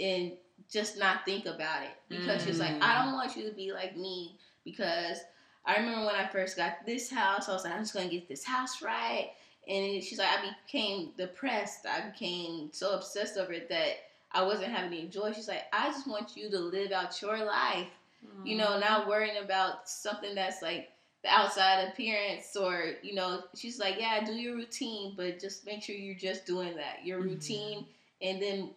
and 0.00 0.32
just 0.70 0.98
not 0.98 1.24
think 1.24 1.46
about 1.46 1.82
it. 1.82 1.90
Because 2.08 2.42
she's 2.44 2.58
like, 2.58 2.72
Mm. 2.72 2.82
I 2.82 3.04
don't 3.04 3.12
want 3.14 3.36
you 3.36 3.48
to 3.48 3.54
be 3.54 3.72
like 3.72 3.96
me. 3.96 4.36
Because 4.64 5.18
I 5.64 5.76
remember 5.76 6.06
when 6.06 6.14
I 6.16 6.26
first 6.26 6.56
got 6.56 6.84
this 6.86 7.08
house, 7.10 7.48
I 7.48 7.52
was 7.52 7.64
like, 7.64 7.72
I'm 7.72 7.80
just 7.82 7.94
gonna 7.94 8.08
get 8.08 8.28
this 8.28 8.44
house 8.44 8.82
right. 8.82 9.30
And 9.68 10.02
she's 10.02 10.18
like, 10.18 10.28
I 10.28 10.50
became 10.66 11.10
depressed. 11.16 11.86
I 11.86 12.08
became 12.10 12.70
so 12.72 12.94
obsessed 12.94 13.36
over 13.36 13.52
it 13.52 13.68
that 13.68 13.98
I 14.32 14.42
wasn't 14.42 14.72
having 14.72 14.96
any 14.98 15.08
joy. 15.08 15.32
She's 15.32 15.48
like, 15.48 15.64
I 15.72 15.88
just 15.88 16.06
want 16.06 16.36
you 16.36 16.50
to 16.50 16.58
live 16.58 16.92
out 16.92 17.20
your 17.20 17.44
life 17.44 17.88
you 18.44 18.56
know, 18.56 18.78
not 18.78 19.08
worrying 19.08 19.42
about 19.42 19.88
something 19.88 20.34
that's 20.34 20.62
like 20.62 20.90
the 21.22 21.28
outside 21.28 21.88
appearance 21.88 22.54
or, 22.56 22.92
you 23.02 23.14
know, 23.14 23.42
she's 23.56 23.80
like, 23.80 23.96
yeah, 23.98 24.24
do 24.24 24.32
your 24.32 24.54
routine, 24.54 25.14
but 25.16 25.40
just 25.40 25.66
make 25.66 25.82
sure 25.82 25.96
you're 25.96 26.14
just 26.14 26.46
doing 26.46 26.76
that, 26.76 27.04
your 27.04 27.18
Mhm. 27.20 27.24
routine, 27.24 27.86
and 28.22 28.40
then 28.40 28.70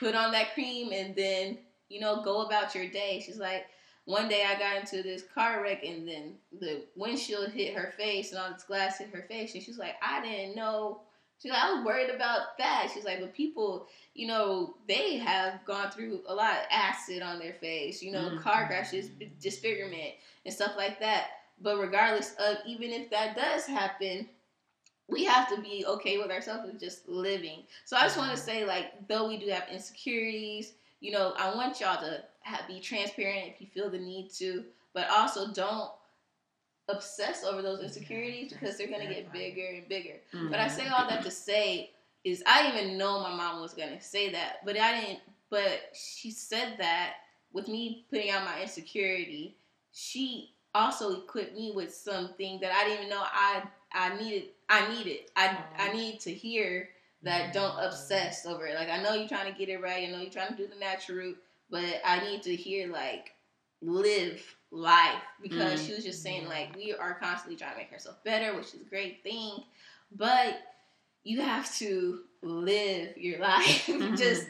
put 0.00 0.14
on 0.14 0.32
that 0.32 0.54
cream 0.54 0.92
and 0.92 1.14
then, 1.14 1.58
you 1.88 2.00
know, 2.00 2.22
go 2.22 2.42
about 2.46 2.74
your 2.74 2.88
day. 2.88 3.22
She's 3.24 3.38
like, 3.38 3.66
one 4.06 4.28
day 4.28 4.44
I 4.44 4.58
got 4.58 4.76
into 4.76 5.02
this 5.02 5.24
car 5.34 5.62
wreck 5.62 5.84
and 5.84 6.08
then 6.08 6.34
the 6.60 6.84
windshield 6.96 7.50
hit 7.50 7.74
her 7.74 7.92
face 7.98 8.30
and 8.32 8.40
all 8.40 8.52
this 8.52 8.62
glass 8.62 8.98
hit 8.98 9.10
her 9.10 9.26
face. 9.28 9.54
And 9.54 9.62
she's 9.62 9.78
like, 9.78 9.96
I 10.00 10.22
didn't 10.22 10.56
know. 10.56 11.00
She's 11.42 11.50
like, 11.52 11.62
I 11.62 11.74
was 11.74 11.84
worried 11.84 12.10
about 12.10 12.56
that. 12.58 12.90
She's 12.94 13.04
like, 13.04 13.20
but 13.20 13.34
people, 13.34 13.88
you 14.14 14.26
know, 14.28 14.76
they 14.88 15.18
have 15.18 15.64
gone 15.66 15.90
through 15.90 16.20
a 16.28 16.34
lot 16.34 16.52
of 16.52 16.66
acid 16.70 17.20
on 17.22 17.38
their 17.38 17.54
face, 17.54 18.00
you 18.00 18.12
know, 18.12 18.30
Mhm. 18.30 18.40
car 18.40 18.66
crashes, 18.66 19.10
disfigurement, 19.40 20.14
and 20.46 20.54
stuff 20.54 20.74
like 20.76 20.98
that. 21.00 21.30
But 21.60 21.78
regardless 21.78 22.34
of 22.36 22.58
even 22.66 22.90
if 22.92 23.10
that 23.10 23.36
does 23.36 23.66
happen, 23.66 24.28
we 25.08 25.24
have 25.24 25.48
to 25.54 25.60
be 25.60 25.84
okay 25.86 26.18
with 26.18 26.30
ourselves 26.30 26.68
and 26.68 26.80
just 26.80 27.08
living. 27.08 27.64
So 27.84 27.96
I 27.96 28.02
just 28.02 28.18
want 28.18 28.32
to 28.32 28.36
say, 28.42 28.64
like, 28.64 29.06
though 29.08 29.28
we 29.28 29.36
do 29.36 29.48
have 29.50 29.68
insecurities, 29.70 30.74
you 31.00 31.12
know, 31.12 31.32
I 31.38 31.54
want 31.54 31.80
y'all 31.80 32.00
to 32.00 32.24
be 32.68 32.80
transparent 32.80 33.48
if 33.48 33.60
you 33.60 33.66
feel 33.66 33.90
the 33.90 33.98
need 33.98 34.30
to, 34.34 34.64
but 34.94 35.08
also 35.10 35.52
don't 35.52 35.90
obsess 36.88 37.44
over 37.44 37.62
those 37.62 37.80
insecurities 37.80 38.52
because 38.52 38.78
they're 38.78 38.86
gonna 38.86 39.06
get 39.06 39.32
bigger 39.32 39.66
and 39.74 39.88
bigger. 39.88 40.14
Mm. 40.32 40.50
But 40.50 40.60
I 40.60 40.68
say 40.68 40.86
all 40.88 41.08
that 41.08 41.22
to 41.24 41.30
say 41.30 41.90
is 42.24 42.42
I 42.46 42.62
didn't 42.62 42.84
even 42.84 42.98
know 42.98 43.20
my 43.20 43.34
mom 43.34 43.60
was 43.60 43.74
gonna 43.74 44.00
say 44.00 44.30
that, 44.30 44.64
but 44.64 44.78
I 44.78 45.00
didn't. 45.00 45.20
But 45.50 45.92
she 45.94 46.30
said 46.30 46.76
that 46.78 47.14
with 47.52 47.68
me 47.68 48.04
putting 48.10 48.30
out 48.30 48.44
my 48.44 48.62
insecurity, 48.62 49.56
she 49.92 50.52
also 50.74 51.20
equipped 51.20 51.54
me 51.54 51.72
with 51.74 51.94
something 51.94 52.60
that 52.60 52.72
I 52.72 52.84
didn't 52.84 53.06
even 53.06 53.10
know 53.10 53.22
I 53.22 53.62
I 53.92 54.16
needed. 54.16 54.50
I 54.68 54.94
needed. 54.94 55.30
I 55.36 55.56
I 55.78 55.92
need 55.92 56.20
to 56.20 56.32
hear 56.32 56.90
that 57.22 57.52
don't 57.52 57.78
obsess 57.78 58.46
over 58.46 58.66
it. 58.66 58.74
Like 58.74 58.90
I 58.90 59.02
know 59.02 59.14
you're 59.14 59.28
trying 59.28 59.52
to 59.52 59.58
get 59.58 59.68
it 59.68 59.80
right. 59.80 60.06
I 60.06 60.10
know 60.10 60.20
you're 60.20 60.30
trying 60.30 60.50
to 60.50 60.56
do 60.56 60.66
the 60.66 60.78
natural 60.78 61.18
route, 61.18 61.38
but 61.70 62.00
I 62.04 62.20
need 62.20 62.42
to 62.44 62.54
hear 62.54 62.88
like 62.92 63.32
live 63.82 64.42
life 64.70 65.22
because 65.42 65.80
Mm. 65.82 65.86
she 65.86 65.94
was 65.94 66.04
just 66.04 66.22
saying 66.22 66.46
like 66.48 66.74
we 66.76 66.92
are 66.94 67.14
constantly 67.14 67.56
trying 67.56 67.72
to 67.72 67.78
make 67.78 67.92
ourselves 67.92 68.18
better, 68.24 68.54
which 68.56 68.66
is 68.74 68.80
a 68.80 68.84
great 68.84 69.22
thing, 69.22 69.64
but 70.12 70.58
you 71.24 71.40
have 71.40 71.72
to 71.76 72.20
live 72.42 73.16
your 73.16 73.38
life. 73.52 73.86
Mhm. 73.86 74.16
just 74.18 74.46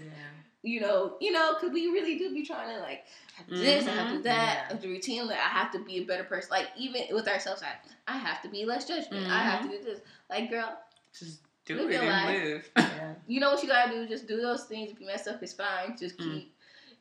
you 0.63 0.81
know, 0.81 1.17
you 1.21 1.31
know, 1.31 1.55
because 1.55 1.73
we 1.73 1.87
really 1.89 2.19
do 2.19 2.35
be 2.35 2.43
trying 2.45 2.75
to 2.75 2.81
like 2.81 3.05
I 3.35 3.39
have 3.39 3.47
to 3.47 3.55
do 3.55 3.61
this, 3.61 3.87
I 3.87 3.91
have 3.93 4.09
to 4.09 4.15
do 4.15 4.21
Mhm. 4.21 4.25
that, 4.25 4.55
Yeah. 4.57 4.65
I 4.69 4.73
have 4.73 4.83
to 4.83 4.89
routine. 4.89 5.27
Like 5.29 5.39
I 5.39 5.49
have 5.49 5.71
to 5.73 5.79
be 5.79 5.99
a 5.99 6.05
better 6.05 6.25
person. 6.25 6.51
Like 6.51 6.69
even 6.77 7.03
with 7.13 7.29
ourselves, 7.29 7.63
I, 7.63 7.75
I 8.13 8.17
have 8.19 8.43
to 8.43 8.49
be 8.49 8.65
less 8.65 8.87
judgment. 8.87 9.31
I 9.31 9.43
have 9.43 9.63
to 9.63 9.69
do 9.69 9.83
this. 9.85 10.01
Like 10.29 10.51
girl, 10.51 10.77
Just 11.17 11.41
do 11.67 11.77
Live 11.77 11.91
it 11.91 11.93
your 11.95 12.03
and 12.03 12.11
life. 12.11 12.43
live. 12.43 12.71
Yeah. 12.77 13.15
you 13.27 13.39
know 13.41 13.51
what 13.53 13.63
you 13.63 13.69
gotta 13.69 13.91
do. 13.93 14.07
Just 14.09 14.27
do 14.27 14.41
those 14.41 14.65
things. 14.65 14.91
If 14.93 15.01
you 15.01 15.07
mess 15.07 15.27
up, 15.27 15.43
it's 15.43 15.53
fine. 15.53 15.97
Just 15.99 16.19
Mm. 16.19 16.47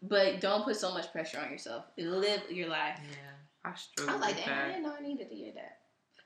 But 0.08 0.40
don't 0.42 0.64
put 0.64 0.76
so 0.76 0.94
much 0.94 1.12
pressure 1.12 1.40
on 1.40 1.52
yourself. 1.52 1.86
Live 1.98 2.42
your 2.50 2.68
life. 2.70 3.00
I 3.64 3.70
I 3.70 3.76
struggle 3.76 4.14
I 4.14 4.18
was 4.18 4.22
like, 4.22 4.36
with 4.36 4.46
damn, 4.46 4.60
I 4.60 4.68
didn't 4.68 4.84
know 4.84 4.96
I 4.98 5.02
needed 5.02 5.30
to 5.30 5.36
hear 5.36 5.52
that. 5.56 5.78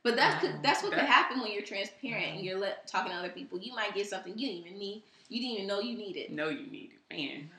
But 0.04 0.16
that's 0.16 0.46
that's 0.64 0.82
what 0.84 0.92
That- 0.92 1.00
could 1.02 1.10
happen 1.10 1.42
when 1.42 1.52
you're 1.52 1.62
transparent 1.64 2.36
and 2.36 2.42
you're 2.46 2.58
let, 2.58 2.88
talking 2.88 3.12
to 3.12 3.18
other 3.18 3.30
people. 3.30 3.60
You 3.60 3.74
might 3.76 3.94
get 3.94 4.08
something 4.10 4.38
you 4.38 4.48
didn't 4.48 4.66
even 4.68 4.80
need. 4.80 5.04
You 5.30 5.40
didn't 5.42 5.54
even 5.56 5.68
know 5.68 5.80
you 5.80 5.98
needed. 5.98 6.32
No, 6.32 6.50
you 6.50 6.66
need 6.68 6.92
it, 7.10 7.16
man. 7.16 7.50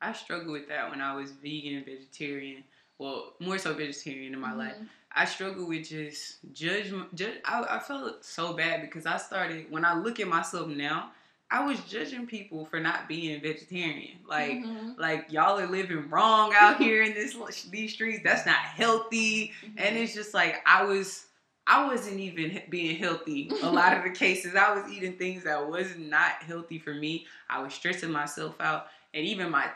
I 0.00 0.12
struggled 0.12 0.50
with 0.52 0.68
that 0.68 0.90
when 0.90 1.00
I 1.00 1.14
was 1.14 1.30
vegan, 1.32 1.76
and 1.76 1.84
vegetarian. 1.84 2.64
Well, 2.98 3.34
more 3.40 3.58
so 3.58 3.74
vegetarian 3.74 4.32
in 4.34 4.40
my 4.40 4.52
life. 4.52 4.74
Mhm. 4.74 4.88
I 5.16 5.24
struggled 5.26 5.68
with 5.68 5.88
just 5.88 6.38
judge. 6.52 6.92
judge 7.14 7.40
I, 7.44 7.64
I 7.76 7.78
felt 7.80 8.24
so 8.24 8.52
bad 8.52 8.80
because 8.82 9.06
I 9.06 9.16
started 9.16 9.70
when 9.70 9.84
I 9.84 9.94
look 9.98 10.18
at 10.20 10.28
myself 10.28 10.68
now. 10.68 11.12
I 11.50 11.64
was 11.64 11.78
judging 11.84 12.26
people 12.26 12.64
for 12.64 12.80
not 12.80 13.06
being 13.06 13.40
vegetarian. 13.40 14.18
Like, 14.26 14.58
Mhm. 14.58 14.98
like 14.98 15.26
y'all 15.30 15.58
are 15.60 15.66
living 15.66 16.08
wrong 16.10 16.52
out 16.58 16.78
here 16.82 17.02
in 17.02 17.14
this 17.14 17.34
these 17.70 17.92
streets. 17.92 18.20
That's 18.24 18.44
not 18.46 18.56
healthy. 18.56 19.52
And 19.76 19.96
it's 19.96 20.14
just 20.14 20.34
like 20.34 20.62
I 20.66 20.84
was. 20.84 21.26
I 21.66 21.86
wasn't 21.86 22.20
even 22.20 22.60
being 22.68 22.96
healthy. 22.96 23.50
A 23.62 23.70
lot 23.70 23.96
of 23.96 24.02
the 24.04 24.10
cases, 24.24 24.54
I 24.54 24.74
was 24.74 24.92
eating 24.92 25.14
things 25.16 25.44
that 25.44 25.66
was 25.66 25.96
not 25.96 26.32
healthy 26.42 26.78
for 26.78 26.92
me. 26.92 27.26
I 27.48 27.62
was 27.62 27.72
stressing 27.72 28.10
myself 28.10 28.60
out, 28.60 28.88
and 29.14 29.24
even 29.24 29.50
my 29.50 29.70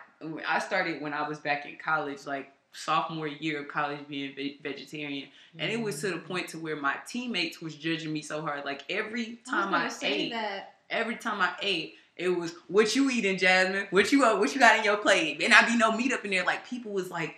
I 0.47 0.59
started 0.59 1.01
when 1.01 1.15
I 1.15 1.27
was 1.27 1.39
back 1.39 1.65
in 1.65 1.77
college, 1.83 2.27
like 2.27 2.53
sophomore 2.73 3.27
year 3.27 3.61
of 3.63 3.69
college, 3.69 4.01
being 4.07 4.35
ve- 4.35 4.59
vegetarian, 4.63 5.29
and 5.59 5.71
it 5.73 5.81
was 5.81 6.01
to 6.03 6.09
the 6.11 6.19
point 6.19 6.49
to 6.49 6.59
where 6.59 6.77
my 6.77 6.97
teammates 7.09 7.63
was 7.63 7.75
judging 7.75 8.13
me 8.13 8.21
so 8.21 8.43
hard. 8.43 8.67
Like 8.67 8.83
every 8.91 9.39
I 9.47 9.51
time 9.51 9.73
I, 9.75 9.89
say 9.89 10.13
ate, 10.13 10.33
that. 10.33 10.75
Every 10.91 11.17
time 11.17 11.41
I 11.41 11.53
ate, 11.63 11.95
it 12.17 12.29
was 12.29 12.55
what 12.67 12.95
you 12.97 13.11
eating, 13.11 13.39
Jasmine? 13.39 13.87
What 13.91 14.11
you 14.13 14.25
uh, 14.25 14.39
what 14.39 14.53
you 14.55 14.61
got 14.61 14.79
in 14.79 14.85
your 14.85 14.97
plate? 14.97 15.41
And 15.43 15.55
I 15.55 15.67
be 15.67 15.77
no 15.77 15.93
meat 15.93 16.13
up 16.13 16.25
in 16.25 16.31
there. 16.33 16.45
Like 16.45 16.67
people 16.67 16.93
was 16.93 17.11
like 17.11 17.37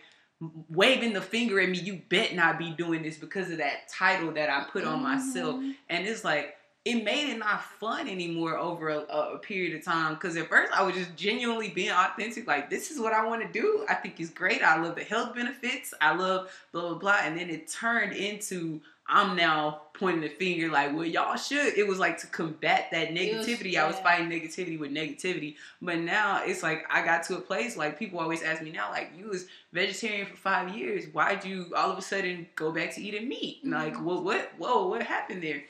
waving 0.70 1.12
the 1.12 1.20
finger 1.20 1.60
at 1.60 1.68
me. 1.68 1.78
You 1.78 2.00
bet 2.08 2.34
not 2.34 2.58
be 2.58 2.70
doing 2.70 3.02
this 3.02 3.18
because 3.18 3.50
of 3.50 3.58
that 3.58 3.88
title 3.88 4.32
that 4.32 4.48
I 4.48 4.64
put 4.70 4.84
on 4.84 5.02
myself. 5.02 5.56
Mhm. 5.56 5.74
And 5.90 6.06
it's 6.06 6.24
like 6.24 6.56
it 6.86 7.04
made 7.04 7.30
it 7.30 7.38
not 7.38 7.62
fun 7.62 8.08
anymore 8.08 8.56
over 8.56 8.88
a, 8.88 9.00
a 9.00 9.38
period 9.38 9.76
of 9.76 9.84
time. 9.84 10.14
Because 10.14 10.34
at 10.38 10.48
first 10.48 10.72
I 10.72 10.82
was 10.82 10.94
just 10.94 11.14
genuinely 11.14 11.68
being 11.68 11.90
authentic. 11.90 12.46
Like 12.46 12.70
this 12.70 12.90
is 12.90 12.98
what 12.98 13.12
I 13.12 13.26
want 13.26 13.42
to 13.42 13.52
do. 13.60 13.84
I 13.86 13.94
think 13.94 14.18
it's 14.18 14.30
great. 14.30 14.62
I 14.62 14.80
love 14.80 14.94
the 14.94 15.04
health 15.04 15.34
benefits. 15.34 15.92
I 16.00 16.14
love 16.14 16.50
blah 16.72 16.88
blah 16.88 16.94
blah. 16.98 17.18
And 17.22 17.36
then 17.38 17.50
it 17.50 17.68
turned 17.68 18.14
into 18.14 18.80
I'm 19.12 19.34
now 19.36 19.82
pointing 19.94 20.22
the 20.22 20.28
finger 20.28 20.70
like, 20.70 20.94
well, 20.94 21.04
y'all 21.04 21.36
should. 21.36 21.76
It 21.76 21.86
was 21.86 21.98
like 21.98 22.16
to 22.18 22.26
combat 22.28 22.88
that 22.92 23.10
It 23.10 23.36
was- 23.36 23.46
negativity. 23.46 23.76
I 23.76 23.86
was 23.86 23.96
yeah. 23.96 24.02
fighting 24.02 24.30
negativity 24.30 24.78
with 24.78 24.92
negativity. 24.92 25.56
But 25.82 25.98
now 25.98 26.42
it's 26.44 26.62
like 26.62 26.86
I 26.88 27.04
got 27.04 27.24
to 27.24 27.36
a 27.36 27.40
place 27.40 27.76
like 27.76 27.98
people 27.98 28.20
always 28.20 28.42
ask 28.42 28.62
me 28.62 28.70
now, 28.70 28.90
like, 28.90 29.10
you 29.18 29.26
was 29.28 29.46
vegetarian 29.72 30.26
for 30.26 30.36
five 30.36 30.74
years. 30.74 31.06
Why'd 31.12 31.44
you 31.44 31.72
all 31.76 31.90
of 31.90 31.98
a 31.98 32.02
sudden 32.02 32.46
go 32.54 32.70
back 32.72 32.94
to 32.94 33.02
eating 33.02 33.28
meat? 33.28 33.64
Mhm. 33.66 33.72
Like, 33.72 34.00
what, 34.00 34.22
what, 34.24 34.52
whoa, 34.58 34.86
what 34.88 35.02
happened 35.02 35.42
there? 35.42 35.62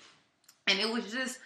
And 0.67 0.79
it 0.79 0.89
was 0.89 1.11
just 1.11 1.39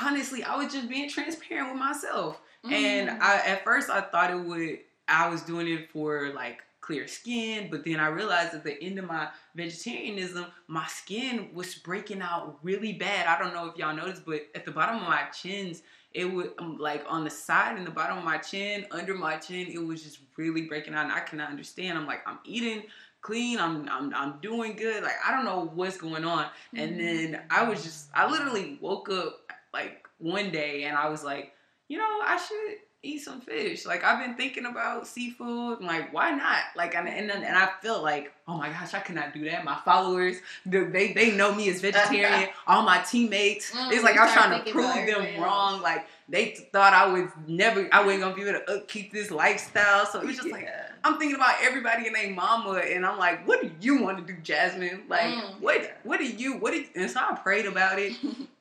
honestly, 0.00 0.42
I 0.44 0.56
was 0.56 0.72
just 0.72 0.88
being 0.88 1.08
transparent 1.08 1.70
with 1.70 1.78
myself. 1.78 2.40
And 2.64 3.08
Mhm. 3.10 3.20
I 3.20 3.36
at 3.46 3.64
first 3.64 3.90
I 3.90 4.00
thought 4.02 4.30
it 4.30 4.38
would 4.40 4.78
I 5.06 5.28
was 5.28 5.42
doing 5.42 5.68
it 5.68 5.90
for 5.90 6.32
like 6.34 6.62
clear 6.84 7.08
skin, 7.08 7.68
but 7.70 7.82
then 7.84 7.98
I 7.98 8.08
realized 8.08 8.52
at 8.52 8.62
the 8.62 8.80
end 8.82 8.98
of 8.98 9.06
my 9.06 9.28
vegetarianism, 9.54 10.44
my 10.68 10.86
skin 10.86 11.48
was 11.54 11.74
breaking 11.76 12.20
out 12.20 12.58
really 12.62 12.92
bad. 12.92 13.26
I 13.26 13.42
don't 13.42 13.54
know 13.54 13.66
if 13.68 13.76
y'all 13.78 13.96
noticed, 13.96 14.26
but 14.26 14.42
at 14.54 14.66
the 14.66 14.70
bottom 14.70 14.96
of 14.96 15.08
my 15.08 15.22
chins, 15.32 15.82
it 16.12 16.26
would 16.26 16.52
um, 16.58 16.76
like 16.78 17.02
on 17.08 17.24
the 17.24 17.30
side 17.30 17.78
and 17.78 17.86
the 17.86 17.90
bottom 17.90 18.18
of 18.18 18.24
my 18.24 18.36
chin, 18.36 18.86
under 18.90 19.14
my 19.14 19.36
chin, 19.36 19.68
it 19.68 19.78
was 19.78 20.02
just 20.02 20.18
really 20.36 20.62
breaking 20.62 20.94
out, 20.94 21.04
and 21.04 21.12
I 21.12 21.20
cannot 21.20 21.48
understand. 21.48 21.96
I'm 21.96 22.06
like, 22.06 22.20
I'm 22.26 22.38
eating 22.44 22.82
clean, 23.22 23.58
I'm 23.58 23.88
I'm 23.88 24.14
I'm 24.14 24.38
doing 24.42 24.76
good. 24.76 25.02
Like 25.02 25.16
I 25.26 25.30
don't 25.30 25.46
know 25.46 25.70
what's 25.74 25.96
going 25.96 26.24
on. 26.24 26.46
And 26.76 27.00
then 27.00 27.40
I 27.50 27.66
was 27.66 27.82
just, 27.82 28.10
I 28.14 28.30
literally 28.30 28.78
woke 28.82 29.08
up 29.08 29.50
like 29.72 30.06
one 30.18 30.50
day 30.50 30.84
and 30.84 30.96
I 30.96 31.08
was 31.08 31.24
like, 31.24 31.54
you 31.88 31.96
know, 31.96 32.20
I 32.22 32.36
should 32.36 32.76
eat 33.04 33.18
some 33.18 33.40
fish. 33.40 33.84
Like 33.86 34.02
I've 34.04 34.24
been 34.24 34.34
thinking 34.36 34.66
about 34.66 35.06
seafood. 35.06 35.78
and, 35.78 35.86
like, 35.86 36.12
why 36.12 36.30
not? 36.32 36.60
Like, 36.76 36.94
and 36.94 37.08
and, 37.08 37.30
and 37.30 37.56
I 37.56 37.68
feel 37.82 38.02
like, 38.02 38.32
oh 38.48 38.56
my 38.56 38.68
gosh, 38.70 38.94
I 38.94 39.00
cannot 39.00 39.32
do 39.34 39.44
that. 39.50 39.64
My 39.64 39.76
followers, 39.84 40.36
they 40.66 41.12
they, 41.12 41.30
know 41.36 41.54
me 41.54 41.68
as 41.70 41.80
vegetarian. 41.80 42.48
All 42.66 42.82
my 42.82 42.98
teammates, 43.02 43.70
Mm, 43.72 43.92
it's 43.92 44.02
like 44.04 44.16
I 44.16 44.24
was 44.24 44.32
trying 44.32 44.64
to 44.64 44.70
prove 44.72 44.94
them 45.06 45.40
wrong. 45.42 45.82
Like 45.82 46.06
they 46.28 46.54
thought 46.72 46.92
I 46.94 47.06
was 47.12 47.28
never, 47.46 47.86
I 47.92 48.02
wasn't 48.02 48.22
gonna 48.22 48.34
be 48.34 48.42
able 48.42 48.60
to 48.60 48.72
upkeep 48.72 49.12
this 49.12 49.30
lifestyle. 49.30 50.06
So 50.06 50.20
it 50.20 50.26
was 50.26 50.36
just 50.36 50.50
like. 50.50 50.68
I'm 51.06 51.18
thinking 51.18 51.36
about 51.36 51.56
everybody 51.60 52.06
and 52.06 52.16
their 52.16 52.30
mama, 52.30 52.78
and 52.78 53.04
I'm 53.04 53.18
like, 53.18 53.46
what 53.46 53.60
do 53.60 53.70
you 53.78 54.00
want 54.02 54.26
to 54.26 54.32
do, 54.32 54.40
Jasmine? 54.42 55.02
Like, 55.06 55.34
Mm. 55.34 55.60
what, 55.60 55.98
what 56.02 56.18
do 56.18 56.24
you, 56.24 56.54
what? 56.56 56.70
Do, 56.72 56.82
and 56.96 57.10
so 57.10 57.20
I 57.20 57.34
prayed 57.36 57.66
about 57.66 57.98
it, 57.98 58.14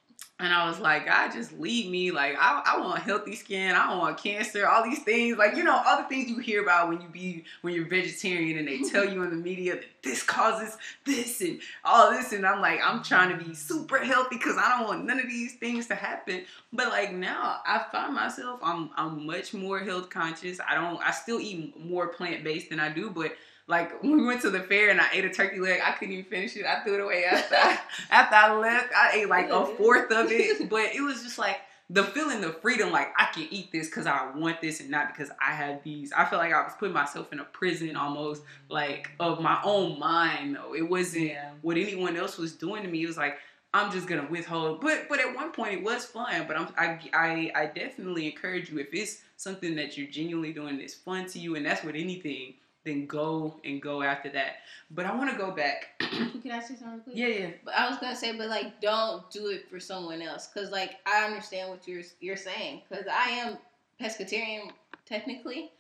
and 0.44 0.54
I 0.54 0.68
was 0.68 0.78
like, 0.78 1.06
God, 1.06 1.32
just 1.32 1.58
lead 1.58 1.90
me. 1.90 2.12
Like, 2.12 2.36
I, 2.38 2.62
I 2.66 2.80
want 2.82 3.02
healthy 3.02 3.34
skin. 3.34 3.74
I 3.74 3.90
don't 3.90 4.00
want 4.00 4.22
cancer. 4.22 4.68
All 4.68 4.84
these 4.84 5.02
things, 5.02 5.38
like 5.38 5.56
you 5.56 5.64
know, 5.64 5.82
all 5.86 5.98
the 5.98 6.04
things 6.04 6.30
you 6.30 6.40
hear 6.40 6.62
about 6.62 6.90
when 6.90 7.02
you 7.02 7.08
be 7.08 7.46
when 7.62 7.74
you're 7.74 7.88
vegetarian, 7.88 8.58
and 8.58 8.68
they 8.68 8.80
tell 8.90 9.06
you 9.06 9.24
in 9.24 9.30
the 9.30 9.38
media 9.38 9.76
that 9.76 9.86
this 10.02 10.22
causes 10.22 10.78
this 11.06 11.40
and 11.40 11.62
all 11.86 12.12
this, 12.12 12.34
and 12.34 12.46
I'm 12.46 12.60
like, 12.60 12.82
I'm 12.84 13.02
trying 13.02 13.38
to 13.38 13.42
be 13.42 13.54
super 13.54 14.00
healthy 14.00 14.36
because 14.36 14.58
I 14.58 14.78
don't 14.78 14.88
want 14.88 15.06
none 15.06 15.20
of 15.20 15.28
these 15.28 15.56
things 15.56 15.88
to 15.88 15.96
happen. 15.96 16.44
But 16.74 16.90
like 16.90 17.14
now, 17.14 17.62
I 17.66 17.86
find 17.90 18.14
myself 18.14 18.60
I'm 18.62 18.90
I'm 18.98 19.26
much 19.26 19.54
more 19.54 19.80
health 19.80 20.10
conscious. 20.10 20.60
I 20.68 20.76
don't 20.76 21.02
I 21.02 21.12
still 21.12 21.40
eat 21.40 21.80
more 21.80 22.10
plant 22.10 22.44
based 22.44 22.70
than 22.70 22.82
I 22.82 22.90
do, 22.90 23.10
but 23.10 23.32
like 23.68 24.02
when 24.04 24.18
we 24.18 24.26
went 24.26 24.42
to 24.42 24.50
the 24.50 24.60
fair 24.62 24.90
and 24.90 25.00
I 25.00 25.08
ate 25.14 25.26
a 25.26 25.30
turkey 25.30 25.60
leg, 25.60 25.80
I 25.84 25.92
couldn't 25.92 26.14
even 26.14 26.26
finish 26.26 26.56
it. 26.58 26.66
I 26.66 26.84
threw 26.84 26.96
it 26.96 27.02
away 27.02 27.26
after 27.26 27.56
I, 27.56 27.80
after 28.12 28.36
I 28.36 28.54
left. 28.58 28.94
I 28.94 29.12
ate 29.20 29.30
like 29.30 29.50
a 29.50 29.66
fourth 29.66 30.12
of 30.12 30.32
it, 30.32 30.70
but 30.70 30.94
it 30.94 31.02
was 31.02 31.24
just 31.24 31.38
like 31.38 31.58
the 31.90 32.04
feeling, 32.04 32.42
the 32.42 32.52
freedom, 32.54 32.92
like 32.92 33.14
I 33.18 33.26
can 33.34 33.48
eat 33.52 33.72
this 33.72 33.88
because 33.88 34.08
I 34.08 34.32
want 34.36 34.62
this 34.62 34.80
and 34.80 34.90
not 34.90 35.10
because 35.10 35.32
I 35.46 35.52
have 35.54 35.84
these. 35.84 36.12
I 36.14 36.26
feel 36.26 36.40
like 36.40 36.54
I 36.54 36.62
was 36.64 36.74
putting 36.80 36.94
myself 36.94 37.32
in 37.32 37.40
a 37.40 37.44
prison 37.44 37.96
almost, 37.96 38.42
like 38.70 39.12
of 39.20 39.42
my 39.42 39.60
own 39.64 40.00
mind. 40.00 40.56
Though 40.56 40.74
it 40.76 40.90
wasn't 40.90 41.26
Yeah. 41.28 41.52
what 41.62 41.78
anyone 41.78 42.16
else 42.18 42.38
was 42.38 42.54
doing 42.54 42.84
to 42.84 42.90
me. 42.90 43.04
It 43.04 43.08
was 43.08 43.18
like 43.18 43.38
I'm 43.74 43.92
just 43.92 44.08
gonna 44.08 44.28
withhold. 44.30 44.82
But 44.82 45.08
but 45.10 45.20
at 45.20 45.36
one 45.36 45.52
point 45.52 45.74
it 45.74 45.84
was 45.84 46.06
fun. 46.06 46.46
But 46.48 46.58
I'm 46.58 46.68
I 46.78 47.00
I, 47.14 47.52
I 47.56 47.66
definitely 47.68 48.28
encourage 48.28 48.70
you 48.70 48.80
if 48.80 48.88
it's 48.94 49.22
something 49.38 49.76
that 49.76 49.98
you're 49.98 50.08
genuinely 50.10 50.54
doing 50.54 50.78
that's 50.78 50.94
fun 50.96 51.28
to 51.28 51.40
you, 51.40 51.56
and 51.56 51.66
that's 51.66 51.84
with 51.84 51.96
anything, 51.96 52.54
then 52.86 53.06
go 53.06 53.60
and 53.64 53.82
go 53.82 54.02
after 54.02 54.30
that. 54.32 54.58
But 54.92 55.06
I 55.06 55.16
want 55.16 55.32
to 55.32 55.38
go 55.38 55.52
back. 55.52 55.92
Can 56.00 56.52
I 56.52 56.60
say 56.60 56.76
something 56.76 57.00
quick? 57.02 57.16
yeah, 57.16 57.28
yeah. 57.28 57.50
But 57.64 57.76
I 57.76 57.90
was 57.90 57.98
gonna 58.00 58.16
say, 58.16 58.38
but 58.38 58.48
like, 58.50 58.82
don't 58.82 59.30
do 59.32 59.48
it 59.48 59.70
for 59.70 59.80
someone 59.80 60.22
else, 60.22 60.48
cause 60.54 60.70
like 60.72 60.98
I 61.06 61.26
understand 61.26 61.70
what 61.70 61.88
you're 61.88 62.04
you're 62.20 62.38
saying, 62.38 62.82
cause 62.90 63.06
I 63.12 63.30
am 63.30 63.58
pescatarian 64.02 64.72
technically. 65.06 65.72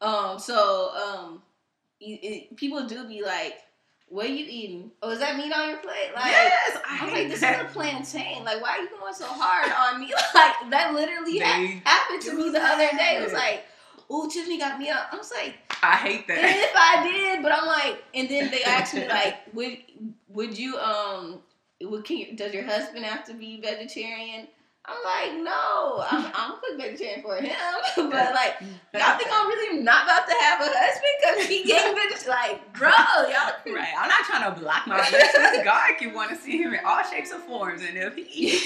Um, 0.00 0.38
so 0.38 0.90
um, 0.90 1.42
you, 2.00 2.18
it, 2.22 2.56
people 2.56 2.86
do 2.86 3.06
be 3.06 3.22
like, 3.22 3.60
"What 4.08 4.26
are 4.26 4.32
you 4.32 4.46
eating? 4.48 4.90
Oh, 5.02 5.10
is 5.10 5.20
that 5.20 5.36
meat 5.36 5.52
on 5.52 5.68
your 5.70 5.78
plate?" 5.78 6.10
Like, 6.14 6.26
yes, 6.26 6.78
I 6.88 6.98
I'm 7.02 7.12
like, 7.12 7.28
this 7.28 7.40
that. 7.40 7.64
is 7.64 7.70
a 7.70 7.72
plantain. 7.72 8.44
Like, 8.44 8.60
why 8.60 8.70
are 8.78 8.82
you 8.82 8.88
going 8.98 9.14
so 9.14 9.26
hard 9.26 9.70
on 9.94 10.00
me? 10.00 10.12
Like, 10.34 10.70
that 10.70 10.94
literally 10.94 11.38
ha- 11.38 11.80
happened 11.84 12.22
to 12.22 12.34
me 12.34 12.50
the 12.50 12.62
other 12.62 12.88
day. 12.96 13.16
It 13.18 13.22
was 13.22 13.32
like, 13.32 13.64
"Ooh, 14.12 14.28
Tiffany 14.28 14.58
got 14.58 14.78
me 14.78 14.90
up." 14.90 15.08
I 15.12 15.16
was 15.16 15.32
like, 15.34 15.54
I 15.82 15.96
hate 15.96 16.28
that. 16.28 16.38
if 16.38 16.72
I 16.76 17.02
did, 17.02 17.42
but 17.42 17.52
I'm 17.52 17.66
like, 17.66 18.04
and 18.14 18.28
then 18.28 18.50
they 18.50 18.62
asked 18.62 18.94
me 18.94 19.08
like, 19.08 19.38
would 19.52 19.78
would 20.28 20.58
you 20.58 20.78
um, 20.78 21.40
would 21.82 22.04
can 22.04 22.18
you, 22.18 22.36
does 22.36 22.54
your 22.54 22.64
husband 22.64 23.04
have 23.04 23.24
to 23.26 23.34
be 23.34 23.60
vegetarian? 23.60 24.46
I'm 24.84 24.96
like, 25.04 25.44
no, 25.44 26.04
I'm 26.10 26.32
I'm 26.34 26.52
a 26.52 26.56
quick 26.56 26.76
vegetarian 26.76 27.22
for 27.22 27.36
him, 27.36 27.54
but 27.96 28.34
like, 28.34 28.56
y'all 28.92 29.16
think 29.16 29.30
I'm 29.32 29.46
really 29.48 29.80
not 29.82 30.04
about 30.04 30.26
to 30.26 30.34
have 30.40 30.60
a 30.60 30.64
husband 30.66 31.12
because 31.20 31.46
he 31.46 31.64
getting 31.66 31.94
vegetarian? 31.94 32.28
Like, 32.28 32.72
bro, 32.74 32.90
y'all. 32.90 33.74
Right, 33.74 33.94
I'm 33.96 34.08
not 34.08 34.24
trying 34.26 34.52
to 34.52 34.60
block 34.60 34.86
my 34.86 34.96
blessings. 35.08 35.64
God 35.64 35.98
can 35.98 36.14
want 36.14 36.30
to 36.30 36.36
see 36.36 36.58
him 36.58 36.74
in 36.74 36.80
all 36.84 37.02
shapes 37.04 37.30
and 37.30 37.42
forms, 37.44 37.82
and 37.82 37.96
if 37.96 38.16
he 38.16 38.58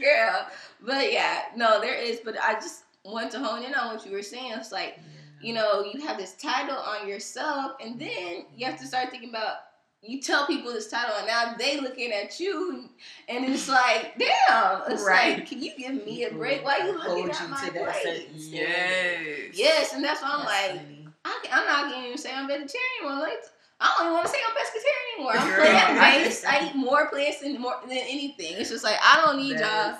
Girl, 0.00 0.46
but 0.80 1.12
yeah, 1.12 1.42
no, 1.56 1.80
there 1.80 1.94
is. 1.94 2.20
But 2.24 2.36
I 2.40 2.54
just 2.54 2.84
want 3.04 3.30
to 3.32 3.38
hone 3.38 3.62
in 3.64 3.74
on 3.74 3.94
what 3.94 4.06
you 4.06 4.12
were 4.12 4.22
saying. 4.22 4.52
It's 4.56 4.72
like, 4.72 4.98
you 5.40 5.54
know, 5.54 5.84
you 5.84 6.00
have 6.06 6.18
this 6.18 6.34
title 6.34 6.76
on 6.76 7.08
yourself, 7.08 7.72
and 7.84 8.00
then 8.00 8.46
you 8.56 8.66
have 8.66 8.78
to 8.80 8.86
start 8.86 9.10
thinking 9.10 9.30
about 9.30 9.56
you 10.04 10.20
tell 10.20 10.48
people 10.48 10.72
this 10.72 10.90
title 10.90 11.14
and 11.16 11.28
now 11.28 11.54
they 11.56 11.80
looking 11.80 12.10
at 12.10 12.40
you 12.40 12.88
and 13.28 13.44
it's 13.44 13.68
like, 13.68 14.18
damn, 14.18 14.82
it's 14.90 15.04
Right. 15.04 15.38
like, 15.38 15.46
can 15.46 15.62
you 15.62 15.70
give 15.78 16.04
me 16.04 16.24
a 16.24 16.32
break? 16.32 16.64
Why 16.64 16.78
you 16.78 16.98
looking 16.98 17.30
at 17.30 17.40
you 17.40 17.46
my 17.46 17.66
to 17.68 17.72
that 17.72 18.02
certain. 18.02 18.24
Yes. 18.34 19.38
Yes, 19.54 19.92
and 19.92 20.04
that's 20.04 20.20
why 20.20 20.30
I'm 20.32 20.38
That's 20.40 20.72
like, 20.72 20.80
funny. 20.82 21.08
I, 21.24 21.40
I'm 21.52 21.66
not 21.66 21.92
gonna 21.92 22.06
even 22.06 22.18
say 22.18 22.32
I'm 22.34 22.48
vegetarian 22.48 22.80
anymore. 23.00 23.20
Like, 23.20 23.44
I 23.80 23.94
don't 23.96 24.06
even 24.06 24.12
want 24.14 24.26
to 24.26 24.32
say 24.32 24.38
I'm 24.44 24.56
pescatarian 24.56 25.14
anymore. 25.14 25.32
I'm 25.36 25.94
plant 25.94 26.24
based. 26.24 26.46
I 26.46 26.66
eat 26.68 26.74
more 26.74 27.08
plants 27.08 27.40
than 27.40 27.60
more 27.60 27.74
than 27.82 27.96
anything. 27.98 28.56
It's 28.58 28.70
just 28.70 28.82
like 28.82 28.96
I 29.00 29.22
don't 29.24 29.36
need 29.36 29.60
y'all. 29.60 29.98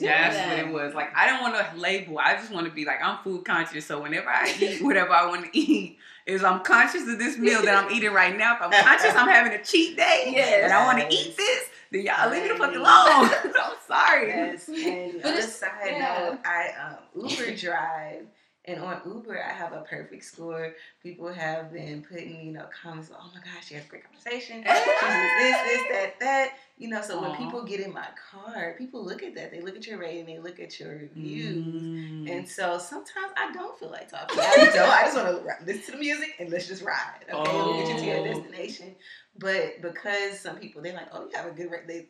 That's 0.00 0.36
that. 0.36 0.48
what 0.48 0.58
it 0.58 0.72
was. 0.72 0.94
Like 0.94 1.14
I 1.16 1.26
don't 1.26 1.40
want 1.42 1.54
to 1.54 1.76
label. 1.80 2.18
I 2.18 2.34
just 2.34 2.50
want 2.52 2.66
to 2.66 2.72
be 2.72 2.84
like 2.84 2.98
I'm 3.02 3.18
food 3.24 3.44
conscious. 3.44 3.86
So 3.86 4.00
whenever 4.02 4.28
I 4.28 4.54
eat 4.60 4.82
whatever 4.82 5.12
I 5.12 5.26
want 5.26 5.44
to 5.52 5.58
eat, 5.58 5.98
is 6.26 6.42
I'm 6.44 6.60
conscious 6.60 7.02
of 7.08 7.18
this 7.18 7.36
meal 7.38 7.62
that 7.62 7.84
I'm 7.84 7.90
eating 7.92 8.12
right 8.12 8.36
now. 8.36 8.56
If 8.56 8.62
I'm 8.62 8.70
conscious, 8.84 9.14
I'm 9.14 9.28
having 9.28 9.52
a 9.52 9.62
cheat 9.64 9.96
day, 9.96 10.32
Yes. 10.34 10.64
and 10.64 10.72
I 10.72 10.84
want 10.86 10.98
to 10.98 11.14
eat 11.14 11.36
this. 11.36 11.64
Then 11.90 12.02
y'all 12.06 12.30
leave 12.30 12.42
me 12.42 12.48
the 12.48 12.54
fuck 12.56 12.74
alone. 12.74 12.84
I'm 13.62 13.76
sorry. 13.86 14.28
Yes, 14.28 14.68
and 14.68 15.22
But 15.22 15.28
on 15.30 15.36
the 15.36 15.42
side 15.42 15.70
yeah. 15.86 16.28
note, 16.30 16.38
I 16.44 16.96
um, 17.22 17.28
Uber 17.28 17.54
drive, 17.56 18.26
and 18.66 18.80
on 18.80 19.00
Uber 19.06 19.42
I 19.42 19.52
have 19.52 19.72
a 19.72 19.82
perfect 19.82 20.24
score. 20.24 20.74
People 21.02 21.28
have 21.32 21.72
been 21.72 22.02
putting, 22.02 22.46
you 22.46 22.52
know, 22.52 22.66
comments. 22.82 23.10
Oh 23.14 23.30
my 23.34 23.40
gosh, 23.40 23.68
she 23.68 23.74
has 23.74 23.84
great 23.86 24.04
conversation. 24.04 24.58
She 24.58 24.62
this, 24.68 25.56
this, 25.62 25.82
that, 25.90 26.14
that. 26.20 26.48
You 26.76 26.88
know, 26.88 27.02
so 27.02 27.20
when 27.22 27.36
people 27.36 27.62
get 27.62 27.78
in 27.78 27.92
my 27.92 28.08
car, 28.32 28.74
people 28.76 29.04
look 29.04 29.22
at 29.22 29.34
that. 29.36 29.52
They 29.52 29.60
look 29.60 29.76
at 29.76 29.86
your 29.86 29.98
rating. 29.98 30.26
They 30.26 30.38
look 30.38 30.58
at 30.58 30.80
your 30.80 30.90
reviews. 30.90 31.64
Mm. 31.64 32.28
And 32.30 32.48
so 32.48 32.78
sometimes 32.78 33.32
I 33.36 33.52
don't 33.52 33.78
feel 33.78 33.90
like 33.90 34.10
talking. 34.10 34.38
I 34.42 34.70
don't. 34.74 34.88
I 34.90 35.02
just 35.04 35.16
want 35.16 35.28
to 35.28 35.64
listen 35.66 35.84
to 35.84 35.90
the 35.92 35.98
music 35.98 36.34
and 36.40 36.50
let's 36.50 36.66
just 36.66 36.82
ride. 36.82 37.24
Okay, 37.32 37.52
we'll 37.52 37.74
get 37.80 37.88
you 37.94 37.98
to 38.00 38.04
your 38.04 38.18
Oh. 38.18 38.24
destination. 38.24 38.96
But 39.38 39.82
because 39.82 40.40
some 40.40 40.56
people 40.56 40.80
they're 40.82 40.94
like, 40.94 41.08
oh, 41.12 41.24
you 41.24 41.30
have 41.36 41.46
a 41.46 41.50
good 41.50 41.70
rate. 41.70 41.86
They 41.86 42.06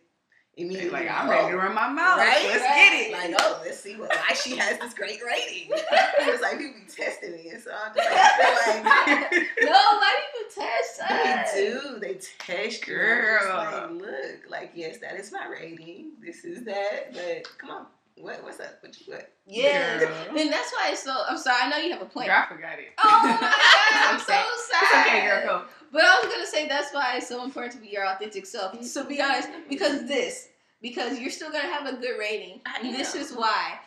immediately 0.56 0.90
like 0.90 1.10
I'm 1.10 1.28
oh, 1.28 1.30
ready 1.30 1.50
to 1.50 1.56
run 1.56 1.74
my 1.74 1.88
mouth. 1.88 2.18
Right? 2.18 2.44
Let's 2.46 2.62
Right. 2.62 2.74
get 2.76 2.92
it. 2.92 3.12
Like, 3.12 3.40
oh, 3.40 3.60
let's 3.64 3.80
see 3.80 3.96
what, 3.96 4.10
why 4.10 4.34
she 4.34 4.56
has 4.56 4.78
this 4.78 4.94
great 4.94 5.20
rating. 5.24 5.70
it 5.70 6.32
was 6.32 6.40
like 6.40 6.58
people 6.58 6.74
be 6.80 6.90
testing 6.90 7.32
me, 7.32 7.50
and 7.50 7.62
so 7.62 7.70
I'm 7.72 7.94
just 7.94 8.10
like, 8.10 8.84
like 8.84 9.32
no, 9.62 9.72
why 9.72 10.16
do 10.16 10.38
you 10.38 10.46
test 10.54 11.00
they 11.08 11.32
us? 11.32 11.54
do. 11.54 11.98
They 12.00 12.14
test 12.38 12.86
you. 12.86 12.94
Girl. 12.94 13.56
like, 13.56 13.90
look, 13.90 14.50
like 14.50 14.72
yes, 14.74 14.98
that 14.98 15.16
is 15.18 15.32
my 15.32 15.46
rating. 15.46 16.12
This 16.24 16.44
is 16.44 16.64
that. 16.64 17.12
But 17.12 17.48
come 17.58 17.70
on, 17.70 17.86
what 18.16 18.42
what's 18.44 18.60
up? 18.60 18.78
What 18.80 18.98
you 19.00 19.12
what? 19.12 19.30
Yes. 19.46 20.02
Girl. 20.02 20.38
And 20.38 20.52
that's 20.52 20.72
why 20.72 20.90
it's 20.92 21.02
so. 21.02 21.14
I'm 21.28 21.38
sorry. 21.38 21.62
I 21.62 21.68
know 21.68 21.76
you 21.78 21.92
have 21.92 22.02
a 22.02 22.06
point. 22.06 22.28
Girl, 22.28 22.42
I 22.44 22.54
forgot 22.54 22.78
it. 22.78 22.92
Oh 23.02 23.20
my 23.22 23.40
god, 23.40 23.52
I'm 24.14 24.20
so 24.20 24.32
okay. 24.32 24.42
sad. 24.70 24.82
It's 24.82 25.08
okay, 25.08 25.26
girl. 25.26 25.42
Go. 25.60 25.64
But 25.94 26.02
I 26.04 26.20
was 26.22 26.32
gonna 26.32 26.46
say 26.46 26.66
that's 26.68 26.92
why 26.92 27.14
it's 27.18 27.28
so 27.28 27.44
important 27.44 27.74
to 27.74 27.80
be 27.80 27.86
your 27.88 28.04
authentic 28.04 28.46
self. 28.46 28.82
So 28.84 29.04
be 29.04 29.22
honest, 29.22 29.48
because 29.70 30.06
this, 30.08 30.48
because 30.82 31.20
you're 31.20 31.30
still 31.30 31.52
gonna 31.52 31.68
have 31.68 31.86
a 31.86 31.96
good 31.96 32.18
rating. 32.18 32.60
This 32.82 33.14
is 33.14 33.32
why. 33.32 33.78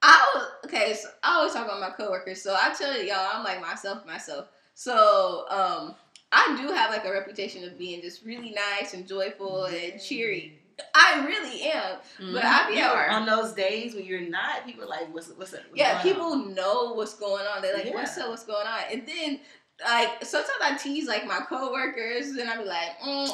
I 0.00 0.46
okay. 0.64 0.94
So 0.94 1.08
I 1.22 1.34
always 1.36 1.52
talk 1.52 1.66
about 1.66 1.78
my 1.80 1.90
coworkers. 1.90 2.42
So 2.42 2.56
I 2.60 2.72
tell 2.72 3.00
y'all, 3.02 3.28
I'm 3.34 3.44
like 3.44 3.60
myself, 3.60 4.04
myself. 4.06 4.48
So 4.74 5.44
um, 5.50 5.94
I 6.32 6.58
do 6.60 6.72
have 6.72 6.90
like 6.90 7.04
a 7.04 7.12
reputation 7.12 7.64
of 7.64 7.78
being 7.78 8.00
just 8.00 8.24
really 8.24 8.50
nice 8.52 8.94
and 8.94 9.06
joyful 9.06 9.66
and 9.66 10.00
cheery. 10.00 10.58
I 10.94 11.24
really 11.26 11.64
am. 11.64 11.98
But 12.32 12.44
I 12.44 12.68
be 12.70 12.78
You 12.78 12.82
out 12.84 13.10
on 13.10 13.26
those 13.26 13.52
days 13.52 13.94
when 13.94 14.04
you're 14.06 14.22
not, 14.28 14.64
people 14.66 14.84
are 14.84 14.88
like, 14.88 15.14
what's 15.14 15.28
what's 15.36 15.52
up? 15.52 15.60
What's 15.68 15.78
Yeah, 15.78 15.92
going 15.92 15.96
on? 15.98 16.02
people 16.02 16.36
know 16.54 16.94
what's 16.94 17.14
going 17.14 17.44
on. 17.46 17.60
They're 17.62 17.74
like, 17.74 17.84
Yeah. 17.84 17.94
"What's 17.94 18.16
up? 18.18 18.30
What's 18.30 18.44
going 18.44 18.66
on?" 18.66 18.80
And 18.90 19.06
then, 19.06 19.40
like, 19.84 20.24
sometimes 20.24 20.58
I 20.60 20.76
tease 20.76 21.06
like 21.06 21.26
my 21.26 21.40
coworkers, 21.48 22.28
and 22.28 22.48
I 22.48 22.56
be 22.56 22.64
like, 22.64 22.98
mm, 23.04 23.30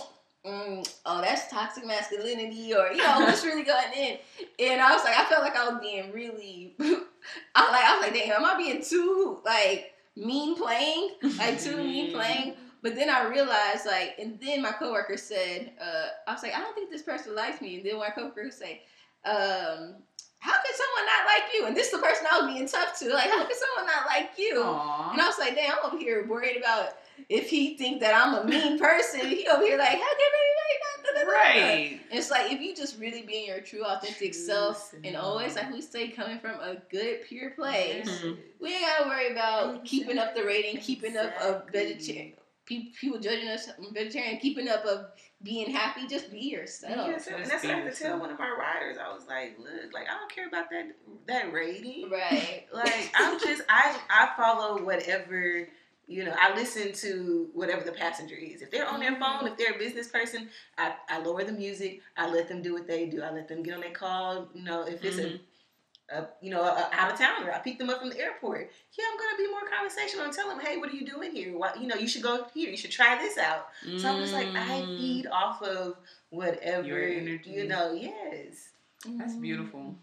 mm, 0.46 0.94
"Oh, 1.06 1.20
that's 1.20 1.50
toxic 1.50 1.86
masculinity," 1.86 2.74
or 2.74 2.90
you 2.90 2.98
know, 2.98 3.20
what's 3.20 3.44
really 3.44 3.64
going 3.64 3.92
in. 3.96 4.18
And 4.58 4.80
I 4.80 4.92
was 4.92 5.04
like, 5.04 5.18
I 5.18 5.24
felt 5.24 5.42
like 5.42 5.56
I 5.56 5.68
was 5.68 5.80
being 5.80 6.12
really, 6.12 6.74
I 6.80 7.70
like, 7.70 7.84
I 7.84 7.96
was 7.96 8.02
like, 8.02 8.14
"Damn, 8.14 8.42
am 8.42 8.44
I 8.44 8.56
being 8.56 8.82
too 8.82 9.40
like 9.44 9.92
mean 10.16 10.56
playing? 10.56 11.10
Like 11.38 11.60
too 11.60 11.76
mean 11.76 12.12
playing?" 12.12 12.54
But 12.80 12.94
then 12.94 13.10
I 13.10 13.26
realized, 13.28 13.86
like, 13.86 14.14
and 14.20 14.38
then 14.40 14.62
my 14.62 14.70
coworker 14.70 15.16
said, 15.16 15.72
uh, 15.82 16.06
I 16.28 16.32
was 16.32 16.42
like, 16.42 16.54
I 16.54 16.60
don't 16.60 16.74
think 16.74 16.90
this 16.90 17.02
person 17.02 17.34
likes 17.34 17.60
me. 17.60 17.76
And 17.78 17.84
then 17.84 17.98
my 17.98 18.10
coworker 18.10 18.50
say, 18.52 18.82
um, 19.24 19.96
how 20.40 20.52
could 20.52 20.74
someone 20.74 21.06
not 21.06 21.26
like 21.26 21.52
you? 21.54 21.66
And 21.66 21.76
this 21.76 21.86
is 21.86 21.92
the 21.92 21.98
person 21.98 22.26
I 22.30 22.40
was 22.40 22.54
being 22.54 22.68
tough 22.68 22.98
to. 23.00 23.12
Like, 23.12 23.28
how 23.30 23.44
could 23.44 23.56
someone 23.56 23.86
not 23.92 24.06
like 24.06 24.30
you? 24.38 24.62
Aw. 24.64 25.12
And 25.12 25.20
I 25.20 25.26
was 25.26 25.38
like, 25.38 25.54
damn, 25.54 25.72
I'm 25.72 25.86
over 25.92 25.98
here 25.98 26.26
worried 26.26 26.56
about 26.56 26.90
if 27.28 27.50
he 27.50 27.76
think 27.76 28.00
that 28.00 28.14
I'm 28.14 28.34
a 28.34 28.44
mean 28.44 28.78
person. 28.78 29.20
He 29.20 29.46
over 29.48 29.62
here 29.62 29.76
like, 29.78 29.88
how 29.88 29.96
can 29.96 30.30
anybody 30.38 30.74
not? 30.80 30.88
da, 31.14 31.20
da, 31.20 31.20
da, 31.20 31.26
da." 31.26 31.32
Right. 31.32 32.00
And 32.10 32.18
it's 32.18 32.30
like 32.30 32.52
if 32.52 32.60
you 32.60 32.74
just 32.74 32.98
really 32.98 33.22
being 33.22 33.46
your 33.46 33.60
true 33.60 33.84
authentic 33.84 34.32
True 34.32 34.40
self 34.40 34.94
and 35.04 35.16
always 35.16 35.56
like 35.56 35.72
we 35.72 35.80
say 35.80 36.08
coming 36.08 36.38
from 36.38 36.60
a 36.60 36.76
good 36.90 37.22
pure 37.26 37.50
place. 37.50 38.08
Mhm. 38.08 38.38
We 38.60 38.74
ain't 38.74 38.82
gotta 38.82 39.08
worry 39.08 39.32
about 39.32 39.84
keeping 39.84 40.18
up 40.18 40.34
the 40.34 40.44
rating, 40.44 40.76
Exactly. 40.76 40.94
keeping 40.94 41.16
up 41.16 41.32
of 41.40 41.68
vegetarian 41.70 42.34
people 42.68 43.18
judging 43.18 43.48
us 43.48 43.68
vegetarian, 43.92 44.38
keeping 44.38 44.68
up 44.68 44.84
of 44.84 45.06
being 45.42 45.70
happy. 45.70 46.06
Just 46.06 46.30
be 46.30 46.40
yourself. 46.40 46.92
Yeah, 47.08 47.18
so- 47.18 47.34
and 47.36 47.46
that's 47.46 47.64
what 47.64 47.72
I 47.72 47.78
have 47.78 47.92
to 47.94 47.98
tell 48.02 48.18
one 48.18 48.30
of 48.30 48.40
our 48.40 48.56
riders. 48.58 48.96
I 48.98 49.12
was 49.12 49.26
like, 49.26 49.56
look, 49.58 49.92
like 49.92 50.06
I 50.08 50.18
don't 50.18 50.30
care 50.30 50.48
about 50.48 50.70
that 50.70 50.88
that 51.26 51.52
rating. 51.52 52.10
Right. 52.10 52.66
Like 52.72 53.10
I'm 53.14 53.38
just 53.40 53.62
I 53.68 53.98
I 54.10 54.30
follow 54.36 54.82
whatever 54.84 55.68
you 56.06 56.24
know. 56.24 56.34
I 56.38 56.54
listen 56.54 56.92
to 56.92 57.48
whatever 57.54 57.84
the 57.84 57.92
passenger 57.92 58.34
is. 58.34 58.62
If 58.62 58.70
they're 58.70 58.86
on 58.88 59.00
their 59.00 59.16
phone, 59.18 59.46
if 59.46 59.56
they're 59.58 59.74
a 59.74 59.78
business 59.78 60.08
person, 60.08 60.48
I, 60.78 60.94
I 61.08 61.18
lower 61.20 61.44
the 61.44 61.52
music. 61.52 62.00
I 62.16 62.30
let 62.30 62.48
them 62.48 62.62
do 62.62 62.72
what 62.72 62.86
they 62.86 63.06
do. 63.06 63.22
I 63.22 63.30
let 63.30 63.46
them 63.48 63.62
get 63.62 63.74
on 63.74 63.80
their 63.80 63.90
call. 63.90 64.48
You 64.54 64.64
know, 64.64 64.82
if 64.86 65.04
it's 65.04 65.16
Mhm. 65.16 65.34
a, 65.36 65.40
a 66.10 66.24
you 66.40 66.50
know 66.50 66.62
a 66.62 66.88
out 66.92 67.12
of 67.12 67.18
towner, 67.18 67.52
I 67.52 67.58
pick 67.58 67.78
them 67.78 67.90
up 67.90 68.00
from 68.00 68.10
the 68.10 68.18
airport. 68.18 68.70
Yeah, 68.98 69.04
I'm 69.10 69.18
gonna 69.18 69.36
be 69.38 69.50
more 69.50 69.68
conversational 69.70 70.24
and 70.24 70.32
tell 70.32 70.48
them, 70.48 70.60
hey, 70.60 70.76
what 70.78 70.90
are 70.90 70.96
you 70.96 71.06
doing 71.06 71.32
here? 71.32 71.56
Why, 71.56 71.72
you 71.78 71.86
know, 71.86 71.96
you 71.96 72.08
should 72.08 72.22
go 72.22 72.46
here. 72.54 72.70
You 72.70 72.76
should 72.76 72.90
try 72.90 73.18
this 73.18 73.36
out. 73.38 73.68
So 73.98 74.08
I'm 74.08 74.20
just 74.20 74.32
like, 74.32 74.48
I 74.48 74.82
Mm. 74.82 74.96
feed 74.96 75.26
off 75.26 75.62
of 75.62 75.96
whatever 76.30 76.86
you 77.08 77.66
know. 77.68 77.92
Yes. 77.92 78.70
That's 79.16 79.34
beautiful. 79.34 79.80
Mm. 79.80 79.94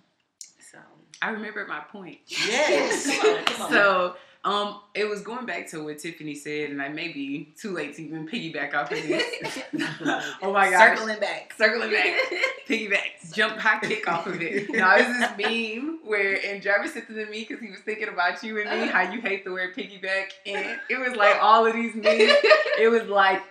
So 0.72 0.78
I 1.22 1.30
remember 1.30 1.66
my 1.68 1.80
point. 1.82 2.20
yes. 2.28 3.06
come 3.22 3.36
on, 3.38 3.46
come 3.46 3.62
on. 3.64 3.72
So, 3.72 4.16
um, 4.46 4.80
it 4.94 5.10
was 5.10 5.22
going 5.22 5.48
back 5.48 5.68
to 5.72 5.84
what 5.84 5.98
Tiffany 5.98 6.36
said, 6.36 6.70
and 6.70 6.80
I 6.80 6.88
may 6.88 7.08
be 7.12 7.52
too 7.60 7.72
late 7.72 7.96
to 7.96 8.04
even 8.04 8.28
piggyback 8.28 8.76
off 8.76 8.92
of 8.92 9.02
this. 9.02 9.60
oh 10.44 10.54
my 10.54 10.70
gosh. 10.70 10.98
circling 10.98 11.20
back. 11.20 11.54
Circling 11.58 11.90
back. 11.90 12.16
Piggyback. 12.70 13.34
Jump 13.34 13.58
high 13.58 13.80
kick 13.80 14.08
off 14.08 14.28
of 14.28 14.40
it. 14.40 14.70
Now, 14.76 14.98
it's 14.98 15.08
this 15.08 15.50
meme 15.50 16.00
where, 16.04 16.38
and 16.46 16.62
Jarvis 16.62 16.94
sent 16.94 17.10
it 17.10 17.26
to 17.26 17.32
me 17.32 17.46
because 17.48 17.60
he 17.60 17.72
was 17.72 17.80
thinking 17.80 18.10
about 18.10 18.44
you 18.44 18.62
and 18.62 18.70
me, 18.70 18.88
how 18.88 19.02
you 19.02 19.20
hate 19.20 19.46
the 19.46 19.52
word 19.52 19.76
piggyback. 19.76 20.32
And 20.46 20.80
it 20.90 21.00
was 21.00 21.16
like 21.16 21.38
all 21.42 21.66
of 21.66 21.74
these 21.74 21.96
memes. 21.96 22.36
It 22.78 22.92
was 22.92 23.10
like, 23.10 23.42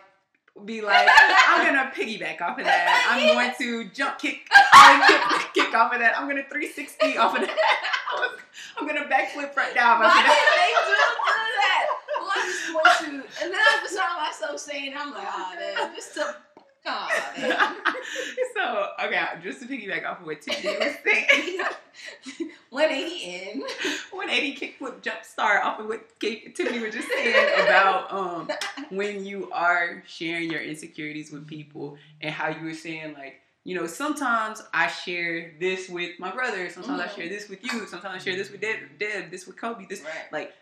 be 0.65 0.81
like, 0.81 1.09
I'm 1.49 1.67
gonna 1.67 1.91
piggyback 1.95 2.41
off 2.41 2.59
of 2.59 2.65
that. 2.65 3.11
I'm 3.11 3.35
going 3.35 3.53
to 3.59 3.91
jump 3.91 4.19
kick, 4.19 4.49
kick, 4.49 5.55
kick 5.55 5.75
off 5.75 5.93
of 5.93 5.99
that. 5.99 6.15
I'm 6.17 6.29
gonna 6.29 6.45
360 6.49 7.19
off 7.19 7.35
of 7.35 7.43
that. 7.43 7.57
I'm 8.79 8.87
gonna 8.87 9.07
backflip 9.11 9.53
front 9.53 9.75
down 9.75 10.01
Why 10.01 10.23
did 10.23 10.31
they 10.31 10.71
do 10.87 10.95
that? 11.59 11.87
Well, 12.19 12.31
I 12.31 12.43
just 12.47 12.75
want 12.75 12.99
to, 13.01 13.45
and 13.45 13.53
then 13.53 13.61
I 13.61 13.79
just 13.83 13.95
saw 13.95 14.17
myself 14.23 14.61
saying, 14.61 14.95
I'm 14.97 15.13
like, 15.13 15.27
oh, 15.29 15.55
man, 15.59 15.95
just 15.95 16.15
to, 16.15 16.37
man. 16.85 17.77
so 18.57 18.89
okay, 19.05 19.25
just 19.43 19.61
to 19.61 19.67
piggyback 19.67 20.07
off 20.07 20.21
of 20.21 20.27
what 20.27 20.41
Tiffany 20.43 20.77
was 20.79 20.95
saying, 21.05 21.59
180 22.71 23.17
in. 23.25 23.61
180 24.11 24.57
kickflip 24.57 25.03
jump 25.03 25.25
start 25.25 25.65
off 25.65 25.81
of 25.81 25.87
what 25.87 26.09
Tiffany 26.21 26.79
was 26.81 26.95
just 26.95 27.09
saying 27.09 27.49
about 27.65 28.13
um 28.13 28.49
when 28.91 29.25
you 29.25 29.51
are 29.53 30.03
sharing 30.07 30.51
your 30.51 30.61
insecurities 30.61 31.31
with 31.33 31.47
people 31.47 31.97
and 32.21 32.33
how 32.33 32.49
you 32.49 32.65
were 32.65 32.75
saying 32.75 33.15
like 33.15 33.41
you 33.65 33.75
know 33.75 33.87
sometimes 33.87 34.63
I 34.73 34.89
share 34.89 35.53
this 35.61 35.89
with 35.89 36.19
my 36.19 36.31
brother, 36.31 36.69
sometimes 36.71 37.01
I 37.01 37.07
Mhm. 37.07 37.17
share 37.17 37.29
this 37.29 37.49
with 37.49 37.65
you, 37.65 37.87
sometimes 37.87 38.23
I 38.23 38.25
share 38.25 38.37
this 38.37 38.51
with 38.51 38.61
Deb, 38.61 38.79
Deb 38.99 39.31
this 39.31 39.47
with 39.47 39.57
Kobe, 39.57 39.87
this 39.89 40.01
Right. 40.03 40.33
like 40.33 40.53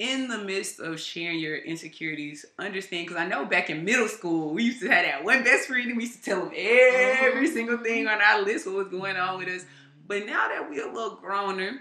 in 0.00 0.28
the 0.28 0.38
midst 0.38 0.80
of 0.80 0.98
sharing 0.98 1.38
your 1.38 1.58
insecurities, 1.58 2.46
understand 2.58 3.06
because 3.06 3.20
I 3.20 3.26
know 3.26 3.44
back 3.44 3.68
in 3.68 3.84
middle 3.84 4.08
school 4.08 4.54
we 4.54 4.64
used 4.64 4.80
to 4.80 4.88
have 4.88 5.04
that 5.04 5.22
one 5.22 5.44
best 5.44 5.68
friend 5.68 5.86
and 5.88 5.96
we 5.98 6.04
used 6.04 6.16
to 6.16 6.22
tell 6.22 6.40
them 6.40 6.54
every 6.56 7.46
Mhm. 7.48 7.52
single 7.52 7.76
thing 7.76 8.08
on 8.08 8.18
our 8.18 8.40
list 8.40 8.66
what 8.66 8.76
was 8.76 8.88
going 8.88 9.18
on 9.18 9.38
with 9.38 9.48
us. 9.48 9.66
But 10.06 10.24
now 10.24 10.48
that 10.48 10.70
we're 10.70 10.88
a 10.88 10.92
little 10.92 11.18
growner, 11.18 11.80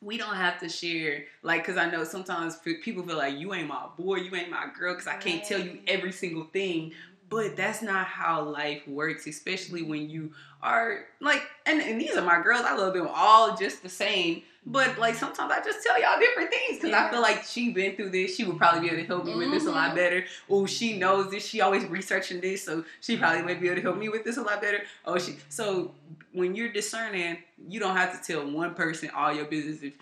we 0.00 0.16
don't 0.16 0.36
have 0.36 0.60
to 0.60 0.68
share 0.68 1.24
like 1.42 1.62
because 1.66 1.76
I 1.76 1.90
know 1.90 2.04
sometimes 2.04 2.56
people 2.58 3.02
feel 3.02 3.16
like 3.18 3.36
you 3.36 3.52
ain't 3.52 3.66
my 3.66 3.86
boy, 3.98 4.18
you 4.18 4.34
ain't 4.36 4.48
my 4.48 4.68
girl 4.78 4.94
because 4.94 5.08
I 5.08 5.16
can't 5.16 5.42
tell 5.44 5.58
you 5.60 5.80
every 5.88 6.12
single 6.12 6.44
thing. 6.44 6.92
But 7.30 7.56
that's 7.56 7.80
not 7.80 8.06
how 8.06 8.42
life 8.42 8.86
works, 8.86 9.26
especially 9.26 9.82
when 9.82 10.10
you 10.10 10.32
are 10.62 11.06
like, 11.20 11.42
and, 11.64 11.80
and 11.80 12.00
these 12.00 12.16
are 12.16 12.22
my 12.22 12.42
girls. 12.42 12.62
I 12.66 12.76
love 12.76 12.92
them 12.92 13.08
all 13.14 13.56
just 13.56 13.82
the 13.82 13.88
same. 13.88 14.42
But 14.66 14.98
like 14.98 15.14
sometimes 15.14 15.50
I 15.50 15.64
just 15.64 15.82
tell 15.82 15.98
y'all 15.98 16.20
different 16.20 16.50
things 16.50 16.78
because 16.80 16.92
I 16.92 17.10
feel 17.10 17.22
like 17.22 17.44
she 17.44 17.72
been 17.72 17.96
through 17.96 18.10
this. 18.10 18.36
She 18.36 18.44
would 18.44 18.58
probably 18.58 18.80
be 18.80 18.86
able 18.88 18.98
to 19.02 19.06
help 19.06 19.24
me 19.24 19.34
with 19.34 19.50
this 19.52 19.64
a 19.64 19.70
lot 19.70 19.92
Mhm. 19.92 19.94
better. 19.96 20.24
Oh, 20.50 20.66
she 20.66 20.98
knows 20.98 21.30
this. 21.30 21.46
She 21.46 21.62
always 21.62 21.86
researching 21.86 22.42
this, 22.42 22.64
so 22.64 22.84
she 23.00 23.16
probably 23.16 23.40
might 23.42 23.58
be 23.58 23.68
able 23.68 23.76
to 23.76 23.82
help 23.82 23.96
me 23.96 24.10
with 24.10 24.22
this 24.22 24.36
a 24.36 24.42
lot 24.42 24.60
better. 24.60 24.82
Oh, 25.06 25.18
she. 25.18 25.36
So 25.48 25.94
when 26.32 26.54
you're 26.54 26.70
discerning, 26.72 27.38
you 27.68 27.80
don't 27.80 27.96
have 27.96 28.20
to 28.20 28.32
tell 28.32 28.46
one 28.50 28.74
person 28.74 29.08
all 29.16 29.32
your 29.32 29.46
business. 29.46 29.94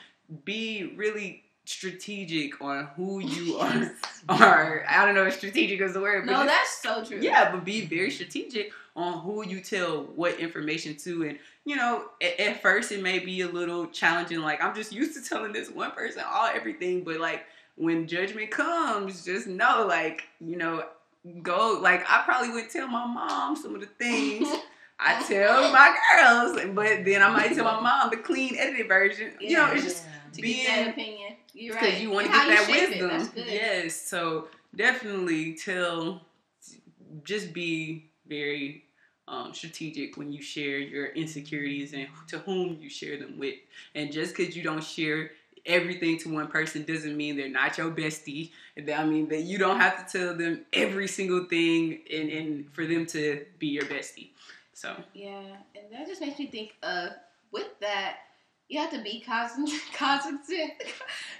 Be 0.44 0.92
really 0.96 1.44
strategic 1.68 2.60
on 2.60 2.88
who 2.96 3.20
you 3.20 3.56
are. 3.58 3.92
Are 4.28 4.84
I 4.88 5.04
don't 5.06 5.14
know 5.14 5.26
if 5.26 5.36
strategic 5.36 5.80
is 5.80 5.92
the 5.94 6.00
word, 6.00 6.26
but 6.26 6.32
No, 6.32 6.44
that's 6.44 6.82
so 6.82 7.04
true. 7.04 7.18
yeah, 7.20 7.50
but 7.52 7.64
be 7.64 7.82
very 7.86 8.10
strategic 8.10 8.72
on 8.96 9.20
who 9.20 9.46
you 9.46 9.60
tell 9.60 10.02
what 10.16 10.38
information 10.40 10.96
to. 10.96 11.22
And, 11.28 11.38
you 11.64 11.76
know, 11.76 12.06
at, 12.20 12.40
at 12.40 12.62
first 12.62 12.90
it 12.92 13.02
may 13.02 13.18
be 13.20 13.42
a 13.42 13.46
little 13.48 13.86
challenging. 13.86 14.40
Like, 14.40 14.62
I'm 14.62 14.74
just 14.74 14.92
used 14.92 15.14
to 15.22 15.28
telling 15.28 15.52
this 15.52 15.70
one 15.70 15.92
person 15.92 16.22
all 16.28 16.46
everything. 16.52 17.04
But, 17.04 17.20
like, 17.20 17.44
when 17.76 18.08
judgment 18.08 18.50
comes, 18.50 19.24
just 19.24 19.46
know, 19.46 19.86
like, 19.88 20.24
you 20.40 20.56
know, 20.56 20.84
go. 21.42 21.78
Like, 21.80 22.04
I 22.10 22.22
probably 22.24 22.50
would 22.50 22.70
tell 22.70 22.88
my 22.88 23.06
mom 23.06 23.54
some 23.56 23.74
of 23.74 23.80
the 23.80 23.86
things. 23.86 24.48
I 25.00 25.22
tell 25.28 25.70
my 25.72 25.96
girls, 26.16 26.58
but 26.74 27.04
then 27.04 27.22
I 27.22 27.28
might 27.30 27.54
tell 27.54 27.64
my 27.64 27.78
mom 27.80 28.10
the 28.10 28.16
clean 28.16 28.56
edited 28.58 28.88
version. 28.88 29.30
You 29.40 29.56
know, 29.58 29.70
it's 29.72 29.84
just 29.84 30.04
to 30.32 30.42
being- 30.42 30.66
get 31.58 31.72
that 31.72 31.78
opinion. 31.78 31.80
You're 31.80 31.80
because 31.80 32.00
you 32.02 32.10
want 32.10 32.26
to 32.26 32.32
get 32.32 32.48
that 32.48 33.24
wisdom. 33.24 33.44
Yes, 33.46 34.00
so 34.00 34.48
definitely 34.74 35.54
tell, 35.54 36.22
just 37.24 37.52
be 37.52 38.10
very 38.26 38.84
um, 39.26 39.52
strategic 39.52 40.16
when 40.16 40.32
you 40.32 40.42
share 40.42 40.78
your 40.78 41.06
insecurities 41.08 41.92
and 41.92 42.08
to 42.28 42.38
whom 42.38 42.78
you 42.80 42.88
share 42.88 43.18
them 43.18 43.38
with. 43.38 43.56
And 43.94 44.12
just 44.12 44.36
because 44.36 44.56
you 44.56 44.62
don't 44.62 44.82
share 44.82 45.30
everything 45.66 46.18
to 46.18 46.32
one 46.32 46.48
person 46.48 46.82
doesn't 46.84 47.16
mean 47.16 47.36
they're 47.36 47.48
not 47.48 47.78
your 47.78 47.90
bestie. 47.90 48.50
I 48.76 49.04
mean 49.04 49.28
that 49.28 49.42
you 49.42 49.58
don't 49.58 49.80
have 49.80 50.06
to 50.06 50.18
tell 50.18 50.34
them 50.34 50.64
every 50.72 51.08
single 51.08 51.44
thing 51.44 52.00
and, 52.12 52.30
and 52.30 52.72
for 52.72 52.86
them 52.86 53.06
to 53.06 53.44
be 53.58 53.68
your 53.68 53.84
bestie. 53.84 54.30
So 54.72 54.94
Yeah, 55.12 55.42
and 55.74 55.84
that 55.92 56.06
just 56.06 56.20
makes 56.20 56.38
me 56.38 56.46
think 56.46 56.74
of 56.82 57.10
with 57.50 57.68
that, 57.80 58.18
you 58.68 58.78
have 58.80 58.90
to 58.90 59.02
be 59.02 59.20
cognizant. 59.20 59.70
cognizant. 59.94 60.72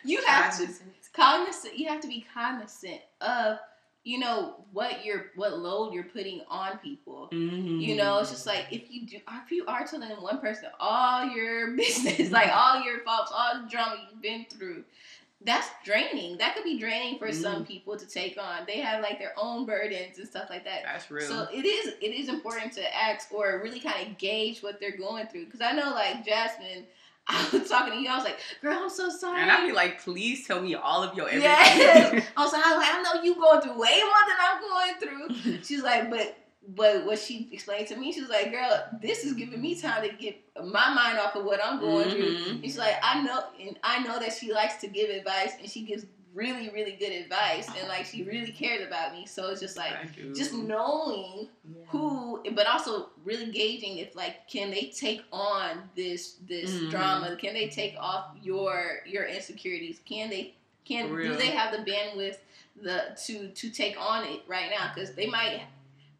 you 0.04 0.22
have 0.26 0.56
to 0.58 0.68
cognizant. 1.12 1.78
You 1.78 1.88
have 1.88 2.00
to 2.00 2.08
be 2.08 2.24
cognizant 2.34 3.00
of 3.20 3.58
you 4.04 4.18
know 4.18 4.54
what 4.72 5.04
you're 5.04 5.26
what 5.36 5.58
load 5.58 5.92
you're 5.92 6.04
putting 6.04 6.40
on 6.48 6.78
people. 6.78 7.28
Mhm. 7.32 7.80
You 7.80 7.96
know, 7.96 8.18
it's 8.18 8.30
just 8.30 8.46
like 8.46 8.66
if 8.70 8.90
you 8.90 9.06
do, 9.06 9.16
if 9.16 9.50
you 9.50 9.66
are 9.66 9.86
telling 9.86 10.10
one 10.22 10.40
person 10.40 10.70
all 10.80 11.26
your 11.26 11.72
business, 11.76 12.30
like 12.30 12.50
all 12.50 12.82
your 12.82 13.00
faults, 13.00 13.32
all 13.34 13.62
the 13.62 13.68
drama 13.68 13.96
you've 14.10 14.22
been 14.22 14.46
through, 14.48 14.84
that's 15.44 15.68
draining. 15.84 16.38
That 16.38 16.54
could 16.54 16.64
be 16.64 16.78
draining 16.78 17.18
for 17.18 17.30
some 17.32 17.64
people 17.66 17.96
to 17.96 18.06
take 18.06 18.38
on. 18.42 18.64
They 18.66 18.78
have 18.80 19.02
like 19.02 19.18
their 19.18 19.34
own 19.36 19.66
burdens 19.66 20.18
and 20.18 20.26
stuff 20.26 20.48
like 20.50 20.64
that. 20.64 20.82
that's 20.84 21.10
real. 21.10 21.28
So 21.28 21.46
it 21.52 21.64
is 21.64 21.94
it 22.00 22.12
is 22.14 22.28
important 22.28 22.72
to 22.74 22.96
ask 22.96 23.32
or 23.32 23.60
really 23.62 23.80
kind 23.80 24.06
of 24.08 24.16
gauge 24.18 24.62
what 24.62 24.80
they're 24.80 24.96
going 24.96 25.26
through. 25.26 25.44
Because 25.44 25.60
I 25.60 25.72
know 25.72 25.90
like 25.90 26.24
Jasmine, 26.24 26.86
I 27.30 27.48
was 27.52 27.68
talking 27.68 27.92
to 27.94 27.98
you, 28.00 28.08
I 28.08 28.16
was 28.16 28.24
like, 28.24 28.38
girl, 28.62 28.78
I'm 28.82 28.88
so 28.90 29.10
sorry. 29.10 29.42
and 29.42 29.50
I'd 29.50 29.66
be 29.66 29.72
like, 29.72 30.02
please 30.02 30.46
tell 30.46 30.60
me 30.62 30.74
all 30.74 31.02
of 31.02 31.14
your 31.16 31.26
everything. 31.26 31.42
Yes. 31.42 32.26
I 32.36 32.42
was 32.44 32.52
like, 32.52 32.64
I 32.66 32.72
was 32.74 32.78
like, 32.82 32.94
I 32.94 33.02
know 33.02 33.22
you 33.22 33.34
going 33.34 33.60
through 33.60 33.78
way 33.78 34.00
more 34.02 34.24
than 34.26 34.36
I'm 34.40 34.60
going 35.28 35.36
through. 35.36 35.58
She's 35.62 35.82
like, 35.82 36.10
but 36.10 36.36
but 36.74 37.06
what 37.06 37.18
she 37.18 37.48
explained 37.50 37.86
to 37.88 37.96
me, 37.96 38.12
she 38.12 38.20
was 38.20 38.28
like, 38.28 38.50
girl, 38.50 38.84
this 39.00 39.24
is 39.24 39.32
giving 39.32 39.60
me 39.60 39.80
time 39.80 40.02
to 40.06 40.14
get 40.14 40.38
my 40.56 40.92
mind 40.92 41.18
off 41.18 41.34
of 41.34 41.44
what 41.46 41.60
I'm 41.64 41.80
going 41.80 42.10
through. 42.10 42.36
Mhm. 42.36 42.50
And 42.50 42.62
she's 42.64 42.76
like, 42.76 42.94
I 43.02 43.22
know, 43.22 43.42
and 43.58 43.78
I 43.82 44.02
know 44.02 44.18
that 44.18 44.34
she 44.34 44.52
likes 44.52 44.76
to 44.82 44.86
give 44.86 45.08
advice, 45.08 45.52
and 45.58 45.70
she 45.70 45.82
gives 45.82 46.04
really, 46.34 46.68
really 46.70 46.92
good 46.92 47.12
advice, 47.12 47.68
and 47.78 47.88
like 47.88 48.06
she 48.06 48.22
really 48.22 48.52
cares 48.52 48.86
about 48.86 49.12
me. 49.12 49.26
So 49.26 49.50
it's 49.50 49.60
just 49.60 49.76
like, 49.76 49.94
just 50.34 50.52
knowing 50.54 51.48
who, 51.88 52.42
but 52.54 52.66
also 52.66 53.10
really 53.24 53.50
gauging 53.50 53.98
if 53.98 54.14
like, 54.14 54.46
can 54.48 54.70
they 54.70 54.92
take 54.94 55.22
on 55.32 55.88
this 55.96 56.34
this 56.46 56.70
Mhm. 56.70 56.90
drama? 56.90 57.36
Can 57.36 57.54
they 57.54 57.68
take 57.68 57.96
off 57.98 58.36
your 58.42 59.00
your 59.06 59.24
insecurities? 59.24 60.00
Can 60.04 60.30
they 60.30 60.54
can 60.84 61.08
For 61.08 61.22
do 61.22 61.36
they 61.36 61.50
have 61.50 61.72
the 61.72 61.90
bandwidth 61.90 62.38
the 62.76 63.16
to 63.26 63.48
to 63.48 63.70
take 63.70 63.98
on 64.00 64.24
it 64.26 64.42
right 64.46 64.70
now? 64.70 64.92
Because 64.94 65.14
they 65.14 65.26
might 65.26 65.62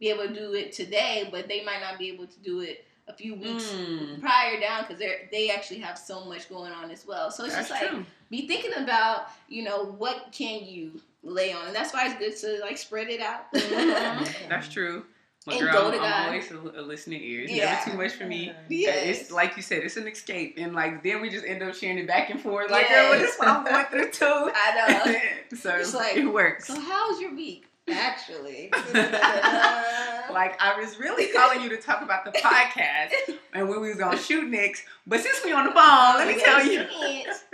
be 0.00 0.10
able 0.10 0.28
to 0.28 0.34
do 0.34 0.54
it 0.54 0.72
today, 0.72 1.28
but 1.30 1.48
they 1.48 1.64
might 1.64 1.80
not 1.80 1.98
be 1.98 2.08
able 2.08 2.26
to 2.26 2.40
do 2.40 2.60
it 2.60 2.84
a 3.08 3.12
few 3.14 3.34
weeks 3.34 3.64
Mm, 3.72 4.20
prior 4.20 4.60
down 4.60 4.82
because 4.82 4.98
they 4.98 5.28
they 5.32 5.50
actually 5.50 5.80
have 5.80 5.96
so 5.98 6.24
much 6.24 6.48
going 6.48 6.72
on 6.72 6.90
as 6.90 7.06
well. 7.06 7.30
So 7.30 7.44
it's 7.44 7.54
that's 7.54 7.68
just 7.68 7.82
like 7.82 7.90
true. 7.90 8.04
be 8.30 8.46
thinking 8.46 8.74
about 8.82 9.28
you 9.48 9.64
know 9.64 9.84
what 9.98 10.28
can 10.32 10.64
you 10.64 11.00
lay 11.22 11.52
on, 11.52 11.66
and 11.66 11.74
that's 11.74 11.92
why 11.92 12.06
it's 12.08 12.18
good 12.18 12.36
to 12.48 12.60
like 12.64 12.78
spread 12.78 13.08
it 13.08 13.20
out. 13.20 13.52
Mhm. 13.52 14.28
That's 14.48 14.68
true. 14.68 15.04
But 15.46 15.54
And 15.54 15.64
girl, 15.64 15.72
go 15.72 15.86
I'm, 15.86 15.92
to 15.92 15.98
I'm 15.98 16.10
God. 16.10 16.26
always 16.28 16.50
a, 16.50 16.80
a 16.80 16.82
listening 16.82 17.22
ear. 17.22 17.42
It's 17.42 17.52
Yeah. 17.52 17.72
never 17.84 17.90
too 17.90 17.96
much 17.96 18.12
for 18.12 18.24
me. 18.26 18.52
Yes. 18.68 19.20
It's 19.20 19.30
like 19.30 19.56
you 19.56 19.62
said, 19.62 19.82
it's 19.82 19.96
an 19.96 20.06
escape, 20.06 20.54
and 20.58 20.74
like 20.74 21.02
then 21.02 21.22
we 21.22 21.30
just 21.30 21.44
end 21.46 21.62
up 21.62 21.74
sharing 21.74 21.98
it 21.98 22.06
back 22.06 22.28
and 22.30 22.40
forth. 22.40 22.70
Like, 22.70 22.88
girl, 22.88 23.08
what 23.10 23.20
is 23.20 23.34
what 23.36 23.48
I'm 23.48 23.64
going 23.64 23.86
through 23.86 24.10
too? 24.10 24.50
I 24.54 24.74
know. 25.06 25.56
so 25.58 25.74
It's 25.76 25.94
like- 25.94 26.16
it 26.16 26.26
works. 26.26 26.66
So 26.66 26.78
how 26.78 27.10
was 27.10 27.20
your 27.20 27.34
week? 27.34 27.64
Actually, 27.90 28.70
like 28.94 30.60
I 30.60 30.74
was 30.78 30.98
really 30.98 31.28
calling 31.32 31.62
you 31.62 31.68
to 31.70 31.76
talk 31.76 32.02
about 32.02 32.24
the 32.24 32.32
podcast 32.32 33.12
and 33.54 33.68
when 33.68 33.80
we 33.80 33.88
was 33.88 33.96
gonna 33.96 34.18
shoot 34.18 34.48
next, 34.48 34.84
but 35.06 35.20
since 35.20 35.40
we 35.44 35.52
on 35.52 35.64
the 35.64 35.72
phone, 35.72 36.16
let 36.16 36.28
me 36.28 36.42
tell 36.42 36.64
you. 36.64 36.86
Yes. 37.00 37.44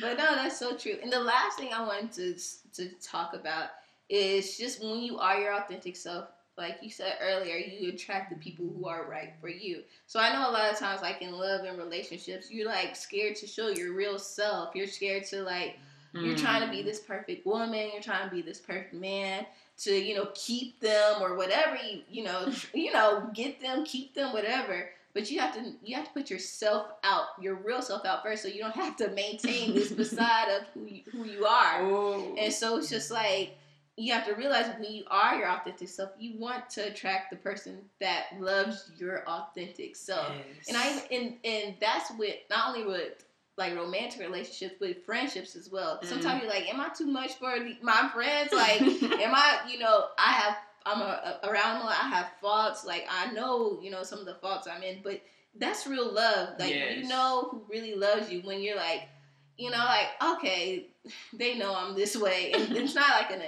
But 0.00 0.18
no, 0.18 0.34
that's 0.34 0.58
so 0.58 0.76
true. 0.76 0.96
And 1.02 1.12
the 1.12 1.20
last 1.20 1.58
thing 1.58 1.72
I 1.72 1.84
wanted 1.84 2.12
to 2.12 2.34
to 2.74 2.88
talk 3.00 3.34
about 3.34 3.70
is 4.08 4.56
just 4.56 4.82
when 4.82 5.00
you 5.00 5.18
are 5.18 5.38
your 5.38 5.54
authentic 5.54 5.96
self. 5.96 6.28
Like 6.56 6.78
you 6.82 6.90
said 6.90 7.14
earlier, 7.22 7.56
you 7.56 7.90
attract 7.90 8.30
the 8.30 8.36
people 8.36 8.66
who 8.66 8.88
are 8.88 9.08
right 9.08 9.32
for 9.40 9.48
you. 9.48 9.84
So 10.08 10.18
I 10.18 10.32
know 10.32 10.50
a 10.50 10.50
lot 10.50 10.72
of 10.72 10.76
times, 10.76 11.02
like 11.02 11.22
in 11.22 11.30
love 11.30 11.64
and 11.64 11.78
relationships, 11.78 12.50
you're 12.50 12.66
like 12.66 12.96
scared 12.96 13.36
to 13.36 13.46
show 13.46 13.68
your 13.68 13.92
real 13.92 14.18
self. 14.18 14.74
You're 14.74 14.88
scared 14.88 15.24
to 15.26 15.42
like 15.42 15.78
you're 16.24 16.36
trying 16.36 16.62
to 16.62 16.70
be 16.70 16.82
mm. 16.82 16.84
this 16.84 17.00
perfect 17.00 17.46
woman. 17.46 17.90
You're 17.92 18.02
trying 18.02 18.28
to 18.28 18.34
be 18.34 18.42
this 18.42 18.58
perfect 18.58 18.94
man 18.94 19.46
to 19.78 19.92
you 19.92 20.14
know 20.14 20.28
keep 20.34 20.80
them 20.80 21.22
or 21.22 21.36
whatever 21.36 21.76
you 21.76 22.00
you 22.10 22.24
know 22.24 22.52
you 22.74 22.92
know 22.92 23.30
get 23.34 23.60
them, 23.60 23.84
keep 23.84 24.14
them, 24.14 24.32
whatever. 24.32 24.90
But 25.14 25.30
you 25.30 25.40
have 25.40 25.54
to 25.54 25.72
you 25.82 25.96
have 25.96 26.06
to 26.06 26.12
put 26.12 26.30
yourself 26.30 26.88
out, 27.02 27.26
your 27.40 27.56
real 27.56 27.82
self 27.82 28.04
out 28.04 28.22
first, 28.22 28.42
so 28.42 28.48
you 28.48 28.60
don't 28.60 28.74
have 28.74 28.96
to 28.96 29.08
maintain 29.10 29.74
this 29.74 29.90
facade 29.92 30.48
of 30.50 30.66
who 30.74 30.86
you, 30.86 31.02
who 31.10 31.24
you 31.24 31.46
are. 31.46 31.82
Oh. 31.82 32.36
And 32.38 32.52
so 32.52 32.76
it's 32.78 32.90
just 32.90 33.10
like 33.10 33.56
you 33.98 34.12
have 34.12 34.24
to 34.26 34.34
realize 34.34 34.66
when 34.78 34.92
you 34.92 35.02
are 35.10 35.34
your 35.34 35.48
authentic 35.48 35.88
self, 35.88 36.10
you 36.20 36.38
want 36.38 36.70
to 36.70 36.86
attract 36.86 37.30
the 37.30 37.36
person 37.36 37.78
that 38.00 38.26
loves 38.38 38.92
your 38.96 39.24
authentic 39.26 39.96
self. 39.96 40.30
And 40.68 40.76
I 40.76 41.02
and 41.10 41.34
and 41.42 41.74
that's 41.80 42.12
with 42.16 42.36
not 42.48 42.68
only 42.68 42.86
with 42.86 43.24
like 43.58 43.74
romantic 43.74 44.20
relationships, 44.20 44.76
but 44.80 45.04
friendships 45.04 45.56
as 45.56 45.68
well. 45.70 45.96
Mm-hmm. 45.96 46.06
Sometimes 46.06 46.42
you're 46.42 46.50
like, 46.50 46.72
am 46.72 46.80
I 46.80 46.88
too 46.88 47.06
much 47.06 47.34
for 47.34 47.54
my 47.82 48.08
friends? 48.14 48.52
Like, 48.52 48.80
am 49.20 49.34
I? 49.34 49.58
You 49.68 49.80
know, 49.80 50.06
I 50.16 50.32
have 50.32 50.56
I'm 50.86 51.00
a, 51.02 51.38
a- 51.42 51.48
around. 51.48 51.82
I 51.82 52.08
have 52.08 52.30
faults. 52.40 52.84
Like 52.86 53.06
I 53.10 53.32
know, 53.32 53.80
you 53.82 53.90
know, 53.90 54.02
some 54.02 54.20
of 54.20 54.26
the 54.26 54.36
faults 54.36 54.66
I'm 54.66 54.82
in, 54.82 55.00
but 55.02 55.20
that's 55.56 55.86
real 55.86 56.12
love. 56.12 56.50
Like 56.58 56.74
you 56.74 57.04
know 57.04 57.48
who 57.50 57.62
really 57.68 57.94
loves 57.94 58.30
you 58.30 58.40
when 58.42 58.62
you're 58.62 58.76
like, 58.76 59.08
you 59.56 59.70
know, 59.70 59.78
like 59.78 60.08
okay, 60.34 60.86
they 61.32 61.58
know 61.58 61.74
I'm 61.74 61.94
this 61.94 62.16
way, 62.16 62.52
and 62.52 62.72
it's 62.76 62.94
not 62.94 63.10
like 63.10 63.30
an 63.30 63.42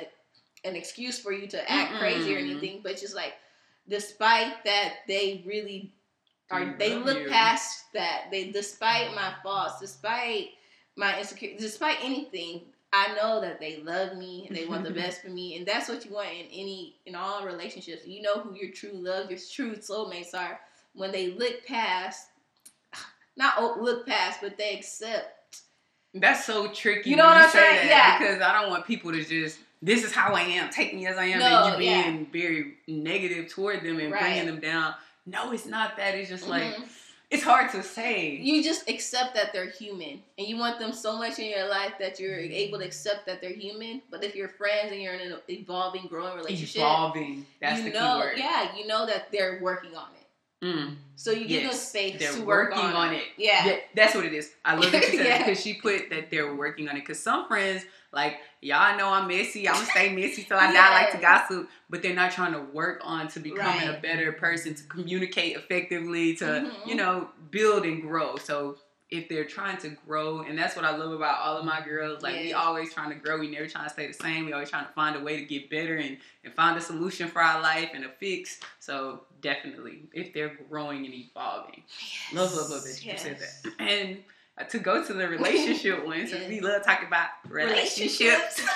an 0.65 0.77
excuse 0.77 1.19
for 1.19 1.33
you 1.33 1.47
to 1.47 1.71
act 1.71 1.99
crazy 1.99 2.35
or 2.35 2.39
anything, 2.39 2.81
but 2.83 2.99
just 2.99 3.15
like 3.15 3.35
despite 3.89 4.65
that, 4.65 4.95
they 5.09 5.43
really 5.47 5.93
are 6.51 6.75
They 6.79 6.95
look 6.97 7.21
you. 7.25 7.29
past 7.29 7.93
that. 7.95 8.25
They 8.31 8.51
despite 8.51 9.15
my 9.15 9.33
faults, 9.43 9.81
despite 9.81 10.51
my 10.97 11.19
insecurity, 11.19 11.59
despite 11.59 11.99
anything, 12.03 12.63
I 12.93 13.15
know 13.15 13.41
that 13.41 13.61
they 13.61 13.79
love 13.83 14.17
me 14.17 14.47
and 14.49 14.57
they 14.57 14.67
want 14.67 14.85
the 14.85 14.91
best 15.03 15.23
for 15.23 15.29
me, 15.29 15.57
and 15.57 15.67
that's 15.67 15.89
what 15.89 16.05
you 16.05 16.13
want 16.13 16.29
in 16.31 16.47
any 16.47 16.97
in 17.07 17.15
all 17.15 17.45
relationships. 17.47 18.07
You 18.07 18.23
know 18.23 18.41
who 18.41 18.55
your 18.55 18.73
true 18.73 18.93
love, 18.95 19.31
your 19.31 19.39
true 19.39 19.77
soulmates 19.77 20.35
are 20.35 20.59
when 20.95 21.13
they 21.13 21.31
look 21.33 21.65
past, 21.67 22.29
not 23.37 23.81
look 23.81 24.07
past, 24.07 24.41
but 24.43 24.59
they 24.59 24.75
accept. 24.75 25.37
That's 26.15 26.45
so 26.45 26.67
tricky. 26.73 27.11
You 27.11 27.17
know 27.17 27.25
what 27.27 27.37
I'm 27.37 27.51
saying? 27.51 27.87
Yeah. 27.89 28.19
Because 28.19 28.43
I 28.43 28.61
don't 28.61 28.71
want 28.71 28.85
people 28.85 29.13
to 29.13 29.25
just 29.25 29.61
this 29.83 30.05
is 30.05 30.13
how 30.13 30.35
I 30.35 30.41
am, 30.43 30.69
take 30.71 30.95
me 30.95 31.07
as 31.07 31.17
I 31.17 31.27
am, 31.27 31.39
No, 31.39 31.65
and 31.73 31.83
you 31.83 31.89
yeah. 31.89 32.03
being 32.11 32.27
very 32.27 32.75
negative 32.87 33.49
toward 33.49 33.83
them 33.83 33.99
and 33.99 34.13
Right. 34.13 34.21
bringing 34.21 34.47
them 34.47 34.61
down. 34.61 34.95
No, 35.27 35.53
it's 35.53 35.67
not 35.67 35.97
that. 35.97 36.15
It's 36.15 36.29
just 36.29 36.49
like 36.49 36.63
Mhm. 36.75 36.89
it's 37.31 37.43
hard 37.43 37.71
to 37.73 37.83
say. 37.83 38.31
You 38.37 38.63
just 38.63 38.89
accept 38.89 39.35
that 39.35 39.53
they're 39.53 39.71
human, 39.71 40.23
and 40.39 40.47
you 40.49 40.57
want 40.57 40.79
them 40.79 40.93
so 40.93 41.17
much 41.17 41.39
in 41.39 41.47
your 41.51 41.69
life 41.69 41.93
that 42.01 42.19
you're 42.19 42.39
able 42.39 42.79
to 42.81 42.85
accept 42.85 43.27
that 43.27 43.41
they're 43.41 43.53
human. 43.53 44.03
But 44.11 44.25
if 44.25 44.35
you're 44.35 44.49
friends 44.49 44.91
and 44.93 45.01
you're 45.01 45.15
in 45.15 45.33
an 45.33 45.39
evolving, 45.49 46.07
growing 46.09 46.37
relationship, 46.37 46.77
Evolving. 46.83 47.47
That's 47.61 47.79
you 47.83 47.93
the 47.93 47.99
know, 47.99 48.15
key 48.15 48.21
word. 48.21 48.39
yeah, 48.39 48.77
you 48.77 48.87
know 48.87 49.07
that 49.07 49.31
they're 49.31 49.61
working 49.63 49.95
on 49.95 50.09
it. 50.15 50.20
Mm. 50.63 50.97
So 51.17 51.31
you 51.31 51.47
give 51.49 51.63
them 51.63 51.73
space 51.73 52.19
they're 52.19 52.33
to 52.33 52.43
work 52.45 52.71
working 52.71 52.85
on, 52.85 53.09
on 53.09 53.15
it. 53.15 53.25
Yeah. 53.39 53.65
Yeah, 53.67 53.77
that's 53.95 54.15
what 54.15 54.27
it 54.27 54.35
is. 54.35 54.53
I 54.65 54.75
love 54.75 54.93
that 54.93 55.11
you 55.13 55.21
Yeah. 55.23 55.39
because 55.39 55.63
she 55.63 55.75
put 55.75 56.11
that 56.11 56.31
they're 56.31 56.55
working 56.55 56.89
on 56.89 56.97
it. 56.97 57.01
Because 57.01 57.19
some 57.23 57.47
friends, 57.49 57.85
like 58.13 58.39
y'all 58.61 58.97
know 58.99 59.09
I'm 59.09 59.27
messy. 59.27 59.67
I'm 59.69 59.75
gonna 59.75 59.87
stay 59.87 60.15
messy 60.15 60.43
till 60.45 60.59
I 60.59 60.73
die. 60.73 60.91
Like 61.03 61.13
to 61.13 61.19
gossip, 61.19 61.69
but 61.89 62.03
they're 62.03 62.15
not 62.15 62.33
trying 62.33 62.53
to 62.53 62.61
work 62.61 63.01
on 63.05 63.29
to 63.29 63.41
becoming 63.41 63.89
a 63.89 63.99
better 64.01 64.33
person, 64.33 64.75
to 64.75 64.83
communicate 64.85 65.57
effectively, 65.57 66.35
to 66.37 66.45
Mhm. 66.45 66.87
you 66.87 66.95
know 66.95 67.29
build 67.51 67.85
and 67.85 68.03
grow. 68.03 68.37
So 68.37 68.77
if 69.11 69.29
they're 69.29 69.45
trying 69.45 69.77
to 69.79 69.91
grow, 70.07 70.43
and 70.43 70.57
that's 70.57 70.77
what 70.77 70.85
I 70.85 70.97
love 70.97 71.13
about 71.13 71.41
all 71.41 71.57
of 71.57 71.65
my 71.65 71.77
mm-hmm. 71.77 71.89
girls. 71.89 72.23
Like 72.23 72.37
we 72.37 72.53
always 72.53 72.93
trying 72.93 73.11
to 73.11 73.17
grow. 73.17 73.39
We 73.39 73.51
never 73.51 73.67
trying 73.67 73.85
to 73.85 73.91
stay 73.91 74.07
the 74.07 74.13
same. 74.13 74.47
We 74.47 74.53
always 74.53 74.71
trying 74.71 74.87
to 74.87 74.93
find 74.93 75.17
a 75.17 75.21
way 75.21 75.37
to 75.37 75.45
get 75.45 75.69
better 75.69 75.97
and, 75.97 76.17
and 76.45 76.55
find 76.55 76.79
a 76.79 76.81
solution 76.81 77.29
for 77.29 77.43
our 77.43 77.61
life 77.61 77.91
and 77.95 78.05
a 78.05 78.09
fix. 78.09 78.61
So 78.79 79.23
definitely, 79.41 80.03
if 80.13 80.33
they're 80.33 80.57
growing 80.69 81.05
and 81.05 81.15
evolving. 81.15 81.83
Love, 82.33 82.55
love, 82.55 82.71
love 82.71 82.85
that 82.85 83.05
you 83.05 83.17
said 83.17 83.39
that. 83.39 83.73
And 83.81 84.19
to 84.69 84.79
go 84.79 85.05
to 85.05 85.13
the 85.13 85.27
relationship 85.29 86.05
one, 86.07 86.27
since 86.27 86.49
we 86.49 86.61
love 86.61 86.85
talking 86.85 87.09
about 87.09 87.29
relationships. 87.49 88.61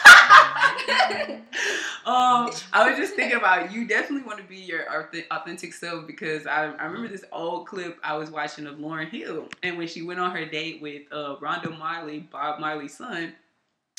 um, 2.06 2.50
I 2.72 2.88
was 2.88 2.96
just 2.96 3.14
thinking 3.14 3.36
about 3.36 3.72
you. 3.72 3.86
Definitely 3.86 4.26
want 4.26 4.38
to 4.38 4.44
be 4.44 4.56
your 4.56 4.84
authentic 5.30 5.74
self 5.74 6.06
because 6.06 6.46
I, 6.46 6.64
I 6.64 6.84
remember 6.86 7.08
this 7.08 7.24
old 7.32 7.66
clip 7.66 7.98
I 8.02 8.16
was 8.16 8.30
watching 8.30 8.66
of 8.66 8.76
Lauryn 8.76 9.08
Hill, 9.08 9.48
and 9.62 9.78
when 9.78 9.88
she 9.88 10.02
went 10.02 10.20
on 10.20 10.30
her 10.30 10.44
date 10.44 10.80
with 10.80 11.02
uh, 11.12 11.36
Rondo 11.40 11.70
Marley, 11.70 12.20
Bob 12.20 12.60
Marley's 12.60 12.96
son. 12.96 13.34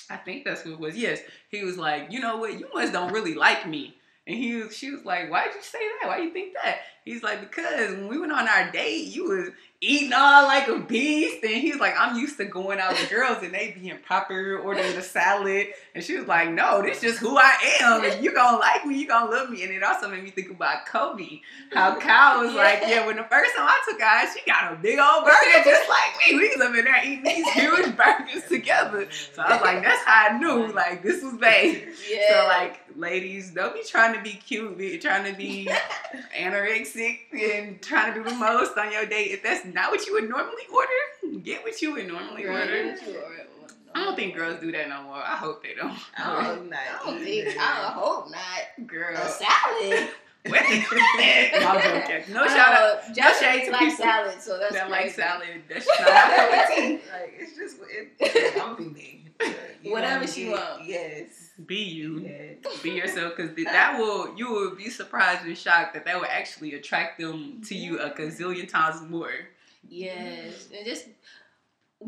I 0.08 0.18
think 0.18 0.46
that's 0.46 0.62
who 0.62 0.74
it 0.74 0.80
was. 0.80 0.96
Yes, 0.96 1.20
he 1.50 1.64
was 1.64 1.80
like, 1.80 2.12
you 2.12 2.20
know 2.20 2.38
what, 2.38 2.60
you 2.60 2.70
must 2.76 2.94
don't 2.94 3.12
really 3.12 3.34
like 3.34 3.68
me. 3.68 3.96
And 4.28 4.38
he 4.38 4.56
was, 4.56 4.76
she 4.76 4.92
was 4.92 5.06
like, 5.06 5.30
why'd 5.30 5.54
you 5.54 5.62
say 5.62 5.80
that? 6.02 6.08
Why 6.08 6.18
do 6.18 6.24
you 6.24 6.32
think 6.32 6.56
that? 6.64 6.80
He's 7.04 7.22
like, 7.22 7.42
because 7.42 7.92
when 7.92 8.08
we 8.08 8.18
went 8.18 8.32
on 8.32 8.48
our 8.48 8.72
date, 8.72 9.14
you 9.14 9.26
was 9.26 9.50
eating 9.86 10.14
all 10.14 10.44
like 10.44 10.68
a 10.68 10.80
beast. 10.80 11.44
And 11.44 11.54
he 11.54 11.72
was 11.72 11.80
like, 11.80 11.94
I'm 11.98 12.18
used 12.20 12.38
to 12.38 12.46
going 12.46 12.80
out 12.80 12.92
with 12.92 13.10
girls 13.10 13.44
and 13.44 13.54
they 13.54 13.76
being 13.80 13.98
proper, 14.00 14.58
ordering 14.58 14.98
a 14.98 15.02
salad. 15.02 15.68
And 15.94 16.04
she 16.04 16.18
was 16.18 16.28
like, 16.28 16.50
no, 16.50 16.82
this 16.82 17.02
just 17.02 17.20
who 17.20 17.38
I 17.38 17.54
am. 17.82 18.04
If 18.04 18.22
you 18.22 18.34
gonna 18.34 18.58
like 18.58 18.86
me, 18.86 19.00
you 19.00 19.08
gonna 19.08 19.32
love 19.32 19.50
me. 19.50 19.64
And 19.64 19.72
it 19.72 19.84
also 19.84 20.10
made 20.10 20.24
me 20.24 20.32
think 20.32 20.50
about 20.50 20.86
Kobe. 20.88 21.42
How 21.72 21.96
Kyle 22.00 22.44
was 22.44 22.54
like, 22.54 22.82
yeah, 22.82 23.06
when 23.06 23.18
the 23.18 23.24
first 23.24 23.56
time 23.56 23.68
I 23.68 23.82
took 23.88 24.00
her 24.00 24.06
out, 24.06 24.28
she 24.34 24.50
got 24.50 24.74
a 24.74 24.76
big 24.76 25.00
old 25.00 25.24
burger 25.24 25.64
just 25.64 25.90
like 25.90 26.28
me. 26.28 26.38
We 26.38 26.50
was 26.50 26.62
up 26.62 26.76
in 26.76 26.86
there 26.86 27.06
eating 27.06 27.24
these 27.24 27.48
huge 27.52 27.96
burgers 27.98 28.44
together. 28.50 29.08
So 29.34 29.42
I 29.42 29.54
was 29.54 29.62
like, 29.62 29.84
that's 29.84 30.04
how 30.04 30.30
I 30.30 30.38
knew, 30.38 30.74
like, 30.74 31.04
this 31.04 31.24
was 31.24 31.36
babe. 31.36 31.84
Yeah. 32.10 32.42
So 32.42 32.48
like, 32.48 32.85
ladies, 32.96 33.52
don't 33.52 33.74
be 33.74 33.84
trying 33.84 34.14
to 34.16 34.22
be 34.22 34.32
cute, 34.32 34.78
be 34.78 34.98
trying 34.98 35.30
to 35.32 35.38
be 35.38 35.70
anorexic 36.38 37.20
and 37.34 37.82
trying 37.82 38.14
to 38.14 38.24
do 38.24 38.30
the 38.30 38.36
most 38.36 38.78
on 38.78 38.92
your 38.92 39.06
date. 39.06 39.32
If 39.32 39.44
that's 39.44 39.66
not 39.66 39.92
what 39.92 40.06
you 40.08 40.14
would 40.14 40.30
normally 40.30 40.64
order, 40.74 41.40
get 41.44 41.64
what 41.64 41.82
you 41.82 41.94
would 41.94 42.08
normally 42.08 42.46
Right. 42.46 42.62
order. 42.70 42.96
I 43.94 44.04
don't 44.04 44.16
think 44.16 44.36
girls 44.36 44.60
do 44.60 44.72
that 44.74 44.90
no 44.90 45.04
more. 45.04 45.16
I 45.16 45.38
hope 45.38 45.64
they 45.64 45.74
don't. 45.74 45.98
I 46.18 46.44
hope 46.44 46.70
not 46.70 46.80
I 47.02 47.06
don't 47.12 47.24
think. 47.24 47.58
I 47.58 47.92
hope 47.94 48.30
not. 48.30 48.88
Girl, 48.88 49.16
A 49.16 49.30
salad. 49.30 50.10
what? 50.48 50.62
I'm 50.62 52.02
joking. 52.08 52.34
No 52.34 52.46
shout 52.46 52.74
out. 52.74 53.00
Uh, 53.10 53.14
Josh 53.14 53.40
shade 53.40 53.66
to 53.66 53.72
like 53.72 53.80
people 53.80 53.96
salad, 53.96 54.42
so 54.42 54.60
that's 54.60 54.74
that 54.74 54.90
like 54.92 55.12
salad. 55.12 55.48
That's 55.70 55.88
not 55.88 56.00
my 56.02 56.12
cup 56.12 56.70
of 56.70 56.76
tea. 56.76 56.92
like 57.12 57.34
it's 57.40 57.56
just 57.56 57.78
it, 57.90 58.62
I'm 58.62 58.76
be 58.76 58.84
me. 58.90 59.26
Whatever 59.84 60.28
she 60.28 60.50
wants. 60.50 60.82
Yes. 60.86 61.45
Be 61.66 61.76
you. 61.76 62.20
Yeah. 62.20 62.70
Be 62.84 62.92
yourself, 62.92 63.36
because 63.36 63.56
that 63.66 63.98
will 63.98 64.36
you 64.38 64.52
will 64.52 64.76
be 64.76 64.90
surprised 64.90 65.46
and 65.46 65.58
shocked 65.58 65.94
that 65.94 66.06
that 66.06 66.20
will 66.20 66.28
actually 66.30 66.76
attract 66.76 67.20
them 67.20 67.62
to 67.66 67.76
you 67.76 68.00
a 68.00 68.10
mm-hmm. 68.10 68.22
gazillion 68.22 68.68
times 68.68 69.02
more. 69.10 69.32
Yes, 69.88 70.68
and 70.76 70.86
just 70.86 71.06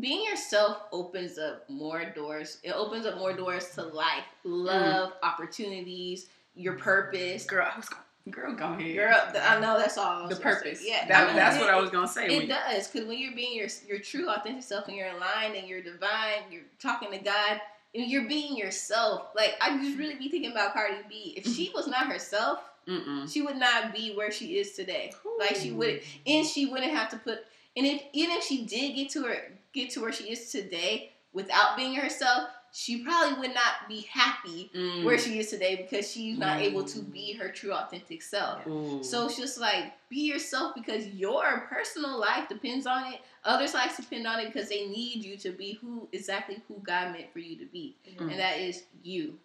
being 0.00 0.24
yourself 0.24 0.82
opens 0.92 1.38
up 1.38 1.68
more 1.70 2.04
doors. 2.04 2.58
It 2.62 2.72
opens 2.72 3.06
up 3.06 3.16
more 3.16 3.32
doors 3.32 3.70
to 3.70 3.82
life, 3.82 4.24
love, 4.44 5.12
mm. 5.12 5.26
opportunities, 5.26 6.26
your 6.54 6.74
purpose. 6.74 7.44
Girl, 7.46 7.68
I 7.72 7.76
was 7.76 7.88
girl, 8.30 8.54
go 8.54 8.72
ahead. 8.74 8.96
Girl, 8.96 9.42
I 9.42 9.58
know 9.60 9.78
that's 9.78 9.96
all. 9.96 10.28
The 10.28 10.36
say. 10.36 10.42
purpose. 10.42 10.82
Yeah, 10.84 11.06
that, 11.08 11.22
I 11.22 11.26
mean, 11.26 11.36
that's 11.36 11.56
it- 11.56 11.60
what 11.60 11.70
I 11.70 11.80
was 11.80 11.90
gonna 11.90 12.08
say. 12.08 12.26
It 12.26 12.38
when- 12.38 12.48
does, 12.48 12.88
because 12.88 13.08
when 13.08 13.18
you're 13.18 13.34
being 13.34 13.56
your 13.56 13.68
your 13.86 13.98
true 13.98 14.28
authentic 14.28 14.62
self 14.62 14.88
and 14.88 14.96
you're 14.96 15.08
aligned 15.08 15.56
and 15.56 15.66
you're 15.66 15.82
divine, 15.82 16.42
you're 16.50 16.62
talking 16.80 17.10
to 17.12 17.18
God, 17.18 17.60
you're 18.04 18.28
being 18.28 18.56
yourself. 18.56 19.28
Like 19.34 19.54
I 19.60 19.76
just 19.82 19.98
really 19.98 20.14
be 20.14 20.28
thinking 20.28 20.52
about 20.52 20.72
Cardi 20.72 20.96
B. 21.08 21.34
If 21.36 21.46
she 21.46 21.66
mm-hmm. 21.66 21.76
was 21.76 21.86
not 21.86 22.06
herself, 22.06 22.60
Mm-mm. 22.86 23.30
she 23.30 23.42
would 23.42 23.56
not 23.56 23.94
be 23.94 24.14
where 24.14 24.30
she 24.30 24.58
is 24.58 24.72
today. 24.72 25.12
Like 25.38 25.56
she 25.56 25.70
would, 25.70 26.02
and 26.26 26.46
she 26.46 26.66
wouldn't 26.66 26.92
have 26.92 27.10
to 27.10 27.16
put. 27.16 27.44
And 27.76 27.86
if 27.86 28.02
even 28.12 28.36
if 28.36 28.44
she 28.44 28.64
did 28.64 28.94
get 28.94 29.10
to 29.10 29.22
her 29.24 29.52
get 29.72 29.90
to 29.90 30.00
where 30.00 30.12
she 30.12 30.24
is 30.24 30.50
today 30.50 31.12
without 31.32 31.76
being 31.76 31.94
herself, 31.94 32.48
she 32.72 33.02
probably 33.02 33.38
would 33.40 33.54
not 33.54 33.88
be 33.88 34.02
happy 34.02 34.70
Mm. 34.74 35.04
where 35.04 35.18
she 35.18 35.38
is 35.38 35.50
today 35.50 35.76
because 35.76 36.10
she's 36.10 36.38
not 36.38 36.60
able 36.60 36.84
to 36.84 36.98
Mm. 36.98 37.12
be 37.12 37.32
her 37.34 37.48
true 37.50 37.72
authentic 37.72 38.22
self. 38.22 38.66
Ooh. 38.66 39.02
So 39.02 39.26
it's 39.26 39.36
just 39.36 39.58
like 39.58 39.92
be 40.08 40.20
yourself 40.20 40.74
because 40.74 41.06
your 41.08 41.66
personal 41.68 42.18
life 42.18 42.48
depends 42.48 42.86
on 42.86 43.12
it. 43.12 43.20
Others' 43.44 43.74
lives 43.74 43.96
depend 43.96 44.26
on 44.26 44.40
it 44.40 44.52
because 44.52 44.68
they 44.68 44.86
need 44.86 45.24
you 45.24 45.36
to 45.38 45.50
be 45.52 45.72
who 45.80 46.08
exactly 46.12 46.62
who 46.68 46.74
God 46.82 47.12
meant 47.12 47.32
for 47.32 47.38
you 47.38 47.56
to 47.56 47.66
be, 47.66 47.96
Mm. 48.18 48.30
and 48.30 48.38
that 48.40 48.58
is 48.58 48.84
you. 49.02 49.38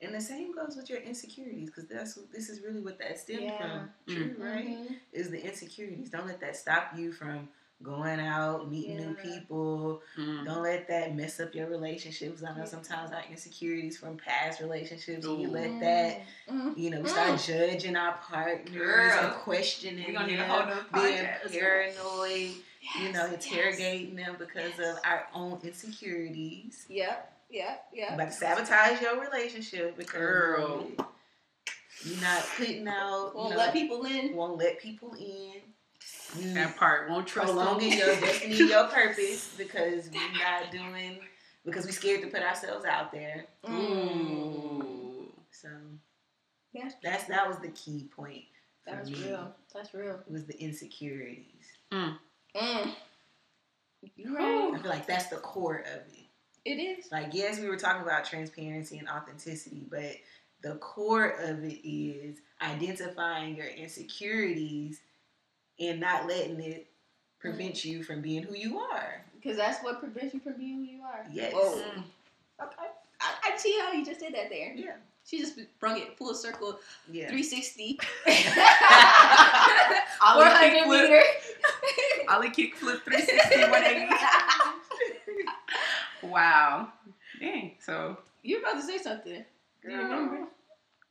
And 0.00 0.14
the 0.14 0.20
same 0.20 0.54
goes 0.54 0.76
with 0.76 0.88
your 0.88 1.00
insecurities, 1.00 1.70
because 1.70 1.86
that's 1.88 2.16
what, 2.16 2.30
this 2.30 2.48
is 2.48 2.60
really 2.62 2.80
what 2.80 2.98
that 3.00 3.18
stems 3.18 3.42
Yeah. 3.42 3.58
from. 3.58 3.90
Mm. 4.06 4.14
True, 4.36 4.36
right? 4.38 4.88
Is 5.12 5.28
the 5.30 5.44
insecurities. 5.44 6.08
Don't 6.10 6.26
let 6.28 6.38
that 6.40 6.54
stop 6.56 6.96
you 6.96 7.10
from 7.12 7.48
going 7.82 8.18
out, 8.20 8.70
meeting 8.70 8.96
new 8.96 9.14
people. 9.14 10.02
Mm. 10.18 10.44
Don't 10.44 10.62
let 10.62 10.88
that 10.88 11.14
mess 11.14 11.38
up 11.38 11.54
your 11.54 11.68
relationships. 11.68 12.42
I 12.42 12.56
know 12.56 12.64
sometimes 12.64 13.12
our 13.12 13.22
insecurities 13.30 13.96
from 13.96 14.16
past 14.16 14.60
relationships, 14.60 15.24
and 15.24 15.40
you 15.40 15.48
let 15.48 15.78
that, 15.80 16.20
Mhm. 16.50 16.76
you 16.76 16.90
know, 16.90 17.00
we 17.02 17.08
start 17.08 17.40
judging 17.40 17.94
our 17.94 18.14
partners 18.18 18.70
Girl. 18.74 19.24
and 19.26 19.32
questioning 19.34 20.06
We 20.08 20.12
gonna 20.12 20.26
need 20.26 20.34
a 20.34 20.38
them, 20.38 20.50
whole 20.50 20.66
nother 20.66 20.84
being 20.92 21.24
podcast. 21.24 21.52
paranoid, 21.52 22.54
you 23.00 23.12
know, 23.12 23.26
Yes, 23.30 23.46
interrogating 23.46 24.16
them 24.16 24.36
because 24.38 24.72
Yes. 24.78 24.96
of 24.96 25.00
our 25.04 25.28
own 25.32 25.60
insecurities. 25.62 26.84
Yep, 26.88 27.32
yep, 27.50 27.88
yep. 27.92 28.10
About 28.14 28.26
to 28.26 28.32
sabotage 28.32 29.00
your 29.00 29.20
relationship 29.20 29.96
because 29.96 30.12
Girl. 30.20 30.90
you're 32.04 32.20
not 32.20 32.44
putting 32.56 32.88
out. 32.88 33.34
Won't 33.36 33.50
you 33.50 33.54
know, 33.56 33.60
let 33.60 33.72
people 33.72 34.04
in. 34.04 34.34
won't 34.34 34.58
let 34.58 34.80
people 34.80 35.14
in. 35.14 35.60
You 36.38 36.52
That 36.54 36.74
mm. 36.74 36.76
part 36.76 37.08
won't 37.10 37.26
trust 37.26 37.48
prolonging 37.52 37.90
them. 37.90 37.98
your 37.98 38.20
destiny, 38.20 38.54
your 38.56 38.84
purpose 38.88 39.54
because 39.56 40.10
we're 40.12 40.32
not 40.32 40.70
doing 40.70 41.18
because 41.64 41.84
we're 41.86 41.92
scared 41.92 42.22
to 42.22 42.28
put 42.28 42.42
ourselves 42.42 42.84
out 42.84 43.12
there. 43.12 43.46
Ooh. 43.68 45.32
So 45.50 45.68
Yeah. 46.72 46.88
that's 47.02 47.24
that 47.24 47.48
was 47.48 47.58
the 47.58 47.68
key 47.68 48.08
point. 48.14 48.44
for 48.84 48.90
That's 48.96 49.10
me. 49.10 49.24
real. 49.24 49.54
That's 49.74 49.94
real. 49.94 50.20
It 50.26 50.30
was 50.32 50.44
the 50.46 50.58
insecurities. 50.60 51.64
Mm. 51.92 52.18
mm. 52.54 52.94
You're 54.16 54.34
right. 54.34 54.70
I 54.74 54.78
feel 54.80 54.90
like 54.90 55.06
that's 55.06 55.26
the 55.26 55.36
core 55.36 55.78
of 55.78 56.02
it. 56.12 56.26
It 56.64 56.74
is. 56.80 57.10
Like 57.10 57.28
yes, 57.32 57.58
we 57.58 57.68
were 57.68 57.76
talking 57.76 58.02
about 58.02 58.24
transparency 58.24 58.98
and 58.98 59.08
authenticity, 59.08 59.84
but 59.90 60.12
the 60.62 60.76
core 60.76 61.30
of 61.30 61.64
it 61.64 61.86
is 61.88 62.38
identifying 62.60 63.56
your 63.56 63.66
insecurities 63.68 65.00
and 65.80 66.00
not 66.00 66.26
letting 66.26 66.60
it 66.60 66.86
prevent 67.38 67.84
you 67.84 68.02
from 68.02 68.20
being 68.20 68.42
who 68.42 68.54
you 68.54 68.78
are. 68.78 69.22
Because 69.40 69.56
that's 69.56 69.82
what 69.84 70.00
prevents 70.00 70.34
you 70.34 70.40
from 70.40 70.54
being 70.54 70.76
who 70.78 70.82
you 70.84 71.02
are. 71.02 71.24
Yes. 71.32 71.54
Mm. 71.54 72.02
Okay. 72.62 72.74
I, 73.20 73.52
I 73.52 73.56
see 73.56 73.78
how 73.80 73.92
you 73.92 74.04
just 74.04 74.20
did 74.20 74.34
that 74.34 74.50
there. 74.50 74.72
Yeah. 74.74 74.92
She 75.24 75.38
just 75.38 75.58
brung 75.78 75.98
it 75.98 76.16
full 76.16 76.34
circle, 76.34 76.78
Yeah. 77.10 77.28
360. 77.28 77.98
Ollie 78.26 78.34
400 80.44 80.72
kickflip. 80.72 81.02
meter. 81.02 81.22
Ollie 82.30 82.48
kickflip 82.50 83.02
360, 83.02 83.60
180. 83.60 84.14
wow. 86.22 86.88
Dang. 87.40 87.72
So, 87.80 88.16
You're 88.42 88.60
about 88.60 88.74
to 88.80 88.82
say 88.82 88.98
something. 88.98 89.44
Do 89.82 89.90
you 89.90 89.96
remember? 89.98 90.46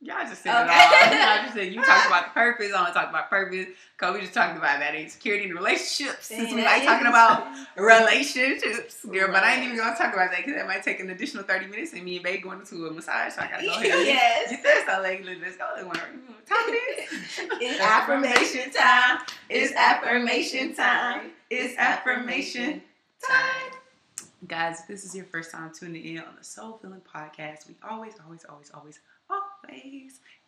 Y'all 0.00 0.26
just 0.28 0.42
said 0.42 0.50
it 0.50 0.68
all. 0.68 0.68
I 0.70 1.40
just 1.42 1.54
said 1.54 1.72
you 1.72 1.82
talked 1.82 2.06
about 2.08 2.26
the 2.26 2.40
purpose. 2.40 2.72
I 2.74 2.80
want 2.82 2.94
to 2.94 3.00
talk 3.00 3.10
about 3.10 3.30
purpose. 3.30 3.66
Kobe 3.96 4.20
just 4.20 4.34
talked 4.34 4.56
about 4.56 4.78
that 4.78 4.94
insecurity 4.94 5.44
in 5.44 5.54
relationships. 5.54 6.26
Since 6.26 6.52
we 6.54 6.62
like 6.62 6.84
talking 6.84 7.06
about 7.06 7.48
relationships, 7.76 9.04
girl. 9.04 9.28
But 9.32 9.42
I 9.42 9.54
ain't 9.54 9.64
even 9.64 9.76
gonna 9.76 9.96
talk 9.96 10.14
about 10.14 10.30
that 10.30 10.38
because 10.38 10.54
that 10.54 10.66
might 10.66 10.82
take 10.82 11.00
an 11.00 11.10
additional 11.10 11.44
thirty 11.44 11.66
minutes, 11.66 11.92
and 11.92 12.04
me 12.04 12.16
and 12.16 12.24
Babe 12.24 12.42
going 12.42 12.64
to 12.64 12.86
a 12.86 12.92
massage. 12.92 13.34
So 13.34 13.42
I 13.42 13.48
gotta 13.48 13.64
go 13.66 13.72
ahead. 13.72 14.06
yes. 14.06 14.50
Get 14.50 14.62
this, 14.62 14.86
so 14.86 15.02
like, 15.02 15.24
let's 15.24 15.56
go. 15.56 15.64
Talk 16.46 16.66
this. 16.66 17.40
It's 17.60 17.80
affirmation 17.80 18.70
time. 18.72 19.20
It's 19.48 19.72
affirmation 19.74 20.74
time. 20.74 21.30
It's 21.50 21.76
affirmation 21.76 22.82
time. 23.26 23.78
Guys, 24.46 24.80
if 24.80 24.86
this 24.86 25.04
is 25.04 25.14
your 25.14 25.24
first 25.24 25.50
time 25.50 25.72
tuning 25.74 26.04
in 26.04 26.18
on 26.20 26.36
the 26.38 26.44
Soul 26.44 26.78
Filling 26.80 27.00
Podcast, 27.00 27.66
we 27.68 27.74
always, 27.88 28.14
always, 28.24 28.44
always, 28.44 28.70
always, 28.72 29.00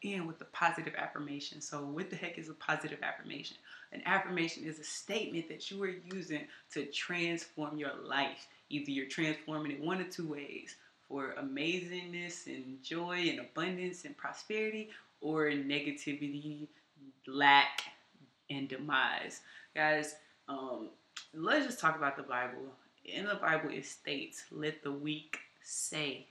end 0.02 0.26
with 0.26 0.38
the 0.38 0.47
positive 0.47 0.94
affirmation. 0.97 1.60
So, 1.60 1.84
what 1.84 2.10
the 2.10 2.16
heck 2.16 2.38
is 2.38 2.48
a 2.48 2.55
positive 2.55 2.98
affirmation? 3.02 3.56
An 3.92 4.02
affirmation 4.06 4.64
is 4.64 4.78
a 4.78 4.84
statement 4.84 5.48
that 5.48 5.70
you 5.70 5.82
are 5.82 5.94
using 6.12 6.42
to 6.72 6.86
transform 6.86 7.78
your 7.78 7.92
life. 8.05 8.47
Either 8.68 8.90
you're 8.90 9.06
transforming 9.06 9.72
it 9.72 9.80
one 9.80 10.01
or 10.01 10.05
two 10.05 10.28
ways 10.28 10.76
for 11.09 11.34
amazingness 11.40 12.47
and 12.47 12.82
joy 12.82 13.28
and 13.28 13.40
abundance 13.40 14.05
and 14.05 14.16
prosperity, 14.16 14.90
or 15.20 15.47
negativity, 15.47 16.68
lack, 17.26 17.82
and 18.48 18.68
demise. 18.68 19.40
Guys, 19.74 20.14
um, 20.48 20.90
let's 21.34 21.66
just 21.66 21.80
talk 21.80 21.97
about 21.97 22.16
the 22.16 22.22
Bible. 22.22 22.62
In 23.05 23.26
the 23.26 23.34
Bible, 23.34 23.70
it 23.70 23.86
states, 23.86 24.44
let 24.51 24.82
the 24.82 24.92
weak 24.92 25.38
say, 25.62 26.26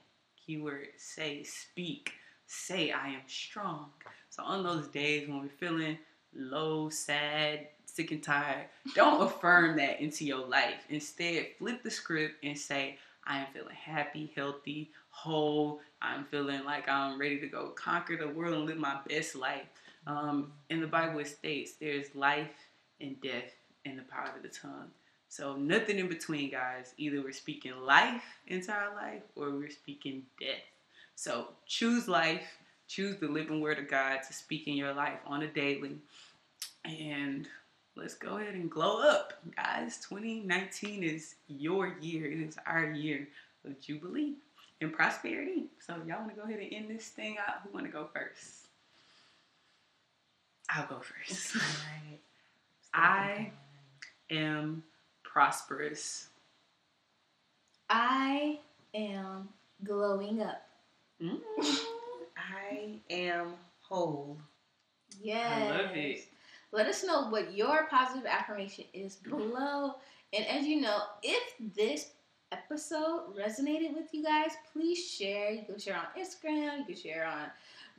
keyword 0.46 0.88
say, 0.98 1.44
speak, 1.44 2.14
say, 2.50 2.92
I 2.92 3.10
am 3.10 3.22
strong. 3.28 3.92
So, 4.30 4.44
on 4.44 4.64
those 4.64 4.88
days 4.88 5.28
when 5.28 5.42
we're 5.42 5.50
feeling 5.50 5.98
low, 6.36 6.90
sad, 6.90 7.68
sick, 7.86 8.12
and 8.12 8.24
tired, 8.24 8.66
don't 8.96 9.22
affirm 9.28 9.78
that 9.78 10.02
into 10.02 10.26
your 10.26 10.46
life. 10.46 10.86
Instead, 10.90 11.48
flip 11.58 11.84
the 11.84 11.92
script 11.92 12.44
and 12.44 12.58
say, 12.58 12.98
I 13.26 13.40
am 13.40 13.48
feeling 13.54 13.76
happy, 13.76 14.32
healthy, 14.36 14.92
whole. 15.10 15.80
I'm 16.02 16.26
feeling 16.26 16.64
like 16.66 16.90
I'm 16.90 17.20
ready 17.20 17.40
to 17.40 17.48
go 17.48 17.70
conquer 17.70 18.18
the 18.18 18.28
world 18.28 18.56
and 18.56 18.66
live 18.66 18.78
my 18.78 18.98
best 19.08 19.36
life. 19.36 19.68
Um, 20.08 20.52
in 20.70 20.82
the 20.82 20.88
Bible, 20.88 21.20
it 21.20 21.28
states 21.28 21.74
there's 21.74 22.16
life 22.16 22.50
and 23.00 23.20
death 23.22 23.54
in 23.86 23.96
the 23.96 24.04
power 24.04 24.34
of 24.36 24.42
the 24.42 24.50
tongue. 24.50 24.90
So 25.28 25.56
nothing 25.56 26.00
in 26.00 26.08
between, 26.08 26.50
guys. 26.50 26.94
Either 26.98 27.22
we're 27.22 27.34
speaking 27.34 27.80
life 27.82 28.24
into 28.48 28.72
our 28.72 28.96
life 28.96 29.22
or 29.36 29.52
we're 29.52 29.70
speaking 29.70 30.24
death. 30.40 30.64
So 31.20 31.50
choose 31.66 32.08
life, 32.08 32.48
choose 32.88 33.18
the 33.18 33.28
living 33.28 33.60
word 33.60 33.78
of 33.78 33.90
God 33.90 34.20
to 34.26 34.32
speak 34.32 34.70
in 34.70 34.76
your 34.76 34.94
life 34.94 35.20
on 35.28 35.42
a 35.42 35.48
daily. 35.48 35.98
And 36.86 37.46
let's 37.98 38.14
go 38.14 38.38
ahead 38.38 38.54
and 38.54 38.72
glow 38.72 39.02
up, 39.02 39.34
guys. 39.54 39.98
2019 40.08 41.04
is 41.04 41.36
your 41.50 41.98
year. 42.00 42.32
It 42.32 42.40
is 42.40 42.56
our 42.66 42.92
year 42.92 43.28
of 43.66 43.82
Jubilee 43.82 44.36
and 44.80 44.94
prosperity. 44.94 45.66
So 45.86 45.96
y'all 46.08 46.20
want 46.20 46.30
to 46.30 46.36
go 46.38 46.44
ahead 46.44 46.62
and 46.62 46.72
end 46.72 46.90
this 46.90 47.10
thing 47.10 47.36
out? 47.38 47.64
Who 47.66 47.74
want 47.74 47.86
to 47.86 47.92
go 47.92 48.08
first? 48.14 48.68
I'll 50.70 50.88
go 50.88 51.02
first. 51.02 51.58
I 52.94 53.52
am 54.32 54.84
prosperous. 55.24 56.30
I 57.90 58.60
am 58.94 59.50
glowing 59.84 60.42
up. 60.42 60.69
Mm. 61.22 61.40
I 62.38 63.00
am 63.10 63.54
whole. 63.82 64.38
Yes. 65.22 65.72
I 65.72 65.78
love 65.78 65.96
it. 65.96 66.28
Let 66.72 66.88
us 66.88 67.04
know 67.04 67.30
what 67.30 67.54
your 67.54 67.88
positive 67.90 68.28
affirmation 68.28 68.86
is 68.94 69.16
below. 69.16 69.96
And 70.34 70.46
as 70.46 70.66
you 70.66 70.82
know, 70.82 71.02
if 71.24 71.76
this 71.76 72.12
episode 72.52 73.36
resonated 73.36 73.96
with 73.96 74.14
you 74.14 74.24
guys, 74.24 74.52
please 74.72 75.04
share. 75.04 75.52
You 75.52 75.64
can 75.66 75.80
share 75.80 75.96
on 75.96 76.06
Instagram, 76.20 76.80
you 76.80 76.86
can 76.86 76.96
share 76.96 77.26
on 77.26 77.48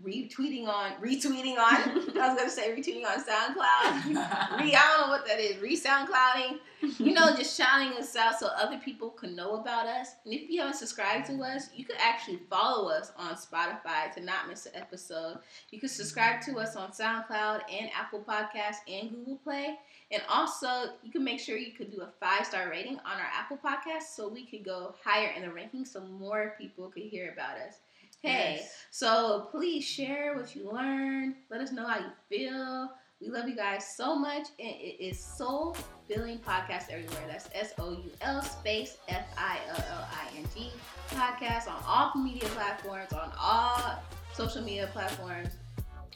retweeting 0.04 0.66
on 0.66 0.92
retweeting 1.02 1.58
on 1.58 2.18
I 2.18 2.28
was 2.28 2.38
gonna 2.38 2.50
say 2.50 2.70
retweeting 2.70 3.04
on 3.04 3.22
SoundCloud. 3.22 4.06
Re 4.60 4.74
I 4.74 4.96
don't 4.96 5.06
know 5.06 5.08
what 5.08 5.26
that 5.26 5.38
is, 5.40 5.58
re 5.58 5.76
SoundClouding. 5.76 6.58
You 6.98 7.12
know, 7.12 7.36
just 7.36 7.56
shouting 7.56 7.92
us 7.98 8.16
out 8.16 8.38
so 8.38 8.46
other 8.46 8.78
people 8.78 9.10
can 9.10 9.36
know 9.36 9.56
about 9.56 9.86
us. 9.86 10.12
And 10.24 10.32
if 10.32 10.48
you 10.48 10.60
haven't 10.60 10.76
subscribed 10.76 11.26
to 11.26 11.42
us, 11.42 11.68
you 11.74 11.84
could 11.84 11.96
actually 11.98 12.40
follow 12.48 12.88
us 12.88 13.12
on 13.18 13.34
Spotify 13.34 14.12
to 14.14 14.20
not 14.22 14.48
miss 14.48 14.64
an 14.64 14.72
episode. 14.76 15.38
You 15.70 15.78
can 15.78 15.90
subscribe 15.90 16.40
to 16.42 16.58
us 16.58 16.76
on 16.76 16.90
SoundCloud 16.90 17.60
and 17.70 17.90
Apple 17.94 18.24
Podcasts 18.26 18.80
and 18.88 19.10
Google 19.10 19.36
Play. 19.44 19.76
And 20.10 20.22
also, 20.28 20.94
you 21.02 21.12
can 21.12 21.22
make 21.22 21.38
sure 21.38 21.56
you 21.56 21.72
could 21.72 21.92
do 21.92 22.00
a 22.00 22.08
five 22.18 22.46
star 22.46 22.70
rating 22.70 22.96
on 22.98 23.18
our 23.18 23.30
Apple 23.32 23.58
Podcast 23.58 24.14
so 24.14 24.28
we 24.28 24.46
could 24.46 24.64
go 24.64 24.94
higher 25.04 25.32
in 25.36 25.42
the 25.42 25.48
rankings 25.48 25.88
so 25.88 26.00
more 26.00 26.54
people 26.58 26.88
could 26.88 27.02
hear 27.02 27.32
about 27.32 27.58
us. 27.58 27.76
Hey, 28.22 28.56
Yes. 28.58 28.74
so 28.90 29.48
please 29.50 29.84
share 29.84 30.36
what 30.36 30.54
you 30.54 30.70
learned. 30.70 31.34
Let 31.50 31.60
us 31.60 31.72
know 31.72 31.86
how 31.86 31.98
you 31.98 32.10
feel. 32.28 32.90
We 33.20 33.28
love 33.28 33.48
you 33.48 33.56
guys 33.56 33.86
so 33.96 34.14
much. 34.14 34.46
And 34.58 34.68
it 34.68 35.02
is 35.02 35.18
Soul 35.18 35.76
Filling 36.08 36.38
Podcast 36.38 36.90
everywhere. 36.90 37.24
That's 37.28 37.48
S 37.54 37.72
O 37.78 37.90
U 37.92 38.10
L 38.22 38.42
space 38.42 38.96
F 39.08 39.24
I 39.38 39.58
L 39.68 39.76
L 39.92 40.08
I 40.12 40.36
N 40.38 40.44
G 40.54 40.70
podcast 41.10 41.66
on 41.68 41.82
all 41.86 42.12
media 42.22 42.48
platforms, 42.50 43.12
on 43.12 43.32
all 43.38 44.02
social 44.34 44.62
media 44.62 44.88
platforms. 44.92 45.48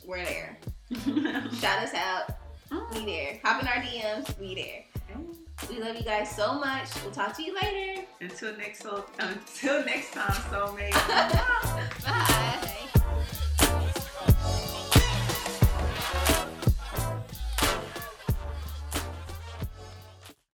We're 0.07 0.25
there. 0.25 0.59
Shout 1.61 1.83
us 1.83 1.95
out. 1.95 2.37
We 2.95 3.05
there. 3.07 3.41
Hop 3.45 3.63
in 3.63 3.69
our 3.69 3.75
DMs. 3.77 4.39
We 4.39 4.55
there. 4.55 4.94
We 5.69 5.81
love 5.81 5.97
you 5.97 6.03
guys 6.03 6.35
so 6.35 6.55
much. 6.55 6.89
We'll 7.03 7.13
talk 7.13 7.37
to 7.37 7.43
you 7.43 7.55
later. 7.55 8.03
Until 8.21 8.57
next, 8.57 8.85
until 9.19 9.85
next 9.85 10.13
time, 10.13 10.33
soulmate. 10.51 10.93
Bye. 12.05 12.81